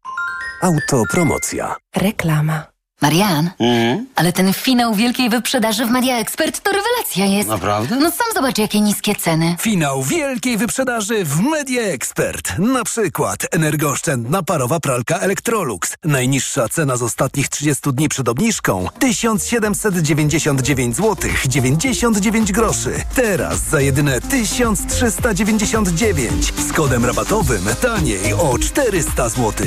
Autopromocja. 0.62 1.77
Reklama. 1.97 2.72
Marian, 3.02 3.50
mm? 3.58 4.06
ale 4.14 4.32
ten 4.32 4.52
finał 4.52 4.94
wielkiej 4.94 5.30
wyprzedaży 5.30 5.86
w 5.86 5.90
Media 5.90 6.18
Expert 6.18 6.60
to 6.60 6.72
rewelacja 6.72 7.26
jest. 7.26 7.48
Naprawdę? 7.48 7.96
No 7.96 8.10
sam 8.10 8.26
zobacz, 8.34 8.58
jakie 8.58 8.80
niskie 8.80 9.14
ceny. 9.14 9.56
Finał 9.60 10.02
wielkiej 10.02 10.56
wyprzedaży 10.56 11.24
w 11.24 11.40
Media 11.40 11.82
Expert. 11.82 12.58
Na 12.58 12.84
przykład 12.84 13.46
energooszczędna 13.50 14.42
parowa 14.42 14.80
pralka 14.80 15.18
Electrolux. 15.18 15.96
Najniższa 16.04 16.68
cena 16.68 16.96
z 16.96 17.02
ostatnich 17.02 17.48
30 17.48 17.92
dni 17.92 18.08
przed 18.08 18.28
obniżką 18.28 18.86
1799 18.98 20.96
zł 20.96 21.30
99 21.48 22.52
groszy. 22.52 22.94
Teraz 23.14 23.60
za 23.60 23.80
jedyne 23.80 24.20
1399 24.20 26.52
z 26.68 26.72
kodem 26.72 27.04
rabatowym 27.04 27.64
taniej 27.80 28.34
o 28.34 28.58
400 28.58 29.28
zł. 29.28 29.66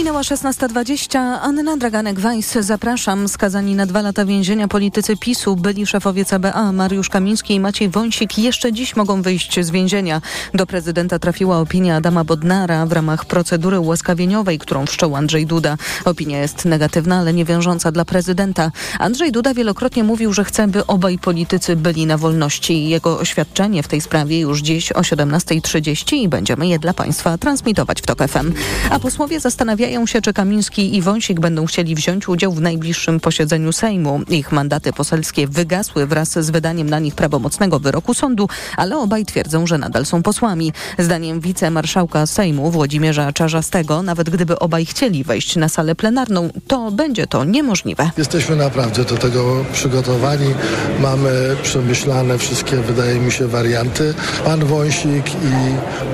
Minęła 0.01 0.21
16.20. 0.21 1.17
Anna 1.41 1.77
Draganek-Weiss. 1.77 2.61
Zapraszam. 2.61 3.27
Skazani 3.27 3.75
na 3.75 3.85
dwa 3.85 4.01
lata 4.01 4.25
więzienia 4.25 4.67
politycy 4.67 5.17
PiSu, 5.17 5.55
byli 5.55 5.85
szefowie 5.85 6.25
CBA 6.25 6.71
Mariusz 6.71 7.09
Kamiński 7.09 7.53
i 7.53 7.59
Maciej 7.59 7.89
Wąsik 7.89 8.37
jeszcze 8.37 8.73
dziś 8.73 8.95
mogą 8.95 9.21
wyjść 9.21 9.59
z 9.59 9.71
więzienia. 9.71 10.21
Do 10.53 10.65
prezydenta 10.65 11.19
trafiła 11.19 11.59
opinia 11.59 11.95
Adama 11.95 12.23
Bodnara 12.23 12.85
w 12.85 12.91
ramach 12.91 13.25
procedury 13.25 13.79
ułaskawieniowej, 13.79 14.59
którą 14.59 14.85
wszczął 14.85 15.15
Andrzej 15.15 15.45
Duda. 15.45 15.77
Opinia 16.05 16.39
jest 16.39 16.65
negatywna, 16.65 17.19
ale 17.19 17.33
nie 17.33 17.45
wiążąca 17.45 17.91
dla 17.91 18.05
prezydenta. 18.05 18.71
Andrzej 18.99 19.31
Duda 19.31 19.53
wielokrotnie 19.53 20.03
mówił, 20.03 20.33
że 20.33 20.43
chce, 20.43 20.67
by 20.67 20.85
obaj 20.85 21.17
politycy 21.17 21.75
byli 21.75 22.05
na 22.05 22.17
wolności. 22.17 22.89
Jego 22.89 23.19
oświadczenie 23.19 23.83
w 23.83 23.87
tej 23.87 24.01
sprawie 24.01 24.39
już 24.39 24.61
dziś 24.61 24.91
o 24.91 25.01
17.30 25.01 26.15
i 26.15 26.29
będziemy 26.29 26.67
je 26.67 26.79
dla 26.79 26.93
Państwa 26.93 27.37
transmitować 27.37 28.01
w 28.01 28.05
TOK 28.05 28.19
FM. 28.27 28.53
A 28.89 28.99
posłowie 28.99 29.39
zastanawiają 29.39 29.91
się, 30.07 30.21
czy 30.21 30.33
Kamiński 30.33 30.95
i 30.95 31.01
Wąsik 31.01 31.39
będą 31.39 31.65
chcieli 31.65 31.95
wziąć 31.95 32.29
udział 32.29 32.51
w 32.51 32.61
najbliższym 32.61 33.19
posiedzeniu 33.19 33.71
Sejmu. 33.71 34.21
Ich 34.29 34.51
mandaty 34.51 34.93
poselskie 34.93 35.47
wygasły 35.47 36.07
wraz 36.07 36.39
z 36.39 36.49
wydaniem 36.49 36.89
na 36.89 36.99
nich 36.99 37.15
prawomocnego 37.15 37.79
wyroku 37.79 38.13
sądu, 38.13 38.49
ale 38.77 38.97
obaj 38.97 39.25
twierdzą, 39.25 39.67
że 39.67 39.77
nadal 39.77 40.05
są 40.05 40.23
posłami. 40.23 40.73
Zdaniem 40.99 41.39
wicemarszałka 41.39 42.25
Sejmu 42.25 42.71
Włodzimierza 42.71 43.33
Czarzastego, 43.33 44.03
nawet 44.03 44.29
gdyby 44.29 44.59
obaj 44.59 44.85
chcieli 44.85 45.23
wejść 45.23 45.55
na 45.55 45.69
salę 45.69 45.95
plenarną, 45.95 46.49
to 46.67 46.91
będzie 46.91 47.27
to 47.27 47.43
niemożliwe. 47.45 48.11
Jesteśmy 48.17 48.55
naprawdę 48.55 49.05
do 49.05 49.17
tego 49.17 49.65
przygotowani. 49.73 50.53
Mamy 50.99 51.55
przemyślane 51.63 52.37
wszystkie, 52.37 52.77
wydaje 52.77 53.19
mi 53.19 53.31
się, 53.31 53.47
warianty. 53.47 54.13
Pan 54.45 54.65
Wąsik 54.65 55.29
i, 55.29 55.53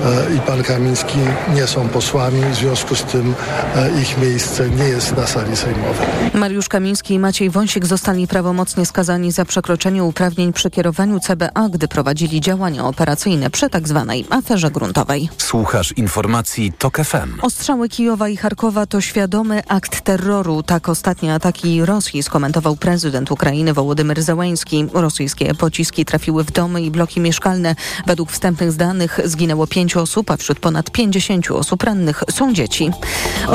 e, 0.04 0.36
i 0.36 0.40
pan 0.40 0.62
Kamiński 0.62 1.18
nie 1.54 1.66
są 1.66 1.88
posłami, 1.88 2.42
w 2.52 2.54
związku 2.54 2.94
z 2.94 3.04
tym 3.04 3.34
ich 4.02 4.18
miejsce 4.18 4.70
nie 4.70 4.84
jest 4.84 5.16
na 5.16 5.26
sali 5.26 5.56
sejmowej. 5.56 6.06
Mariusz 6.34 6.68
Kamiński 6.68 7.14
i 7.14 7.18
Maciej 7.18 7.50
Wąsik 7.50 7.86
zostali 7.86 8.26
prawomocnie 8.26 8.86
skazani 8.86 9.32
za 9.32 9.44
przekroczenie 9.44 10.04
uprawnień 10.04 10.52
przy 10.52 10.70
kierowaniu 10.70 11.20
CBA, 11.20 11.68
gdy 11.68 11.88
prowadzili 11.88 12.40
działania 12.40 12.86
operacyjne 12.86 13.50
przy 13.50 13.70
tzw. 13.70 14.04
Tak 14.08 14.38
aferze 14.38 14.70
gruntowej. 14.70 15.28
Słuchasz 15.38 15.92
informacji 15.92 16.72
TOK 16.78 16.98
FM. 16.98 17.40
Ostrzały 17.42 17.88
Kijowa 17.88 18.28
i 18.28 18.36
Charkowa 18.36 18.86
to 18.86 19.00
świadomy 19.00 19.62
akt 19.68 20.00
terroru. 20.00 20.62
Tak 20.62 20.88
ostatnie 20.88 21.34
ataki 21.34 21.84
Rosji 21.84 22.22
skomentował 22.22 22.76
prezydent 22.76 23.30
Ukrainy 23.30 23.72
Wołodymyr 23.72 24.22
Zełański. 24.22 24.86
Rosyjskie 24.92 25.54
pociski 25.54 26.04
trafiły 26.04 26.44
w 26.44 26.52
domy 26.52 26.82
i 26.82 26.90
bloki 26.90 27.20
mieszkalne. 27.20 27.74
Według 28.06 28.30
wstępnych 28.30 28.72
danych 28.76 29.20
zginęło 29.24 29.66
pięć 29.66 29.96
osób, 29.96 30.30
a 30.30 30.36
wśród 30.36 30.60
ponad 30.60 30.90
50 30.90 31.50
osób 31.50 31.82
rannych 31.82 32.22
są 32.30 32.54
dzieci. 32.54 32.90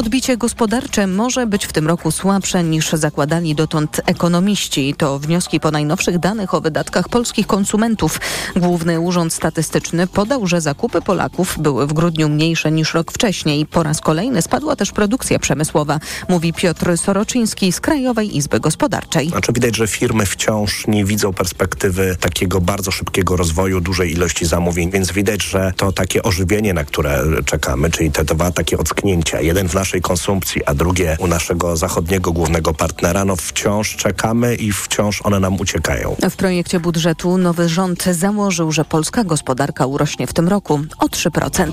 Odbicie 0.04 0.38
gospodarcze 0.38 1.08
może 1.08 1.48
być 1.48 1.66
w 1.66 1.74
tym 1.74 1.88
roku 1.88 2.12
słabsze 2.12 2.64
niż 2.64 2.92
zakładali 2.94 3.56
dotąd 3.56 4.02
ekonomiści. 4.06 4.96
To 4.98 5.20
wnioski 5.20 5.60
po 5.60 5.72
najnowszych 5.72 6.20
danych 6.20 6.54
o 6.54 6.62
wydatkach 6.62 7.10
polskich 7.10 7.48
konsumentów. 7.48 8.20
Główny 8.56 9.00
Urząd 9.00 9.34
Statystyczny 9.34 10.08
podał, 10.08 10.48
że 10.48 10.62
zakupy 10.62 11.02
Polaków 11.02 11.56
były 11.60 11.88
w 11.88 11.94
grudniu 11.94 12.30
mniejsze 12.30 12.72
niż 12.72 12.94
rok 12.94 13.12
wcześniej. 13.12 13.66
Po 13.66 13.84
raz 13.84 14.02
kolejny 14.02 14.42
spadła 14.42 14.76
też 14.76 14.92
produkcja 14.92 15.40
przemysłowa, 15.40 16.00
mówi 16.30 16.54
Piotr 16.54 16.98
Soroczyński 16.98 17.72
z 17.72 17.80
Krajowej 17.80 18.38
Izby 18.38 18.60
Gospodarczej. 18.60 19.30
Znaczy 19.30 19.54
widać, 19.54 19.78
że 19.78 19.88
firmy 19.88 20.26
wciąż 20.26 20.88
nie 20.88 21.06
widzą 21.06 21.34
perspektywy 21.34 22.16
takiego 22.20 22.62
bardzo 22.62 22.92
szybkiego 22.92 23.36
rozwoju, 23.36 23.82
dużej 23.82 24.12
ilości 24.12 24.46
zamówień, 24.46 24.92
więc 24.92 25.12
widać, 25.12 25.44
że 25.44 25.72
to 25.78 25.92
takie 25.92 26.24
ożywienie, 26.24 26.74
na 26.74 26.84
które 26.84 27.24
czekamy, 27.46 27.92
czyli 27.92 28.12
te 28.12 28.24
dwa 28.24 28.52
takie 28.52 28.78
ocknięcia, 28.78 29.42
jeden 29.42 29.68
w 29.70 29.74
naszej 29.94 30.02
konsumpcji, 30.02 30.66
a 30.66 30.74
drugie 30.74 31.18
u 31.20 31.28
naszego 31.28 31.78
zachodniego 31.78 32.32
głównego 32.32 32.74
partnera, 32.74 33.26
no 33.26 33.36
wciąż 33.36 33.96
czekamy 33.96 34.56
i 34.56 34.72
wciąż 34.72 35.22
one 35.22 35.40
nam 35.40 35.60
uciekają. 35.60 36.16
W 36.30 36.36
projekcie 36.36 36.80
budżetu 36.80 37.38
nowy 37.38 37.70
rząd 37.70 38.04
założył, 38.04 38.72
że 38.72 38.86
polska 38.86 39.24
gospodarka 39.24 39.86
urośnie 39.86 40.28
w 40.28 40.34
tym 40.34 40.48
roku 40.48 40.80
o 41.00 41.06
3%. 41.06 41.72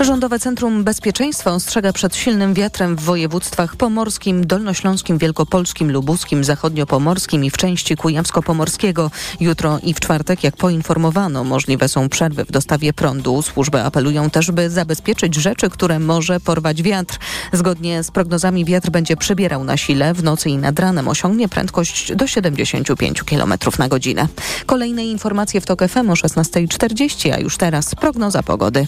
Rządowe 0.00 0.38
Centrum 0.38 0.84
Bezpieczeństwa 0.84 1.52
ostrzega 1.52 1.92
przed 1.92 2.16
silnym 2.16 2.54
wiatrem 2.54 2.96
w 2.96 3.00
województwach 3.00 3.76
pomorskim, 3.76 4.46
dolnośląskim, 4.46 5.18
wielkopolskim, 5.18 5.92
lubuskim, 5.92 6.44
zachodniopomorskim 6.44 7.44
i 7.44 7.50
w 7.50 7.56
części 7.56 7.96
kujawsko-pomorskiego. 7.96 9.10
Jutro 9.40 9.78
i 9.82 9.94
w 9.94 10.00
czwartek, 10.00 10.44
jak 10.44 10.56
poinformowano, 10.56 11.44
możliwe 11.44 11.88
są 11.88 12.08
przerwy 12.08 12.44
w 12.44 12.52
dostawie 12.52 12.92
prądu. 12.92 13.42
Służby 13.42 13.82
apelują 13.82 14.30
też, 14.30 14.50
by 14.50 14.70
zabezpieczyć 14.70 15.34
rzeczy, 15.34 15.70
które 15.70 15.98
może 15.98 16.40
porwać 16.40 16.82
wiatr. 16.82 17.18
Zgodnie 17.56 18.02
z 18.02 18.10
prognozami 18.10 18.64
wiatr 18.64 18.90
będzie 18.90 19.16
przybierał 19.16 19.64
na 19.64 19.76
sile. 19.76 20.14
W 20.14 20.22
nocy 20.22 20.50
i 20.50 20.58
nad 20.58 20.78
ranem 20.78 21.08
osiągnie 21.08 21.48
prędkość 21.48 22.14
do 22.14 22.26
75 22.26 23.22
km 23.22 23.54
na 23.78 23.88
godzinę. 23.88 24.26
Kolejne 24.66 25.04
informacje 25.04 25.60
w 25.60 25.66
TOK 25.66 25.80
FM 25.88 26.10
o 26.10 26.14
16.40, 26.14 27.32
a 27.32 27.38
już 27.38 27.56
teraz 27.56 27.94
prognoza 27.94 28.42
pogody. 28.42 28.86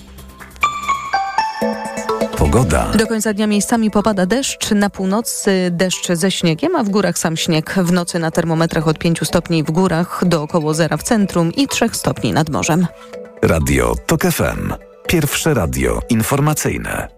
Pogoda. 2.36 2.92
Do 2.98 3.06
końca 3.06 3.32
dnia 3.32 3.46
miejscami 3.46 3.90
popada 3.90 4.26
deszcz, 4.26 4.70
na 4.70 4.90
północy 4.90 5.68
deszcz 5.70 6.08
ze 6.12 6.30
śniegiem, 6.30 6.76
a 6.76 6.84
w 6.84 6.88
górach 6.88 7.18
sam 7.18 7.36
śnieg. 7.36 7.74
W 7.74 7.92
nocy 7.92 8.18
na 8.18 8.30
termometrach 8.30 8.88
od 8.88 8.98
5 8.98 9.20
stopni 9.24 9.62
w 9.62 9.70
górach 9.70 10.22
do 10.26 10.42
około 10.42 10.74
zera 10.74 10.96
w 10.96 11.02
centrum 11.02 11.52
i 11.52 11.68
3 11.68 11.88
stopni 11.92 12.32
nad 12.32 12.50
morzem. 12.50 12.86
Radio 13.42 13.94
TOK 14.06 14.22
FM. 14.22 14.72
Pierwsze 15.06 15.54
radio 15.54 16.00
informacyjne. 16.08 17.08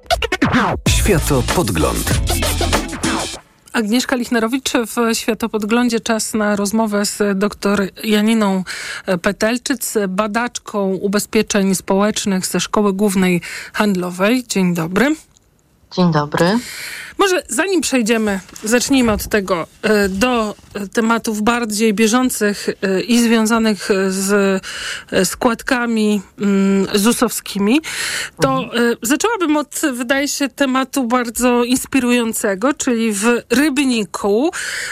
Światopodgląd. 0.88 2.20
Agnieszka 3.72 4.16
Lichnerowicz 4.16 4.72
w 4.72 5.14
Światopodglądzie. 5.18 6.00
Czas 6.00 6.34
na 6.34 6.56
rozmowę 6.56 7.06
z 7.06 7.38
dr 7.38 7.88
Janiną 8.04 8.64
Petelczyc, 9.22 9.94
badaczką 10.08 10.94
ubezpieczeń 10.94 11.74
społecznych 11.74 12.46
ze 12.46 12.60
Szkoły 12.60 12.92
Głównej 12.92 13.40
Handlowej. 13.72 14.44
Dzień 14.48 14.74
dobry. 14.74 15.16
Dzień 15.96 16.12
dobry. 16.12 16.58
Może 17.18 17.42
zanim 17.48 17.80
przejdziemy, 17.80 18.40
zacznijmy 18.64 19.12
od 19.12 19.28
tego, 19.28 19.66
e, 19.82 20.08
do 20.08 20.54
tematów 20.92 21.42
bardziej 21.42 21.94
bieżących 21.94 22.68
e, 22.68 23.00
i 23.00 23.18
związanych 23.18 23.88
z 24.08 24.62
e, 25.12 25.24
składkami 25.24 26.22
mm, 26.40 26.86
ZUS-owskimi, 26.94 27.80
to 28.40 28.62
mhm. 28.62 28.96
zaczęłabym 29.02 29.56
od, 29.56 29.80
wydaje 29.92 30.28
się, 30.28 30.48
tematu 30.48 31.06
bardzo 31.06 31.64
inspirującego, 31.64 32.74
czyli 32.74 33.12
w 33.12 33.24
Rybniku 33.50 34.50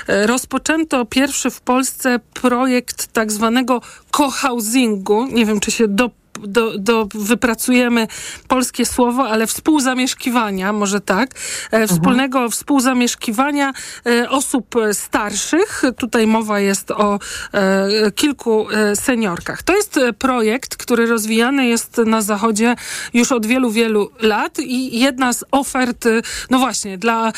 rozpoczęto 0.09 1.05
pierwszy 1.07 1.51
w 1.51 1.61
Polsce 1.61 2.21
projekt 2.35 3.07
tak 3.13 3.33
zwanego 3.33 3.81
co-housingu. 4.13 5.27
Nie 5.27 5.47
wiem, 5.47 5.61
czy 5.61 5.71
się 5.71 5.89
do 5.89 6.11
do, 6.47 6.79
do, 6.79 7.09
wypracujemy 7.15 8.09
polskie 8.49 8.87
słowo, 8.87 9.29
ale 9.29 9.47
współzamieszkiwania, 9.47 10.73
może 10.73 11.01
tak, 11.01 11.31
e, 11.71 11.87
wspólnego 11.87 12.39
mhm. 12.39 12.51
współzamieszkiwania 12.51 13.73
e, 14.07 14.31
osób 14.31 14.75
starszych. 14.93 15.83
Tutaj 15.97 16.27
mowa 16.27 16.61
jest 16.61 16.91
o 16.91 17.19
e, 17.53 18.11
kilku 18.11 18.67
seniorkach. 18.95 19.63
To 19.63 19.77
jest 19.77 20.01
projekt, 20.19 20.77
który 20.77 21.07
rozwijany 21.07 21.67
jest 21.67 21.99
na 21.99 22.23
Zachodzie 22.23 22.77
już 23.15 23.33
od 23.33 23.47
wielu, 23.47 23.71
wielu 23.71 24.11
lat 24.21 24.59
i 24.59 25.01
jedna 25.01 25.33
z 25.33 25.45
ofert, 25.51 26.05
no 26.51 26.59
właśnie, 26.59 26.99
dla 26.99 27.33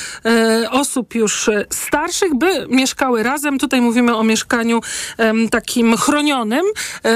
osób 0.70 1.14
już 1.14 1.50
starszych, 1.70 2.34
by 2.34 2.66
mieszkały 2.68 3.22
razem. 3.22 3.58
Tutaj 3.58 3.80
mówimy 3.80 4.16
o 4.16 4.24
mieszkaniu 4.24 4.80
takim 5.50 5.96
chronionym, 5.96 6.64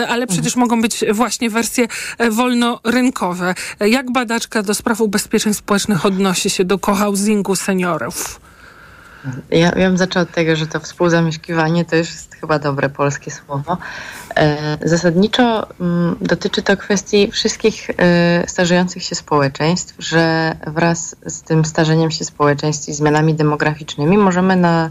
ale 0.09 0.27
przecież 0.27 0.53
mhm. 0.57 0.61
mogą 0.61 0.83
być 0.83 1.05
właśnie 1.13 1.51
wersje 1.51 1.74
kwestie 1.75 1.89
e, 2.19 2.31
wolnorynkowe. 2.31 3.55
Jak 3.81 4.13
badaczka 4.13 4.63
do 4.63 4.75
spraw 4.75 5.01
ubezpieczeń 5.01 5.55
społecznych 5.55 6.07
odnosi 6.07 6.51
się 6.51 6.65
do 6.65 6.79
cohousingu 6.79 7.57
seniorów? 7.57 8.41
Ja, 9.51 9.59
ja 9.59 9.89
bym 9.89 9.99
zaczęła 9.99 10.23
od 10.23 10.31
tego, 10.31 10.57
że 10.57 10.67
to 10.67 10.81
współzamieszkiwanie 10.81 11.85
to 11.85 11.97
już 11.97 12.09
jest 12.09 12.35
chyba 12.35 12.59
dobre 12.59 12.91
polskie 12.91 13.31
słowo. 13.31 13.77
E, 14.37 14.79
zasadniczo 14.89 15.67
mm, 15.81 16.17
dotyczy 16.21 16.63
to 16.63 16.77
kwestii 16.77 17.31
wszystkich 17.31 17.91
e, 17.91 18.45
starzejących 18.47 19.03
się 19.03 19.15
społeczeństw, 19.15 19.95
że 19.99 20.57
wraz 20.67 21.17
z 21.27 21.43
tym 21.43 21.65
starzeniem 21.65 22.11
się 22.11 22.25
społeczeństw 22.25 22.89
i 22.89 22.93
zmianami 22.93 23.35
demograficznymi 23.35 24.19
możemy 24.19 24.57
na 24.57 24.91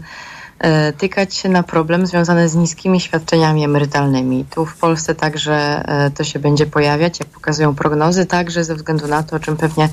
tykać 0.98 1.34
się 1.34 1.48
na 1.48 1.62
problem 1.62 2.06
związany 2.06 2.48
z 2.48 2.54
niskimi 2.54 3.00
świadczeniami 3.00 3.64
emerytalnymi. 3.64 4.44
Tu 4.54 4.66
w 4.66 4.76
Polsce 4.76 5.14
także 5.14 5.54
e, 5.88 6.10
to 6.10 6.24
się 6.24 6.38
będzie 6.38 6.66
pojawiać, 6.66 7.20
jak 7.20 7.28
pokazują 7.28 7.74
prognozy, 7.74 8.26
także 8.26 8.64
ze 8.64 8.74
względu 8.74 9.08
na 9.08 9.22
to, 9.22 9.36
o 9.36 9.38
czym 9.38 9.56
pewnie 9.56 9.88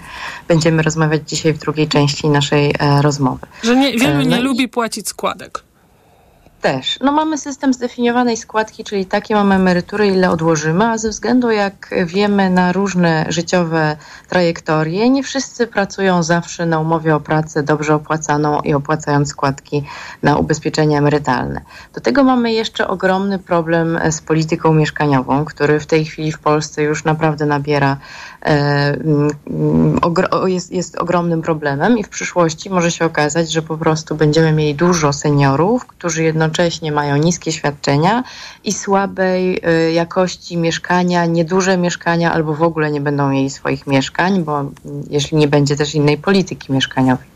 będziemy 0.47 0.83
rozmawiać 0.83 1.29
dzisiaj 1.29 1.53
w 1.53 1.57
drugiej 1.57 1.87
części 1.87 2.29
naszej 2.29 2.75
e, 2.79 3.01
rozmowy. 3.01 3.47
Że 3.63 3.75
nie, 3.75 3.97
wielu 3.97 4.21
nie 4.21 4.37
no 4.37 4.41
lubi 4.41 4.67
płacić 4.67 5.07
składek. 5.07 5.63
Też. 6.61 6.99
No 7.01 7.11
mamy 7.11 7.37
system 7.37 7.73
zdefiniowanej 7.73 8.37
składki, 8.37 8.83
czyli 8.83 9.05
takie 9.05 9.35
mamy 9.35 9.55
emerytury, 9.55 10.07
ile 10.07 10.29
odłożymy, 10.29 10.85
a 10.85 10.97
ze 10.97 11.09
względu, 11.09 11.49
jak 11.49 11.95
wiemy, 12.05 12.49
na 12.49 12.71
różne 12.71 13.25
życiowe 13.29 13.97
trajektorie, 14.29 15.09
nie 15.09 15.23
wszyscy 15.23 15.67
pracują 15.67 16.23
zawsze 16.23 16.65
na 16.65 16.79
umowie 16.79 17.15
o 17.15 17.19
pracę 17.19 17.63
dobrze 17.63 17.95
opłacaną 17.95 18.59
i 18.59 18.73
opłacając 18.73 19.29
składki 19.29 19.83
na 20.23 20.37
ubezpieczenia 20.37 20.97
emerytalne. 20.97 21.61
Do 21.93 22.01
tego 22.01 22.23
mamy 22.23 22.53
jeszcze 22.53 22.87
ogromny 22.87 23.39
problem 23.39 23.99
z 24.11 24.21
polityką 24.21 24.73
mieszkaniową, 24.73 25.45
który 25.45 25.79
w 25.79 25.85
tej 25.85 26.05
chwili 26.05 26.31
w 26.31 26.39
Polsce 26.39 26.83
już 26.83 27.03
naprawdę 27.03 27.45
nabiera 27.45 27.97
jest, 30.45 30.71
jest 30.71 30.97
ogromnym 30.97 31.41
problemem 31.41 31.97
i 31.97 32.03
w 32.03 32.09
przyszłości 32.09 32.69
może 32.69 32.91
się 32.91 33.05
okazać, 33.05 33.51
że 33.51 33.61
po 33.61 33.77
prostu 33.77 34.15
będziemy 34.15 34.51
mieli 34.51 34.75
dużo 34.75 35.13
seniorów, 35.13 35.85
którzy 35.85 36.23
jednocześnie 36.23 36.91
mają 36.91 37.15
niskie 37.15 37.51
świadczenia 37.51 38.23
i 38.63 38.73
słabej 38.73 39.59
e, 39.63 39.91
jakości 39.91 40.57
mieszkania, 40.57 41.25
nieduże 41.25 41.77
mieszkania 41.77 42.33
albo 42.33 42.53
w 42.53 42.63
ogóle 42.63 42.91
nie 42.91 43.01
będą 43.01 43.29
mieli 43.29 43.49
swoich 43.49 43.87
mieszkań, 43.87 44.43
bo 44.43 44.65
jeśli 45.09 45.37
nie 45.37 45.47
będzie 45.47 45.75
też 45.75 45.95
innej 45.95 46.17
polityki 46.17 46.73
mieszkaniowej. 46.73 47.30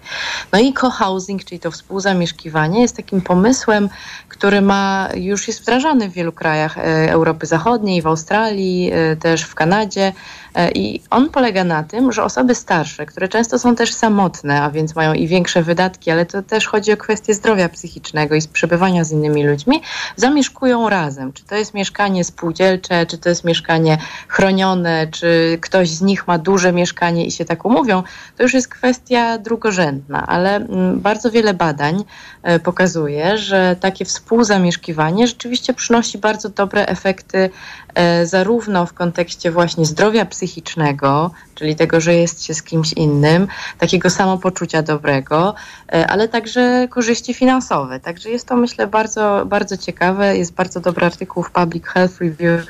No 0.54 0.60
i 0.60 0.74
co-housing, 0.74 1.44
czyli 1.44 1.60
to 1.60 1.72
współzamieszkiwanie, 1.72 2.82
jest 2.82 2.98
takim 2.98 3.22
pomysłem, 3.22 3.90
który 4.30 4.62
ma, 4.62 5.10
już 5.16 5.48
jest 5.48 5.62
wdrażany 5.62 6.10
w 6.10 6.14
wielu 6.14 6.32
krajach 6.32 6.78
e, 6.78 7.12
Europy 7.12 7.46
Zachodniej, 7.46 8.02
w 8.02 8.08
Australii, 8.08 8.92
też 9.20 9.42
w 9.42 9.56
Kanadzie. 9.56 10.14
E, 10.56 10.72
I 10.72 11.02
on 11.10 11.30
polega 11.30 11.64
na 11.64 11.84
tym, 11.84 12.12
że 12.12 12.24
osoby 12.24 12.56
starsze, 12.56 13.06
które 13.06 13.28
często 13.28 13.60
są 13.60 13.76
też 13.76 13.94
samotne, 13.94 14.62
a 14.62 14.72
więc 14.72 14.96
mają 14.96 15.14
i 15.14 15.28
większe 15.28 15.64
wydatki, 15.64 16.12
ale 16.12 16.26
to 16.26 16.42
też 16.42 16.68
chodzi 16.68 16.94
o 16.94 16.98
kwestię 16.98 17.34
zdrowia 17.34 17.70
psychicznego 17.70 18.36
i 18.36 18.42
przebywania 18.54 19.04
z 19.04 19.12
innymi 19.12 19.48
ludźmi, 19.48 19.82
zamieszkują 20.16 20.90
razem. 20.90 21.34
Czy 21.34 21.44
to 21.44 21.56
jest 21.56 21.74
mieszkanie 21.74 22.24
spółdzielcze, 22.24 23.06
czy 23.06 23.18
to 23.18 23.30
jest 23.30 23.44
mieszkanie 23.44 23.98
chronione, 24.28 25.08
czy 25.08 25.58
ktoś 25.62 25.90
z 25.90 26.02
nich 26.02 26.28
ma 26.28 26.38
duże 26.38 26.74
mieszkanie 26.74 27.26
i 27.26 27.32
się 27.32 27.46
tak 27.46 27.66
umówią, 27.66 28.04
to 28.38 28.44
już 28.44 28.54
jest 28.54 28.68
kwestia 28.68 29.38
drugorzędna 29.38 29.95
ale 30.28 30.56
mm, 30.56 31.00
bardzo 31.00 31.32
wiele 31.32 31.54
badań 31.54 32.04
e, 32.44 32.60
pokazuje, 32.60 33.38
że 33.38 33.76
takie 33.80 34.06
współzamieszkiwanie 34.06 35.28
rzeczywiście 35.28 35.74
przynosi 35.74 36.18
bardzo 36.18 36.50
dobre 36.50 36.86
efekty 36.86 37.50
e, 37.96 38.26
zarówno 38.26 38.86
w 38.86 38.94
kontekście 38.94 39.52
właśnie 39.52 39.86
zdrowia 39.86 40.26
psychicznego, 40.26 41.32
czyli 41.56 41.76
tego, 41.76 42.02
że 42.02 42.16
jest 42.16 42.44
się 42.44 42.54
z 42.54 42.64
kimś 42.64 42.94
innym, 42.94 43.48
takiego 43.78 44.10
samopoczucia 44.10 44.82
dobrego, 44.82 45.56
e, 45.94 46.08
ale 46.08 46.28
także 46.28 46.88
korzyści 46.90 47.34
finansowe. 47.34 48.00
Także 48.00 48.30
jest 48.30 48.48
to 48.48 48.56
myślę 48.56 48.88
bardzo, 48.88 49.44
bardzo 49.46 49.78
ciekawe. 49.78 50.38
Jest 50.38 50.54
bardzo 50.54 50.80
dobry 50.80 51.06
artykuł 51.06 51.44
w 51.44 51.52
Public 51.52 51.86
Health 51.86 52.22
Review 52.22 52.66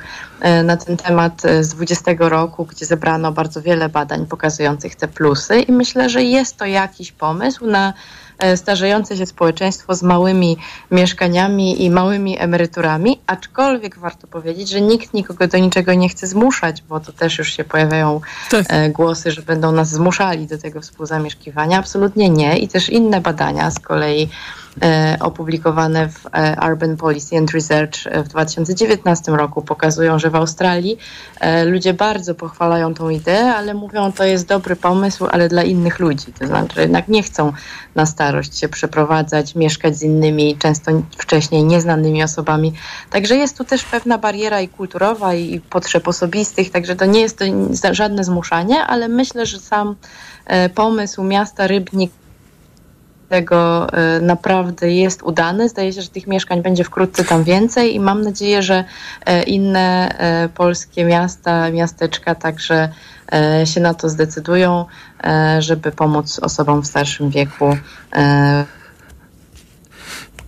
na 0.64 0.76
ten 0.76 0.96
temat 0.96 1.42
z 1.60 1.68
20 1.68 2.10
roku, 2.18 2.64
gdzie 2.64 2.86
zebrano 2.86 3.32
bardzo 3.32 3.62
wiele 3.62 3.88
badań 3.88 4.26
pokazujących 4.26 4.96
te 4.96 5.08
plusy 5.08 5.60
i 5.60 5.72
myślę, 5.72 6.08
że 6.08 6.22
jest 6.22 6.56
to 6.56 6.64
jakiś 6.64 7.12
pomysł 7.12 7.66
na 7.66 7.88
e, 7.88 7.92
starzejące 8.56 9.16
się 9.16 9.26
społeczeństwo 9.26 9.94
z 9.94 10.02
małymi 10.02 10.56
mieszkaniami 10.90 11.84
i 11.84 11.90
małymi 11.90 12.38
emeryturami, 12.38 13.20
aczkolwiek 13.26 13.98
warto 13.98 14.26
powiedzieć, 14.26 14.68
że 14.68 14.80
nikt 14.80 15.14
nikogo 15.14 15.46
do 15.46 15.58
niczego 15.58 15.94
nie 15.94 16.08
chce 16.08 16.26
zmuszać, 16.26 16.82
bo 16.82 17.00
to 17.00 17.12
też 17.12 17.38
już 17.38 17.52
się 17.52 17.64
pojawiają 17.64 18.20
tak. 18.50 18.66
E, 18.68 18.90
głosy, 18.90 19.30
że 19.30 19.42
będą 19.42 19.72
nas 19.72 19.88
zmuszali 19.88 20.46
do 20.46 20.58
tego 20.58 20.80
współzamieszkiwania. 20.80 21.78
Absolutnie 21.78 22.30
nie. 22.30 22.58
I 22.58 22.68
też 22.68 22.88
inne 22.88 23.20
badania 23.20 23.70
z 23.70 23.78
kolei 23.78 24.28
E, 24.28 24.28
opublikowane 25.20 26.08
w 26.08 26.26
e, 26.32 26.70
Urban 26.70 26.96
Policy 26.96 27.36
and 27.36 27.50
Research 27.50 28.06
e, 28.06 28.22
w 28.22 28.28
2019 28.28 29.32
roku 29.32 29.62
pokazują, 29.62 30.18
że 30.18 30.30
w 30.30 30.36
Australii 30.36 30.98
ludzie 31.64 31.94
bardzo 31.94 32.34
pochwalają 32.34 32.94
tą 32.94 33.08
ideę, 33.08 33.54
ale 33.54 33.74
mówią, 33.74 34.12
to 34.12 34.24
jest 34.24 34.46
dobry 34.46 34.76
pomysł, 34.76 35.26
ale 35.30 35.48
dla 35.48 35.62
innych 35.62 35.98
ludzi. 35.98 36.26
To 36.38 36.46
znaczy 36.46 36.80
jednak 36.80 37.08
nie 37.08 37.22
chcą 37.22 37.52
na 37.94 38.06
starość 38.06 38.58
się 38.58 38.68
przeprowadzać, 38.68 39.54
mieszkać 39.54 39.96
z 39.96 40.02
innymi, 40.02 40.56
często 40.58 40.92
wcześniej 41.18 41.64
nieznanymi 41.64 42.22
osobami. 42.22 42.72
Także 43.10 43.36
jest 43.36 43.58
tu 43.58 43.64
też 43.64 43.84
pewna 43.84 44.18
bariera 44.18 44.60
i 44.60 44.68
kulturowa, 44.68 45.34
i 45.34 45.60
potrzeb 45.60 46.08
osobistych, 46.08 46.70
także 46.70 46.96
to 46.96 47.04
nie 47.04 47.20
jest 47.20 47.38
to 47.38 47.44
żadne 47.92 48.24
zmuszanie, 48.24 48.82
ale 48.86 49.08
myślę, 49.08 49.46
że 49.46 49.58
sam 49.58 49.96
pomysł 50.74 51.22
miasta 51.22 51.66
Rybnik 51.66 52.12
tego 53.28 53.92
e, 53.92 54.20
naprawdę 54.20 54.92
jest 54.92 55.22
udany. 55.22 55.68
Zdaje 55.68 55.92
się, 55.92 56.02
że 56.02 56.08
tych 56.08 56.26
mieszkań 56.26 56.62
będzie 56.62 56.84
wkrótce 56.84 57.24
tam 57.24 57.44
więcej 57.44 57.94
i 57.94 58.00
mam 58.00 58.22
nadzieję, 58.22 58.62
że 58.62 58.84
e, 59.26 59.42
inne 59.42 60.08
e, 60.18 60.48
polskie 60.48 61.04
miasta, 61.04 61.70
miasteczka 61.70 62.34
także 62.34 62.88
się 63.64 63.80
na 63.80 63.94
to 63.94 64.08
zdecydują, 64.08 64.84
żeby 65.58 65.92
pomóc 65.92 66.38
osobom 66.38 66.82
w 66.82 66.86
starszym 66.86 67.30
wieku 67.30 67.76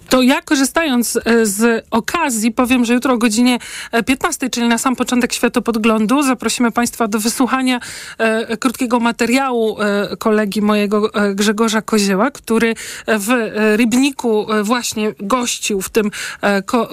to 0.08 0.22
ja 0.22 0.42
korzystając 0.42 1.16
e, 1.16 1.46
z 1.46 1.86
okazji 1.90 2.52
powiem, 2.52 2.84
że 2.84 2.94
jutro 2.94 3.14
o 3.14 3.18
godzinie 3.18 3.58
15, 4.06 4.46
e, 4.46 4.50
czyli 4.50 4.68
na 4.68 4.78
sam 4.78 4.96
początek 4.96 5.32
Światopodglądu, 5.32 6.22
zaprosimy 6.22 6.72
Państwa 6.72 7.08
do 7.08 7.18
wysłuchania 7.20 7.80
e, 8.18 8.56
krótkiego 8.56 9.00
materiału 9.00 9.76
kolegi 10.18 10.62
mojego 10.62 11.10
Grzegorza 11.34 11.82
Kozieła, 11.82 12.30
który 12.30 12.74
w 13.06 13.52
Rybniku 13.76 14.46
właśnie 14.62 15.14
gościł 15.20 15.82
w 15.82 15.90
tym 15.90 16.10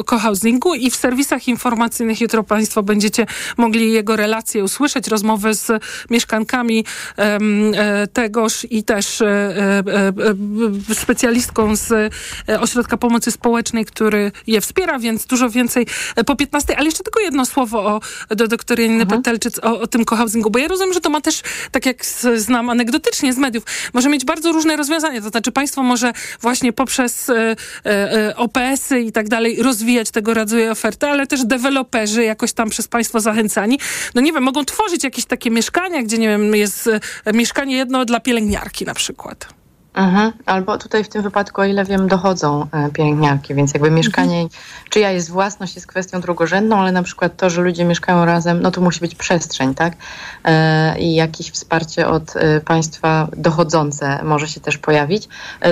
co-housingu 0.06 0.76
i 0.76 0.92
w 0.92 0.96
serwisach 0.96 1.48
informacyjnych 1.48 2.22
jutro 2.22 2.44
Państwo 2.44 2.84
będziecie 2.84 3.26
mogli 3.58 3.92
jego 3.92 4.16
relacje 4.16 4.64
usłyszeć, 4.64 5.08
rozmowy 5.08 5.54
z 5.54 5.72
mieszkankami 6.10 6.86
tegoż 8.14 8.68
i 8.70 8.84
też 8.84 9.24
specjalistką 10.94 11.76
z 11.76 12.14
Ośrodka 12.60 12.98
Pomocy 13.06 13.32
Społecznej, 13.32 13.86
który 13.86 14.32
je 14.48 14.62
wspiera, 14.62 15.00
więc 15.00 15.26
dużo 15.26 15.50
więcej 15.50 15.88
e, 16.16 16.24
po 16.24 16.36
15. 16.36 16.78
Ale 16.78 16.86
jeszcze 16.86 17.04
tylko 17.04 17.20
jedno 17.20 17.46
słowo 17.46 17.80
o, 17.86 18.36
do 18.36 18.48
doktor 18.48 18.80
Janiny 18.80 19.04
mhm. 19.04 19.22
Petelczyc 19.22 19.60
o, 19.60 19.80
o 19.80 19.88
tym 19.88 20.06
cohousingu, 20.06 20.50
bo 20.50 20.60
ja 20.60 20.68
rozumiem, 20.68 20.94
że 20.94 21.02
to 21.02 21.10
ma 21.10 21.22
też, 21.22 21.42
tak 21.72 21.86
jak 21.86 22.06
znam 22.36 22.70
anegdotycznie 22.70 23.34
z 23.34 23.38
mediów, 23.38 23.64
może 23.94 24.10
mieć 24.10 24.26
bardzo 24.26 24.52
różne 24.52 24.76
rozwiązania. 24.76 25.22
To 25.22 25.30
znaczy 25.30 25.52
państwo 25.52 25.84
może 25.84 26.14
właśnie 26.42 26.74
poprzez 26.74 27.30
e, 27.30 27.56
e, 27.86 28.36
OPS-y 28.36 29.02
i 29.02 29.12
tak 29.12 29.30
dalej 29.30 29.64
rozwijać 29.64 30.12
tego 30.12 30.34
rodzaju 30.34 30.72
oferty, 30.72 31.08
ale 31.08 31.28
też 31.28 31.46
deweloperzy 31.46 32.24
jakoś 32.24 32.54
tam 32.54 32.70
przez 32.70 32.88
państwo 32.88 33.20
zachęcani, 33.20 33.80
no 34.16 34.22
nie 34.22 34.34
wiem, 34.34 34.44
mogą 34.44 34.66
tworzyć 34.66 35.04
jakieś 35.04 35.26
takie 35.26 35.52
mieszkania, 35.52 36.04
gdzie 36.04 36.18
nie 36.18 36.28
wiem, 36.28 36.56
jest 36.56 36.90
e, 37.26 37.34
mieszkanie 37.34 37.78
jedno 37.78 38.06
dla 38.06 38.20
pielęgniarki 38.20 38.86
na 38.86 38.94
przykład. 38.94 39.65
Mhm. 39.96 40.32
Albo 40.46 40.78
tutaj 40.78 41.04
w 41.04 41.10
tym 41.10 41.22
wypadku, 41.22 41.62
o 41.62 41.66
ile 41.66 41.86
wiem, 41.86 42.08
dochodzą 42.08 42.68
e, 42.72 42.90
pielęgniarki, 42.90 43.56
więc 43.56 43.74
jakby 43.74 43.92
mieszkanie, 43.92 44.42
mhm. 44.42 44.62
czyja 44.90 45.12
jest 45.12 45.30
własność 45.30 45.76
jest 45.76 45.88
kwestią 45.88 46.22
drugorzędną, 46.22 46.78
ale 46.78 46.92
na 46.92 47.04
przykład 47.04 47.38
to, 47.38 47.50
że 47.50 47.62
ludzie 47.62 47.86
mieszkają 47.86 48.26
razem, 48.26 48.62
no 48.62 48.72
to 48.72 48.82
musi 48.82 49.00
być 49.00 49.16
przestrzeń, 49.16 49.76
tak? 49.76 49.94
E, 50.44 51.00
I 51.00 51.16
jakieś 51.16 51.52
wsparcie 51.52 52.08
od 52.08 52.36
e, 52.36 52.62
państwa 52.62 53.28
dochodzące 53.38 54.24
może 54.24 54.48
się 54.48 54.60
też 54.60 54.78
pojawić. 54.78 55.28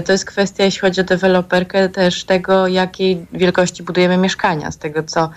To 0.05 0.11
jest 0.11 0.25
kwestia, 0.25 0.63
jeśli 0.63 0.81
chodzi 0.81 1.01
o 1.01 1.03
deweloperkę, 1.03 1.89
też 1.89 2.23
tego, 2.23 2.67
jakiej 2.67 3.25
wielkości 3.33 3.83
budujemy 3.83 4.17
mieszkania. 4.17 4.71
Z 4.71 4.77
tego, 4.77 5.03
co 5.03 5.29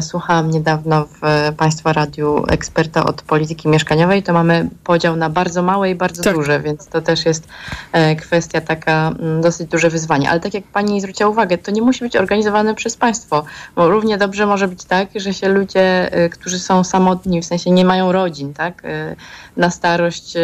słuchałam 0.00 0.50
niedawno 0.50 1.04
w 1.04 1.52
Państwa 1.56 1.92
Radiu 1.92 2.44
eksperta 2.48 3.04
od 3.04 3.22
polityki 3.22 3.68
mieszkaniowej, 3.68 4.22
to 4.22 4.32
mamy 4.32 4.68
podział 4.84 5.16
na 5.16 5.30
bardzo 5.30 5.62
małe 5.62 5.90
i 5.90 5.94
bardzo 5.94 6.22
tak. 6.22 6.34
duże, 6.34 6.60
więc 6.60 6.86
to 6.86 7.02
też 7.02 7.26
jest 7.26 7.48
kwestia 7.92 8.23
taka 8.66 9.14
mm, 9.18 9.40
dosyć 9.40 9.68
duże 9.68 9.90
wyzwanie. 9.90 10.30
Ale 10.30 10.40
tak 10.40 10.54
jak 10.54 10.64
pani 10.64 11.00
zwróciła 11.00 11.30
uwagę, 11.30 11.58
to 11.58 11.70
nie 11.70 11.82
musi 11.82 12.04
być 12.04 12.16
organizowane 12.16 12.74
przez 12.74 12.96
państwo, 12.96 13.44
bo 13.76 13.90
równie 13.90 14.18
dobrze 14.18 14.46
może 14.46 14.68
być 14.68 14.84
tak, 14.84 15.08
że 15.16 15.34
się 15.34 15.48
ludzie, 15.48 16.18
y, 16.24 16.30
którzy 16.30 16.58
są 16.58 16.84
samotni, 16.84 17.42
w 17.42 17.44
sensie 17.44 17.70
nie 17.70 17.84
mają 17.84 18.12
rodzin, 18.12 18.54
tak, 18.54 18.84
y, 18.84 19.16
na 19.56 19.70
starość 19.70 20.36
y, 20.36 20.40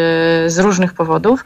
z 0.50 0.58
różnych 0.58 0.94
powodów, 0.94 1.44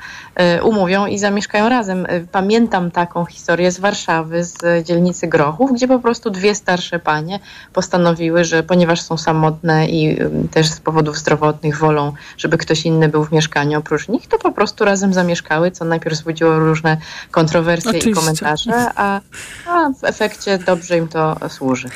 umówią 0.62 1.06
i 1.06 1.19
zamieszkają 1.19 1.69
razem. 1.69 2.06
Pamiętam 2.32 2.90
taką 2.90 3.24
historię 3.24 3.70
z 3.73 3.81
Warszawy, 3.81 4.44
z 4.44 4.86
dzielnicy 4.86 5.27
Grochów, 5.27 5.73
gdzie 5.73 5.89
po 5.89 5.98
prostu 5.98 6.31
dwie 6.31 6.55
starsze 6.55 6.98
panie 6.98 7.40
postanowiły, 7.73 8.44
że 8.44 8.62
ponieważ 8.62 9.02
są 9.02 9.16
samotne 9.16 9.86
i 9.86 10.19
też 10.51 10.69
z 10.69 10.81
powodów 10.81 11.19
zdrowotnych 11.19 11.78
wolą, 11.78 12.12
żeby 12.36 12.59
ktoś 12.59 12.86
inny 12.86 13.09
był 13.09 13.24
w 13.24 13.32
mieszkaniu 13.32 13.78
oprócz 13.78 14.09
nich, 14.09 14.27
to 14.28 14.39
po 14.39 14.52
prostu 14.52 14.85
razem 14.85 15.12
zamieszkały, 15.12 15.70
co 15.70 15.85
najpierw 15.85 16.16
wzbudziło 16.25 16.59
różne 16.59 16.97
kontrowersje 17.31 17.91
Oczywiście. 17.91 18.11
i 18.11 18.15
komentarze, 18.15 18.91
a, 18.95 19.21
a 19.67 19.91
w 19.91 20.05
efekcie 20.05 20.59
dobrze 20.59 20.97
im 20.99 21.09
to 21.09 21.37
służy. 21.49 21.89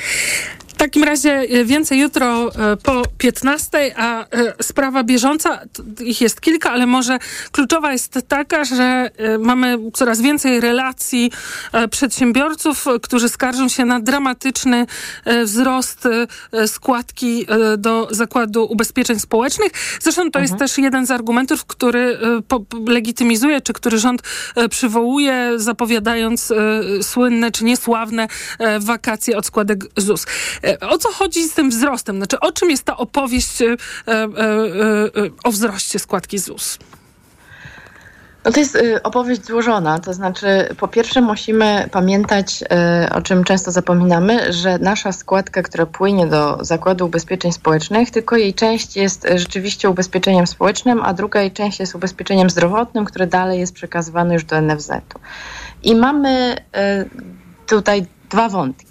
W 0.78 0.80
takim 0.80 1.04
razie 1.04 1.32
e, 1.32 1.64
więcej 1.64 1.98
jutro 1.98 2.50
e, 2.72 2.76
po 2.76 3.02
15, 3.18 3.94
a 3.96 4.24
e, 4.24 4.26
sprawa 4.62 5.04
bieżąca, 5.04 5.60
ich 6.00 6.20
jest 6.20 6.40
kilka, 6.40 6.70
ale 6.70 6.86
może 6.86 7.18
kluczowa 7.52 7.92
jest 7.92 8.18
taka, 8.28 8.64
że 8.64 9.10
mamy 9.38 9.78
coraz 9.94 10.20
więcej 10.20 10.60
relacji 10.60 11.30
przedsiębiorców, 11.90 12.84
którzy 13.02 13.28
skarżą 13.28 13.68
się 13.68 13.84
na 13.84 14.00
dramatyczny 14.00 14.86
wzrost 15.44 16.08
składki 16.66 17.46
do 17.78 18.08
Zakładu 18.10 18.64
Ubezpieczeń 18.64 19.20
Społecznych. 19.20 19.72
Zresztą 20.00 20.22
to 20.22 20.26
mhm. 20.26 20.44
jest 20.44 20.56
też 20.56 20.78
jeden 20.78 21.06
z 21.06 21.10
argumentów, 21.10 21.64
który 21.64 22.18
legitymizuje, 22.86 23.60
czy 23.60 23.72
który 23.72 23.98
rząd 23.98 24.22
przywołuje, 24.70 25.52
zapowiadając 25.56 26.52
słynne 27.02 27.50
czy 27.50 27.64
niesławne 27.64 28.28
wakacje 28.80 29.36
od 29.36 29.46
składek 29.46 29.84
ZUS. 29.96 30.26
E, 30.68 30.80
o 30.80 30.98
co 30.98 31.12
chodzi 31.12 31.48
z 31.48 31.54
tym 31.54 31.70
wzrostem? 31.70 32.16
Znaczy, 32.16 32.40
o 32.40 32.52
czym 32.52 32.70
jest 32.70 32.82
ta 32.82 32.96
opowieść 32.96 33.62
e, 33.62 33.76
e, 34.06 34.26
o 35.44 35.50
wzroście 35.50 35.98
składki 35.98 36.38
ZUS? 36.38 36.78
No 38.44 38.52
to 38.52 38.60
jest 38.60 38.74
y, 38.76 39.02
opowieść 39.02 39.44
złożona, 39.44 39.98
to 39.98 40.14
znaczy 40.14 40.46
po 40.78 40.88
pierwsze 40.88 41.20
musimy 41.20 41.88
pamiętać, 41.92 42.62
y, 42.62 43.14
o 43.14 43.22
czym 43.22 43.44
często 43.44 43.70
zapominamy, 43.70 44.52
że 44.52 44.78
nasza 44.78 45.12
składka, 45.12 45.62
która 45.62 45.86
płynie 45.86 46.26
do 46.26 46.58
Zakładu 46.60 47.06
Ubezpieczeń 47.06 47.52
Społecznych, 47.52 48.10
tylko 48.10 48.36
jej 48.36 48.54
część 48.54 48.96
jest 48.96 49.26
rzeczywiście 49.34 49.90
ubezpieczeniem 49.90 50.46
społecznym, 50.46 51.02
a 51.02 51.14
druga 51.14 51.40
jej 51.40 51.52
część 51.52 51.80
jest 51.80 51.94
ubezpieczeniem 51.94 52.50
zdrowotnym, 52.50 53.04
które 53.04 53.26
dalej 53.26 53.60
jest 53.60 53.74
przekazywane 53.74 54.34
już 54.34 54.44
do 54.44 54.60
NFZ-u. 54.60 55.18
I 55.82 55.94
mamy 55.94 56.56
y, 56.56 57.66
tutaj 57.66 58.06
dwa 58.30 58.48
wątki. 58.48 58.87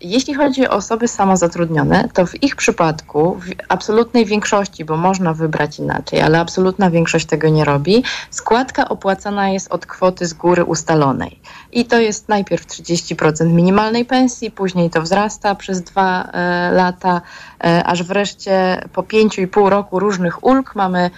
Jeśli 0.00 0.34
chodzi 0.34 0.68
o 0.68 0.70
osoby 0.70 1.08
samozatrudnione, 1.08 2.08
to 2.14 2.26
w 2.26 2.42
ich 2.42 2.56
przypadku, 2.56 3.34
w 3.34 3.50
absolutnej 3.68 4.24
większości, 4.24 4.84
bo 4.84 4.96
można 4.96 5.34
wybrać 5.34 5.78
inaczej, 5.78 6.20
ale 6.20 6.40
absolutna 6.40 6.90
większość 6.90 7.26
tego 7.26 7.48
nie 7.48 7.64
robi, 7.64 8.04
składka 8.30 8.88
opłacana 8.88 9.48
jest 9.48 9.72
od 9.72 9.86
kwoty 9.86 10.26
z 10.26 10.34
góry 10.34 10.64
ustalonej. 10.64 11.40
I 11.72 11.84
to 11.84 11.98
jest 11.98 12.28
najpierw 12.28 12.66
30% 12.66 13.46
minimalnej 13.46 14.04
pensji, 14.04 14.50
później 14.50 14.90
to 14.90 15.02
wzrasta 15.02 15.54
przez 15.54 15.82
dwa 15.82 16.24
e, 16.24 16.70
lata, 16.72 17.20
e, 17.64 17.84
aż 17.84 18.02
wreszcie 18.02 18.82
po 18.92 19.02
pięciu 19.02 19.40
i 19.40 19.46
pół 19.46 19.70
roku 19.70 19.98
różnych 19.98 20.44
ulg 20.44 20.74
mamy 20.74 21.10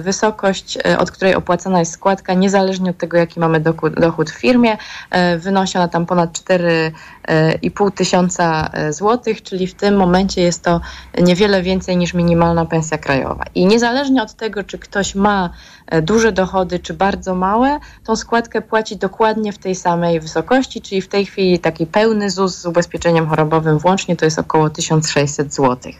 wysokość, 0.00 0.78
e, 0.86 0.98
od 0.98 1.10
której 1.10 1.34
opłacana 1.34 1.78
jest 1.78 1.92
składka, 1.92 2.34
niezależnie 2.34 2.90
od 2.90 2.98
tego, 2.98 3.16
jaki 3.16 3.40
mamy 3.40 3.60
dochód, 3.60 4.30
w 4.30 4.40
firmie. 4.40 4.76
E, 5.10 5.38
wynosi 5.38 5.78
ona 5.78 5.88
tam 5.88 6.06
ponad 6.06 6.32
4,5 6.32 7.90
tysiąca 7.90 8.70
e, 8.72 8.92
złotych, 8.92 9.42
czyli 9.42 9.66
w 9.66 9.74
tym 9.74 9.96
momencie 9.96 10.42
jest 10.42 10.62
to 10.62 10.80
niewiele 11.20 11.62
więcej 11.62 11.96
niż 11.96 12.14
minimalna 12.14 12.64
pensja 12.64 12.98
krajowa. 12.98 13.44
I 13.54 13.66
niezależnie 13.66 14.22
od 14.22 14.34
tego, 14.34 14.64
czy 14.64 14.78
ktoś 14.78 15.14
ma 15.14 15.50
e, 15.86 16.02
duże 16.02 16.32
dochody, 16.32 16.78
czy 16.78 16.94
bardzo 16.94 17.34
małe, 17.34 17.78
tą 18.04 18.16
składkę 18.16 18.62
płaci 18.62 18.96
dokładnie 18.96 19.52
w 19.52 19.58
tej 19.58 19.74
samej 19.74 20.20
wysokości, 20.20 20.80
czyli 20.80 21.02
w 21.02 21.08
tej 21.08 21.26
chwili 21.26 21.58
taki 21.58 21.86
pełny 21.86 22.30
ZUS 22.30 22.58
z 22.58 22.66
ubezpieczeniem 22.66 23.28
chorobowym 23.28 23.78
włącznie 23.78 24.16
to 24.16 24.24
jest 24.24 24.38
około 24.38 24.70
1600 24.70 25.54
złotych. 25.54 25.96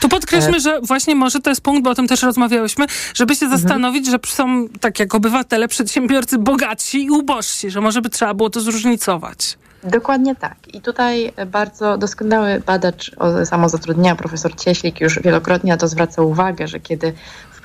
Tu 0.00 0.08
podkreślmy, 0.08 0.60
że 0.60 0.80
właśnie 0.80 1.14
może 1.14 1.40
to 1.40 1.50
jest 1.50 1.60
punkt, 1.60 1.84
bo 1.84 1.90
o 1.90 1.94
tym 1.94 2.08
też 2.08 2.22
rozmawiałyśmy, 2.22 2.86
żeby 3.14 3.34
się 3.36 3.46
Mhm. 3.46 3.60
zastanowić, 3.60 4.06
że 4.06 4.18
są 4.26 4.68
tak 4.80 5.00
jak 5.00 5.14
obywatele, 5.14 5.68
przedsiębiorcy 5.68 6.38
bogatsi 6.38 7.04
i 7.04 7.10
ubożsi, 7.10 7.70
że 7.70 7.80
może 7.80 8.02
by 8.02 8.10
trzeba 8.10 8.34
było 8.34 8.50
to 8.50 8.60
zróżnicować. 8.60 9.58
Dokładnie 9.84 10.36
tak. 10.36 10.56
I 10.74 10.80
tutaj 10.80 11.32
bardzo 11.46 11.98
doskonały 11.98 12.62
badacz 12.66 13.10
samozatrudnienia, 13.44 14.16
profesor 14.16 14.54
Cieślik, 14.56 15.00
już 15.00 15.22
wielokrotnie 15.22 15.72
na 15.72 15.76
to 15.76 15.88
zwraca 15.88 16.22
uwagę, 16.22 16.68
że 16.68 16.80
kiedy 16.80 17.12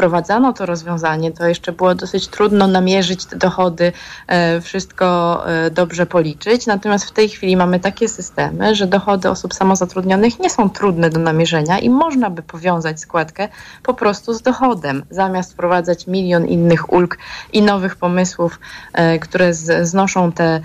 wprowadzano 0.01 0.53
to 0.53 0.65
rozwiązanie, 0.65 1.31
to 1.31 1.47
jeszcze 1.47 1.71
było 1.71 1.95
dosyć 1.95 2.27
trudno 2.27 2.67
namierzyć 2.67 3.25
te 3.25 3.35
dochody, 3.35 3.91
e, 4.27 4.61
wszystko 4.61 5.41
e, 5.47 5.71
dobrze 5.71 6.05
policzyć. 6.05 6.67
Natomiast 6.67 7.05
w 7.05 7.11
tej 7.11 7.29
chwili 7.29 7.57
mamy 7.57 7.79
takie 7.79 8.09
systemy, 8.09 8.75
że 8.75 8.87
dochody 8.87 9.29
osób 9.29 9.53
samozatrudnionych 9.53 10.39
nie 10.39 10.49
są 10.49 10.69
trudne 10.69 11.09
do 11.09 11.19
namierzenia 11.19 11.79
i 11.79 11.89
można 11.89 12.29
by 12.29 12.41
powiązać 12.41 12.99
składkę 12.99 13.47
po 13.83 13.93
prostu 13.93 14.33
z 14.33 14.41
dochodem, 14.41 15.03
zamiast 15.09 15.53
wprowadzać 15.53 16.07
milion 16.07 16.45
innych 16.45 16.93
ulg 16.93 17.17
i 17.53 17.61
nowych 17.61 17.95
pomysłów, 17.95 18.59
e, 18.93 19.19
które 19.19 19.53
znoszą 19.53 20.31
te, 20.31 20.61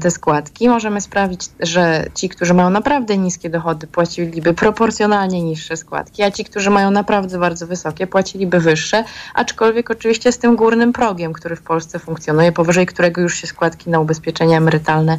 te 0.00 0.10
składki. 0.10 0.68
Możemy 0.68 1.00
sprawić, 1.00 1.40
że 1.60 2.04
ci, 2.14 2.28
którzy 2.28 2.54
mają 2.54 2.70
naprawdę 2.70 3.18
niskie 3.18 3.50
dochody, 3.50 3.86
płaciliby 3.86 4.54
proporcjonalnie 4.54 5.42
niższe 5.42 5.76
składki, 5.76 6.22
a 6.22 6.30
ci, 6.30 6.44
którzy 6.44 6.70
mają 6.70 6.90
naprawdę 6.90 7.38
bardzo 7.38 7.66
wysokie, 7.66 8.06
płaciliby 8.06 8.60
wyższe, 8.66 9.04
aczkolwiek 9.34 9.90
oczywiście 9.90 10.32
z 10.32 10.38
tym 10.38 10.56
górnym 10.56 10.92
progiem, 10.92 11.32
który 11.32 11.56
w 11.56 11.62
Polsce 11.62 11.98
funkcjonuje, 11.98 12.52
powyżej 12.52 12.86
którego 12.86 13.20
już 13.20 13.34
się 13.34 13.46
składki 13.46 13.90
na 13.90 14.00
ubezpieczenia 14.00 14.58
emerytalne 14.58 15.18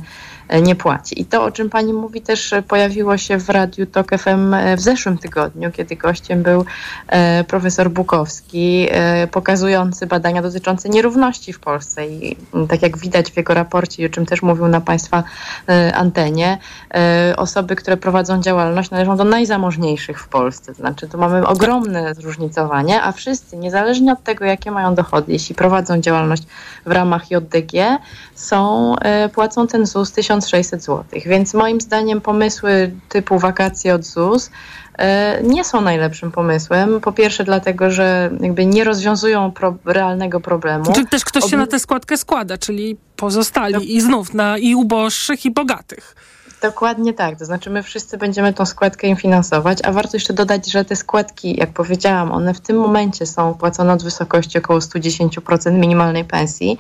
nie 0.61 0.75
płaci. 0.75 1.21
I 1.21 1.25
to, 1.25 1.43
o 1.43 1.51
czym 1.51 1.69
pani 1.69 1.93
mówi, 1.93 2.21
też 2.21 2.53
e, 2.53 2.61
pojawiło 2.61 3.17
się 3.17 3.37
w 3.37 3.49
Radiu 3.49 3.85
Tok 3.85 4.17
FM 4.17 4.53
e, 4.53 4.77
w 4.77 4.81
zeszłym 4.81 5.17
tygodniu, 5.17 5.71
kiedy 5.71 5.95
gościem 5.95 6.43
był 6.43 6.65
e, 7.07 7.43
profesor 7.43 7.89
Bukowski, 7.89 8.87
e, 8.91 9.27
pokazujący 9.27 10.07
badania 10.07 10.41
dotyczące 10.41 10.89
nierówności 10.89 11.53
w 11.53 11.59
Polsce. 11.59 12.07
I 12.07 12.37
tak 12.69 12.81
jak 12.81 12.97
widać 12.97 13.31
w 13.31 13.37
jego 13.37 13.53
raporcie, 13.53 14.05
o 14.05 14.09
czym 14.09 14.25
też 14.25 14.41
mówił 14.41 14.67
na 14.67 14.81
państwa 14.81 15.23
e, 15.69 15.95
antenie, 15.95 16.57
e, 16.93 17.33
osoby, 17.37 17.75
które 17.75 17.97
prowadzą 17.97 18.41
działalność 18.41 18.91
należą 18.91 19.17
do 19.17 19.23
najzamożniejszych 19.23 20.19
w 20.19 20.27
Polsce. 20.27 20.73
Znaczy, 20.73 21.07
tu 21.07 21.17
mamy 21.17 21.47
ogromne 21.47 22.15
zróżnicowanie, 22.15 23.03
a 23.03 23.11
wszyscy, 23.11 23.57
niezależnie 23.57 24.13
od 24.13 24.23
tego, 24.23 24.45
jakie 24.45 24.71
mają 24.71 24.95
dochody, 24.95 25.31
jeśli 25.31 25.55
prowadzą 25.55 26.01
działalność 26.01 26.43
w 26.85 26.91
ramach 26.91 27.31
JDG, 27.31 27.97
są, 28.35 28.95
e, 28.99 29.29
płacą 29.29 29.67
ten 29.67 29.85
ZUS 29.85 30.11
1600 30.41 30.83
zł. 30.83 31.03
Więc 31.25 31.53
moim 31.53 31.81
zdaniem 31.81 32.21
pomysły 32.21 32.91
typu 33.09 33.39
wakacje 33.39 33.95
od 33.95 34.05
ZUS 34.05 34.49
e, 34.97 35.39
nie 35.43 35.63
są 35.63 35.81
najlepszym 35.81 36.31
pomysłem. 36.31 37.01
Po 37.01 37.11
pierwsze 37.11 37.43
dlatego, 37.43 37.91
że 37.91 38.29
jakby 38.39 38.65
nie 38.65 38.83
rozwiązują 38.83 39.51
pro, 39.51 39.75
realnego 39.85 40.39
problemu. 40.39 40.93
Czy 40.93 41.05
też 41.05 41.25
ktoś 41.25 41.43
się 41.43 41.57
na 41.57 41.67
tę 41.67 41.79
składkę 41.79 42.17
składa, 42.17 42.57
czyli 42.57 42.97
pozostali 43.15 43.95
i 43.95 44.01
znów 44.01 44.33
na 44.33 44.57
i 44.57 44.75
uboższych, 44.75 45.45
i 45.45 45.51
bogatych. 45.51 46.15
Dokładnie 46.61 47.13
tak. 47.13 47.39
To 47.39 47.45
znaczy, 47.45 47.69
my 47.69 47.83
wszyscy 47.83 48.17
będziemy 48.17 48.53
tą 48.53 48.65
składkę 48.65 49.07
im 49.07 49.15
finansować, 49.15 49.79
a 49.83 49.91
warto 49.91 50.17
jeszcze 50.17 50.33
dodać, 50.33 50.71
że 50.71 50.85
te 50.85 50.95
składki, 50.95 51.59
jak 51.59 51.73
powiedziałam, 51.73 52.31
one 52.31 52.53
w 52.53 52.59
tym 52.59 52.77
momencie 52.77 53.25
są 53.25 53.53
płacone 53.53 53.93
od 53.93 54.03
wysokości 54.03 54.57
około 54.57 54.79
110% 54.79 55.71
minimalnej 55.71 56.25
pensji, 56.25 56.77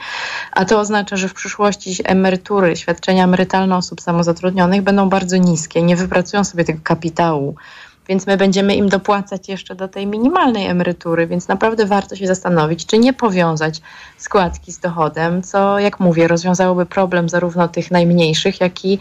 a 0.51 0.65
to 0.65 0.79
oznacza, 0.79 1.15
że 1.15 1.29
w 1.29 1.33
przyszłości 1.33 1.95
emerytury, 2.03 2.75
świadczenia 2.75 3.23
emerytalne 3.23 3.77
osób 3.77 4.01
samozatrudnionych 4.01 4.81
będą 4.81 5.09
bardzo 5.09 5.37
niskie, 5.37 5.81
nie 5.81 5.95
wypracują 5.95 6.43
sobie 6.43 6.63
tego 6.63 6.79
kapitału. 6.83 7.55
Więc 8.09 8.27
my 8.27 8.37
będziemy 8.37 8.75
im 8.75 8.89
dopłacać 8.89 9.49
jeszcze 9.49 9.75
do 9.75 9.87
tej 9.87 10.07
minimalnej 10.07 10.67
emerytury, 10.67 11.27
więc 11.27 11.47
naprawdę 11.47 11.85
warto 11.85 12.15
się 12.15 12.27
zastanowić, 12.27 12.85
czy 12.85 12.97
nie 12.97 13.13
powiązać 13.13 13.81
składki 14.17 14.71
z 14.71 14.79
dochodem, 14.79 15.43
co, 15.43 15.79
jak 15.79 15.99
mówię, 15.99 16.27
rozwiązałoby 16.27 16.85
problem 16.85 17.29
zarówno 17.29 17.67
tych 17.67 17.91
najmniejszych, 17.91 18.61
jak 18.61 18.85
i 18.85 18.99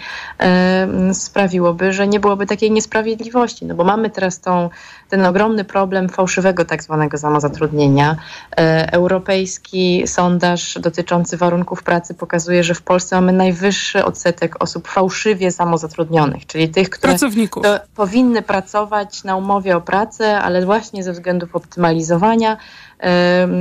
sprawiłoby, 1.13 1.93
że 1.93 2.09
nie 2.09 2.21
byłoby 2.21 2.47
takiej 2.47 2.71
niesprawiedliwości. 2.71 3.67
No 3.67 3.75
bo 3.75 3.85
mamy 3.85 4.11
teraz 4.11 4.41
tą, 4.41 4.71
ten 5.09 5.27
ogromny 5.27 5.65
problem 5.65 6.09
fałszywego 6.09 6.65
tak 6.65 6.83
zwanego 6.83 7.19
samozatrudnienia. 7.19 8.17
E, 8.57 8.93
europejski 8.93 10.03
sondaż 10.07 10.79
dotyczący 10.81 11.37
warunków 11.37 11.83
pracy 11.83 12.15
pokazuje, 12.15 12.65
że 12.65 12.75
w 12.75 12.83
Polsce 12.83 13.17
mamy 13.17 13.33
najwyższy 13.33 14.05
odsetek 14.05 14.63
osób 14.63 14.89
fałszywie 14.89 15.51
samozatrudnionych, 15.51 16.47
czyli 16.47 16.69
tych, 16.69 16.91
które 16.91 17.13
powinny 17.95 18.43
pracować 18.43 18.96
na 19.25 19.37
umowie 19.37 19.77
o 19.77 19.81
pracę, 19.81 20.39
ale 20.41 20.67
właśnie 20.67 21.05
ze 21.05 21.13
względów 21.13 21.57
optymalizowania 21.57 22.57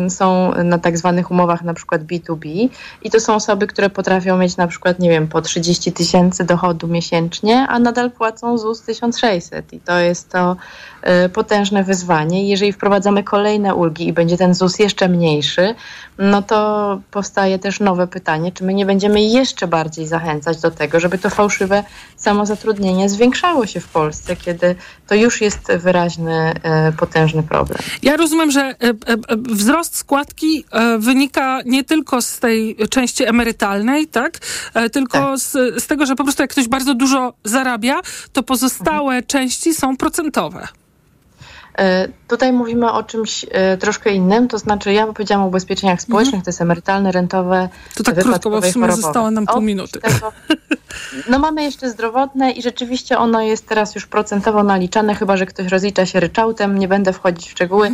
są 0.10 0.54
na 0.64 0.78
tak 0.80 0.98
zwanych 0.98 1.32
umowach 1.32 1.64
na 1.64 1.74
przykład 1.74 2.04
B2B 2.04 2.70
i 3.04 3.12
to 3.12 3.20
są 3.20 3.36
osoby, 3.36 3.68
które 3.68 3.90
potrafią 3.90 4.38
mieć 4.38 4.58
na 4.58 4.68
przykład, 4.68 5.00
nie 5.00 5.10
wiem, 5.10 5.28
po 5.28 5.42
30 5.42 5.92
tysięcy 5.92 6.44
dochodu 6.44 6.88
miesięcznie, 6.88 7.68
a 7.68 7.80
nadal 7.80 8.12
płacą 8.12 8.58
ZUS 8.58 8.82
1600 8.82 9.74
i 9.74 9.80
to 9.80 10.00
jest 10.00 10.30
to 10.30 10.56
e, 11.02 11.30
potężne 11.30 11.84
wyzwanie. 11.84 12.50
Jeżeli 12.50 12.74
wprowadzamy 12.74 13.24
kolejne 13.24 13.76
ulgi 13.76 14.08
i 14.08 14.14
będzie 14.14 14.38
ten 14.38 14.54
ZUS 14.54 14.80
jeszcze 14.80 15.10
mniejszy, 15.10 15.76
no 16.18 16.42
to 16.42 17.00
powstaje 17.12 17.60
też 17.60 17.80
nowe 17.80 18.08
pytanie, 18.08 18.52
czy 18.52 18.64
my 18.64 18.74
nie 18.74 18.86
będziemy 18.86 19.22
jeszcze 19.22 19.68
bardziej 19.68 20.08
zachęcać 20.08 20.62
do 20.62 20.72
tego, 20.72 21.00
żeby 21.00 21.18
to 21.18 21.30
fałszywe 21.30 21.84
samozatrudnienie 22.18 23.10
zwiększało 23.10 23.66
się 23.66 23.80
w 23.80 23.88
Polsce, 23.88 24.36
kiedy 24.36 24.76
to 25.08 25.16
już 25.16 25.42
jest 25.42 25.72
wyraźny, 25.72 26.54
e, 26.64 26.92
potężny 26.92 27.44
problem. 27.44 27.80
Ja 28.04 28.18
rozumiem, 28.18 28.52
że 28.52 28.62
e, 28.62 28.76
wzrost 29.30 29.98
składki 29.98 30.66
e, 30.72 30.98
wynika 30.98 31.60
nie 31.66 31.84
tylko 31.84 32.22
z 32.22 32.40
tej 32.40 32.76
części 32.90 33.26
emerytalnej, 33.28 34.08
tak? 34.08 34.38
E, 34.74 34.90
Tylko 34.90 35.38
Z, 35.38 35.52
z 35.84 35.88
tego, 35.88 36.06
że 36.06 36.16
po 36.16 36.24
prostu 36.24 36.44
jak 36.44 36.52
ktoś 36.52 36.68
bardzo 36.68 36.94
dużo 36.94 37.34
zarabia, 37.44 38.02
to 38.34 38.44
pozostałe 38.44 39.24
części 39.24 39.74
są 39.74 39.98
procentowe. 39.98 40.68
E, 41.78 42.08
Tutaj 42.28 42.54
mówimy 42.54 42.92
o 42.92 43.04
czymś 43.04 43.46
troszkę 43.80 44.14
innym, 44.14 44.48
to 44.48 44.58
znaczy 44.58 44.94
ja 44.94 45.08
powiedziałam 45.08 45.46
o 45.46 45.48
ubezpieczeniach 45.48 46.02
społecznych, 46.02 46.44
to 46.44 46.50
jest 46.50 46.62
emerytalne, 46.62 47.12
rentowe, 47.12 47.56
Mhm. 47.56 47.70
To 47.96 48.04
tak 48.04 48.16
krótko, 48.24 48.50
bo 48.50 48.62
w 48.62 48.66
sumie 48.66 48.74
chorobowe. 48.74 49.02
zostało 49.02 49.32
nam 49.32 49.46
pół 49.46 49.62
minuty. 49.62 50.00
Tego, 50.00 50.32
no 51.30 51.40
mamy 51.40 51.64
jeszcze 51.64 51.90
zdrowotne 51.90 52.52
i 52.52 52.62
rzeczywiście 52.62 53.18
ono 53.18 53.42
jest 53.42 53.68
teraz 53.68 53.96
już 53.96 54.06
procentowo 54.06 54.64
naliczane, 54.64 55.16
chyba 55.16 55.38
że 55.38 55.46
ktoś 55.46 55.68
rozlicza 55.68 56.06
się 56.06 56.20
ryczałtem, 56.20 56.78
nie 56.78 56.88
będę 56.88 57.14
wchodzić 57.14 57.48
w 57.48 57.52
szczegóły. 57.52 57.92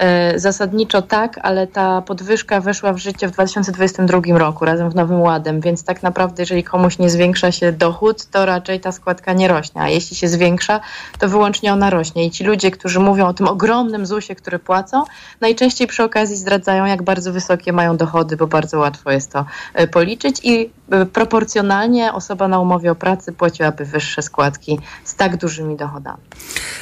E, 0.00 0.38
Zasadniczo 0.38 1.02
tak, 1.02 1.40
ale 1.42 1.66
ta 1.66 2.02
podwyżka 2.02 2.60
weszła 2.60 2.92
w 2.92 2.98
życie 2.98 3.28
w 3.28 3.30
2022 3.30 4.38
roku 4.38 4.64
razem 4.64 4.90
z 4.90 4.94
Nowym 4.94 5.20
Ładem, 5.20 5.60
więc 5.60 5.84
tak 5.84 6.02
naprawdę 6.02 6.42
jeżeli 6.42 6.64
komuś 6.64 6.98
nie 6.98 7.10
zwiększa 7.10 7.52
się 7.52 7.72
dochód, 7.72 8.26
to 8.26 8.46
raczej 8.46 8.80
ta 8.80 8.92
składka 8.92 9.32
nie 9.32 9.48
rośnie, 9.48 9.80
a 9.80 9.88
jeśli 9.88 10.16
się 10.16 10.28
zwiększa, 10.28 10.80
to 11.18 11.28
wyłącznie 11.28 11.72
ona 11.72 11.90
rośnie. 11.90 12.26
I 12.26 12.30
ci 12.30 12.44
ludzie, 12.44 12.70
którzy 12.70 13.00
mówią 13.00 13.26
o 13.26 13.34
tym 13.34 13.46
ogromnym 13.48 14.06
ZUS-ie, 14.06 14.36
który 14.36 14.58
płacą, 14.58 15.04
najczęściej 15.40 15.86
przy 15.86 16.02
okazji 16.02 16.36
zdradzają, 16.36 16.84
jak 16.84 17.02
bardzo 17.02 17.32
wysokie 17.32 17.72
mają 17.72 17.96
dochody, 17.96 18.36
bo 18.36 18.46
bardzo 18.46 18.78
łatwo 18.78 19.10
jest 19.10 19.32
to 19.32 19.44
e, 19.74 19.86
policzyć 19.86 20.40
i 20.42 20.70
e, 20.90 21.06
proporcjonalnie 21.06 22.12
osoba 22.12 22.48
na 22.48 22.58
umowie 22.58 22.90
o 22.90 22.94
pracy 22.94 23.32
płaciłaby 23.32 23.84
wyższe 23.84 24.22
składki 24.22 24.78
z 25.04 25.14
tak 25.14 25.36
dużymi 25.36 25.76
dochodami. 25.76 26.22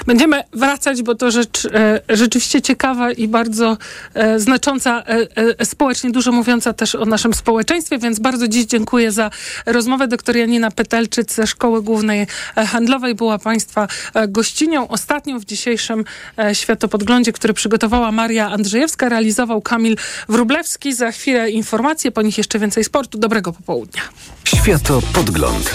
Będziemy 0.07 0.43
wracać, 0.53 1.03
bo 1.03 1.15
to 1.15 1.31
rzecz 1.31 1.69
rzeczywiście 2.09 2.63
ciekawa 2.63 3.08
i 3.13 3.29
bardzo 3.29 3.77
e, 4.15 4.41
znacząca, 4.41 5.03
e, 5.03 5.27
e, 5.61 5.65
społecznie 5.65 6.11
dużo 6.11 6.33
mówiąca 6.33 6.73
też 6.73 6.95
o 6.95 7.05
naszym 7.05 7.35
społeczeństwie, 7.35 7.99
więc 7.99 8.19
bardzo 8.19 8.49
dziś 8.49 8.65
dziękuję 8.67 9.13
za 9.13 9.31
rozmowę. 9.67 10.09
Doktor 10.09 10.37
Janina 10.37 10.71
Petelczyc 10.71 11.35
ze 11.35 11.47
Szkoły 11.47 11.83
Głównej 11.83 12.27
e, 12.57 12.67
Handlowej 12.67 13.15
była 13.15 13.39
Państwa 13.39 13.89
e, 14.15 14.29
gościnią. 14.29 14.89
Ostatnią 14.89 15.39
w 15.39 15.45
dzisiejszym 15.45 16.05
światopodglądzie, 16.53 17.33
który 17.33 17.55
przygotowała 17.55 18.13
Maria 18.13 18.51
Andrzejewska, 18.51 19.09
realizował 19.09 19.63
Kamil 19.63 19.97
Wrublewski. 20.29 20.95
Za 20.95 21.13
chwilę 21.13 21.51
informacje, 21.51 22.11
po 22.11 22.23
nich 22.23 22.39
jeszcze 22.39 22.59
więcej 22.59 22.85
sportu. 22.85 23.19
Dobrego 23.19 23.53
popołudnia. 23.53 24.03
Światopodgląd. 24.45 25.75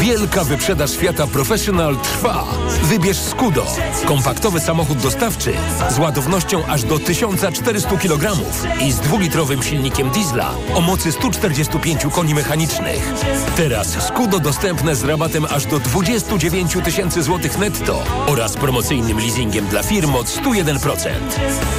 Wielka 0.00 0.44
wyprzedaż 0.44 0.96
Fiata 0.96 1.26
Professional 1.26 1.96
trwa. 1.96 2.44
Wybierz 2.82 3.18
Skudo. 3.18 3.66
Kompaktowy 4.06 4.60
samochód 4.60 4.98
dostawczy 4.98 5.52
z 5.90 5.98
ładownością 5.98 6.66
aż 6.66 6.82
do 6.82 6.98
1400 6.98 7.96
kg 7.96 8.36
i 8.80 8.92
z 8.92 9.00
dwulitrowym 9.00 9.62
silnikiem 9.62 10.10
diesla 10.10 10.54
o 10.74 10.80
mocy 10.80 11.12
145 11.12 12.00
koni 12.12 12.34
mechanicznych. 12.34 13.12
Teraz 13.56 14.06
Skudo 14.06 14.38
dostępne 14.38 14.96
z 14.96 15.04
rabatem 15.04 15.46
aż 15.50 15.66
do 15.66 15.78
29 15.78 16.76
tysięcy 16.84 17.22
złotych 17.22 17.58
netto 17.58 18.02
oraz 18.26 18.54
promocyjnym 18.54 19.18
leasingiem 19.18 19.66
dla 19.66 19.82
firm 19.82 20.14
od 20.14 20.26
101%. 20.26 21.08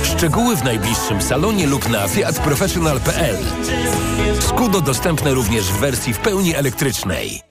Szczegóły 0.04 0.56
w 0.56 0.64
najbliższym 0.64 1.22
salonie 1.22 1.68
lub 1.68 1.90
na 1.90 2.08
fiatprofessional.pl. 2.08 3.38
Skudo 4.40 4.82
dostępne 4.82 5.34
również 5.34 5.66
w 5.66 5.78
wersji 5.78 6.14
w 6.14 6.20
pełni 6.20 6.56
elektrycznej. 6.56 7.51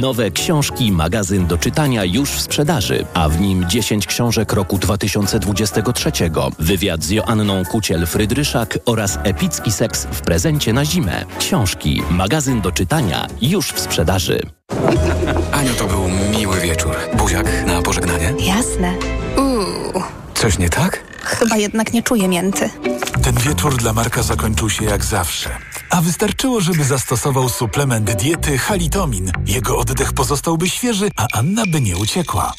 Nowe 0.00 0.30
książki, 0.30 0.92
magazyn 0.92 1.46
do 1.46 1.58
czytania 1.58 2.04
już 2.04 2.30
w 2.30 2.40
sprzedaży, 2.40 3.06
a 3.14 3.28
w 3.28 3.40
nim 3.40 3.68
10 3.68 4.06
książek 4.06 4.52
roku 4.52 4.78
2023, 4.78 6.12
wywiad 6.58 7.02
z 7.04 7.10
Joanną 7.10 7.62
Kuciel-Frydryszak 7.62 8.78
oraz 8.86 9.18
epicki 9.22 9.72
seks 9.72 10.04
w 10.10 10.20
prezencie 10.20 10.72
na 10.72 10.84
zimę. 10.84 11.24
Książki, 11.38 12.02
magazyn 12.10 12.60
do 12.60 12.72
czytania 12.72 13.26
już 13.42 13.68
w 13.72 13.80
sprzedaży. 13.80 14.40
Aniu, 15.52 15.74
to 15.74 15.86
był 15.86 16.08
miły 16.38 16.60
wieczór. 16.60 16.96
Buziak 17.16 17.66
na 17.66 17.82
pożegnanie. 17.82 18.34
Jasne. 18.40 18.94
Uuu, 19.36 20.02
Coś 20.34 20.58
nie 20.58 20.68
tak? 20.68 21.04
chyba 21.24 21.56
jednak 21.56 21.92
nie 21.92 22.02
czuję 22.02 22.28
mięty. 22.28 22.70
Ten 23.22 23.34
wieczór 23.34 23.76
dla 23.76 23.92
Marka 23.92 24.22
zakończył 24.22 24.70
się 24.70 24.84
jak 24.84 25.04
zawsze. 25.04 25.50
A 25.94 26.00
wystarczyło, 26.00 26.60
żeby 26.60 26.84
zastosował 26.84 27.48
suplement 27.48 28.12
diety 28.12 28.58
Halitomin. 28.58 29.32
Jego 29.46 29.78
oddech 29.78 30.12
pozostałby 30.12 30.68
świeży, 30.68 31.10
a 31.16 31.26
Anna 31.32 31.62
by 31.66 31.80
nie 31.80 31.96
uciekła. 31.96 32.54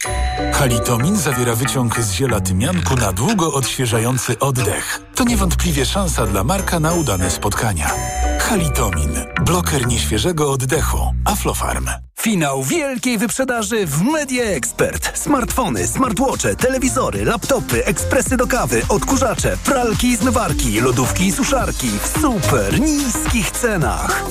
Halitomin 0.53 1.17
zawiera 1.17 1.55
wyciąg 1.55 1.99
z 1.99 2.11
ziela 2.11 2.39
tymianku 2.39 2.95
na 2.95 3.11
długo 3.11 3.53
odświeżający 3.53 4.39
oddech. 4.39 5.01
To 5.15 5.23
niewątpliwie 5.23 5.85
szansa 5.85 6.25
dla 6.25 6.43
Marka 6.43 6.79
na 6.79 6.93
udane 6.93 7.31
spotkania. 7.31 7.91
Halitomin. 8.39 9.11
Bloker 9.45 9.87
nieświeżego 9.87 10.51
oddechu. 10.51 11.13
Aflofarm. 11.25 11.89
Finał 12.19 12.63
wielkiej 12.63 13.17
wyprzedaży 13.17 13.85
w 13.85 14.01
Media 14.01 14.43
Expert. 14.43 15.17
Smartfony, 15.17 15.87
smartwatche, 15.87 16.55
telewizory, 16.55 17.25
laptopy, 17.25 17.85
ekspresy 17.85 18.37
do 18.37 18.47
kawy, 18.47 18.81
odkurzacze, 18.89 19.57
pralki 19.65 20.07
i 20.07 20.15
zmywarki, 20.15 20.81
lodówki 20.81 21.25
i 21.25 21.31
suszarki 21.31 21.87
w 22.03 22.21
super 22.21 22.79
niskich 22.79 23.51
cenach. 23.51 24.23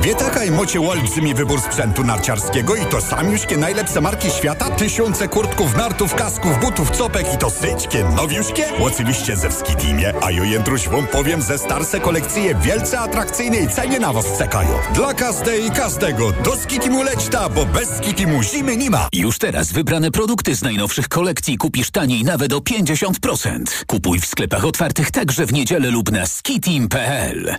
Wietakaj 0.00 0.50
mocie 0.50 0.80
olbrzymi 0.80 1.34
wybór 1.34 1.60
sprzętu 1.60 2.04
narciarskiego 2.04 2.74
i 2.74 2.86
to 2.86 3.00
samiuśkie 3.00 3.56
najlepsze 3.56 4.00
marki 4.00 4.30
świata? 4.30 4.70
Tysiące 4.70 5.28
kurtków, 5.28 5.76
nartów, 5.76 6.14
kasków, 6.14 6.60
butów, 6.60 6.90
copek 6.90 7.34
i 7.34 7.38
to 7.38 7.50
syćkie, 7.50 8.04
nowiuśkie? 8.16 8.64
Oczywiście 8.80 9.36
ze 9.36 9.52
Skitimie, 9.52 10.14
a 10.22 10.30
jo 10.30 10.44
jędruś 10.44 10.88
wam 10.88 11.06
powiem, 11.06 11.42
ze 11.42 11.58
starsze 11.58 12.00
kolekcje 12.00 12.54
wielce 12.54 12.98
atrakcyjnej 13.00 13.68
cenie 13.68 14.00
na 14.00 14.12
was 14.12 14.38
czekają. 14.38 14.70
Dla 14.94 15.14
każdej 15.14 15.66
i 15.66 15.70
każdego 15.70 16.32
do 16.32 16.56
Skitimu 16.56 17.02
leć 17.02 17.28
ta, 17.30 17.48
bo 17.48 17.66
bez 17.66 17.88
Skitimu 17.96 18.42
zimy 18.42 18.76
nie 18.76 18.90
ma. 18.90 19.08
Już 19.12 19.38
teraz 19.38 19.72
wybrane 19.72 20.10
produkty 20.10 20.56
z 20.56 20.62
najnowszych 20.62 21.08
kolekcji 21.08 21.58
kupisz 21.58 21.90
taniej 21.90 22.24
nawet 22.24 22.52
o 22.52 22.58
50%. 22.58 23.84
Kupuj 23.86 24.20
w 24.20 24.26
sklepach 24.26 24.64
otwartych 24.64 25.10
także 25.10 25.46
w 25.46 25.52
niedzielę 25.52 25.90
lub 25.90 26.10
na 26.12 26.26
skitim.pl. 26.26 27.56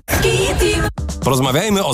Porozmawiajmy 1.23 1.85
o 1.85 1.93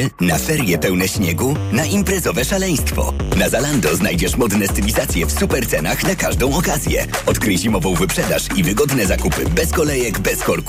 na 0.21 0.37
ferie 0.37 0.77
pełne 0.77 1.07
śniegu, 1.07 1.55
na 1.71 1.85
imprezowe 1.85 2.45
szaleństwo. 2.45 3.13
Na 3.37 3.49
Zalando 3.49 3.95
znajdziesz 3.95 4.37
modne 4.37 4.67
stylizacje 4.67 5.25
w 5.25 5.31
super 5.31 5.67
cenach 5.67 6.03
na 6.03 6.15
każdą 6.15 6.57
okazję. 6.57 7.07
Odkryj 7.25 7.57
zimową 7.57 7.93
wyprzedaż 7.95 8.43
i 8.55 8.63
wygodne 8.63 9.05
zakupy 9.05 9.45
bez 9.55 9.71
kolejek, 9.71 10.19
bez 10.19 10.43
korku. 10.43 10.51